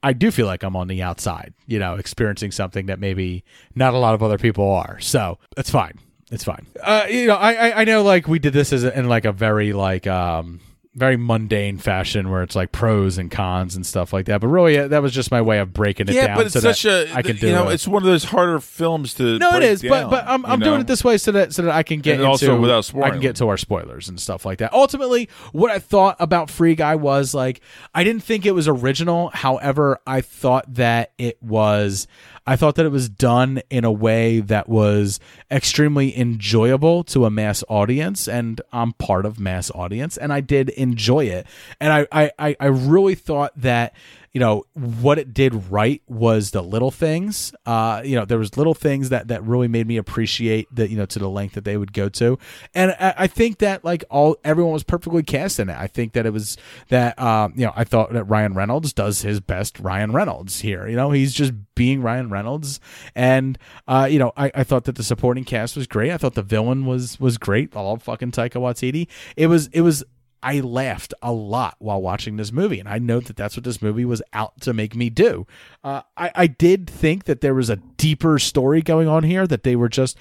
I 0.03 0.13
do 0.13 0.29
feel 0.29 0.45
like 0.45 0.61
I'm 0.61 0.75
on 0.75 0.87
the 0.87 1.01
outside, 1.01 1.55
you 1.65 1.79
know, 1.79 1.95
experiencing 1.95 2.51
something 2.51 2.85
that 2.85 2.99
maybe 2.99 3.43
not 3.73 3.95
a 3.95 3.97
lot 3.97 4.13
of 4.13 4.21
other 4.21 4.37
people 4.37 4.71
are. 4.71 4.99
So 4.99 5.39
it's 5.57 5.71
fine. 5.71 5.97
It's 6.29 6.43
fine. 6.43 6.67
Uh, 6.81 7.05
you 7.09 7.25
know, 7.25 7.35
I, 7.35 7.53
I 7.53 7.81
I 7.81 7.83
know 7.83 8.03
like 8.03 8.27
we 8.27 8.37
did 8.37 8.53
this 8.53 8.71
as 8.71 8.83
a, 8.83 8.97
in 8.97 9.09
like 9.09 9.25
a 9.25 9.31
very 9.31 9.73
like 9.73 10.05
um 10.05 10.59
very 10.97 11.15
mundane 11.15 11.77
fashion 11.77 12.31
where 12.31 12.41
it's 12.41 12.55
like 12.55 12.71
pros 12.71 13.19
and 13.19 13.29
cons 13.29 13.75
and 13.75 13.85
stuff 13.85 14.11
like 14.11 14.25
that. 14.25 14.41
But 14.41 14.47
really, 14.47 14.77
uh, 14.79 14.87
that 14.87 15.03
was 15.03 15.13
just 15.13 15.29
my 15.29 15.41
way 15.41 15.59
of 15.59 15.71
breaking 15.71 16.09
it 16.09 16.15
yeah, 16.15 16.27
down. 16.27 16.37
but 16.37 16.45
it's 16.47 16.53
so 16.53 16.59
such 16.59 16.81
that 16.83 17.09
a 17.09 17.15
I 17.15 17.21
can 17.21 17.35
do 17.35 17.47
you 17.47 17.53
know 17.53 17.69
it. 17.69 17.75
it's 17.75 17.87
one 17.87 18.01
of 18.01 18.07
those 18.07 18.23
harder 18.23 18.59
films 18.59 19.13
to 19.15 19.37
No, 19.37 19.49
it 19.49 19.59
break 19.59 19.63
is, 19.63 19.81
but 19.83 19.89
down, 19.89 20.09
but 20.09 20.25
I'm, 20.27 20.41
you 20.41 20.47
I'm 20.47 20.59
doing 20.59 20.81
it 20.81 20.87
this 20.87 21.03
way 21.03 21.17
so 21.19 21.31
that 21.33 21.53
so 21.53 21.61
that 21.61 21.71
I 21.75 21.83
can 21.83 22.01
get 22.01 22.13
And 22.13 22.21
into 22.21 22.29
also 22.29 22.59
without 22.59 22.93
I 22.95 23.11
can 23.11 23.19
get 23.19 23.35
to 23.37 23.47
our 23.47 23.57
spoilers 23.57 24.09
and 24.09 24.19
stuff 24.19 24.43
like 24.43 24.57
that. 24.57 24.73
Ultimately, 24.73 25.29
what 25.51 25.69
I 25.69 25.77
thought 25.77 26.15
about 26.19 26.49
Free 26.49 26.73
Guy 26.73 26.95
was 26.95 27.33
like 27.33 27.61
I 27.93 28.03
didn't 28.03 28.23
think 28.23 28.45
it 28.47 28.51
was 28.51 28.67
original. 28.67 29.29
However, 29.29 29.99
I 30.07 30.21
thought 30.21 30.73
that 30.73 31.13
it 31.19 31.41
was 31.43 32.07
I 32.47 32.55
thought 32.55 32.75
that 32.75 32.85
it 32.85 32.91
was 32.91 33.09
done 33.09 33.61
in 33.69 33.83
a 33.83 33.91
way 33.91 34.39
that 34.39 34.69
was 34.69 35.19
extremely 35.51 36.17
enjoyable 36.17 37.03
to 37.05 37.25
a 37.25 37.29
mass 37.29 37.61
audience, 37.67 38.27
and 38.29 38.61
I'm 38.71 38.93
part 38.93 39.25
of 39.25 39.37
mass 39.37 39.69
audience, 39.71 40.15
and 40.15 40.31
I 40.31 40.39
did 40.39 40.69
enjoy 40.69 41.25
it. 41.25 41.45
And 41.81 41.91
I 41.91 42.31
I 42.39 42.55
I, 42.57 42.65
really 42.67 43.15
thought 43.15 43.51
that 43.57 43.93
you 44.37 44.39
know 44.39 44.65
what 44.75 45.17
it 45.17 45.33
did 45.33 45.71
right 45.71 45.99
was 46.07 46.51
the 46.51 46.61
little 46.61 46.91
things. 46.91 47.55
Uh, 47.65 48.03
you 48.05 48.15
know, 48.15 48.23
there 48.23 48.37
was 48.37 48.55
little 48.55 48.75
things 48.75 49.09
that 49.09 49.29
that 49.29 49.41
really 49.41 49.67
made 49.67 49.87
me 49.87 49.97
appreciate 49.97 50.67
that 50.75 50.91
you 50.91 50.95
know 50.95 51.07
to 51.07 51.17
the 51.17 51.27
length 51.27 51.55
that 51.55 51.63
they 51.63 51.75
would 51.75 51.91
go 51.91 52.07
to, 52.07 52.37
and 52.75 52.95
I, 52.99 53.15
I 53.17 53.25
think 53.25 53.57
that 53.57 53.83
like 53.83 54.05
all 54.11 54.37
everyone 54.43 54.73
was 54.73 54.83
perfectly 54.83 55.23
cast 55.23 55.59
in 55.59 55.69
it. 55.69 55.75
I 55.75 55.87
think 55.87 56.13
that 56.13 56.27
it 56.27 56.33
was 56.33 56.55
that 56.89 57.19
um, 57.19 57.53
you 57.55 57.65
know 57.65 57.73
I 57.75 57.83
thought 57.83 58.13
that 58.13 58.25
Ryan 58.25 58.53
Reynolds 58.53 58.93
does 58.93 59.23
his 59.23 59.39
best 59.39 59.79
Ryan 59.79 60.11
Reynolds 60.11 60.59
here. 60.59 60.87
You 60.87 60.95
know, 60.95 61.09
he's 61.09 61.33
just 61.33 61.53
being 61.73 62.03
Ryan 62.03 62.29
Reynolds, 62.29 62.79
and 63.15 63.57
uh, 63.87 64.07
you 64.07 64.19
know 64.19 64.33
I, 64.37 64.51
I 64.53 64.63
thought 64.63 64.83
that 64.83 64.97
the 64.97 65.03
supporting 65.03 65.45
cast 65.45 65.75
was 65.75 65.87
great. 65.87 66.11
I 66.11 66.17
thought 66.17 66.35
the 66.35 66.43
villain 66.43 66.85
was 66.85 67.19
was 67.19 67.39
great. 67.39 67.75
All 67.75 67.97
fucking 67.97 68.33
Taika 68.33 68.61
Waititi. 68.61 69.07
It 69.35 69.47
was 69.47 69.65
it 69.73 69.81
was 69.81 70.03
I 70.41 70.59
laughed 70.59 71.13
a 71.21 71.31
lot 71.31 71.75
while 71.79 72.01
watching 72.01 72.37
this 72.37 72.51
movie, 72.51 72.79
and 72.79 72.87
I 72.87 72.99
know 72.99 73.19
that 73.19 73.35
that's 73.35 73.57
what 73.57 73.63
this 73.63 73.81
movie 73.81 74.05
was 74.05 74.21
out 74.33 74.61
to 74.61 74.73
make 74.73 74.95
me 74.95 75.09
do. 75.09 75.47
Uh, 75.83 76.01
I, 76.15 76.31
I 76.35 76.47
did 76.47 76.89
think 76.89 77.25
that 77.25 77.41
there 77.41 77.55
was 77.55 77.69
a 77.69 77.75
deeper 77.75 78.39
story 78.39 78.81
going 78.81 79.07
on 79.07 79.23
here, 79.23 79.47
that 79.47 79.63
they 79.63 79.75
were 79.75 79.89
just 79.89 80.17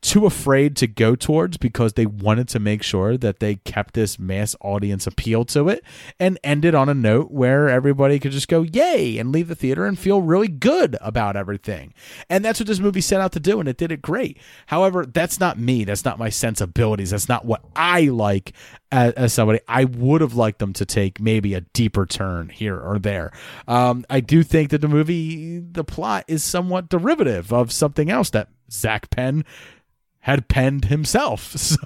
too 0.00 0.26
afraid 0.26 0.76
to 0.76 0.86
go 0.86 1.14
towards 1.14 1.56
because 1.56 1.94
they 1.94 2.06
wanted 2.06 2.48
to 2.48 2.58
make 2.58 2.82
sure 2.82 3.16
that 3.16 3.40
they 3.40 3.56
kept 3.56 3.94
this 3.94 4.18
mass 4.18 4.54
audience 4.60 5.06
appeal 5.06 5.44
to 5.44 5.68
it 5.68 5.82
and 6.18 6.38
ended 6.44 6.74
on 6.74 6.88
a 6.88 6.94
note 6.94 7.30
where 7.30 7.68
everybody 7.68 8.18
could 8.18 8.32
just 8.32 8.48
go 8.48 8.62
yay 8.62 9.18
and 9.18 9.32
leave 9.32 9.48
the 9.48 9.54
theater 9.54 9.86
and 9.86 9.98
feel 9.98 10.22
really 10.22 10.48
good 10.48 10.96
about 11.00 11.36
everything. 11.36 11.92
And 12.28 12.44
that's 12.44 12.60
what 12.60 12.66
this 12.66 12.80
movie 12.80 13.00
set 13.00 13.20
out 13.20 13.32
to 13.32 13.40
do 13.40 13.60
and 13.60 13.68
it 13.68 13.76
did 13.76 13.92
it 13.92 14.02
great. 14.02 14.38
However, 14.66 15.06
that's 15.06 15.40
not 15.40 15.58
me. 15.58 15.84
That's 15.84 16.04
not 16.04 16.18
my 16.18 16.28
sensibilities. 16.28 17.10
That's 17.10 17.28
not 17.28 17.44
what 17.44 17.64
I 17.74 18.02
like 18.02 18.52
as, 18.92 19.12
as 19.14 19.32
somebody. 19.32 19.60
I 19.68 19.84
would 19.84 20.20
have 20.20 20.34
liked 20.34 20.58
them 20.58 20.72
to 20.74 20.86
take 20.86 21.20
maybe 21.20 21.54
a 21.54 21.60
deeper 21.60 22.06
turn 22.06 22.48
here 22.48 22.78
or 22.78 22.98
there. 22.98 23.32
Um, 23.66 24.04
I 24.08 24.20
do 24.20 24.42
think 24.42 24.70
that 24.70 24.80
the 24.80 24.88
movie, 24.88 25.58
the 25.58 25.84
plot 25.84 26.24
is 26.28 26.42
somewhat 26.44 26.88
derivative 26.88 27.52
of 27.52 27.72
something 27.72 28.10
else 28.10 28.30
that 28.30 28.48
Zak 28.70 29.10
Penn 29.10 29.44
had 30.28 30.46
penned 30.48 30.84
himself. 30.86 31.56
So, 31.58 31.76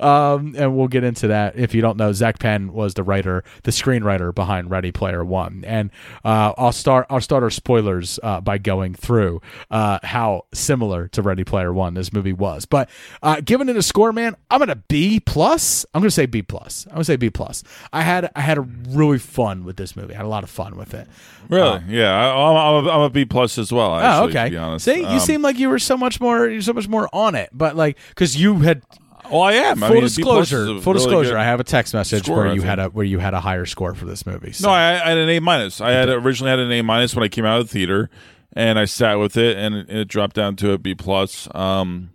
um, 0.00 0.54
and 0.56 0.76
we'll 0.76 0.88
get 0.88 1.04
into 1.04 1.28
that. 1.28 1.58
If 1.58 1.74
you 1.74 1.82
don't 1.82 1.96
know, 1.96 2.12
Zak 2.12 2.38
Penn 2.38 2.72
was 2.72 2.94
the 2.94 3.02
writer, 3.02 3.44
the 3.62 3.70
screenwriter 3.70 4.34
behind 4.34 4.70
Ready 4.70 4.92
Player 4.92 5.24
One. 5.24 5.64
And 5.66 5.90
uh, 6.24 6.52
I'll 6.56 6.72
start. 6.72 7.06
I'll 7.10 7.20
start 7.20 7.42
our 7.42 7.50
spoilers 7.50 8.18
uh, 8.22 8.40
by 8.40 8.58
going 8.58 8.94
through 8.94 9.40
uh, 9.70 9.98
how 10.02 10.46
similar 10.52 11.08
to 11.08 11.22
Ready 11.22 11.44
Player 11.44 11.72
One 11.72 11.94
this 11.94 12.12
movie 12.12 12.32
was. 12.32 12.66
But 12.66 12.88
uh, 13.22 13.40
giving 13.44 13.68
it 13.68 13.76
a 13.76 13.82
score, 13.82 14.12
man, 14.12 14.36
I'm 14.50 14.58
gonna 14.60 14.76
B 14.88 15.20
plus. 15.20 15.86
I'm 15.94 16.00
gonna 16.00 16.10
say 16.10 16.26
B 16.26 16.42
plus. 16.42 16.86
I'm 16.86 16.92
gonna 16.94 17.04
say 17.04 17.16
B 17.16 17.30
plus. 17.30 17.62
I 17.92 18.02
had 18.02 18.30
I 18.36 18.40
had 18.40 18.58
a 18.58 18.62
really 18.88 19.18
fun 19.18 19.64
with 19.64 19.76
this 19.76 19.96
movie. 19.96 20.14
I 20.14 20.18
had 20.18 20.26
a 20.26 20.28
lot 20.28 20.44
of 20.44 20.50
fun 20.50 20.76
with 20.76 20.94
it. 20.94 21.06
Really? 21.48 21.68
Um, 21.68 21.84
yeah, 21.88 22.12
I, 22.12 22.30
I'm, 22.34 22.56
I'm, 22.56 22.86
a, 22.86 22.90
I'm 22.90 23.00
a 23.02 23.10
B 23.10 23.24
plus 23.24 23.56
as 23.58 23.72
well. 23.72 23.96
Actually, 23.96 24.26
oh, 24.26 24.28
okay. 24.30 24.44
To 24.46 24.50
be 24.50 24.56
honest, 24.56 24.84
See, 24.84 25.00
you 25.00 25.06
Um, 25.06 25.20
seem 25.20 25.42
like 25.42 25.58
you 25.58 25.68
were 25.68 25.78
so 25.78 25.96
much 25.96 26.20
more, 26.20 26.48
you're 26.48 26.60
so 26.62 26.72
much 26.72 26.88
more 26.88 27.08
on 27.12 27.34
it, 27.34 27.50
but 27.52 27.76
like, 27.76 27.96
because 28.08 28.36
you 28.40 28.60
had. 28.60 28.82
Well, 29.30 29.42
I 29.42 29.52
am. 29.54 29.82
I 29.82 29.88
Full 29.88 29.94
mean, 30.00 30.04
B 30.16 30.22
plus 30.22 30.48
disclosure. 30.48 30.66
Full 30.80 30.92
really 30.94 31.04
disclosure. 31.04 31.36
I 31.38 31.44
have 31.44 31.60
a 31.60 31.64
text 31.64 31.94
message 31.94 32.24
score, 32.24 32.36
where 32.38 32.46
I 32.48 32.52
you 32.54 32.60
think. 32.60 32.68
had 32.68 32.78
a 32.78 32.86
where 32.90 33.04
you 33.04 33.18
had 33.18 33.34
a 33.34 33.40
higher 33.40 33.66
score 33.66 33.94
for 33.94 34.04
this 34.04 34.26
movie. 34.26 34.52
So. 34.52 34.68
No, 34.68 34.74
I, 34.74 34.92
I 35.04 35.08
had 35.10 35.18
an 35.18 35.28
A 35.28 35.40
minus. 35.40 35.80
I 35.80 35.90
had 35.90 36.08
originally 36.08 36.50
had 36.50 36.58
an 36.60 36.70
A 36.72 36.82
minus 36.82 37.14
when 37.14 37.24
I 37.24 37.28
came 37.28 37.44
out 37.44 37.60
of 37.60 37.66
the 37.68 37.72
theater, 37.72 38.10
and 38.52 38.78
I 38.78 38.84
sat 38.84 39.14
with 39.18 39.36
it, 39.36 39.56
and 39.56 39.74
it, 39.74 39.90
it 39.90 40.08
dropped 40.08 40.36
down 40.36 40.56
to 40.56 40.72
a 40.72 40.78
B 40.78 40.94
plus. 40.94 41.48
Um, 41.54 42.10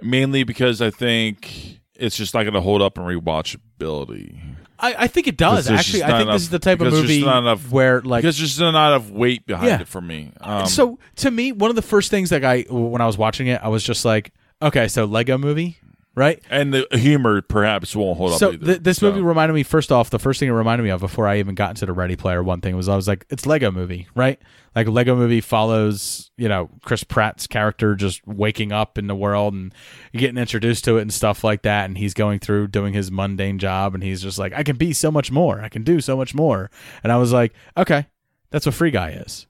mainly 0.00 0.44
because 0.44 0.80
I 0.82 0.90
think 0.90 1.80
it's 1.94 2.16
just 2.16 2.34
not 2.34 2.42
going 2.42 2.54
to 2.54 2.60
hold 2.60 2.82
up 2.82 2.98
in 2.98 3.04
rewatchability. 3.04 4.40
I, 4.78 4.94
I 4.98 5.06
think 5.06 5.28
it 5.28 5.36
does 5.36 5.70
actually. 5.70 6.02
I 6.02 6.08
think 6.08 6.22
enough- 6.22 6.34
this 6.34 6.42
is 6.42 6.50
the 6.50 6.58
type 6.58 6.80
of 6.80 6.92
movie 6.92 7.22
enough- 7.22 7.70
where 7.70 8.00
like 8.02 8.22
because 8.22 8.36
there's 8.38 8.50
just 8.50 8.60
not 8.60 8.68
enough 8.94 9.08
weight 9.10 9.46
behind 9.46 9.68
Yeah. 9.68 9.80
it 9.80 9.88
for 9.88 10.00
me. 10.00 10.32
Um, 10.40 10.66
so 10.66 10.98
to 11.16 11.30
me, 11.30 11.52
one 11.52 11.70
of 11.70 11.76
the 11.76 11.82
first 11.82 12.10
things 12.10 12.30
that 12.30 12.44
I 12.44 12.62
when 12.68 13.00
I 13.00 13.06
was 13.06 13.16
watching 13.16 13.46
it, 13.46 13.60
I 13.62 13.68
was 13.68 13.84
just 13.84 14.04
like, 14.04 14.32
okay, 14.60 14.88
so 14.88 15.04
Lego 15.04 15.38
movie, 15.38 15.78
right? 16.14 16.42
and 16.50 16.72
the 16.72 16.86
humor 16.92 17.42
perhaps 17.42 17.94
won't 17.96 18.16
hold 18.16 18.38
So 18.38 18.48
up. 18.48 18.54
Either, 18.54 18.66
th- 18.66 18.82
this 18.82 18.98
so. 18.98 19.10
movie 19.10 19.22
reminded 19.22 19.54
me 19.54 19.62
first 19.62 19.90
off, 19.92 20.10
the 20.10 20.18
first 20.18 20.40
thing 20.40 20.48
it 20.48 20.52
reminded 20.52 20.84
me 20.84 20.90
of 20.90 21.00
before 21.00 21.26
I 21.26 21.38
even 21.38 21.54
got 21.54 21.70
into 21.70 21.86
the 21.86 21.92
Ready 21.92 22.16
Player 22.16 22.42
One 22.42 22.60
thing 22.60 22.76
was 22.76 22.88
I 22.88 22.96
was 22.96 23.08
like, 23.08 23.26
it's 23.30 23.46
Lego 23.46 23.70
movie, 23.70 24.06
right? 24.14 24.40
Like 24.74 24.88
Lego 24.88 25.14
movie 25.14 25.40
follows, 25.40 26.30
you 26.36 26.48
know, 26.48 26.68
Chris 26.84 27.04
Pratt's 27.04 27.46
character 27.46 27.94
just 27.94 28.26
waking 28.26 28.72
up 28.72 28.98
in 28.98 29.06
the 29.06 29.14
world 29.14 29.54
and 29.54 29.72
getting 30.12 30.36
introduced 30.38 30.84
to 30.84 30.98
it 30.98 31.02
and 31.02 31.12
stuff 31.12 31.44
like 31.44 31.62
that, 31.62 31.84
and 31.84 31.96
he's 31.96 32.14
going 32.14 32.40
through 32.40 32.68
doing 32.68 32.92
his 32.92 33.10
mundane 33.10 33.58
job, 33.58 33.94
and 33.94 34.02
he's 34.02 34.20
just 34.22 34.38
like, 34.38 34.52
I 34.52 34.62
can 34.64 34.76
be 34.76 34.92
so 34.92 35.10
much 35.12 35.30
more, 35.30 35.60
I 35.60 35.68
can 35.68 35.84
do 35.84 36.00
so 36.00 36.16
much 36.16 36.34
more, 36.34 36.70
and 37.04 37.12
I 37.12 37.18
was 37.18 37.32
like, 37.32 37.52
okay, 37.76 38.06
that's 38.50 38.66
what 38.66 38.74
Free 38.74 38.90
Guy 38.90 39.10
is, 39.10 39.46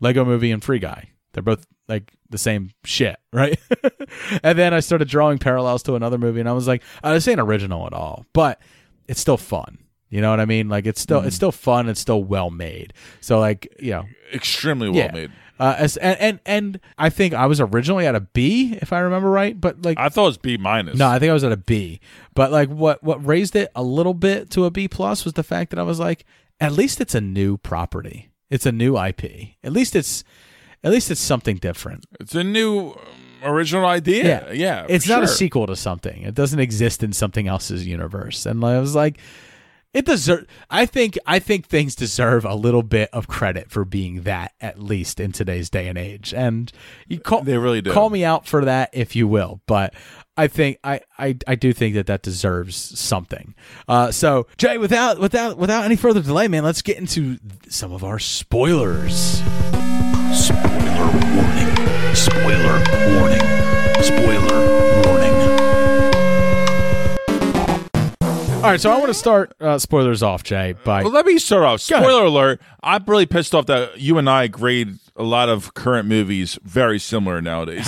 Lego 0.00 0.24
movie 0.24 0.50
and 0.50 0.62
Free 0.62 0.78
Guy. 0.78 1.10
They're 1.32 1.42
both 1.42 1.66
like 1.88 2.12
the 2.32 2.38
same 2.38 2.70
shit, 2.84 3.16
right? 3.32 3.58
and 4.42 4.58
then 4.58 4.74
I 4.74 4.80
started 4.80 5.08
drawing 5.08 5.38
parallels 5.38 5.84
to 5.84 5.94
another 5.94 6.18
movie, 6.18 6.40
and 6.40 6.48
I 6.48 6.52
was 6.52 6.66
like, 6.66 6.82
oh, 7.04 7.12
this 7.12 7.28
ain't 7.28 7.40
original 7.40 7.86
at 7.86 7.92
all, 7.92 8.26
but 8.32 8.60
it's 9.06 9.20
still 9.20 9.36
fun. 9.36 9.78
You 10.10 10.20
know 10.20 10.28
what 10.28 10.40
I 10.40 10.44
mean? 10.44 10.68
Like 10.68 10.86
it's 10.86 11.00
still 11.00 11.20
it's 11.20 11.34
still 11.34 11.52
fun. 11.52 11.88
It's 11.88 12.00
still 12.00 12.22
well 12.22 12.50
made. 12.50 12.92
So 13.22 13.40
like 13.40 13.66
you 13.80 13.92
know, 13.92 14.04
extremely 14.34 14.90
well 14.90 15.06
yeah. 15.06 15.12
made. 15.12 15.32
Uh, 15.58 15.74
as, 15.78 15.96
and, 15.96 16.20
and 16.20 16.40
and 16.44 16.80
I 16.98 17.08
think 17.08 17.32
I 17.32 17.46
was 17.46 17.60
originally 17.60 18.06
at 18.06 18.14
a 18.14 18.20
B 18.20 18.76
if 18.82 18.92
I 18.92 18.98
remember 18.98 19.30
right, 19.30 19.58
but 19.58 19.82
like 19.86 19.98
I 19.98 20.10
thought 20.10 20.24
it 20.24 20.26
was 20.26 20.38
B 20.38 20.56
minus. 20.58 20.98
no, 20.98 21.08
I 21.08 21.18
think 21.18 21.30
I 21.30 21.32
was 21.32 21.44
at 21.44 21.52
a 21.52 21.56
B. 21.56 21.98
But 22.34 22.52
like 22.52 22.68
what 22.68 23.02
what 23.02 23.24
raised 23.24 23.56
it 23.56 23.70
a 23.74 23.82
little 23.82 24.12
bit 24.12 24.50
to 24.50 24.66
a 24.66 24.70
B 24.70 24.86
plus 24.86 25.24
was 25.24 25.32
the 25.32 25.42
fact 25.42 25.70
that 25.70 25.78
I 25.78 25.82
was 25.82 25.98
like, 25.98 26.26
at 26.60 26.72
least 26.72 27.00
it's 27.00 27.14
a 27.14 27.20
new 27.22 27.56
property. 27.56 28.28
It's 28.50 28.66
a 28.66 28.72
new 28.72 28.98
IP. 28.98 29.54
At 29.64 29.72
least 29.72 29.96
it's 29.96 30.24
at 30.84 30.90
least 30.90 31.10
it's 31.10 31.20
something 31.20 31.56
different. 31.56 32.04
It's 32.20 32.34
a 32.34 32.44
new 32.44 32.90
um, 32.90 32.96
original 33.44 33.86
idea. 33.86 34.24
Yeah, 34.24 34.52
yeah 34.52 34.86
it's 34.88 35.08
not 35.08 35.22
a 35.22 35.28
sequel 35.28 35.66
to 35.66 35.76
something. 35.76 36.22
It 36.22 36.34
doesn't 36.34 36.58
exist 36.60 37.02
in 37.02 37.12
something 37.12 37.46
else's 37.48 37.86
universe. 37.86 38.46
And 38.46 38.64
I 38.64 38.80
was 38.80 38.94
like, 38.94 39.18
it 39.94 40.06
deserve. 40.06 40.46
I 40.70 40.86
think 40.86 41.18
I 41.26 41.38
think 41.38 41.66
things 41.66 41.94
deserve 41.94 42.44
a 42.44 42.54
little 42.54 42.82
bit 42.82 43.10
of 43.12 43.28
credit 43.28 43.70
for 43.70 43.84
being 43.84 44.22
that, 44.22 44.52
at 44.60 44.80
least 44.80 45.20
in 45.20 45.32
today's 45.32 45.68
day 45.68 45.86
and 45.86 45.98
age. 45.98 46.32
And 46.32 46.72
you 47.06 47.20
call 47.20 47.42
They 47.42 47.58
really 47.58 47.82
do. 47.82 47.92
call 47.92 48.08
me 48.08 48.24
out 48.24 48.46
for 48.46 48.64
that 48.64 48.90
if 48.92 49.14
you 49.16 49.28
will, 49.28 49.60
but. 49.66 49.94
I 50.34 50.46
think 50.48 50.78
I, 50.82 51.02
I, 51.18 51.36
I 51.46 51.56
do 51.56 51.74
think 51.74 51.94
that 51.94 52.06
that 52.06 52.22
deserves 52.22 52.74
something. 52.98 53.54
Uh, 53.86 54.10
so 54.10 54.46
Jay, 54.56 54.78
without 54.78 55.18
without 55.18 55.58
without 55.58 55.84
any 55.84 55.94
further 55.94 56.22
delay, 56.22 56.48
man, 56.48 56.64
let's 56.64 56.80
get 56.80 56.96
into 56.96 57.38
some 57.68 57.92
of 57.92 58.02
our 58.02 58.18
spoilers. 58.18 59.42
Spoiler 60.32 61.06
warning. 61.36 62.14
Spoiler 62.14 62.78
warning. 63.16 63.42
Spoiler 64.02 65.02
warning. 65.06 65.32
All 68.56 68.70
right, 68.70 68.80
so 68.80 68.90
I 68.90 68.96
want 68.98 69.08
to 69.08 69.14
start 69.14 69.52
uh, 69.60 69.78
spoilers 69.78 70.22
off, 70.22 70.42
Jay. 70.44 70.74
By 70.84 71.02
Well, 71.02 71.12
let 71.12 71.26
me 71.26 71.38
start 71.38 71.64
off. 71.64 71.80
Spoiler 71.80 72.24
alert! 72.26 72.60
I'm 72.82 73.04
really 73.06 73.26
pissed 73.26 73.54
off 73.54 73.66
that 73.66 74.00
you 74.00 74.18
and 74.18 74.30
I 74.30 74.46
grade 74.46 74.98
a 75.16 75.22
lot 75.24 75.48
of 75.48 75.74
current 75.74 76.08
movies 76.08 76.58
very 76.62 76.98
similar 76.98 77.42
nowadays. 77.42 77.86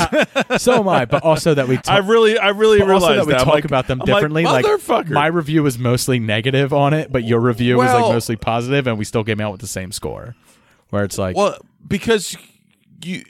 so 0.59 0.81
am 0.81 0.89
I, 0.89 1.05
but 1.07 1.23
also 1.23 1.55
that 1.55 1.69
we. 1.69 1.79
I 1.89 1.99
really, 1.99 2.37
I 2.39 2.49
really 2.51 2.79
But 2.81 2.91
also 2.91 3.09
realized 3.09 3.21
that 3.21 3.27
we 3.29 3.35
I'm 3.35 3.45
talk 3.45 3.55
like- 3.55 3.65
about 3.65 3.87
them 3.87 4.03
I'm 4.03 4.07
like, 4.07 4.16
differently. 4.16 4.45
Like, 4.45 4.65
motherfucker. 4.65 5.11
my 5.11 5.27
review 5.29 5.62
was 5.62 5.79
mostly 5.79 6.19
negative 6.19 6.73
on 6.75 6.93
it, 6.93 7.11
but 7.12 7.25
your 7.25 7.41
review 7.41 7.77
was 7.79 7.93
like 7.93 8.12
mostly 8.12 8.37
positive, 8.37 8.87
and 8.87 8.99
we 8.99 9.05
still 9.05 9.25
came 9.25 9.41
out 9.41 9.53
with 9.53 9.61
the 9.61 9.66
same 9.66 9.93
score. 9.93 10.35
Where 10.91 11.03
it's 11.05 11.19
like, 11.19 11.35
well, 11.37 11.57
because 11.86 12.36
you 13.02 13.24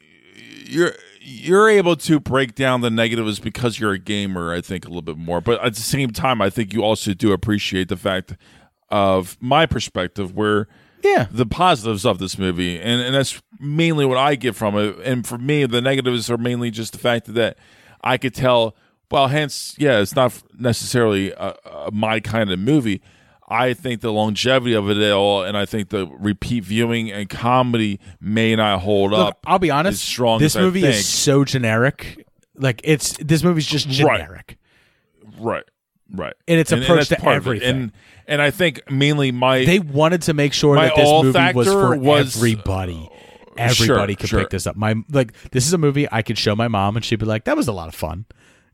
you're 0.67 0.95
you're 1.21 1.69
able 1.69 1.97
to 1.97 2.21
break 2.21 2.55
down 2.55 2.81
the 2.83 2.91
negatives 2.91 3.41
because 3.41 3.79
you're 3.81 3.93
a 3.93 3.99
gamer. 3.99 4.53
I 4.53 4.61
think 4.61 4.85
a 4.85 4.89
little 4.89 5.03
bit 5.03 5.17
more, 5.17 5.41
but 5.41 5.63
at 5.65 5.75
the 5.75 5.81
same 5.81 6.11
time, 6.11 6.41
I 6.43 6.51
think 6.51 6.73
you 6.73 6.83
also 6.83 7.15
do 7.15 7.33
appreciate 7.33 7.89
the 7.89 7.97
fact 7.97 8.37
of 8.91 9.37
my 9.41 9.67
perspective 9.67 10.35
where. 10.35 10.69
Yeah, 11.03 11.27
the 11.31 11.45
positives 11.45 12.07
of 12.07 12.19
this 12.19 12.39
movie, 12.39 12.81
and, 12.81 13.03
and 13.03 13.15
that's 13.15 13.43
mainly 13.61 14.07
what 14.07 14.17
I 14.17 14.37
get 14.37 14.55
from 14.55 14.75
it. 14.79 14.97
And 15.05 15.27
for 15.27 15.37
me, 15.37 15.67
the 15.67 15.83
negatives 15.83 16.31
are 16.31 16.39
mainly 16.39 16.71
just 16.71 16.95
the 16.95 16.99
fact 16.99 17.35
that 17.35 17.59
I 18.03 18.17
could 18.17 18.33
tell. 18.35 18.75
Well, 19.11 19.29
hence, 19.29 19.77
yeah, 19.79 20.01
it's 20.01 20.17
not 20.17 20.43
necessarily 20.59 21.31
a, 21.33 21.55
a, 21.67 21.91
my 21.93 22.21
kind 22.21 22.51
of 22.51 22.59
movie. 22.59 23.03
I 23.55 23.75
think 23.75 24.01
the 24.01 24.13
longevity 24.13 24.75
of 24.75 24.91
it 24.91 25.13
all, 25.13 25.43
and 25.45 25.57
I 25.57 25.65
think 25.67 25.91
the 25.91 26.07
repeat 26.07 26.65
viewing 26.65 27.11
and 27.13 27.29
comedy 27.29 28.01
may 28.21 28.57
not 28.57 28.81
hold 28.81 29.13
look, 29.13 29.29
up. 29.29 29.39
I'll 29.47 29.59
be 29.59 29.71
honest. 29.71 30.03
strong 30.05 30.41
this 30.41 30.57
movie 30.57 30.85
is 30.85 31.07
so 31.07 31.45
generic. 31.45 32.27
Like 32.57 32.81
it's 32.85 33.17
this 33.19 33.43
movie's 33.43 33.67
just 33.67 33.89
generic. 33.89 34.59
right, 35.41 35.65
right, 36.13 36.35
And 36.47 36.61
its 36.61 36.73
approach 36.73 37.09
to 37.09 37.17
part 37.17 37.37
of 37.37 37.47
it. 37.47 37.51
everything. 37.51 37.69
and 37.69 37.93
and 38.27 38.43
I 38.43 38.51
think 38.51 38.91
mainly 38.91 39.33
my 39.33 39.65
They 39.65 39.79
wanted 39.81 40.23
to 40.23 40.35
make 40.35 40.53
sure 40.53 40.77
that 40.77 40.95
this 40.97 41.09
movie 41.23 41.53
was 41.53 41.67
for 41.69 41.97
was- 41.97 42.37
everybody. 42.37 43.09
Uh, 43.13 43.55
everybody 43.59 44.15
Sure, 44.15 44.17
could 44.19 44.29
sure. 44.29 44.41
pick 44.41 44.51
this 44.51 44.67
up. 44.67 44.75
My 44.77 44.95
like 45.11 45.33
this 45.51 45.67
is 45.67 45.73
a 45.73 45.79
movie 45.79 46.09
I 46.11 46.23
could 46.23 46.37
show 46.39 46.57
my 46.57 46.67
mom 46.69 46.97
and 46.97 47.05
she'd 47.05 47.21
be 47.21 47.27
like, 47.27 47.45
"That 47.45 47.57
was 47.57 47.69
a 47.69 47.73
lot 47.73 47.87
of 47.89 47.95
fun." 47.95 48.25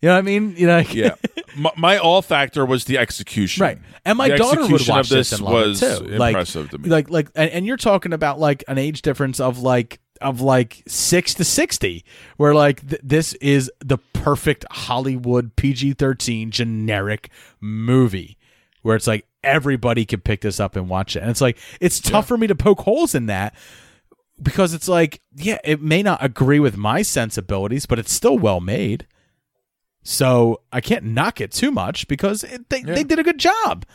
You 0.02 0.08
know 0.08 0.14
what 0.14 0.18
I 0.18 0.22
mean? 0.22 0.54
You 0.56 0.66
know, 0.66 0.76
like- 0.78 0.94
yeah. 0.94 1.14
My, 1.56 1.72
my 1.76 1.98
all 1.98 2.22
factor 2.22 2.64
was 2.64 2.84
the 2.84 2.96
execution. 2.96 3.60
Right. 3.62 3.78
And 4.04 4.16
my 4.16 4.28
The 4.28 4.36
daughter 4.36 4.62
would 4.68 4.86
watch 4.86 5.08
this 5.08 5.30
this 5.30 5.40
was 5.40 5.82
it 5.82 5.98
too. 5.98 6.04
Like, 6.16 6.28
impressive 6.30 6.70
to 6.70 6.78
me. 6.78 6.88
Like, 6.88 7.10
like, 7.10 7.28
and, 7.34 7.50
and 7.50 7.66
you're 7.66 7.76
talking 7.76 8.12
about 8.12 8.38
like 8.38 8.62
an 8.68 8.78
age 8.78 9.02
difference 9.02 9.40
of 9.40 9.58
like 9.58 9.98
of 10.20 10.40
like 10.40 10.84
six 10.86 11.34
to 11.34 11.44
sixty, 11.44 12.04
where 12.36 12.54
like 12.54 12.88
th- 12.88 13.00
this 13.02 13.32
is 13.34 13.68
the 13.80 13.98
perfect 14.12 14.64
Hollywood 14.70 15.56
PG-13 15.56 16.50
generic 16.50 17.30
movie, 17.60 18.38
where 18.82 18.94
it's 18.94 19.08
like 19.08 19.26
everybody 19.42 20.04
can 20.04 20.20
pick 20.20 20.42
this 20.42 20.60
up 20.60 20.76
and 20.76 20.88
watch 20.88 21.16
it, 21.16 21.20
and 21.22 21.30
it's 21.30 21.40
like 21.40 21.58
it's 21.80 21.98
tough 21.98 22.28
for 22.28 22.38
me 22.38 22.46
to 22.46 22.54
poke 22.54 22.82
holes 22.82 23.12
in 23.12 23.26
that 23.26 23.56
because 24.40 24.72
it's 24.72 24.86
like 24.88 25.20
yeah, 25.34 25.58
it 25.64 25.82
may 25.82 26.02
not 26.04 26.22
agree 26.24 26.60
with 26.60 26.76
my 26.76 27.02
sensibilities, 27.02 27.86
but 27.86 27.98
it's 27.98 28.12
still 28.12 28.38
well 28.38 28.60
made. 28.60 29.08
So 30.10 30.60
I 30.72 30.80
can't 30.80 31.04
knock 31.04 31.40
it 31.40 31.52
too 31.52 31.70
much 31.70 32.08
because 32.08 32.42
it, 32.42 32.68
they, 32.68 32.82
they 32.82 33.04
did 33.04 33.20
a 33.20 33.22
good 33.22 33.38
job. 33.38 33.86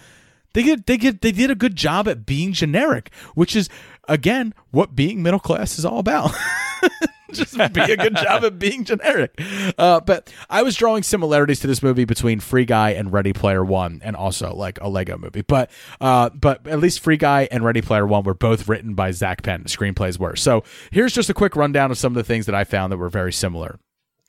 They 0.54 0.64
did 0.64 0.86
they 0.86 0.96
did 0.96 1.20
they 1.20 1.34
did 1.34 1.52
a 1.52 1.56
good 1.56 1.76
job 1.76 2.08
at 2.08 2.26
being 2.26 2.54
generic, 2.54 3.12
which 3.34 3.54
is 3.54 3.68
again 4.08 4.54
what 4.72 4.96
being 4.96 5.22
middle 5.22 5.42
class 5.42 5.78
is 5.78 5.84
all 5.84 6.00
about. 6.00 6.32
Just 7.34 7.58
be 7.74 7.82
a 7.82 7.98
good 7.98 8.16
job 8.16 8.46
at 8.46 8.58
being 8.58 8.86
generic. 8.86 9.38
Uh, 9.78 10.00
but 10.00 10.32
I 10.50 10.62
was 10.64 10.78
drawing 10.78 11.04
similarities 11.04 11.60
to 11.60 11.68
this 11.68 11.84
movie 11.84 12.06
between 12.06 12.40
Free 12.40 12.64
Guy 12.64 12.92
and 12.92 13.12
Ready 13.12 13.34
Player 13.34 13.66
One, 13.66 14.00
and 14.02 14.16
also 14.16 14.56
like 14.56 14.80
a 14.80 14.88
Lego 14.88 15.18
movie. 15.18 15.42
But 15.42 15.70
uh, 16.00 16.30
but 16.30 16.66
at 16.66 16.80
least 16.80 17.02
Free 17.02 17.18
Guy 17.18 17.50
and 17.52 17.66
Ready 17.66 17.82
Player 17.82 18.08
One 18.08 18.24
were 18.24 18.34
both 18.34 18.70
written 18.70 18.94
by 18.94 19.12
Zak 19.12 19.44
Penn. 19.44 19.66
Screenplays 19.66 20.18
were. 20.18 20.38
So 20.38 20.64
here's 20.92 21.12
just 21.12 21.30
a 21.30 21.34
quick 21.34 21.58
rundown 21.58 21.92
of 21.92 21.98
some 21.98 22.14
of 22.14 22.16
the 22.16 22.24
things 22.24 22.46
that 22.46 22.56
I 22.56 22.64
found 22.64 22.94
that 22.94 22.98
were 22.98 23.10
very 23.10 23.34
similar. 23.34 23.80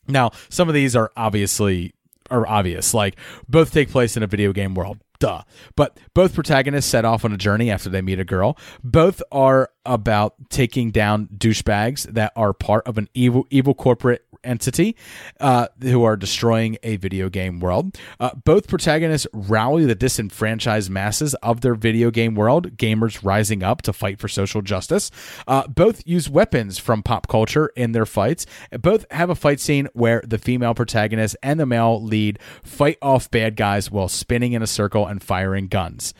Now, 0.08 0.30
some 0.48 0.68
of 0.68 0.74
these 0.74 0.94
are 0.96 1.12
obviously 1.16 1.92
are 2.30 2.46
obvious, 2.46 2.92
like 2.92 3.16
both 3.48 3.72
take 3.72 3.90
place 3.90 4.16
in 4.16 4.22
a 4.22 4.26
video 4.26 4.52
game 4.52 4.74
world. 4.74 4.98
Duh. 5.18 5.43
But 5.76 5.98
both 6.14 6.34
protagonists 6.34 6.90
set 6.90 7.05
off 7.05 7.24
on 7.24 7.32
a 7.32 7.36
journey 7.36 7.70
after 7.70 7.88
they 7.88 8.02
meet 8.02 8.20
a 8.20 8.24
girl. 8.24 8.56
Both 8.82 9.22
are 9.32 9.70
about 9.84 10.34
taking 10.51 10.90
down 10.90 11.28
douchebags 11.28 12.05
that 12.12 12.32
are 12.36 12.52
part 12.52 12.86
of 12.86 12.98
an 12.98 13.09
evil 13.14 13.47
evil 13.51 13.74
corporate 13.74 14.26
entity 14.44 14.97
uh, 15.40 15.68
who 15.82 16.05
are 16.05 16.16
destroying 16.16 16.78
a 16.82 16.97
video 16.97 17.28
game 17.28 17.60
world. 17.60 17.97
Uh, 18.20 18.30
both 18.44 18.68
protagonists 18.68 19.26
rally 19.32 19.84
the 19.84 19.94
disenfranchised 19.94 20.90
masses 20.90 21.34
of 21.36 21.60
their 21.60 21.74
video 21.74 22.10
game 22.10 22.34
world, 22.34 22.76
gamers 22.76 23.24
rising 23.24 23.62
up 23.62 23.82
to 23.82 23.93
fight 23.93 24.18
for 24.18 24.28
social 24.28 24.62
justice. 24.62 25.10
Uh, 25.47 25.66
both 25.66 26.02
use 26.06 26.28
weapons 26.28 26.78
from 26.78 27.02
pop 27.02 27.28
culture 27.28 27.70
in 27.76 27.93
their 27.93 28.06
fights. 28.06 28.47
Both 28.70 29.05
have 29.10 29.30
a 29.30 29.34
fight 29.34 29.60
scene 29.60 29.88
where 29.93 30.22
the 30.24 30.38
female 30.38 30.74
protagonist 30.74 31.36
and 31.43 31.59
the 31.59 31.66
male 31.66 32.02
lead 32.02 32.38
fight 32.62 32.98
off 33.02 33.30
bad 33.30 33.56
guys 33.56 33.90
while 33.90 34.09
spinning 34.09 34.52
in 34.52 34.62
a 34.62 34.66
circle 34.66 35.05
and 35.06 35.22
firing 35.22 35.68
guns. 35.68 36.14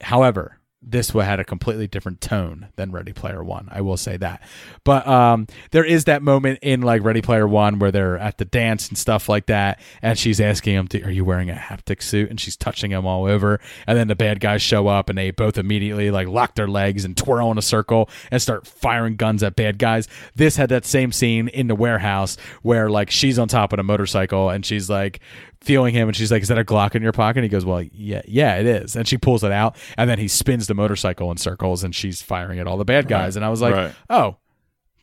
However, 0.00 0.58
this 0.84 1.10
had 1.10 1.38
a 1.38 1.44
completely 1.44 1.86
different 1.86 2.20
tone 2.20 2.68
than 2.76 2.90
Ready 2.90 3.12
Player 3.12 3.42
One. 3.44 3.68
I 3.70 3.80
will 3.82 3.96
say 3.96 4.16
that. 4.16 4.42
But 4.84 5.06
um, 5.06 5.46
there 5.70 5.84
is 5.84 6.04
that 6.04 6.22
moment 6.22 6.58
in 6.60 6.82
like 6.82 7.04
Ready 7.04 7.22
Player 7.22 7.46
One 7.46 7.78
where 7.78 7.92
they're 7.92 8.18
at 8.18 8.38
the 8.38 8.44
dance 8.44 8.88
and 8.88 8.98
stuff 8.98 9.28
like 9.28 9.46
that, 9.46 9.80
and 10.02 10.18
she's 10.18 10.40
asking 10.40 10.74
him, 10.74 10.88
"Are 11.04 11.10
you 11.10 11.24
wearing 11.24 11.50
a 11.50 11.54
haptic 11.54 12.02
suit?" 12.02 12.30
And 12.30 12.40
she's 12.40 12.56
touching 12.56 12.90
him 12.90 13.06
all 13.06 13.26
over, 13.26 13.60
and 13.86 13.96
then 13.96 14.08
the 14.08 14.16
bad 14.16 14.40
guys 14.40 14.60
show 14.60 14.88
up, 14.88 15.08
and 15.08 15.16
they 15.16 15.30
both 15.30 15.56
immediately 15.56 16.10
like 16.10 16.26
lock 16.26 16.56
their 16.56 16.68
legs 16.68 17.04
and 17.04 17.16
twirl 17.16 17.52
in 17.52 17.58
a 17.58 17.62
circle 17.62 18.10
and 18.30 18.42
start 18.42 18.66
firing 18.66 19.14
guns 19.14 19.42
at 19.42 19.54
bad 19.54 19.78
guys. 19.78 20.08
This 20.34 20.56
had 20.56 20.68
that 20.70 20.84
same 20.84 21.12
scene 21.12 21.46
in 21.48 21.68
the 21.68 21.76
warehouse 21.76 22.36
where 22.62 22.90
like 22.90 23.10
she's 23.10 23.38
on 23.38 23.46
top 23.46 23.72
of 23.72 23.78
a 23.78 23.84
motorcycle 23.84 24.50
and 24.50 24.66
she's 24.66 24.90
like 24.90 25.20
feeling 25.62 25.94
him 25.94 26.08
and 26.08 26.16
she's 26.16 26.30
like 26.32 26.42
is 26.42 26.48
that 26.48 26.58
a 26.58 26.64
glock 26.64 26.94
in 26.94 27.02
your 27.02 27.12
pocket? 27.12 27.38
And 27.38 27.44
he 27.44 27.48
goes 27.48 27.64
well 27.64 27.82
yeah 27.92 28.22
yeah 28.26 28.56
it 28.56 28.66
is. 28.66 28.96
And 28.96 29.06
she 29.06 29.16
pulls 29.18 29.44
it 29.44 29.52
out 29.52 29.76
and 29.96 30.08
then 30.10 30.18
he 30.18 30.28
spins 30.28 30.66
the 30.66 30.74
motorcycle 30.74 31.30
in 31.30 31.36
circles 31.36 31.84
and 31.84 31.94
she's 31.94 32.20
firing 32.22 32.58
at 32.58 32.66
all 32.66 32.76
the 32.76 32.84
bad 32.84 33.08
guys. 33.08 33.34
Right. 33.34 33.36
and 33.36 33.44
i 33.44 33.48
was 33.48 33.60
like 33.60 33.74
Right. 33.74 33.94
oh 34.10 34.36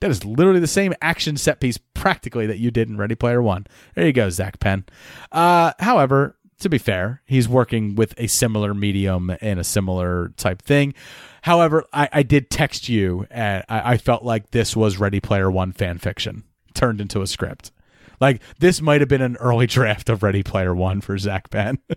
that 0.01 0.09
is 0.11 0.23
literally 0.23 0.59
the 0.61 0.67
same 0.67 0.93
action 1.01 1.35
set 1.35 1.59
piece 1.59 1.77
practically 1.93 2.45
that 2.47 2.57
you 2.57 2.71
did 2.71 2.87
in 2.87 2.97
ready 2.97 3.15
player 3.15 3.41
one. 3.41 3.67
There 3.95 4.05
you 4.05 4.13
go 4.13 4.29
zak 4.29 4.59
penn. 4.59 4.85
Uh, 5.31 5.73
however 5.79 6.35
to 6.59 6.69
be 6.69 6.77
fair 6.77 7.21
he's 7.25 7.47
working 7.47 7.95
with 7.95 8.13
a 8.17 8.27
similar 8.27 8.73
medium 8.73 9.31
and 9.41 9.59
a 9.59 9.63
similar 9.63 10.29
type 10.37 10.61
thing. 10.61 10.93
However 11.43 11.85
i, 11.93 12.09
I 12.11 12.23
did 12.23 12.49
text 12.49 12.89
you 12.89 13.25
and 13.31 13.63
I, 13.69 13.93
I 13.93 13.97
felt 13.97 14.23
like 14.23 14.51
this 14.51 14.75
was 14.75 14.97
ready 14.97 15.19
player 15.19 15.49
one 15.49 15.71
fan 15.71 15.97
fiction 15.99 16.43
turned 16.73 16.99
into 17.01 17.21
a 17.21 17.27
script 17.27 17.71
like 18.19 18.41
this 18.59 18.81
might 18.81 19.01
have 19.01 19.07
been 19.09 19.21
an 19.21 19.35
early 19.37 19.67
draft 19.67 20.09
of 20.09 20.23
Ready 20.23 20.43
Player 20.43 20.73
One 20.75 21.01
for 21.01 21.17
Zak 21.17 21.49
Penn. 21.49 21.79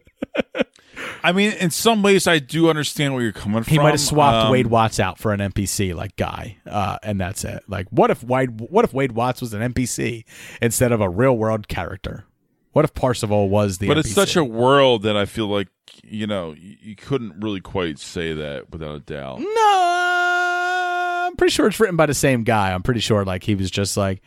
I 1.24 1.32
mean, 1.32 1.52
in 1.52 1.70
some 1.70 2.02
ways, 2.02 2.26
I 2.26 2.38
do 2.38 2.68
understand 2.68 3.14
where 3.14 3.22
you're 3.22 3.32
coming 3.32 3.62
from. 3.62 3.70
he 3.70 3.78
might 3.78 3.90
have 3.92 4.00
swapped 4.00 4.46
Um, 4.46 4.52
Wade 4.52 4.66
Watts 4.68 5.00
out 5.00 5.18
for 5.18 5.32
an 5.32 5.40
NPC 5.40 5.94
like 5.94 6.16
Guy, 6.16 6.58
uh, 6.66 6.98
and 7.02 7.20
that's 7.20 7.44
it. 7.44 7.62
Like, 7.68 7.86
what 7.90 8.10
if 8.10 8.22
Wade? 8.22 8.60
What 8.60 8.84
if 8.84 8.92
Wade 8.92 9.12
Watts 9.12 9.40
was 9.40 9.54
an 9.54 9.72
NPC 9.72 10.24
instead 10.60 10.92
of 10.92 11.00
a 11.00 11.08
real 11.08 11.36
world 11.36 11.68
character? 11.68 12.24
What 12.72 12.84
if 12.84 12.94
Parzival 12.94 13.48
was 13.48 13.78
the? 13.78 13.88
But 13.88 13.98
NPC? 13.98 14.00
it's 14.00 14.12
such 14.12 14.36
a 14.36 14.44
world 14.44 15.02
that 15.02 15.16
I 15.16 15.24
feel 15.26 15.46
like 15.46 15.68
you 16.04 16.26
know 16.26 16.52
you, 16.52 16.76
you 16.80 16.96
couldn't 16.96 17.40
really 17.42 17.60
quite 17.60 17.98
say 17.98 18.32
that 18.34 18.70
without 18.70 18.94
a 18.94 19.00
doubt. 19.00 19.40
no. 19.40 21.26
I'm 21.28 21.36
pretty 21.36 21.52
sure 21.52 21.66
it's 21.66 21.80
written 21.80 21.96
by 21.96 22.06
the 22.06 22.14
same 22.14 22.44
guy. 22.44 22.72
I'm 22.72 22.82
pretty 22.82 23.00
sure 23.00 23.24
like 23.24 23.42
he 23.44 23.54
was 23.54 23.70
just 23.70 23.96
like, 23.96 24.20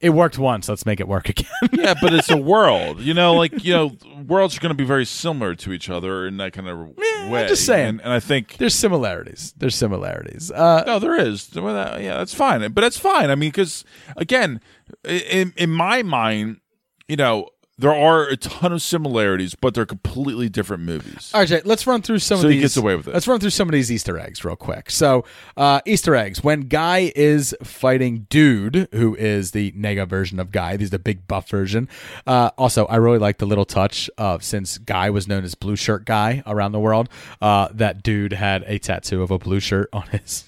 it 0.00 0.10
worked 0.10 0.38
once. 0.38 0.68
Let's 0.68 0.84
make 0.84 1.00
it 1.00 1.08
work 1.08 1.28
again. 1.28 1.46
yeah, 1.72 1.94
but 2.00 2.12
it's 2.12 2.30
a 2.30 2.36
world. 2.54 3.00
You 3.00 3.14
know, 3.14 3.34
like 3.34 3.64
you 3.64 3.72
know, 3.72 3.96
worlds 4.26 4.56
are 4.56 4.60
going 4.60 4.70
to 4.70 4.76
be 4.76 4.84
very 4.84 5.04
similar 5.04 5.54
to 5.56 5.72
each 5.72 5.88
other 5.88 6.26
in 6.26 6.36
that 6.38 6.52
kind 6.52 6.68
of 6.68 6.78
way. 6.96 7.42
I'm 7.42 7.48
just 7.48 7.64
saying. 7.66 7.88
and, 7.88 8.00
and 8.02 8.12
I 8.12 8.20
think 8.20 8.56
There's 8.58 8.74
similarities. 8.74 9.54
There's 9.56 9.74
similarities. 9.74 10.50
Uh, 10.50 10.84
no, 10.86 10.98
there 10.98 11.16
is. 11.18 11.50
Yeah, 11.54 12.18
that's 12.18 12.34
fine. 12.34 12.60
But 12.72 12.80
that's 12.82 12.98
fine. 12.98 13.30
I 13.30 13.34
mean, 13.34 13.50
because 13.50 13.84
again, 14.16 14.60
in 15.04 15.52
in 15.56 15.70
my 15.70 16.02
mind, 16.02 16.58
you 17.08 17.16
know, 17.16 17.48
there 17.76 17.92
are 17.92 18.28
a 18.28 18.36
ton 18.36 18.72
of 18.72 18.82
similarities, 18.82 19.54
but 19.56 19.74
they're 19.74 19.84
completely 19.84 20.48
different 20.48 20.84
movies. 20.84 21.30
All 21.34 21.40
right, 21.40 21.48
Jay, 21.48 21.60
let's 21.64 21.86
run 21.86 22.02
through 22.02 22.20
some 22.20 22.38
So 22.38 22.44
of 22.46 22.50
he 22.50 22.56
these. 22.58 22.62
gets 22.64 22.76
away 22.76 22.94
with 22.94 23.08
it. 23.08 23.14
Let's 23.14 23.26
run 23.26 23.40
through 23.40 23.50
some 23.50 23.68
of 23.68 23.72
these 23.72 23.90
Easter 23.90 24.18
eggs 24.18 24.44
real 24.44 24.54
quick. 24.54 24.90
So, 24.90 25.24
uh, 25.56 25.80
Easter 25.84 26.14
eggs. 26.14 26.44
When 26.44 26.62
Guy 26.68 27.12
is 27.16 27.54
fighting 27.64 28.26
Dude, 28.30 28.88
who 28.92 29.16
is 29.16 29.50
the 29.50 29.72
nega 29.72 30.06
version 30.06 30.38
of 30.38 30.52
Guy, 30.52 30.76
he's 30.76 30.90
the 30.90 30.98
big 31.00 31.26
buff 31.26 31.48
version. 31.48 31.88
Uh, 32.26 32.50
also, 32.56 32.86
I 32.86 32.96
really 32.96 33.18
like 33.18 33.38
the 33.38 33.46
little 33.46 33.64
touch 33.64 34.08
of 34.18 34.44
since 34.44 34.78
Guy 34.78 35.10
was 35.10 35.26
known 35.26 35.42
as 35.44 35.54
Blue 35.56 35.76
Shirt 35.76 36.04
Guy 36.04 36.42
around 36.46 36.72
the 36.72 36.80
world, 36.80 37.08
uh, 37.42 37.68
that 37.72 38.02
Dude 38.04 38.34
had 38.34 38.62
a 38.68 38.78
tattoo 38.78 39.22
of 39.22 39.30
a 39.32 39.38
blue 39.38 39.60
shirt 39.60 39.88
on 39.92 40.02
his 40.08 40.44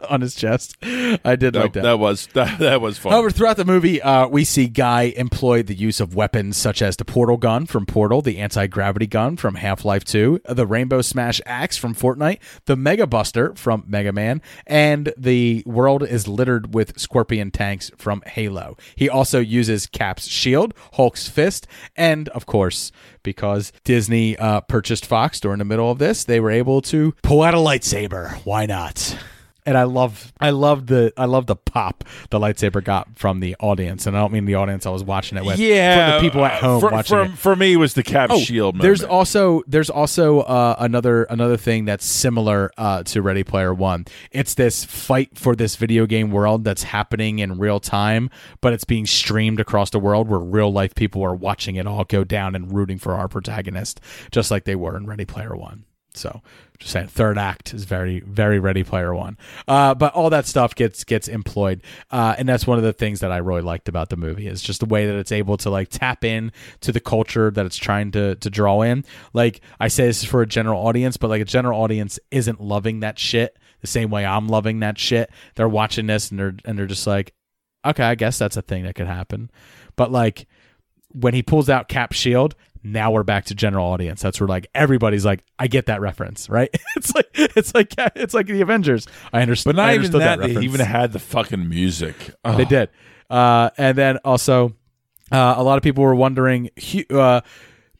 on 0.08 0.20
his 0.20 0.34
chest. 0.34 0.76
I 0.82 1.36
did 1.36 1.54
like 1.54 1.72
that. 1.74 1.82
that 1.82 1.98
was 1.98 2.28
that, 2.34 2.58
that 2.58 2.80
was 2.80 2.98
fun. 2.98 3.12
However, 3.12 3.30
throughout 3.30 3.56
the 3.56 3.64
movie, 3.64 4.00
uh, 4.00 4.26
we 4.28 4.44
see 4.44 4.66
Guy 4.66 5.12
employ 5.16 5.62
the 5.62 5.74
use 5.74 6.00
of 6.00 6.14
weapons 6.14 6.56
such 6.56 6.82
as 6.82 6.96
the 6.96 7.04
portal 7.04 7.36
gun 7.36 7.66
from 7.66 7.86
Portal, 7.86 8.22
the 8.22 8.38
anti 8.38 8.66
gravity 8.66 9.06
gun 9.06 9.36
from 9.36 9.56
Half 9.56 9.84
Life 9.84 10.04
2, 10.04 10.40
the 10.48 10.66
Rainbow 10.66 11.02
Smash 11.02 11.40
axe 11.46 11.76
from 11.76 11.94
Fortnite, 11.94 12.38
the 12.66 12.76
Mega 12.76 13.06
Buster 13.06 13.54
from 13.54 13.84
Mega 13.86 14.12
Man, 14.12 14.40
and 14.66 15.12
the 15.16 15.62
world 15.66 16.02
is 16.02 16.28
littered 16.28 16.74
with 16.74 16.98
Scorpion 16.98 17.50
tanks 17.50 17.90
from 17.96 18.22
Halo. 18.26 18.76
He 18.96 19.08
also 19.08 19.40
uses 19.40 19.86
Cap's 19.86 20.26
shield, 20.26 20.74
Hulk's 20.94 21.28
fist, 21.28 21.66
and 21.96 22.28
of 22.30 22.46
course, 22.46 22.92
because 23.22 23.72
Disney 23.84 24.36
uh, 24.36 24.60
purchased 24.62 25.06
Fox 25.06 25.40
during 25.40 25.58
the 25.58 25.64
middle 25.64 25.90
of 25.90 25.98
this, 25.98 26.24
they 26.24 26.40
were 26.40 26.50
able 26.50 26.80
to 26.82 27.14
pull 27.22 27.42
out 27.42 27.54
a 27.54 27.58
lightsaber. 27.58 28.34
Why 28.44 28.66
not? 28.66 29.16
And 29.64 29.78
I 29.78 29.84
love 29.84 30.32
I 30.40 30.50
love 30.50 30.86
the 30.86 31.12
I 31.16 31.26
love 31.26 31.46
the 31.46 31.56
pop 31.56 32.04
the 32.30 32.38
lightsaber 32.38 32.82
got 32.82 33.18
from 33.18 33.40
the 33.40 33.54
audience, 33.60 34.06
and 34.06 34.16
I 34.16 34.20
don't 34.20 34.32
mean 34.32 34.44
the 34.44 34.56
audience 34.56 34.86
I 34.86 34.90
was 34.90 35.04
watching 35.04 35.38
it 35.38 35.44
with. 35.44 35.58
yeah, 35.58 36.12
from 36.12 36.22
the 36.22 36.28
people 36.30 36.44
at 36.44 36.60
home 36.62 36.80
for, 36.80 36.90
watching 36.90 37.16
for, 37.16 37.22
it. 37.22 37.38
for 37.38 37.56
me, 37.56 37.74
it 37.74 37.76
was 37.76 37.94
the 37.94 38.02
Cap 38.02 38.30
Oh, 38.32 38.38
Shield. 38.40 38.74
Moment. 38.74 38.82
there's 38.82 39.02
also 39.04 39.62
there's 39.66 39.90
also 39.90 40.40
uh, 40.40 40.76
another 40.78 41.24
another 41.24 41.56
thing 41.56 41.84
that's 41.84 42.04
similar 42.04 42.70
uh, 42.76 43.02
to 43.04 43.22
Ready 43.22 43.44
Player 43.44 43.72
One. 43.72 44.04
It's 44.30 44.54
this 44.54 44.84
fight 44.84 45.38
for 45.38 45.54
this 45.54 45.76
video 45.76 46.06
game 46.06 46.30
world 46.30 46.64
that's 46.64 46.82
happening 46.82 47.38
in 47.38 47.58
real 47.58 47.80
time, 47.80 48.30
but 48.60 48.72
it's 48.72 48.84
being 48.84 49.06
streamed 49.06 49.60
across 49.60 49.90
the 49.90 50.00
world 50.00 50.28
where 50.28 50.40
real 50.40 50.72
life 50.72 50.94
people 50.94 51.22
are 51.22 51.34
watching 51.34 51.76
it 51.76 51.86
all 51.86 52.04
go 52.04 52.24
down 52.24 52.54
and 52.54 52.72
rooting 52.72 52.98
for 52.98 53.14
our 53.14 53.28
protagonist, 53.28 54.00
just 54.30 54.50
like 54.50 54.64
they 54.64 54.76
were 54.76 54.96
in 54.96 55.06
Ready 55.06 55.24
Player 55.24 55.54
One. 55.56 55.84
So 56.14 56.42
just 56.82 56.92
saying, 56.92 57.08
third 57.08 57.38
act 57.38 57.72
is 57.72 57.84
very, 57.84 58.20
very 58.20 58.58
Ready 58.58 58.84
Player 58.84 59.14
One. 59.14 59.38
Uh, 59.66 59.94
but 59.94 60.12
all 60.14 60.30
that 60.30 60.46
stuff 60.46 60.74
gets 60.74 61.04
gets 61.04 61.28
employed, 61.28 61.82
uh, 62.10 62.34
and 62.38 62.48
that's 62.48 62.66
one 62.66 62.78
of 62.78 62.84
the 62.84 62.92
things 62.92 63.20
that 63.20 63.32
I 63.32 63.38
really 63.38 63.62
liked 63.62 63.88
about 63.88 64.10
the 64.10 64.16
movie 64.16 64.46
is 64.46 64.62
just 64.62 64.80
the 64.80 64.86
way 64.86 65.06
that 65.06 65.16
it's 65.16 65.32
able 65.32 65.56
to 65.58 65.70
like 65.70 65.88
tap 65.88 66.24
in 66.24 66.52
to 66.80 66.92
the 66.92 67.00
culture 67.00 67.50
that 67.50 67.64
it's 67.64 67.76
trying 67.76 68.10
to 68.12 68.34
to 68.36 68.50
draw 68.50 68.82
in. 68.82 69.04
Like 69.32 69.60
I 69.80 69.88
say, 69.88 70.06
this 70.06 70.22
is 70.22 70.28
for 70.28 70.42
a 70.42 70.46
general 70.46 70.86
audience, 70.86 71.16
but 71.16 71.30
like 71.30 71.42
a 71.42 71.46
general 71.46 71.80
audience 71.80 72.18
isn't 72.30 72.60
loving 72.60 73.00
that 73.00 73.18
shit 73.18 73.56
the 73.80 73.86
same 73.86 74.10
way 74.10 74.24
I'm 74.24 74.48
loving 74.48 74.80
that 74.80 74.98
shit. 74.98 75.30
They're 75.56 75.68
watching 75.68 76.06
this 76.06 76.30
and 76.30 76.38
they're 76.40 76.54
and 76.64 76.78
they're 76.78 76.86
just 76.86 77.06
like, 77.06 77.34
okay, 77.84 78.04
I 78.04 78.14
guess 78.14 78.38
that's 78.38 78.56
a 78.56 78.62
thing 78.62 78.84
that 78.84 78.94
could 78.94 79.06
happen, 79.08 79.50
but 79.96 80.10
like 80.10 80.46
when 81.14 81.34
he 81.34 81.42
pulls 81.42 81.68
out 81.68 81.88
Cap 81.88 82.12
shield, 82.12 82.54
now 82.82 83.10
we're 83.10 83.22
back 83.22 83.46
to 83.46 83.54
general 83.54 83.86
audience. 83.86 84.22
That's 84.22 84.40
where 84.40 84.48
like 84.48 84.66
everybody's 84.74 85.24
like, 85.24 85.44
I 85.58 85.66
get 85.68 85.86
that 85.86 86.00
reference, 86.00 86.48
right? 86.48 86.68
it's 86.96 87.14
like 87.14 87.28
it's 87.34 87.74
like 87.74 87.94
it's 88.16 88.34
like 88.34 88.46
the 88.46 88.60
Avengers. 88.60 89.06
I 89.32 89.42
understand. 89.42 89.76
But 89.76 89.82
not 89.82 89.88
I 89.88 89.94
even 89.94 90.00
understood 90.00 90.20
that. 90.22 90.38
that 90.38 90.46
they 90.46 90.54
reference. 90.54 90.74
even 90.74 90.86
had 90.86 91.12
the 91.12 91.18
fucking 91.18 91.68
music. 91.68 92.16
Oh. 92.44 92.56
They 92.56 92.64
did. 92.64 92.90
Uh, 93.30 93.70
and 93.78 93.96
then 93.96 94.18
also, 94.18 94.74
uh, 95.30 95.54
a 95.56 95.62
lot 95.62 95.76
of 95.78 95.82
people 95.82 96.04
were 96.04 96.14
wondering. 96.14 96.70
Uh, 97.10 97.40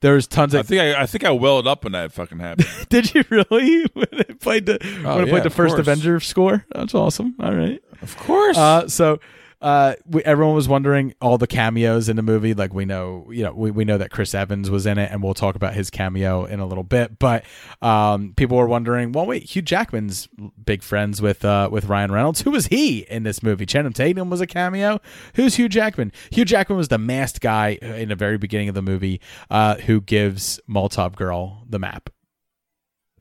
there's 0.01 0.27
tons 0.27 0.53
of. 0.53 0.61
I 0.61 0.63
think 0.65 0.81
I, 0.81 1.03
I 1.03 1.07
think 1.07 1.25
I 1.25 1.31
welled 1.31 1.67
up 1.67 1.85
when 1.85 1.93
that 1.93 2.13
fucking 2.13 2.41
happened. 2.41 2.69
Did 2.89 3.15
you 3.15 3.25
really 3.31 3.85
when 3.93 4.09
it 4.11 4.41
played 4.41 4.67
the 4.67 4.79
Oh, 5.05 5.15
when 5.15 5.23
it 5.23 5.27
yeah, 5.27 5.33
played 5.33 5.43
the 5.45 5.51
first 5.51 5.77
course. 5.77 5.87
Avenger 5.87 6.19
score? 6.21 6.67
That's 6.75 6.95
awesome. 6.95 7.37
All 7.41 7.55
right, 7.55 7.81
of 8.03 8.17
course. 8.19 8.59
Uh, 8.59 8.89
so. 8.89 9.21
Uh, 9.63 9.95
we, 10.07 10.23
everyone 10.25 10.57
was 10.57 10.69
wondering 10.69 11.15
all 11.23 11.39
the 11.39 11.47
cameos 11.47 12.09
in 12.09 12.17
the 12.17 12.23
movie. 12.23 12.53
Like 12.53 12.75
we 12.75 12.85
know, 12.85 13.29
you 13.31 13.45
know, 13.45 13.53
we, 13.53 13.71
we 13.71 13.85
know 13.85 13.97
that 13.97 14.11
Chris 14.11 14.35
Evans 14.35 14.69
was 14.69 14.87
in 14.87 14.99
it, 14.99 15.11
and 15.13 15.23
we'll 15.23 15.35
talk 15.35 15.55
about 15.55 15.75
his 15.75 15.89
cameo 15.89 16.45
in 16.45 16.59
a 16.59 16.67
little 16.67 16.83
bit. 16.83 17.19
But 17.19 17.45
um, 17.81 18.35
people 18.37 18.57
were 18.57 18.67
wondering, 18.67 19.13
well, 19.13 19.25
wait, 19.25 19.45
Hugh 19.45 19.63
Jackman's 19.63 20.29
big 20.63 20.83
friends 20.83 21.23
with 21.23 21.45
uh, 21.45 21.69
with 21.71 21.85
Ryan 21.87 22.11
Reynolds. 22.11 22.43
Who 22.43 22.51
was 22.51 22.67
he 22.67 23.01
in 23.03 23.23
this 23.23 23.43
movie? 23.43 23.65
Channing 23.65 23.93
Tatum 23.93 24.31
was 24.31 24.41
a 24.41 24.47
cameo. 24.47 25.01
Who's 25.37 25.55
Hugh 25.55 25.69
Jackman? 25.69 26.13
Hugh 26.31 26.45
Jackman 26.45 26.77
was 26.77 26.89
the 26.89 26.99
masked 26.99 27.41
guy 27.41 27.79
in 27.81 28.09
the 28.09 28.17
very 28.17 28.39
beginning 28.39 28.69
of 28.69 28.75
the 28.75 28.83
movie 28.83 29.21
uh, 29.49 29.77
who 29.77 30.01
gives 30.01 30.59
Molotov 30.69 31.15
Girl 31.15 31.65
the 31.69 31.79
map. 31.79 32.11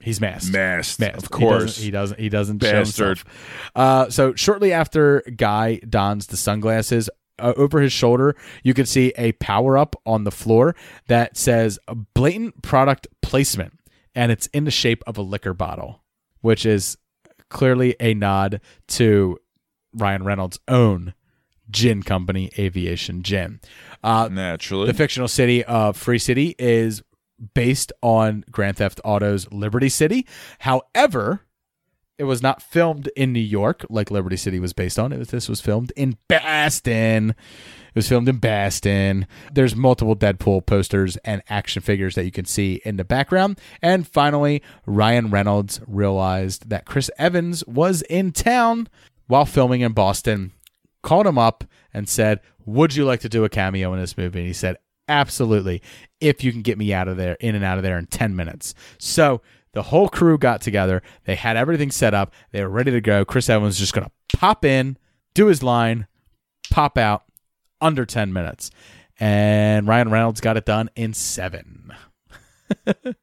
He's 0.01 0.19
masked. 0.19 0.51
Masked, 0.51 0.99
Masked. 0.99 1.23
of 1.23 1.29
course. 1.29 1.77
He 1.77 1.91
doesn't. 1.91 2.19
He 2.19 2.29
doesn't. 2.29 2.61
He 2.61 2.69
doesn't 2.69 2.95
Bastard. 2.95 2.95
Show 2.95 3.07
himself. 3.07 3.71
Uh, 3.75 4.09
so 4.09 4.33
shortly 4.35 4.73
after 4.73 5.21
Guy 5.35 5.77
dons 5.77 6.27
the 6.27 6.37
sunglasses, 6.37 7.09
uh, 7.39 7.53
over 7.57 7.81
his 7.81 7.91
shoulder, 7.93 8.35
you 8.63 8.73
can 8.73 8.85
see 8.85 9.13
a 9.17 9.31
power 9.33 9.77
up 9.77 9.95
on 10.05 10.23
the 10.23 10.31
floor 10.31 10.75
that 11.07 11.35
says 11.37 11.79
blatant 12.13 12.61
product 12.61 13.07
placement, 13.21 13.73
and 14.15 14.31
it's 14.31 14.47
in 14.47 14.63
the 14.63 14.71
shape 14.71 15.03
of 15.07 15.17
a 15.17 15.21
liquor 15.21 15.53
bottle, 15.53 16.03
which 16.41 16.65
is 16.65 16.97
clearly 17.49 17.95
a 17.99 18.13
nod 18.13 18.61
to 18.87 19.37
Ryan 19.93 20.23
Reynolds' 20.23 20.59
own 20.67 21.13
gin 21.69 22.03
company, 22.03 22.51
Aviation 22.59 23.23
Gin. 23.23 23.59
Uh, 24.03 24.29
Naturally. 24.31 24.87
the 24.87 24.93
fictional 24.93 25.27
city 25.27 25.63
of 25.63 25.95
Free 25.97 26.19
City 26.19 26.55
is 26.59 27.01
based 27.53 27.91
on 28.01 28.43
Grand 28.51 28.77
Theft 28.77 29.01
Auto's 29.03 29.51
Liberty 29.51 29.89
City. 29.89 30.27
However, 30.59 31.41
it 32.17 32.25
was 32.25 32.43
not 32.43 32.61
filmed 32.61 33.09
in 33.15 33.33
New 33.33 33.39
York 33.39 33.83
like 33.89 34.11
Liberty 34.11 34.37
City 34.37 34.59
was 34.59 34.73
based 34.73 34.99
on. 34.99 35.11
It 35.11 35.17
was 35.17 35.29
this 35.29 35.49
was 35.49 35.59
filmed 35.59 35.91
in 35.95 36.17
Boston. 36.27 37.31
It 37.31 37.95
was 37.95 38.07
filmed 38.07 38.29
in 38.29 38.37
Boston. 38.37 39.25
There's 39.51 39.75
multiple 39.75 40.15
Deadpool 40.15 40.67
posters 40.67 41.17
and 41.25 41.41
action 41.49 41.81
figures 41.81 42.13
that 42.13 42.25
you 42.25 42.31
can 42.31 42.45
see 42.45 42.79
in 42.85 42.97
the 42.97 43.03
background. 43.03 43.59
And 43.81 44.07
finally, 44.07 44.61
Ryan 44.85 45.31
Reynolds 45.31 45.81
realized 45.87 46.69
that 46.69 46.85
Chris 46.85 47.09
Evans 47.17 47.65
was 47.65 48.03
in 48.03 48.31
town 48.33 48.87
while 49.25 49.45
filming 49.45 49.81
in 49.81 49.93
Boston, 49.93 50.51
called 51.01 51.25
him 51.25 51.39
up 51.39 51.63
and 51.91 52.07
said, 52.07 52.39
"Would 52.65 52.95
you 52.95 53.03
like 53.03 53.21
to 53.21 53.29
do 53.29 53.45
a 53.45 53.49
cameo 53.49 53.93
in 53.93 53.99
this 53.99 54.15
movie?" 54.15 54.39
And 54.39 54.47
he 54.47 54.53
said, 54.53 54.77
"Absolutely, 55.07 55.81
if 56.19 56.43
you 56.43 56.51
can 56.51 56.61
get 56.61 56.77
me 56.77 56.93
out 56.93 57.07
of 57.07 57.17
there, 57.17 57.35
in 57.39 57.55
and 57.55 57.63
out 57.63 57.77
of 57.77 57.83
there 57.83 57.97
in 57.97 58.07
10 58.07 58.35
minutes." 58.35 58.73
So, 58.97 59.41
the 59.73 59.83
whole 59.83 60.09
crew 60.09 60.37
got 60.37 60.61
together. 60.61 61.01
They 61.25 61.35
had 61.35 61.57
everything 61.57 61.91
set 61.91 62.13
up. 62.13 62.33
They 62.51 62.61
were 62.61 62.69
ready 62.69 62.91
to 62.91 63.01
go. 63.01 63.23
Chris 63.23 63.49
Evans 63.49 63.79
just 63.79 63.93
going 63.93 64.05
to 64.05 64.37
pop 64.37 64.65
in, 64.65 64.97
do 65.33 65.47
his 65.47 65.63
line, 65.63 66.07
pop 66.69 66.97
out 66.97 67.23
under 67.79 68.05
10 68.05 68.33
minutes. 68.33 68.69
And 69.19 69.87
Ryan 69.87 70.09
Reynolds 70.09 70.41
got 70.41 70.57
it 70.57 70.65
done 70.65 70.89
in 70.95 71.13
7. 71.13 71.93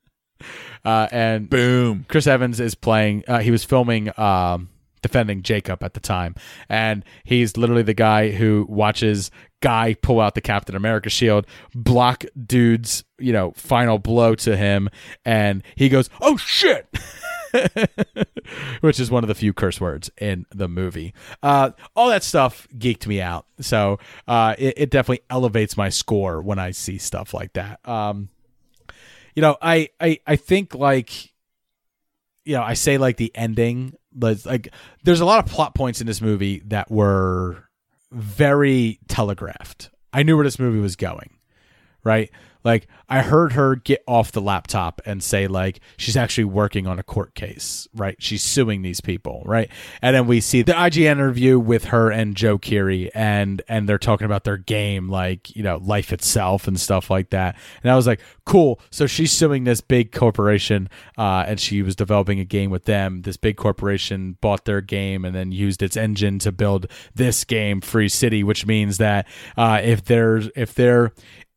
uh, 0.84 1.08
and 1.10 1.50
boom. 1.50 2.06
Chris 2.08 2.26
Evans 2.26 2.60
is 2.60 2.74
playing 2.74 3.24
uh, 3.26 3.40
he 3.40 3.50
was 3.50 3.64
filming 3.64 4.10
um, 4.18 4.68
defending 5.02 5.42
Jacob 5.42 5.82
at 5.82 5.94
the 5.94 6.00
time. 6.00 6.34
And 6.68 7.04
he's 7.24 7.56
literally 7.56 7.82
the 7.82 7.94
guy 7.94 8.30
who 8.30 8.66
watches 8.68 9.30
Guy 9.60 9.94
pull 9.94 10.20
out 10.20 10.36
the 10.36 10.40
Captain 10.40 10.76
America 10.76 11.10
shield, 11.10 11.44
block 11.74 12.24
dude's, 12.46 13.02
you 13.18 13.32
know, 13.32 13.52
final 13.56 13.98
blow 13.98 14.36
to 14.36 14.56
him, 14.56 14.88
and 15.24 15.64
he 15.74 15.88
goes, 15.88 16.08
"Oh 16.20 16.36
shit." 16.36 16.86
Which 18.80 19.00
is 19.00 19.10
one 19.10 19.24
of 19.24 19.28
the 19.28 19.34
few 19.34 19.52
curse 19.52 19.80
words 19.80 20.10
in 20.20 20.46
the 20.54 20.68
movie. 20.68 21.12
Uh, 21.42 21.70
all 21.96 22.08
that 22.08 22.22
stuff 22.22 22.68
geeked 22.76 23.08
me 23.08 23.20
out. 23.20 23.46
So 23.60 23.98
uh, 24.28 24.54
it, 24.58 24.74
it 24.76 24.90
definitely 24.90 25.24
elevates 25.28 25.76
my 25.76 25.88
score 25.88 26.40
when 26.40 26.60
I 26.60 26.70
see 26.70 26.98
stuff 26.98 27.34
like 27.34 27.54
that. 27.54 27.80
Um, 27.88 28.28
you 29.34 29.40
know, 29.40 29.56
I, 29.60 29.88
I, 30.00 30.20
I 30.26 30.36
think 30.36 30.74
like 30.74 31.32
you 32.48 32.54
know, 32.54 32.62
I 32.62 32.74
say 32.74 32.96
like 32.96 33.18
the 33.18 33.30
ending, 33.34 33.92
like 34.18 34.68
there's 35.04 35.20
a 35.20 35.24
lot 35.24 35.44
of 35.44 35.50
plot 35.50 35.74
points 35.74 36.00
in 36.00 36.06
this 36.06 36.20
movie 36.20 36.62
that 36.66 36.90
were 36.90 37.64
very 38.10 38.98
telegraphed. 39.08 39.90
I 40.12 40.22
knew 40.22 40.36
where 40.36 40.44
this 40.44 40.58
movie 40.58 40.80
was 40.80 40.96
going, 40.96 41.36
right? 42.04 42.30
Like 42.64 42.86
I 43.08 43.22
heard 43.22 43.52
her 43.52 43.76
get 43.76 44.02
off 44.06 44.32
the 44.32 44.40
laptop 44.40 45.00
and 45.06 45.22
say 45.22 45.46
like 45.46 45.80
she's 45.96 46.16
actually 46.16 46.44
working 46.44 46.86
on 46.86 46.98
a 46.98 47.02
court 47.02 47.34
case, 47.34 47.88
right? 47.94 48.16
She's 48.18 48.42
suing 48.42 48.82
these 48.82 49.00
people, 49.00 49.42
right? 49.46 49.70
And 50.02 50.14
then 50.14 50.26
we 50.26 50.40
see 50.40 50.62
the 50.62 50.72
IGN 50.72 51.12
interview 51.12 51.58
with 51.58 51.86
her 51.86 52.10
and 52.10 52.34
Joe 52.34 52.58
Keery 52.58 53.10
and 53.14 53.62
and 53.68 53.88
they're 53.88 53.98
talking 53.98 54.24
about 54.24 54.44
their 54.44 54.56
game 54.56 55.08
like, 55.08 55.54
you 55.54 55.62
know, 55.62 55.78
life 55.78 56.12
itself 56.12 56.68
and 56.68 56.78
stuff 56.78 57.10
like 57.10 57.30
that. 57.30 57.56
And 57.82 57.90
I 57.90 57.96
was 57.96 58.06
like, 58.06 58.20
cool. 58.44 58.80
So 58.90 59.06
she's 59.06 59.32
suing 59.32 59.64
this 59.64 59.80
big 59.80 60.12
corporation 60.12 60.88
uh, 61.16 61.44
and 61.46 61.60
she 61.60 61.82
was 61.82 61.96
developing 61.96 62.40
a 62.40 62.44
game 62.44 62.70
with 62.70 62.84
them. 62.84 63.22
This 63.22 63.36
big 63.36 63.56
corporation 63.56 64.36
bought 64.40 64.64
their 64.64 64.80
game 64.80 65.24
and 65.24 65.34
then 65.34 65.52
used 65.52 65.82
its 65.82 65.96
engine 65.96 66.38
to 66.40 66.52
build 66.52 66.86
this 67.14 67.44
game, 67.44 67.80
Free 67.80 68.08
City, 68.08 68.42
which 68.42 68.66
means 68.66 68.98
that 68.98 69.26
uh, 69.56 69.80
if 69.82 70.04
there's 70.04 70.50
if 70.56 70.74
they're 70.74 71.12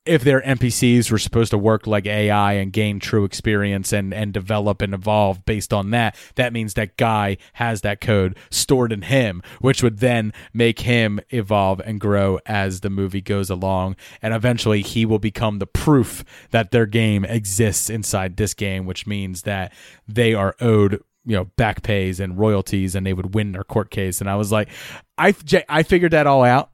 if 0.05 0.23
their 0.23 0.41
NPCs 0.41 1.11
were 1.11 1.19
supposed 1.19 1.51
to 1.51 1.57
work 1.57 1.85
like 1.85 2.07
AI 2.07 2.53
and 2.53 2.73
gain 2.73 2.99
true 2.99 3.23
experience 3.23 3.93
and, 3.93 4.13
and 4.13 4.33
develop 4.33 4.81
and 4.81 4.95
evolve 4.95 5.45
based 5.45 5.71
on 5.71 5.91
that, 5.91 6.15
that 6.35 6.53
means 6.53 6.73
that 6.73 6.97
Guy 6.97 7.37
has 7.53 7.81
that 7.81 8.01
code 8.01 8.35
stored 8.49 8.91
in 8.91 9.03
him, 9.03 9.43
which 9.59 9.83
would 9.83 9.99
then 9.99 10.33
make 10.53 10.79
him 10.79 11.19
evolve 11.29 11.79
and 11.81 11.99
grow 11.99 12.39
as 12.47 12.79
the 12.79 12.89
movie 12.89 13.21
goes 13.21 13.51
along. 13.51 13.95
And 14.23 14.33
eventually 14.33 14.81
he 14.81 15.05
will 15.05 15.19
become 15.19 15.59
the 15.59 15.67
proof 15.67 16.23
that 16.49 16.71
their 16.71 16.87
game 16.87 17.23
exists 17.23 17.89
inside 17.89 18.37
this 18.37 18.55
game, 18.55 18.87
which 18.87 19.05
means 19.05 19.43
that 19.43 19.71
they 20.07 20.33
are 20.33 20.55
owed 20.59 21.03
you 21.23 21.35
know 21.35 21.45
back 21.55 21.83
pays 21.83 22.19
and 22.19 22.39
royalties 22.39 22.95
and 22.95 23.05
they 23.05 23.13
would 23.13 23.35
win 23.35 23.51
their 23.51 23.63
court 23.63 23.91
case 23.91 24.21
and 24.21 24.27
i 24.27 24.35
was 24.35 24.51
like 24.51 24.69
i 25.19 25.35
i 25.69 25.83
figured 25.83 26.13
that 26.13 26.25
all 26.25 26.43
out 26.43 26.71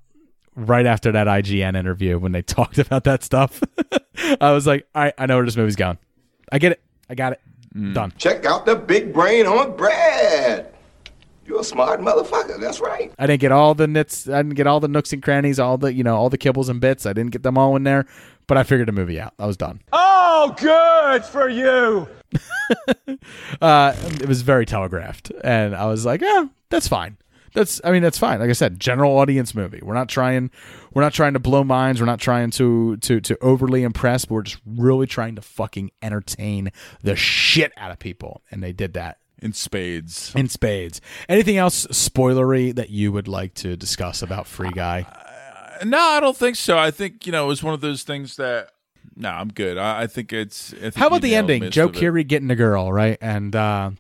right 0.58 0.86
after 0.86 1.14
that 1.14 1.28
IGN 1.28 1.78
interview 1.78 2.20
when 2.20 2.34
they 2.34 2.42
talked 2.58 2.80
about 2.80 3.06
that 3.06 3.24
stuff. 3.24 3.64
I 4.42 4.52
was 4.52 4.68
like, 4.68 4.86
all 4.94 5.04
right, 5.04 5.14
I 5.18 5.26
know 5.28 5.38
where 5.38 5.46
this 5.46 5.56
movie's 5.56 5.78
going. 5.78 5.98
I 6.52 6.60
get 6.60 6.74
it. 6.74 6.82
I 7.10 7.16
got 7.16 7.34
it. 7.34 7.42
Done. 7.94 8.12
Check 8.18 8.44
out 8.46 8.66
the 8.66 8.76
big 8.76 9.14
brain 9.14 9.46
on 9.46 9.78
Brad. 9.78 10.74
You're 11.46 11.62
a 11.62 11.64
smart 11.64 12.02
motherfucker. 12.02 12.60
That's 12.60 12.80
right. 12.80 13.14
I 13.20 13.28
didn't 13.28 13.40
get 13.40 13.52
all 13.52 13.76
the 13.76 13.86
nits. 13.88 14.28
I 14.28 14.38
didn't 14.38 14.56
get 14.56 14.66
all 14.66 14.80
the 14.80 14.88
nooks 14.88 15.14
and 15.14 15.22
crannies, 15.22 15.60
all 15.60 15.78
the 15.78 15.94
you 15.94 16.04
know, 16.04 16.16
all 16.16 16.30
the 16.30 16.40
kibbles 16.40 16.70
and 16.70 16.82
bits. 16.82 17.06
I 17.06 17.14
didn't 17.14 17.32
get 17.32 17.44
them 17.44 17.56
all 17.56 17.76
in 17.76 17.84
there, 17.84 18.08
but 18.48 18.58
I 18.58 18.64
figured 18.64 18.88
the 18.88 18.94
movie 18.94 19.20
out. 19.20 19.34
I 19.38 19.46
was 19.46 19.58
done. 19.58 19.80
Oh, 19.94 20.56
good 20.58 21.24
for 21.24 21.48
you. 21.50 22.08
Uh, 23.62 23.96
it 24.20 24.28
was 24.28 24.42
very 24.42 24.66
telegraphed, 24.66 25.32
and 25.42 25.74
I 25.74 25.86
was 25.86 26.06
like, 26.06 26.22
yeah, 26.22 26.48
that's 26.70 26.88
fine. 26.88 27.18
That's 27.53 27.82
I 27.84 27.91
mean 27.91 28.03
that's 28.03 28.18
fine. 28.18 28.40
Like 28.40 28.49
I 28.49 28.53
said, 28.53 28.80
general 28.80 29.18
audience 29.18 29.56
movie. 29.56 29.80
We're 29.82 29.94
not 29.94 30.10
trying 30.10 30.52
we're 30.94 31.02
not 31.02 31.14
trying 31.14 31.34
to 31.34 31.40
blow 31.40 31.64
minds. 31.64 31.99
We're 31.99 32.07
not 32.07 32.19
trying 32.19 32.52
to 32.52 32.98
to 32.98 33.19
to 33.22 33.38
overly 33.41 33.84
impress, 33.84 34.26
but 34.26 34.34
we're 34.36 34.44
just 34.44 34.61
really 34.65 35.07
trying 35.07 35.36
to 35.36 35.41
fucking 35.41 35.91
entertain 36.02 36.72
the 37.03 37.15
shit 37.15 37.72
out 37.78 37.91
of 37.91 37.99
people. 37.99 38.41
And 38.52 38.64
they 38.64 38.74
did 38.74 38.94
that. 38.94 39.18
In 39.40 39.53
spades. 39.53 40.34
In 40.36 40.49
spades. 40.49 40.99
Anything 41.30 41.57
else 41.57 41.86
spoilery 41.88 42.74
that 42.76 42.90
you 42.90 43.11
would 43.11 43.28
like 43.28 43.53
to 43.56 43.78
discuss 43.78 44.22
about 44.24 44.48
Free 44.48 44.72
Guy? 44.72 45.06
No, 45.86 45.99
I 45.99 46.19
don't 46.19 46.36
think 46.36 46.56
so. 46.56 46.78
I 46.78 46.90
think 46.90 47.26
you 47.26 47.32
know 47.32 47.45
it 47.45 47.48
was 47.48 47.64
one 47.64 47.74
of 47.74 47.82
those 47.82 48.03
things 48.03 48.38
that. 48.38 48.69
No, 49.15 49.30
I'm 49.30 49.49
good. 49.49 49.78
I, 49.78 50.03
I 50.03 50.07
think 50.07 50.34
it's. 50.34 50.74
I 50.74 50.78
think 50.78 50.95
How 50.95 51.07
about 51.07 51.22
the 51.22 51.36
ending? 51.36 51.69
Joe. 51.72 51.90
Keery 51.90 52.28
getting 52.28 52.48
the 52.48 52.56
girl, 52.56 52.91
right? 52.91 53.18
And 53.22 53.56
uh 53.56 53.91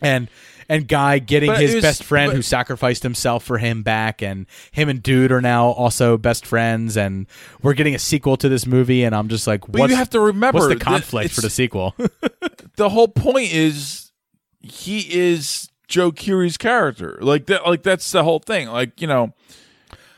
and 0.00 0.28
and 0.70 0.86
Guy 0.86 1.18
getting 1.18 1.50
But 1.50 1.60
his 1.60 1.76
was- 1.76 1.82
best 1.82 2.04
friend 2.04 2.30
but- 2.30 2.36
who 2.36 2.42
sacrificed 2.42 3.02
himself 3.02 3.42
for 3.44 3.58
him 3.58 3.82
back, 3.82 4.20
and 4.22 4.46
him 4.70 4.88
and 4.88 5.02
Dude 5.02 5.32
are 5.32 5.40
now 5.40 5.68
also 5.68 6.18
best 6.18 6.44
friends, 6.44 6.96
and 6.96 7.26
we're 7.62 7.72
getting 7.74 7.94
a 7.94 7.98
sequel 7.98 8.36
to 8.36 8.48
this 8.48 8.66
movie, 8.66 9.02
and 9.04 9.14
I'm 9.14 9.28
just 9.28 9.46
like, 9.46 9.62
But 9.62 9.80
what's, 9.80 9.90
you 9.90 9.96
have 9.96 10.10
to 10.10 10.20
remember 10.20 10.58
what's 10.58 10.74
the 10.74 10.80
conflict 10.80 11.32
for 11.34 11.40
the 11.40 11.50
sequel? 11.50 11.94
the 12.76 12.90
whole 12.90 13.08
point 13.08 13.52
is 13.52 14.12
he 14.60 15.00
is 15.10 15.70
Joe 15.86 16.12
Keery's 16.12 16.58
character. 16.58 17.18
Like 17.22 17.46
that 17.46 17.66
like 17.66 17.82
that's 17.82 18.10
the 18.12 18.22
whole 18.24 18.38
thing. 18.40 18.68
Like, 18.68 19.00
you 19.00 19.06
know, 19.06 19.32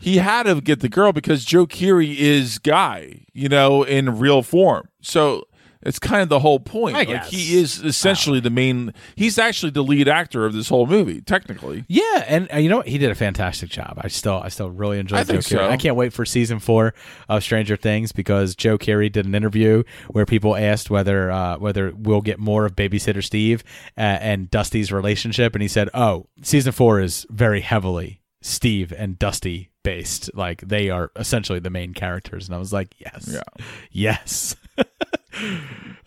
he 0.01 0.17
had 0.17 0.45
to 0.45 0.61
get 0.61 0.81
the 0.81 0.89
girl 0.89 1.13
because 1.13 1.45
Joe 1.45 1.67
Keery 1.67 2.17
is 2.17 2.59
guy, 2.59 3.27
you 3.33 3.49
know, 3.49 3.85
in 3.85 4.19
real 4.19 4.43
form. 4.43 4.89
So 5.01 5.45
it's 5.83 5.99
kind 5.99 6.23
of 6.23 6.29
the 6.29 6.41
whole 6.41 6.61
point. 6.61 6.95
Like 6.95 7.25
he 7.25 7.59
is 7.59 7.79
essentially 7.83 8.39
the 8.41 8.51
main. 8.51 8.93
He's 9.17 9.39
actually 9.39 9.71
the 9.71 9.83
lead 9.83 10.09
actor 10.09 10.45
of 10.45 10.53
this 10.53 10.69
whole 10.69 10.87
movie, 10.87 11.21
technically. 11.23 11.85
Yeah, 11.89 12.25
and 12.27 12.53
uh, 12.53 12.59
you 12.59 12.69
know 12.69 12.79
what? 12.79 12.87
He 12.89 12.99
did 12.99 13.11
a 13.11 13.15
fantastic 13.15 13.71
job. 13.71 13.99
I 14.01 14.09
still, 14.09 14.35
I 14.43 14.49
still 14.49 14.71
really 14.71 14.99
enjoyed 14.99 15.21
I 15.21 15.23
Joe 15.25 15.27
think 15.35 15.45
Keery. 15.45 15.49
so. 15.49 15.69
I 15.71 15.77
can't 15.77 15.97
wait 15.97 16.13
for 16.13 16.27
season 16.27 16.59
four 16.59 16.93
of 17.29 17.43
Stranger 17.43 17.77
Things 17.77 18.13
because 18.13 18.55
Joe 18.55 18.77
Keery 18.77 19.11
did 19.11 19.25
an 19.27 19.35
interview 19.35 19.83
where 20.09 20.27
people 20.27 20.55
asked 20.57 20.91
whether 20.91 21.31
uh, 21.31 21.57
whether 21.59 21.93
we'll 21.97 22.21
get 22.21 22.39
more 22.39 22.67
of 22.67 22.77
Babysitter 22.77 23.25
Steve 23.25 23.65
uh, 23.97 24.01
and 24.01 24.51
Dusty's 24.51 24.93
relationship, 24.93 25.55
and 25.55 25.63
he 25.63 25.69
said, 25.69 25.89
"Oh, 25.95 26.27
season 26.43 26.73
four 26.73 27.01
is 27.01 27.27
very 27.31 27.63
heavily 27.63 28.21
Steve 28.43 28.93
and 28.97 29.19
Dusty 29.19 29.71
based. 29.83 30.31
Like 30.35 30.61
they 30.61 30.91
are 30.91 31.11
essentially 31.17 31.59
the 31.59 31.71
main 31.71 31.95
characters." 31.95 32.47
And 32.49 32.55
I 32.55 32.59
was 32.59 32.73
like, 32.73 32.95
"Yes, 32.99 33.31
Yeah. 33.33 33.65
yes." 33.91 34.57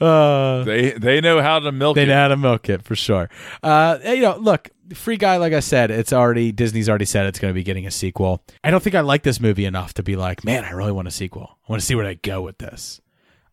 uh, 0.02 0.64
They 0.64 0.92
they 0.92 1.22
know 1.22 1.42
how 1.42 1.60
to 1.60 1.72
milk 1.72 1.96
they 1.96 2.04
it. 2.04 2.08
know 2.08 2.16
how 2.16 2.28
to 2.30 2.38
milk 2.38 2.70
it 2.70 2.84
for 2.84 2.96
sure. 2.96 3.30
Uh, 3.62 4.00
you 4.06 4.22
know, 4.22 4.38
look, 4.38 4.70
Free 4.94 5.18
Guy, 5.18 5.38
like 5.38 5.54
I 5.54 5.60
said, 5.60 5.92
it's 5.92 6.14
already 6.14 6.52
Disney's 6.52 6.90
already 6.90 7.06
said 7.06 7.26
it's 7.26 7.40
going 7.40 7.52
to 7.52 7.56
be 7.56 7.64
getting 7.64 7.86
a 7.88 7.92
sequel. 7.92 8.44
I 8.64 8.72
don't 8.72 8.84
think 8.84 8.96
I 8.96 9.02
like 9.02 9.24
this 9.24 9.40
movie 9.40 9.66
enough 9.66 9.94
to 9.96 10.04
be 10.04 10.16
like, 10.16 10.44
man, 10.44 10.64
I 10.66 10.72
really 10.72 10.92
want 10.92 11.08
a 11.08 11.12
sequel. 11.12 11.58
I 11.68 11.72
want 11.72 11.82
to 11.82 11.86
see 11.86 11.96
where 11.96 12.06
they 12.06 12.16
go 12.16 12.42
with 12.42 12.58
this. 12.58 13.02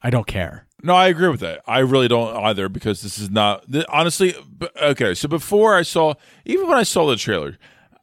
I 0.02 0.10
don't 0.10 0.26
care. 0.26 0.66
No, 0.82 0.94
I 0.94 1.08
agree 1.08 1.28
with 1.28 1.40
that. 1.40 1.60
I 1.66 1.80
really 1.80 2.08
don't 2.08 2.34
either 2.44 2.70
because 2.70 3.02
this 3.02 3.18
is 3.18 3.30
not 3.30 3.64
honestly. 3.90 4.34
Okay, 4.80 5.14
so 5.14 5.28
before 5.28 5.76
I 5.76 5.82
saw, 5.82 6.14
even 6.46 6.66
when 6.68 6.78
I 6.78 6.84
saw 6.84 7.06
the 7.06 7.16
trailer, 7.16 7.58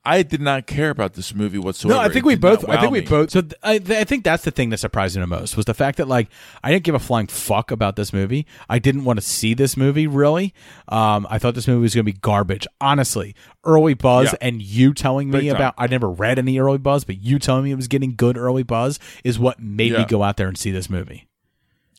I 0.07 0.23
did 0.23 0.39
not 0.41 0.67
care 0.67 0.89
about 0.89 1.13
this 1.13 1.35
movie 1.35 1.57
whatsoever. 1.57 1.99
No, 1.99 2.01
I 2.01 2.07
think 2.07 2.23
It 2.23 2.27
we 2.27 2.35
both. 2.35 2.67
I 2.69 2.79
think 2.79 2.91
we 2.93 3.01
me. 3.01 3.05
both. 3.07 3.31
So 3.31 3.41
th- 3.41 3.53
I, 3.61 3.77
th- 3.77 3.99
I 3.99 4.03
think 4.05 4.23
that's 4.23 4.43
the 4.43 4.51
thing 4.51 4.69
that 4.69 4.77
surprised 4.77 5.15
me 5.15 5.21
the 5.21 5.27
most 5.27 5.57
was 5.57 5.65
the 5.65 5.73
fact 5.73 5.97
that 5.97 6.07
like 6.07 6.29
I 6.63 6.71
didn't 6.71 6.85
give 6.85 6.95
a 6.95 6.99
flying 6.99 7.27
fuck 7.27 7.71
about 7.71 7.95
this 7.97 8.13
movie. 8.13 8.47
I 8.69 8.79
didn't 8.79 9.03
want 9.03 9.17
to 9.19 9.25
see 9.25 9.53
this 9.53 9.75
movie 9.75 10.07
really. 10.07 10.53
Um, 10.87 11.27
I 11.29 11.39
thought 11.39 11.55
this 11.55 11.67
movie 11.67 11.81
was 11.81 11.93
going 11.93 12.05
to 12.05 12.11
be 12.11 12.17
garbage. 12.17 12.65
Honestly, 12.79 13.35
early 13.65 13.93
buzz 13.95 14.31
Yeah. 14.31 14.37
and 14.47 14.61
you 14.61 14.93
telling 14.93 15.29
me 15.29 15.39
Big 15.41 15.47
time. 15.49 15.55
about. 15.57 15.73
I 15.77 15.87
never 15.87 16.09
read 16.09 16.39
any 16.39 16.57
early 16.59 16.77
buzz, 16.77 17.03
but 17.03 17.19
you 17.21 17.37
telling 17.37 17.65
me 17.65 17.71
it 17.71 17.75
was 17.75 17.87
getting 17.89 18.15
good 18.15 18.37
early 18.37 18.63
buzz 18.63 18.99
is 19.23 19.37
what 19.37 19.59
made 19.59 19.91
me 19.93 20.05
go 20.05 20.23
out 20.23 20.37
there 20.37 20.47
and 20.47 20.57
see 20.57 20.71
this 20.71 20.89
movie. 20.89 21.27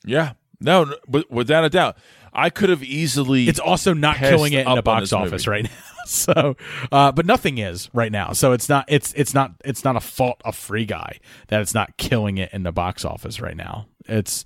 Yeah, 0.04 0.32
no, 0.60 0.94
but 1.06 1.30
without 1.30 1.64
a 1.64 1.68
doubt, 1.68 1.98
I 2.32 2.50
could 2.50 2.70
have 2.70 2.82
easily. 2.82 3.48
It's 3.48 3.58
also 3.60 3.92
not 3.92 4.16
killing 4.16 4.52
it 4.54 4.60
in 4.62 4.66
on 4.66 4.80
box 4.82 5.12
office 5.12 5.46
movie. 5.46 5.50
right 5.50 5.64
now. 5.70 5.70
So, 6.18 6.56
uh, 6.90 7.12
but 7.12 7.26
nothing 7.26 7.58
is 7.58 7.90
right 7.92 8.10
now. 8.10 8.32
So 8.32 8.52
it's 8.52 8.68
not. 8.68 8.86
It's 8.88 9.12
it's 9.14 9.34
not. 9.34 9.52
It's 9.64 9.84
not 9.84 9.94
a 9.96 10.00
fault 10.00 10.40
of 10.44 10.56
Free 10.56 10.84
Guy 10.86 11.18
that 11.48 11.60
it's 11.60 11.74
not 11.74 11.96
killing 11.98 12.38
it 12.38 12.50
in 12.52 12.62
the 12.62 12.72
box 12.72 13.04
office 13.04 13.40
right 13.40 13.56
now. 13.56 13.86
It's 14.06 14.44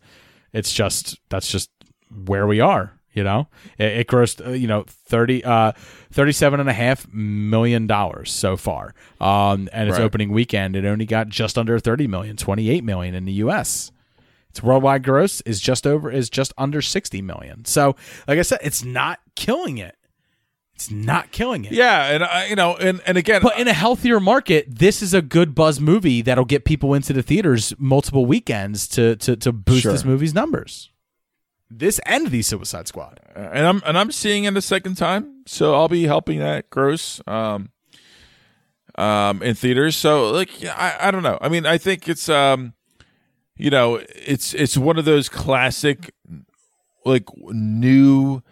it's 0.53 0.73
just 0.73 1.19
that's 1.29 1.49
just 1.51 1.71
where 2.27 2.47
we 2.47 2.61
are. 2.61 2.99
You 3.15 3.25
know, 3.25 3.49
it, 3.79 3.93
it 3.99 4.07
grossed 4.09 4.45
uh, 4.45 4.51
you 4.51 4.67
know 4.67 4.85
30 4.89 5.45
uh 5.45 5.73
37 6.13 6.61
and 6.61 6.69
a 6.69 6.73
half 6.73 7.07
million 7.13 7.87
dollars 7.87 8.33
so 8.33 8.57
far. 8.57 8.95
Um, 9.21 9.69
and 9.73 9.89
its 9.89 9.99
Right. 9.99 10.05
opening 10.05 10.31
weekend, 10.33 10.75
it 10.77 10.85
only 10.85 11.07
got 11.07 11.29
just 11.29 11.59
under 11.59 11.79
30 11.79 12.07
million, 12.07 12.37
28 12.37 12.83
million 12.83 13.15
in 13.15 13.25
the 13.25 13.35
U.S. 13.35 13.93
Its 14.51 14.63
worldwide 14.63 15.05
gross 15.05 15.41
is 15.43 15.61
just 15.61 15.87
over 15.87 16.11
is 16.11 16.29
just 16.29 16.53
under 16.59 16.83
60 16.83 17.23
million. 17.23 17.65
So, 17.67 17.95
like 18.27 18.39
I 18.39 18.43
said, 18.43 18.59
it's 18.63 18.83
not 18.85 19.21
killing 19.37 19.79
it. 19.79 19.95
It's 20.83 20.91
not 20.91 21.31
killing 21.33 21.65
it. 21.65 21.73
Yeah, 21.73 22.13
and 22.13 22.25
I, 22.25 22.47
you 22.47 22.57
know, 22.57 22.77
and 22.77 23.01
and 23.07 23.17
again, 23.17 23.41
But 23.43 23.59
in 23.59 23.69
a 23.69 23.73
healthier 23.73 24.19
market, 24.21 24.67
this 24.69 25.03
is 25.03 25.15
a 25.15 25.23
good 25.23 25.55
buzz 25.55 25.81
movie 25.81 26.23
that'll 26.23 26.45
get 26.45 26.65
people 26.65 26.95
into 26.95 27.13
the 27.13 27.23
theaters 27.23 27.73
multiple 27.79 28.27
weekends 28.27 28.89
to 28.89 29.17
to 29.17 29.37
to 29.37 29.53
boost 29.53 29.83
Sure. 29.83 29.93
this 29.93 30.05
movie's 30.05 30.35
numbers. 30.35 30.91
This 31.71 31.99
and 32.05 32.27
the 32.31 32.43
Suicide 32.43 32.87
Squad. 32.89 33.21
and 33.35 33.67
I'm 33.67 33.83
and 33.87 33.97
I'm 33.97 34.11
seeing 34.13 34.45
it 34.45 34.57
a 34.57 34.61
second 34.63 34.97
time, 34.97 35.43
so 35.47 35.75
I'll 35.75 35.89
be 35.89 36.05
helping 36.05 36.39
that 36.41 36.69
gross 36.71 37.21
um 37.27 37.71
um 38.97 39.43
in 39.43 39.55
theaters. 39.55 39.97
So 39.97 40.31
like 40.31 40.51
I 40.65 40.97
I 41.01 41.11
don't 41.11 41.23
know. 41.23 41.39
I 41.41 41.49
mean, 41.49 41.65
I 41.65 41.79
think 41.79 42.09
it's 42.09 42.29
um 42.29 42.75
you 43.57 43.71
know, 43.71 44.01
it's 44.15 44.53
it's 44.55 44.77
one 44.77 44.99
of 44.99 45.05
those 45.05 45.29
classic 45.29 46.13
like 47.05 47.25
new 47.39 48.43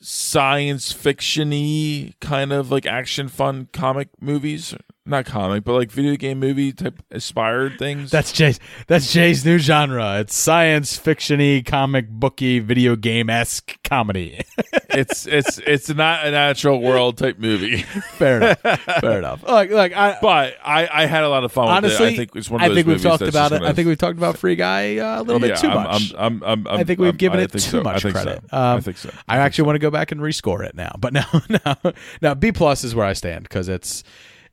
science 0.00 0.92
fiction-y 0.92 2.14
kind 2.20 2.52
of 2.52 2.70
like 2.70 2.86
action 2.86 3.28
fun 3.28 3.68
comic 3.72 4.08
movies. 4.20 4.74
Not 5.10 5.26
comic, 5.26 5.64
but 5.64 5.72
like 5.74 5.90
video 5.90 6.14
game 6.14 6.38
movie 6.38 6.72
type 6.72 7.02
inspired 7.10 7.78
things. 7.80 8.12
That's 8.12 8.30
Jay's. 8.30 8.60
That's 8.86 9.12
Jay's 9.12 9.44
new 9.44 9.58
genre. 9.58 10.20
It's 10.20 10.36
science 10.36 10.96
fictiony, 10.96 11.66
comic 11.66 12.08
booky, 12.08 12.60
video 12.60 12.94
game 12.94 13.28
esque 13.28 13.76
comedy. 13.82 14.40
it's 14.90 15.26
it's 15.26 15.58
it's 15.58 15.88
not 15.88 16.24
a 16.24 16.30
natural 16.30 16.80
world 16.80 17.18
type 17.18 17.40
movie. 17.40 17.82
Fair 18.18 18.36
enough. 18.36 18.60
Fair 19.00 19.18
enough. 19.18 19.42
Look, 19.42 19.70
look. 19.70 19.96
I, 19.98 20.16
but 20.22 20.54
I, 20.64 20.88
I 21.02 21.06
had 21.06 21.24
a 21.24 21.28
lot 21.28 21.42
of 21.42 21.50
fun 21.50 21.64
with 21.66 21.72
honestly, 21.74 22.06
it. 22.06 22.12
I 22.12 22.16
think 22.16 22.36
it's 22.36 22.48
one 22.48 22.62
of 22.62 22.70
I 22.70 22.72
think 22.74 22.86
we've 22.86 23.02
talked 23.02 23.22
about 23.22 23.50
it. 23.50 23.62
I 23.62 23.72
think 23.72 23.88
we've 23.88 23.98
talked 23.98 24.16
about 24.16 24.38
Free 24.38 24.54
Guy 24.54 24.98
uh, 24.98 25.20
a 25.20 25.24
little 25.24 25.40
bit 25.40 25.56
too 25.58 25.66
I'm- 25.66 25.82
much. 25.82 26.14
I'm- 26.14 26.42
I'm- 26.44 26.66
I'm- 26.68 26.80
I 26.80 26.84
think 26.84 27.00
we've 27.00 27.18
given 27.18 27.40
I 27.40 27.42
it 27.42 27.50
too 27.50 27.58
so. 27.58 27.80
I 27.80 27.82
much 27.82 28.02
think 28.02 28.16
so. 28.16 28.22
credit. 28.22 28.44
I 28.52 28.72
Um, 28.74 28.80
think 28.80 28.96
so. 28.96 29.10
I 29.28 29.38
actually 29.38 29.64
want 29.66 29.74
to 29.74 29.80
go 29.80 29.90
back 29.90 30.12
and 30.12 30.20
rescore 30.20 30.64
it 30.64 30.76
now, 30.76 30.94
but 31.00 31.12
now 31.12 31.26
no, 31.48 31.92
no. 32.22 32.34
B 32.36 32.52
plus 32.52 32.84
is 32.84 32.94
where 32.94 33.06
I 33.06 33.12
stand 33.14 33.42
because 33.42 33.68
it's 33.68 34.04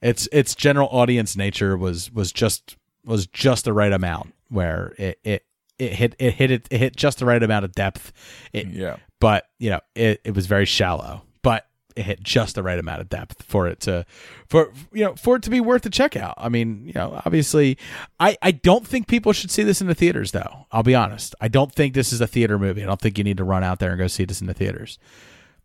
it's 0.02 0.28
its 0.32 0.56
general 0.56 0.88
audience 0.92 1.36
nature 1.36 1.78
was 1.78 2.12
was 2.12 2.32
just 2.32 2.76
was 3.06 3.28
just 3.28 3.66
the 3.66 3.74
right 3.74 3.92
amount 3.94 4.34
where 4.50 4.94
it 4.98 5.20
it 5.24 5.46
it 5.80 5.94
hit 5.94 6.16
it 6.20 6.34
hit 6.36 6.52
it, 6.52 6.68
it 6.72 6.78
hit 6.80 6.96
just 6.96 7.20
the 7.20 7.26
right 7.26 7.42
amount 7.42 7.66
of 7.66 7.72
depth. 7.74 8.12
It, 8.54 8.68
Yeah. 8.68 8.98
but 9.20 9.48
you 9.60 9.70
know 9.70 9.80
it 9.96 10.22
it 10.24 10.36
was 10.36 10.46
very 10.48 10.66
shallow, 10.66 11.22
but 11.42 11.68
it 11.96 12.04
hit 12.04 12.22
just 12.22 12.54
the 12.56 12.62
right 12.64 12.78
amount 12.78 13.02
of 13.02 13.10
depth 13.10 13.42
for 13.44 13.68
it 13.68 13.80
to 13.82 14.06
for 14.48 14.72
you 14.94 15.04
know 15.04 15.16
for 15.16 15.38
it 15.38 15.44
to 15.44 15.50
be 15.50 15.60
worth 15.62 15.82
the 15.84 15.90
checkout. 15.90 16.34
I 16.38 16.50
mean, 16.50 16.86
you 16.86 16.94
know, 16.94 17.20
obviously, 17.26 17.78
I 18.20 18.38
I 18.42 18.52
don't 18.52 18.86
think 18.88 19.08
people 19.08 19.34
should 19.34 19.50
see 19.52 19.64
this 19.64 19.82
in 19.82 19.88
the 19.88 19.96
theaters 19.96 20.32
though. 20.32 20.66
I'll 20.72 20.84
be 20.84 20.96
honest. 20.96 21.34
I 21.42 21.48
don't 21.48 21.74
think 21.74 21.94
this 21.96 22.12
is 22.14 22.22
a 22.22 22.28
theater 22.28 22.60
movie. 22.60 22.84
I 22.84 22.86
don't 22.86 23.02
think 23.02 23.18
you 23.18 23.24
need 23.24 23.38
to 23.38 23.44
run 23.44 23.64
out 23.64 23.80
there 23.80 23.90
and 23.92 23.98
go 24.00 24.08
see 24.08 24.26
this 24.26 24.42
in 24.42 24.48
the 24.48 24.54
theaters. 24.54 25.00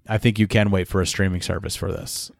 I 0.09 0.19
think 0.19 0.39
you 0.39 0.47
can 0.49 0.71
wait 0.71 0.89
for 0.89 1.01
a 1.01 1.07
streaming 1.07 1.43
service 1.43 1.77
for 1.77 1.93
this. 1.93 2.31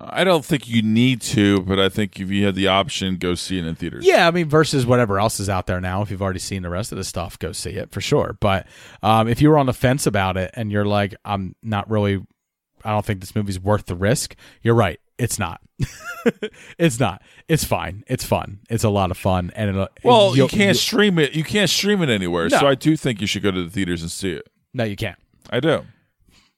I 0.00 0.22
don't 0.22 0.44
think 0.44 0.68
you 0.68 0.80
need 0.80 1.20
to, 1.22 1.60
but 1.62 1.80
I 1.80 1.88
think 1.88 2.20
if 2.20 2.30
you 2.30 2.46
had 2.46 2.54
the 2.54 2.68
option, 2.68 3.16
go 3.16 3.34
see 3.34 3.58
it 3.58 3.64
in 3.64 3.74
theaters. 3.74 4.06
Yeah, 4.06 4.28
I 4.28 4.30
mean, 4.30 4.48
versus 4.48 4.86
whatever 4.86 5.18
else 5.18 5.40
is 5.40 5.48
out 5.48 5.66
there 5.66 5.80
now. 5.80 6.02
If 6.02 6.10
you've 6.12 6.22
already 6.22 6.38
seen 6.38 6.62
the 6.62 6.70
rest 6.70 6.92
of 6.92 6.98
the 6.98 7.04
stuff, 7.04 7.36
go 7.38 7.50
see 7.50 7.70
it 7.70 7.90
for 7.90 8.00
sure. 8.00 8.36
But 8.40 8.68
um, 9.02 9.26
if 9.26 9.42
you 9.42 9.50
were 9.50 9.58
on 9.58 9.66
the 9.66 9.72
fence 9.72 10.06
about 10.06 10.36
it 10.36 10.52
and 10.54 10.70
you're 10.70 10.84
like, 10.84 11.16
I'm 11.24 11.56
not 11.64 11.90
really, 11.90 12.24
I 12.84 12.90
don't 12.90 13.04
think 13.04 13.20
this 13.20 13.34
movie's 13.34 13.58
worth 13.58 13.86
the 13.86 13.96
risk. 13.96 14.36
You're 14.62 14.76
right. 14.76 15.00
It's 15.18 15.36
not. 15.36 15.60
it's 16.78 17.00
not. 17.00 17.20
It's 17.48 17.64
fine. 17.64 18.04
It's 18.06 18.24
fun. 18.24 18.60
It's 18.70 18.84
a 18.84 18.88
lot 18.90 19.10
of 19.10 19.16
fun. 19.16 19.50
And 19.56 19.70
it'll, 19.70 19.88
Well, 20.04 20.36
you 20.36 20.46
can't 20.46 20.76
stream 20.76 21.18
it. 21.18 21.34
You 21.34 21.42
can't 21.42 21.68
stream 21.68 22.02
it 22.02 22.08
anywhere. 22.08 22.48
No. 22.48 22.58
So 22.60 22.66
I 22.68 22.76
do 22.76 22.96
think 22.96 23.20
you 23.20 23.26
should 23.26 23.42
go 23.42 23.50
to 23.50 23.64
the 23.64 23.70
theaters 23.70 24.02
and 24.02 24.12
see 24.12 24.30
it. 24.30 24.46
No, 24.72 24.84
you 24.84 24.94
can't. 24.94 25.18
I 25.50 25.58
do. 25.58 25.84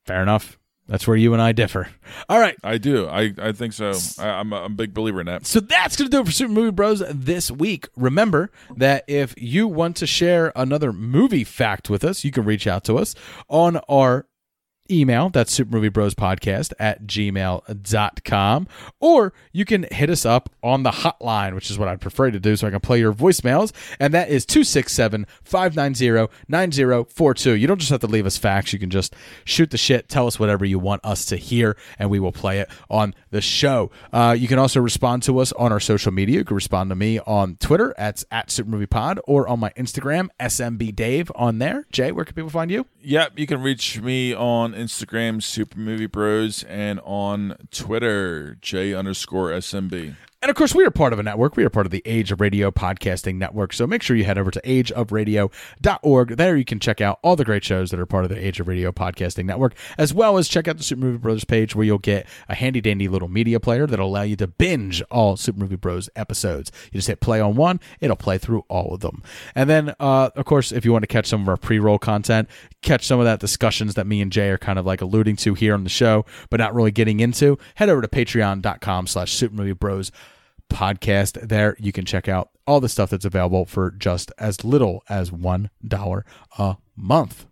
Fair 0.05 0.21
enough. 0.21 0.59
That's 0.91 1.07
where 1.07 1.17
you 1.17 1.33
and 1.35 1.41
I 1.41 1.53
differ. 1.53 1.87
All 2.29 2.41
right. 2.41 2.57
I 2.65 2.77
do. 2.77 3.07
I, 3.07 3.33
I 3.39 3.53
think 3.53 3.75
so. 3.75 3.93
I, 4.19 4.27
I'm, 4.27 4.53
a, 4.53 4.57
I'm 4.57 4.73
a 4.73 4.75
big 4.75 4.93
believer 4.93 5.21
in 5.21 5.27
that. 5.27 5.47
So 5.47 5.61
that's 5.61 5.97
going 5.97 6.11
to 6.11 6.17
do 6.17 6.21
it 6.21 6.27
for 6.27 6.33
Super 6.33 6.53
Movie 6.53 6.73
Bros 6.73 7.01
this 7.09 7.49
week. 7.49 7.89
Remember 7.95 8.51
that 8.77 9.05
if 9.07 9.33
you 9.39 9.69
want 9.69 9.97
to 9.99 10.07
share 10.09 10.53
another 10.57 10.93
movie 10.93 11.45
fact 11.45 11.91
with 11.91 12.05
us, 12.05 12.25
you 12.25 12.33
can 12.33 12.45
reach 12.45 12.67
out 12.67 12.83
to 12.85 12.99
us 12.99 13.15
on 13.49 13.77
our 13.89 14.27
email. 14.91 15.31
That's 15.31 15.57
supermoviebrospodcast 15.59 16.73
at 16.79 17.07
gmail.com. 17.07 18.69
Or 19.01 19.33
you 19.53 19.65
can 19.65 19.87
hit 19.91 20.11
us 20.11 20.25
up 20.27 20.51
on 20.63 20.83
the 20.83 20.91
hotline, 20.91 21.55
which 21.55 21.71
is 21.71 21.79
what 21.79 21.89
I'd 21.89 22.01
prefer 22.01 22.31
to 22.31 22.41
do 22.41 22.57
so 22.57 22.67
I 22.67 22.71
can 22.71 22.81
play 22.81 22.99
your 22.99 23.13
voicemails. 23.13 23.73
And 23.99 24.15
that 24.15 24.29
is 24.29 24.45
267 24.47 25.27
590 25.45 26.33
9042. 26.49 27.53
You 27.53 27.67
don't 27.67 27.79
just 27.79 27.91
have 27.91 28.01
to 28.01 28.07
leave 28.07 28.27
us 28.27 28.37
facts. 28.37 28.73
You 28.73 28.79
can 28.79 28.91
just 28.91 29.15
shoot 29.45 29.71
the 29.71 29.79
shit, 29.79 30.09
tell 30.09 30.27
us 30.27 30.39
whatever 30.39 30.65
you 30.65 30.79
want 30.79 31.05
us 31.05 31.25
to 31.27 31.37
hear, 31.37 31.77
and 31.99 32.11
we 32.11 32.21
will 32.21 32.33
play 32.33 32.61
it 32.61 32.69
on 32.89 33.15
the 33.31 33.41
show. 33.41 33.91
Uh, 34.13 34.37
you 34.39 34.49
can 34.49 34.59
also 34.59 34.81
respond 34.81 35.23
to 35.25 35.39
us 35.39 35.53
on 35.53 35.73
our 35.73 35.81
social 35.81 36.13
media. 36.13 36.39
You 36.39 36.45
can 36.45 36.55
respond 36.55 36.91
to 36.91 36.97
me 36.97 37.19
on 37.21 37.57
Twitter 37.57 37.95
at, 37.99 38.25
at 38.31 38.49
SuperMoviePod 38.49 39.19
or 39.27 39.49
on 39.49 39.61
my 39.61 39.71
Instagram, 39.71 40.29
SMBDave 40.41 41.31
on 41.35 41.59
there. 41.59 41.87
Jay, 41.93 42.13
where 42.13 42.25
can 42.25 42.35
people 42.35 42.51
find 42.51 42.71
you? 42.71 42.87
Yep, 43.03 43.39
you 43.39 43.47
can 43.47 43.63
reach 43.63 43.99
me 44.01 44.35
on 44.35 44.75
Instagram, 44.75 45.43
Super 45.43 45.79
Movie 45.79 46.07
Bros, 46.07 46.65
and 46.65 47.01
on 47.03 47.57
Twitter, 47.71 48.59
J 48.61 48.93
underscore 48.93 49.51
SMB. 49.51 50.17
And 50.43 50.49
of 50.49 50.57
course, 50.57 50.75
we 50.75 50.87
are 50.87 50.91
part 50.91 51.13
of 51.13 51.19
a 51.19 51.23
network. 51.23 51.59
We 51.59 51.67
are 51.67 51.71
part 51.71 51.85
of 51.85 51.93
the 51.93 52.01
Age 52.07 52.33
of 52.33 52.41
Radio 52.41 52.71
Podcasting 52.71 53.35
Network. 53.35 53.75
So 53.75 53.87
make 53.87 54.03
sure 54.03 54.17
you 54.17 54.25
head 54.25 54.39
over 54.39 54.51
to 54.51 54.61
ageofradio.org. 54.63 56.37
There 56.39 56.57
you 56.57 56.65
can 56.65 56.81
check 56.81 57.03
out 57.03 57.19
all 57.23 57.37
the 57.37 57.45
great 57.45 57.63
shows 57.63 57.91
that 57.91 58.01
are 58.01 58.07
part 58.07 58.25
of 58.25 58.31
the 58.31 58.43
Age 58.43 58.59
of 58.59 58.67
Radio 58.67 58.91
Podcasting 58.91 59.45
Network, 59.45 59.75
as 59.99 60.15
well 60.15 60.39
as 60.39 60.49
check 60.49 60.67
out 60.67 60.79
the 60.79 60.83
Super 60.83 61.03
Movie 61.03 61.19
Brothers 61.19 61.45
page 61.45 61.75
where 61.75 61.85
you'll 61.85 61.99
get 61.99 62.27
a 62.49 62.55
handy 62.55 62.81
dandy 62.81 63.07
little 63.07 63.29
media 63.29 63.61
player 63.61 63.87
that'll 63.87 64.09
allow 64.09 64.23
you 64.23 64.35
to 64.37 64.47
binge 64.47 65.03
all 65.11 65.37
Super 65.37 65.61
Movie 65.61 65.77
Bros 65.77 66.09
episodes. 66.17 66.73
You 66.91 66.97
just 66.97 67.09
hit 67.09 67.21
play 67.21 67.39
on 67.39 67.55
one, 67.55 67.79
it'll 68.01 68.17
play 68.17 68.39
through 68.39 68.65
all 68.69 68.95
of 68.95 69.01
them. 69.01 69.23
And 69.55 69.69
then, 69.69 69.95
uh, 70.01 70.31
of 70.35 70.47
course, 70.47 70.73
if 70.73 70.87
you 70.87 70.93
want 70.93 71.03
to 71.03 71.07
catch 71.07 71.27
some 71.27 71.43
of 71.43 71.51
our 71.51 71.59
pre 71.59 71.79
roll 71.79 71.99
content, 71.99 72.49
catch 72.81 73.07
some 73.07 73.21
of 73.21 73.27
that 73.27 73.41
discussions 73.41 73.93
that 73.93 74.07
me 74.07 74.23
and 74.23 74.33
Jay 74.33 74.49
are 74.49 74.57
kind 74.57 74.79
of 74.79 74.87
like 74.87 75.03
alluding 75.03 75.37
to 75.37 75.53
here 75.53 75.75
on 75.75 75.85
the 75.85 75.91
show, 75.91 76.25
but 76.49 76.61
not 76.61 76.75
really 76.75 76.93
getting 76.93 77.21
into, 77.21 77.59
head 77.75 77.91
over 77.91 78.01
to 78.01 78.09
patreon.com 78.09 79.07
slash 79.07 79.35
Super 79.35 79.55
Movie 79.55 79.73
Bros 79.73 80.11
podcast. 80.71 81.49
There 81.49 81.77
you 81.79 81.93
can 81.93 82.05
check 82.05 82.29
out 82.29 82.51
all 82.67 82.81
the 82.81 82.89
stuff 82.89 83.11
that's 83.11 83.25
available 83.25 83.65
for 83.65 83.91
just 83.91 84.33
as 84.39 84.65
little 84.65 85.03
as 85.09 85.31
$1 85.31 86.23
a 86.59 86.77
month. 86.97 87.47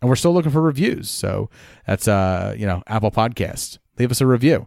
And 0.00 0.08
we're 0.08 0.16
still 0.16 0.32
looking 0.32 0.50
for 0.50 0.60
reviews. 0.60 1.10
So 1.10 1.48
that's, 1.86 2.08
uh, 2.08 2.54
you 2.58 2.66
know, 2.66 2.82
Apple 2.86 3.12
Podcasts. 3.12 3.78
Leave 3.98 4.10
us 4.10 4.20
a 4.20 4.26
review. 4.26 4.66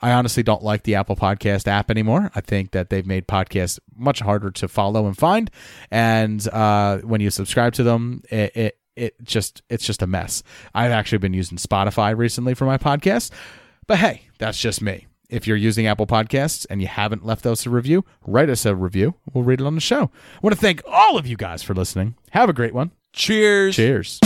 I 0.00 0.12
honestly 0.12 0.42
don't 0.42 0.62
like 0.62 0.82
the 0.82 0.94
Apple 0.94 1.16
Podcast 1.16 1.66
app 1.66 1.90
anymore. 1.90 2.30
I 2.34 2.40
think 2.40 2.72
that 2.72 2.90
they've 2.90 3.06
made 3.06 3.26
podcasts 3.26 3.78
much 3.96 4.20
harder 4.20 4.50
to 4.50 4.68
follow 4.68 5.06
and 5.06 5.16
find. 5.16 5.50
And 5.90 6.46
uh, 6.48 6.98
when 6.98 7.20
you 7.20 7.30
subscribe 7.30 7.72
to 7.74 7.82
them, 7.82 8.22
it, 8.30 8.56
it 8.56 8.78
it 8.94 9.22
just 9.22 9.62
it's 9.68 9.86
just 9.86 10.02
a 10.02 10.06
mess. 10.06 10.42
I've 10.74 10.92
actually 10.92 11.18
been 11.18 11.34
using 11.34 11.58
Spotify 11.58 12.16
recently 12.16 12.54
for 12.54 12.64
my 12.64 12.78
podcast. 12.78 13.30
But 13.86 13.98
hey, 13.98 14.22
that's 14.38 14.58
just 14.58 14.82
me. 14.82 15.06
If 15.28 15.46
you're 15.46 15.56
using 15.56 15.86
Apple 15.86 16.06
Podcasts 16.06 16.66
and 16.70 16.80
you 16.80 16.86
haven't 16.86 17.24
left 17.24 17.46
us 17.46 17.66
a 17.66 17.70
review, 17.70 18.04
write 18.26 18.48
us 18.48 18.64
a 18.64 18.74
review. 18.74 19.14
We'll 19.32 19.44
read 19.44 19.60
it 19.60 19.66
on 19.66 19.74
the 19.74 19.80
show. 19.80 20.10
I 20.34 20.38
want 20.42 20.54
to 20.54 20.60
thank 20.60 20.82
all 20.86 21.18
of 21.18 21.26
you 21.26 21.36
guys 21.36 21.62
for 21.62 21.74
listening. 21.74 22.14
Have 22.30 22.48
a 22.48 22.52
great 22.52 22.74
one. 22.74 22.92
Cheers. 23.12 23.76
Cheers. 23.76 24.20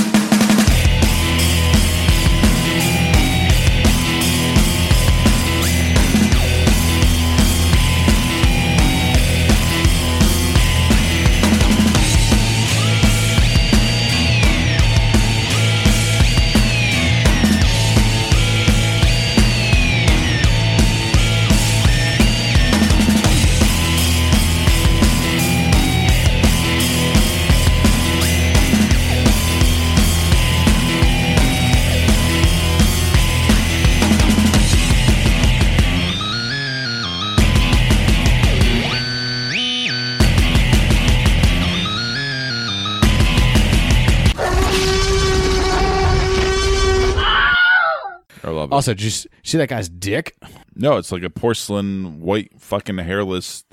It. 48.70 48.74
Also, 48.74 48.92
did 48.94 49.02
you 49.02 49.10
see 49.10 49.58
that 49.58 49.68
guy's 49.68 49.88
dick? 49.88 50.36
No, 50.74 50.96
it's 50.96 51.12
like 51.12 51.22
a 51.22 51.30
porcelain 51.30 52.20
white 52.20 52.50
fucking 52.60 52.98
hairless 52.98 53.64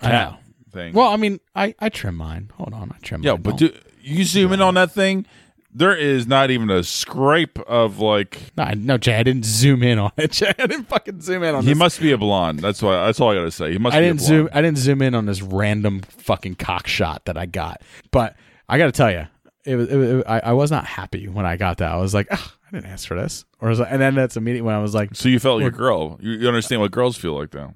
I 0.00 0.12
know. 0.12 0.36
thing. 0.72 0.94
Well, 0.94 1.08
I 1.08 1.16
mean, 1.16 1.40
I, 1.54 1.74
I 1.78 1.88
trim 1.88 2.16
mine. 2.16 2.50
Hold 2.56 2.72
on, 2.74 2.92
I 2.92 2.98
trim 3.02 3.22
Yo, 3.22 3.32
mine. 3.34 3.42
but 3.42 3.56
Don't- 3.58 3.74
you 4.02 4.24
zoom 4.24 4.52
in 4.52 4.62
on 4.62 4.74
that 4.74 4.92
thing, 4.92 5.26
there 5.72 5.94
is 5.94 6.26
not 6.26 6.50
even 6.50 6.70
a 6.70 6.82
scrape 6.82 7.58
of 7.60 7.98
like. 8.00 8.40
No, 8.56 8.64
I- 8.64 8.74
no, 8.74 8.96
Jay, 8.98 9.14
I 9.16 9.22
didn't 9.22 9.44
zoom 9.44 9.82
in 9.82 9.98
on 9.98 10.10
it. 10.16 10.32
Jay, 10.32 10.52
I 10.58 10.66
didn't 10.66 10.88
fucking 10.88 11.20
zoom 11.20 11.42
in 11.42 11.54
on 11.54 11.62
He 11.64 11.70
this. 11.70 11.78
must 11.78 12.00
be 12.00 12.12
a 12.12 12.18
blonde. 12.18 12.60
That's 12.60 12.80
why. 12.82 13.04
That's 13.06 13.20
all 13.20 13.30
I 13.30 13.34
gotta 13.34 13.50
say. 13.50 13.72
He 13.72 13.78
must. 13.78 13.94
I 13.94 14.00
be 14.00 14.06
didn't 14.06 14.20
a 14.20 14.24
zoom. 14.24 14.48
I 14.52 14.62
didn't 14.62 14.78
zoom 14.78 15.02
in 15.02 15.14
on 15.14 15.26
this 15.26 15.42
random 15.42 16.00
fucking 16.00 16.54
cock 16.56 16.86
shot 16.86 17.26
that 17.26 17.36
I 17.36 17.46
got. 17.46 17.82
But 18.10 18.36
I 18.68 18.78
got 18.78 18.86
to 18.86 18.92
tell 18.92 19.10
you, 19.12 19.26
it 19.70 19.76
was. 19.76 19.88
It, 19.88 19.96
was- 19.96 20.08
it, 20.10 20.24
I, 20.26 20.40
I 20.40 20.52
was 20.52 20.70
not 20.70 20.84
happy 20.84 21.28
when 21.28 21.46
I 21.46 21.56
got 21.56 21.78
that. 21.78 21.90
I 21.92 21.96
was 21.96 22.12
like, 22.14 22.26
"Ugh, 22.30 22.50
I 22.66 22.70
didn't 22.76 22.90
ask 22.90 23.06
for 23.06 23.16
this. 23.20 23.44
Or 23.60 23.68
was, 23.68 23.80
and 23.80 24.00
then 24.00 24.14
that's 24.14 24.36
immediately 24.36 24.66
when 24.66 24.74
I 24.74 24.80
was 24.80 24.94
like, 24.94 25.14
So 25.14 25.28
you 25.28 25.38
felt 25.38 25.60
like 25.60 25.72
a 25.72 25.76
girl. 25.76 26.18
You, 26.20 26.32
you 26.32 26.48
understand 26.48 26.80
what 26.80 26.90
girls 26.90 27.16
feel 27.16 27.38
like, 27.38 27.50
though. 27.50 27.74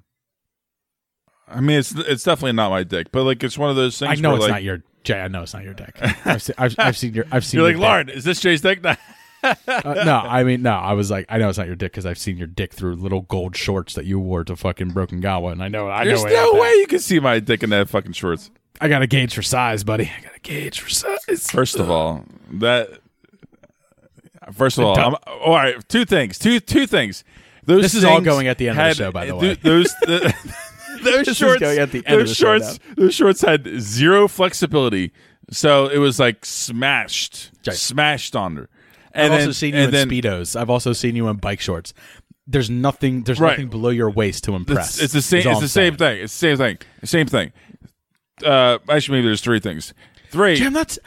I 1.49 1.61
mean, 1.61 1.79
it's 1.79 1.93
it's 1.95 2.25
definitely 2.25 2.53
not 2.53 2.71
my 2.71 2.85
dick, 2.85 3.13
but 3.13 3.25
like 3.25 3.43
it's 3.45 3.59
one 3.59 3.71
of 3.71 3.77
those 3.77 3.99
things. 3.99 4.19
I 4.19 4.21
know 4.21 4.31
where, 4.31 4.37
it's 4.39 4.43
like, 4.45 4.53
not 4.53 4.63
your 4.63 4.83
Jay. 5.03 5.21
I 5.21 5.29
know 5.29 5.43
it's 5.43 5.53
not 5.55 5.63
your 5.63 5.75
dick. 5.75 5.97
I've, 6.27 6.43
seen, 6.43 6.55
I've, 6.59 6.75
I've 6.79 6.97
seen 6.97 7.15
your. 7.15 7.27
I've 7.31 7.45
seen. 7.45 7.59
You're 7.61 7.71
your 7.71 7.79
like 7.79 7.83
dick. 7.83 7.89
Lauren. 7.89 8.09
Is 8.09 8.25
this 8.25 8.41
Jay's 8.41 8.61
dick? 8.61 8.85
Uh, 9.45 10.03
no, 10.07 10.17
I 10.25 10.43
mean 10.43 10.63
no. 10.63 10.71
I 10.73 10.95
was 10.95 11.11
like, 11.11 11.27
I 11.29 11.37
know 11.37 11.51
it's 11.51 11.59
not 11.59 11.67
your 11.67 11.77
dick 11.77 11.93
because 11.93 12.07
I've 12.07 12.17
seen 12.17 12.39
your 12.39 12.47
dick 12.47 12.73
through 12.73 12.95
little 12.95 13.21
gold 13.21 13.55
shorts 13.55 13.93
that 13.93 14.07
you 14.07 14.19
wore 14.19 14.43
to 14.43 14.57
fucking 14.57 14.93
Broken 14.93 15.21
Gawa, 15.21 15.53
and 15.53 15.63
I 15.63 15.69
know. 15.69 15.87
I 15.87 16.05
There's 16.05 16.25
know. 16.25 16.31
no 16.31 16.59
way 16.59 16.71
you 16.77 16.87
can 16.87 16.99
see 16.99 17.21
my 17.21 17.41
dick 17.41 17.63
in 17.63 17.69
that 17.69 17.91
fucking 17.91 18.13
shorts. 18.13 18.51
I 18.81 18.89
got 18.89 19.03
a 19.03 19.07
gauge 19.07 19.35
for 19.35 19.43
size, 19.43 19.85
buddy. 19.85 20.11
I 20.19 20.23
got 20.23 20.37
a 20.37 20.41
gauge 20.41 20.81
for 20.81 20.91
size. 20.91 21.51
First 21.51 21.77
of 21.79 21.91
all, 21.91 22.25
that. 22.55 22.99
First 24.53 24.79
of 24.79 24.85
all, 24.85 24.99
I'm, 24.99 25.15
all 25.27 25.55
right. 25.55 25.77
Two 25.89 26.05
things. 26.05 26.39
Two 26.39 26.61
two 26.61 26.87
things. 26.87 27.25
Those 27.65 27.83
This 27.83 27.95
is 27.95 28.05
all 28.05 28.21
going 28.21 28.47
at 28.47 28.59
the 28.59 28.69
end 28.69 28.79
of 28.79 28.89
the 28.89 28.95
show, 28.95 29.11
by 29.13 29.27
the 29.27 29.35
way. 29.37 29.55
Those 29.55 29.87
the, 30.03 30.35
those 31.03 31.27
This 31.27 31.37
shorts. 31.39 31.61
going 31.61 31.79
at 31.79 31.93
the 31.93 32.05
end 32.07 32.21
of 32.21 32.27
those 32.27 32.29
the 32.31 32.35
show 32.35 32.59
shorts. 32.59 32.79
Those 32.97 33.15
shorts 33.15 33.41
had 33.41 33.67
zero 33.81 34.29
flexibility, 34.29 35.13
so 35.51 35.87
it 35.89 35.97
was 35.99 36.21
like 36.21 36.45
smashed, 36.45 37.53
smashed 37.73 38.37
on 38.37 38.57
her. 38.57 38.69
I've 39.15 39.25
And 39.25 39.33
also 39.33 39.45
then, 39.47 39.53
seen 39.55 39.75
you 39.75 39.81
in 39.81 39.91
then, 39.93 40.11
speedos. 40.11 40.61
I've 40.61 40.69
also 40.69 40.93
seen 40.93 41.17
you 41.17 41.29
in 41.29 41.37
bike 41.37 41.61
shorts. 41.61 41.95
There's 42.47 42.69
nothing. 42.69 43.23
There's 43.23 43.41
Right. 43.41 43.53
nothing 43.53 43.69
below 43.69 43.89
your 43.89 44.11
waist 44.11 44.45
to 44.45 44.55
impress. 44.55 44.97
It's, 44.97 45.05
it's 45.05 45.13
the 45.15 45.23
same. 45.23 45.39
It's 45.39 45.47
I'm 45.47 45.63
the 45.63 45.69
same 45.69 45.97
saying. 45.97 46.17
thing. 46.17 46.25
It's 46.25 46.33
the 46.35 46.39
same 46.39 46.57
thing. 46.59 46.79
Same 47.05 47.27
thing. 47.27 47.53
Uh, 48.45 48.79
actually, 48.89 49.19
maybe 49.19 49.29
there's 49.29 49.41
three 49.43 49.61
things. 49.61 49.93
Three. 50.31 50.57
Jim, 50.57 50.73
that's 50.73 50.99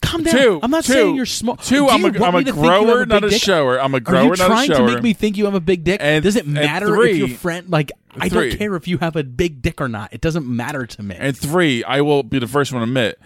calm 0.00 0.22
down. 0.24 0.34
Two. 0.36 0.60
I'm 0.62 0.70
not 0.70 0.84
two, 0.84 0.92
saying 0.92 1.14
you're 1.16 1.26
small. 1.26 1.56
Two. 1.56 1.88
I'm 1.88 2.00
you 2.00 2.06
a, 2.08 2.24
I'm 2.24 2.34
a 2.34 2.38
to 2.42 2.44
think 2.52 2.56
you 2.56 2.62
have 2.70 2.82
grower, 2.84 3.02
a 3.02 3.06
not 3.06 3.24
a 3.24 3.28
dick? 3.30 3.40
shower. 3.42 3.80
I'm 3.80 3.94
a 3.94 4.00
grower, 4.00 4.22
you 4.22 4.28
not 4.30 4.34
a 4.34 4.38
shower. 4.38 4.48
You're 4.64 4.66
trying 4.76 4.86
to 4.88 4.94
make 4.94 5.02
me 5.02 5.12
think 5.12 5.36
you 5.36 5.44
have 5.44 5.54
a 5.54 5.60
big 5.60 5.84
dick? 5.84 6.00
And- 6.02 6.22
Does 6.24 6.36
it 6.36 6.46
matter 6.46 6.86
three- 6.88 7.12
if 7.12 7.16
your 7.18 7.28
friend 7.28 7.68
like 7.70 7.92
I 8.18 8.28
Three. 8.28 8.50
don't 8.50 8.58
care 8.58 8.74
if 8.76 8.88
you 8.88 8.98
have 8.98 9.16
a 9.16 9.22
big 9.24 9.62
dick 9.62 9.80
or 9.80 9.88
not. 9.88 10.12
It 10.12 10.20
doesn't 10.20 10.46
matter 10.46 10.84
to 10.86 11.02
me. 11.02 11.16
And 11.18 11.36
three, 11.36 11.82
I 11.84 12.00
will 12.02 12.22
be 12.22 12.38
the 12.38 12.46
first 12.46 12.70
one 12.72 12.80
to 12.80 12.84
admit, 12.84 13.18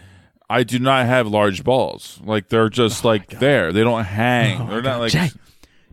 I 0.49 0.63
do 0.63 0.79
not 0.79 1.07
have 1.07 1.27
large 1.27 1.65
balls. 1.65 2.21
Like 2.25 2.51
they're 2.51 2.69
just 2.69 3.05
like 3.05 3.41
there. 3.41 3.73
They 3.73 3.83
don't 3.83 4.05
hang. 4.05 4.61
Oh 4.61 4.67
they're 4.71 4.83
not 4.83 5.01
like. 5.01 5.11
Jay, 5.11 5.31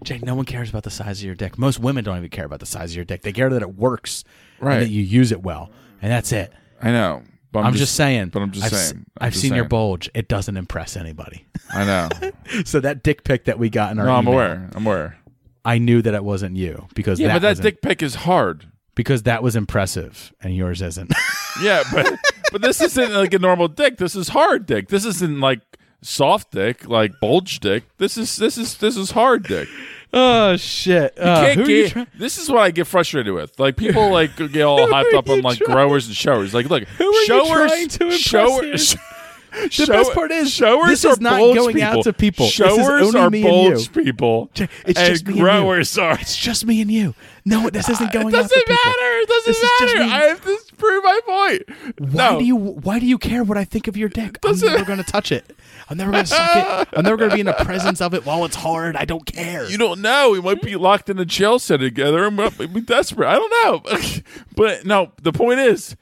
Jay, 0.04 0.20
no 0.22 0.36
one 0.36 0.46
cares 0.46 0.70
about 0.70 0.84
the 0.84 0.92
size 0.92 1.22
of 1.22 1.26
your 1.26 1.34
dick. 1.34 1.58
Most 1.58 1.80
women 1.80 2.04
don't 2.04 2.18
even 2.18 2.30
care 2.30 2.46
about 2.46 2.60
the 2.60 2.66
size 2.68 2.92
of 2.92 2.96
your 2.98 3.06
dick. 3.06 3.22
They 3.24 3.32
care 3.32 3.50
that 3.50 3.62
it 3.64 3.74
works 3.76 4.26
Right. 4.60 4.74
and 4.74 4.82
that 4.84 4.90
you 4.90 5.02
use 5.02 5.32
it 5.32 5.42
well, 5.42 5.72
and 6.02 6.12
that's 6.12 6.32
it. 6.32 6.52
I 6.82 6.92
know. 6.92 7.24
But 7.54 7.66
I'm, 7.66 7.74
just, 7.76 7.96
saying. 7.96 8.30
But 8.30 8.42
I'm 8.42 8.52
just 8.52 8.66
I've, 8.66 8.72
saying. 8.74 9.06
I'm 9.20 9.28
I've 9.28 9.32
just 9.34 9.44
seen 9.44 9.54
your 9.54 9.64
bulge. 9.66 10.10
It 10.14 10.28
doesn't 10.28 10.58
impress 10.58 10.98
anybody. 10.98 11.46
I 11.72 11.86
know. 11.86 12.10
so 12.66 12.80
that 12.82 13.04
dick 13.04 13.24
pic 13.24 13.46
that 13.46 13.60
we 13.60 13.70
got 13.70 13.92
in 13.92 14.00
our 14.00 14.08
no, 14.08 14.16
I'm 14.16 14.24
email, 14.24 14.34
aware. 14.34 14.70
I'm 14.74 14.86
aware. 14.86 15.18
I 15.64 15.78
knew 15.78 16.02
that 16.02 16.14
it 16.14 16.24
wasn't 16.24 16.58
you 16.58 16.88
because 16.96 17.20
Yeah, 17.20 17.28
that 17.28 17.34
but 17.42 17.56
that 17.58 17.62
dick 17.62 17.82
pic 17.82 18.02
is 18.04 18.16
hard. 18.16 18.66
because 18.96 19.24
that 19.24 19.42
was 19.44 19.56
impressive 19.56 20.34
and 20.42 20.56
yours 20.56 20.82
isn't. 20.82 21.14
Yeah, 21.62 21.84
but 21.94 22.20
but 22.52 22.64
this 22.64 22.82
isn't 22.82 23.14
like 23.14 23.32
a 23.36 23.38
normal 23.38 23.68
dick. 23.68 23.98
This 23.98 24.16
is 24.16 24.30
hard 24.30 24.66
dick. 24.66 24.88
This 24.88 25.06
isn't 25.06 25.40
like 25.40 25.62
soft 26.02 26.50
dick, 26.50 26.88
like 26.90 27.12
bulge 27.22 27.60
dick. 27.60 27.84
This 28.00 28.18
is 28.18 28.36
this 28.38 28.58
is 28.58 28.78
this 28.78 28.98
is 28.98 29.12
hard 29.12 29.44
dick. 29.44 29.70
Oh 30.14 30.56
shit! 30.58 31.14
You 31.18 31.24
uh, 31.24 31.54
can't 31.56 31.66
get, 31.68 32.08
this 32.18 32.38
is 32.38 32.50
what 32.50 32.60
I 32.62 32.72
get 32.72 32.88
frustrated 32.88 33.34
with. 33.34 33.60
Like 33.60 33.76
people 33.78 34.10
like 34.12 34.36
get 34.38 34.62
all 34.62 34.88
hyped 34.88 35.14
up 35.14 35.30
on 35.30 35.42
like 35.42 35.60
growers 35.60 36.08
and 36.08 36.16
showers. 36.16 36.54
Like, 36.54 36.70
look, 36.70 36.84
Who 36.84 37.06
are 37.06 37.12
you 37.22 37.26
showers, 37.26 37.72
trying 37.72 37.88
to 37.90 38.04
impress 38.04 38.20
showers. 38.20 38.96
The 39.54 39.86
best 39.88 40.14
part 40.14 40.32
is 40.32 40.52
showers 40.52 40.90
this 40.90 41.06
are 41.06 41.12
is 41.12 41.22
not 41.22 41.38
going 41.38 41.76
people. 41.76 42.00
out 42.00 42.04
to 42.06 42.12
people. 42.14 42.48
This 42.48 42.60
is 42.60 42.66
Showers 42.76 43.14
only 43.14 43.44
are 43.44 43.52
you. 43.52 43.70
bulge 43.70 43.94
people. 43.94 44.50
It's 44.56 45.00
and 45.00 45.08
just 45.10 45.28
me 45.28 45.34
and 45.34 45.38
you. 45.38 45.44
growers 45.44 45.96
are. 46.00 46.20
It's 46.20 46.36
just 46.36 46.66
me 46.66 46.82
and 46.82 46.90
you. 46.92 47.14
No, 47.46 47.70
this 47.70 47.90
isn't 47.90 48.08
It 48.08 48.14
going 48.14 48.28
to 48.28 48.32
doesn't 48.32 48.70
matter. 48.70 48.80
It 49.20 49.28
doesn't 49.28 49.52
This 49.52 49.82
matter. 49.82 50.04
me. 50.06 50.12
I 50.12 50.20
have 50.28 50.42
to 50.44 50.58
prove 50.78 51.04
my 51.04 51.20
point. 51.26 51.64
Why 52.00 52.32
no. 52.32 52.40
do 52.40 52.46
you 52.46 52.56
Why 52.56 53.00
do 53.00 53.06
you 53.06 53.18
care 53.18 53.44
what 53.44 53.58
I 53.58 53.66
think 53.66 53.88
of 53.88 53.98
your 53.98 54.08
dick? 54.08 54.38
I'm 54.46 54.58
never 54.58 54.86
going 54.86 55.00
to 55.00 55.04
touch 55.04 55.32
it. 55.32 55.54
I'm 55.90 55.98
never 55.98 56.12
going 56.12 56.24
to 56.24 56.30
suck 56.30 56.50
it. 56.56 56.88
I'm 56.98 57.04
never 57.04 57.18
going 57.18 57.30
to 57.32 57.36
be 57.36 57.42
in 57.42 57.46
the 57.46 57.54
presence 57.54 58.00
of 58.00 58.14
it 58.14 58.26
while 58.26 58.46
it's 58.46 58.56
hard. 58.56 58.96
I 58.96 59.04
don't 59.04 59.26
care. 59.26 59.70
You 59.70 59.78
don't 59.78 60.02
know. 60.02 60.32
We 60.32 60.40
might 60.42 60.62
be 60.62 60.78
locked 60.78 61.10
in 61.10 61.20
a 61.20 61.26
jail 61.26 61.60
cell 61.60 61.78
together 61.80 62.26
and 62.26 62.38
might 62.38 62.58
be 62.74 62.80
desperate. 62.80 63.28
I 63.28 63.36
don't 63.36 63.52
know. 63.86 64.00
but 64.56 64.86
no, 64.86 65.12
the 65.22 65.34
point 65.34 65.60
is, 65.60 65.98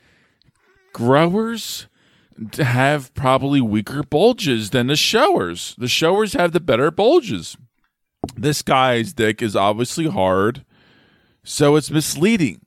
growers 0.94 1.88
have 2.58 3.14
probably 3.14 3.62
weaker 3.62 4.04
bulges 4.04 4.70
than 4.72 4.88
the 4.88 4.96
showers. 4.96 5.76
The 5.78 5.88
showers 5.88 6.34
have 6.34 6.52
the 6.52 6.60
better 6.60 6.92
bulges. 6.92 7.58
This 8.36 8.62
guy's 8.62 9.14
dick 9.14 9.42
is 9.42 9.56
obviously 9.56 10.08
hard, 10.08 10.64
so 11.44 11.76
it's 11.76 11.92
misleading. 11.92 12.62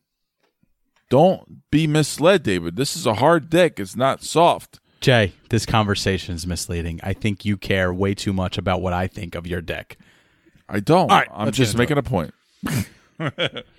Don't 1.11 1.71
be 1.71 1.87
misled, 1.87 2.43
David. 2.43 2.77
This 2.77 2.97
is 2.97 3.07
a 3.07 3.15
hard 3.15 3.51
dick. 3.51 3.79
It's 3.79 3.95
not 3.95 4.23
soft. 4.23 4.81
Jay, 5.01 5.35
this 5.51 5.67
conversation 5.67 6.35
is 6.35 6.47
misleading. 6.47 6.99
I 7.03 7.13
think 7.13 7.45
you 7.45 7.57
care 7.57 7.93
way 7.93 8.15
too 8.15 8.33
much 8.33 8.57
about 8.57 8.81
what 8.81 8.93
I 8.93 9.07
think 9.07 9.35
of 9.35 9.47
your 9.47 9.61
dick. 9.61 9.99
I 10.69 10.81
don't. 10.81 11.11
All 11.11 11.19
right, 11.19 11.29
I'm 11.33 11.53
just 11.53 11.77
get 11.77 11.91
into 11.91 11.95
making 11.95 11.99
a 11.99 12.03
point. 12.03 13.65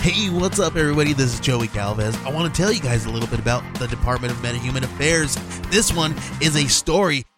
Hey, 0.00 0.30
what's 0.30 0.58
up, 0.58 0.76
everybody? 0.76 1.12
This 1.12 1.34
is 1.34 1.40
Joey 1.40 1.66
Calvez. 1.66 2.16
I 2.24 2.32
want 2.32 2.54
to 2.54 2.62
tell 2.62 2.72
you 2.72 2.80
guys 2.80 3.04
a 3.04 3.10
little 3.10 3.28
bit 3.28 3.40
about 3.40 3.62
the 3.78 3.88
Department 3.88 4.32
of 4.32 4.38
Metahuman 4.38 4.82
Affairs. 4.84 5.36
This 5.70 5.92
one 5.92 6.14
is 6.40 6.56
a 6.56 6.66
story 6.68 7.24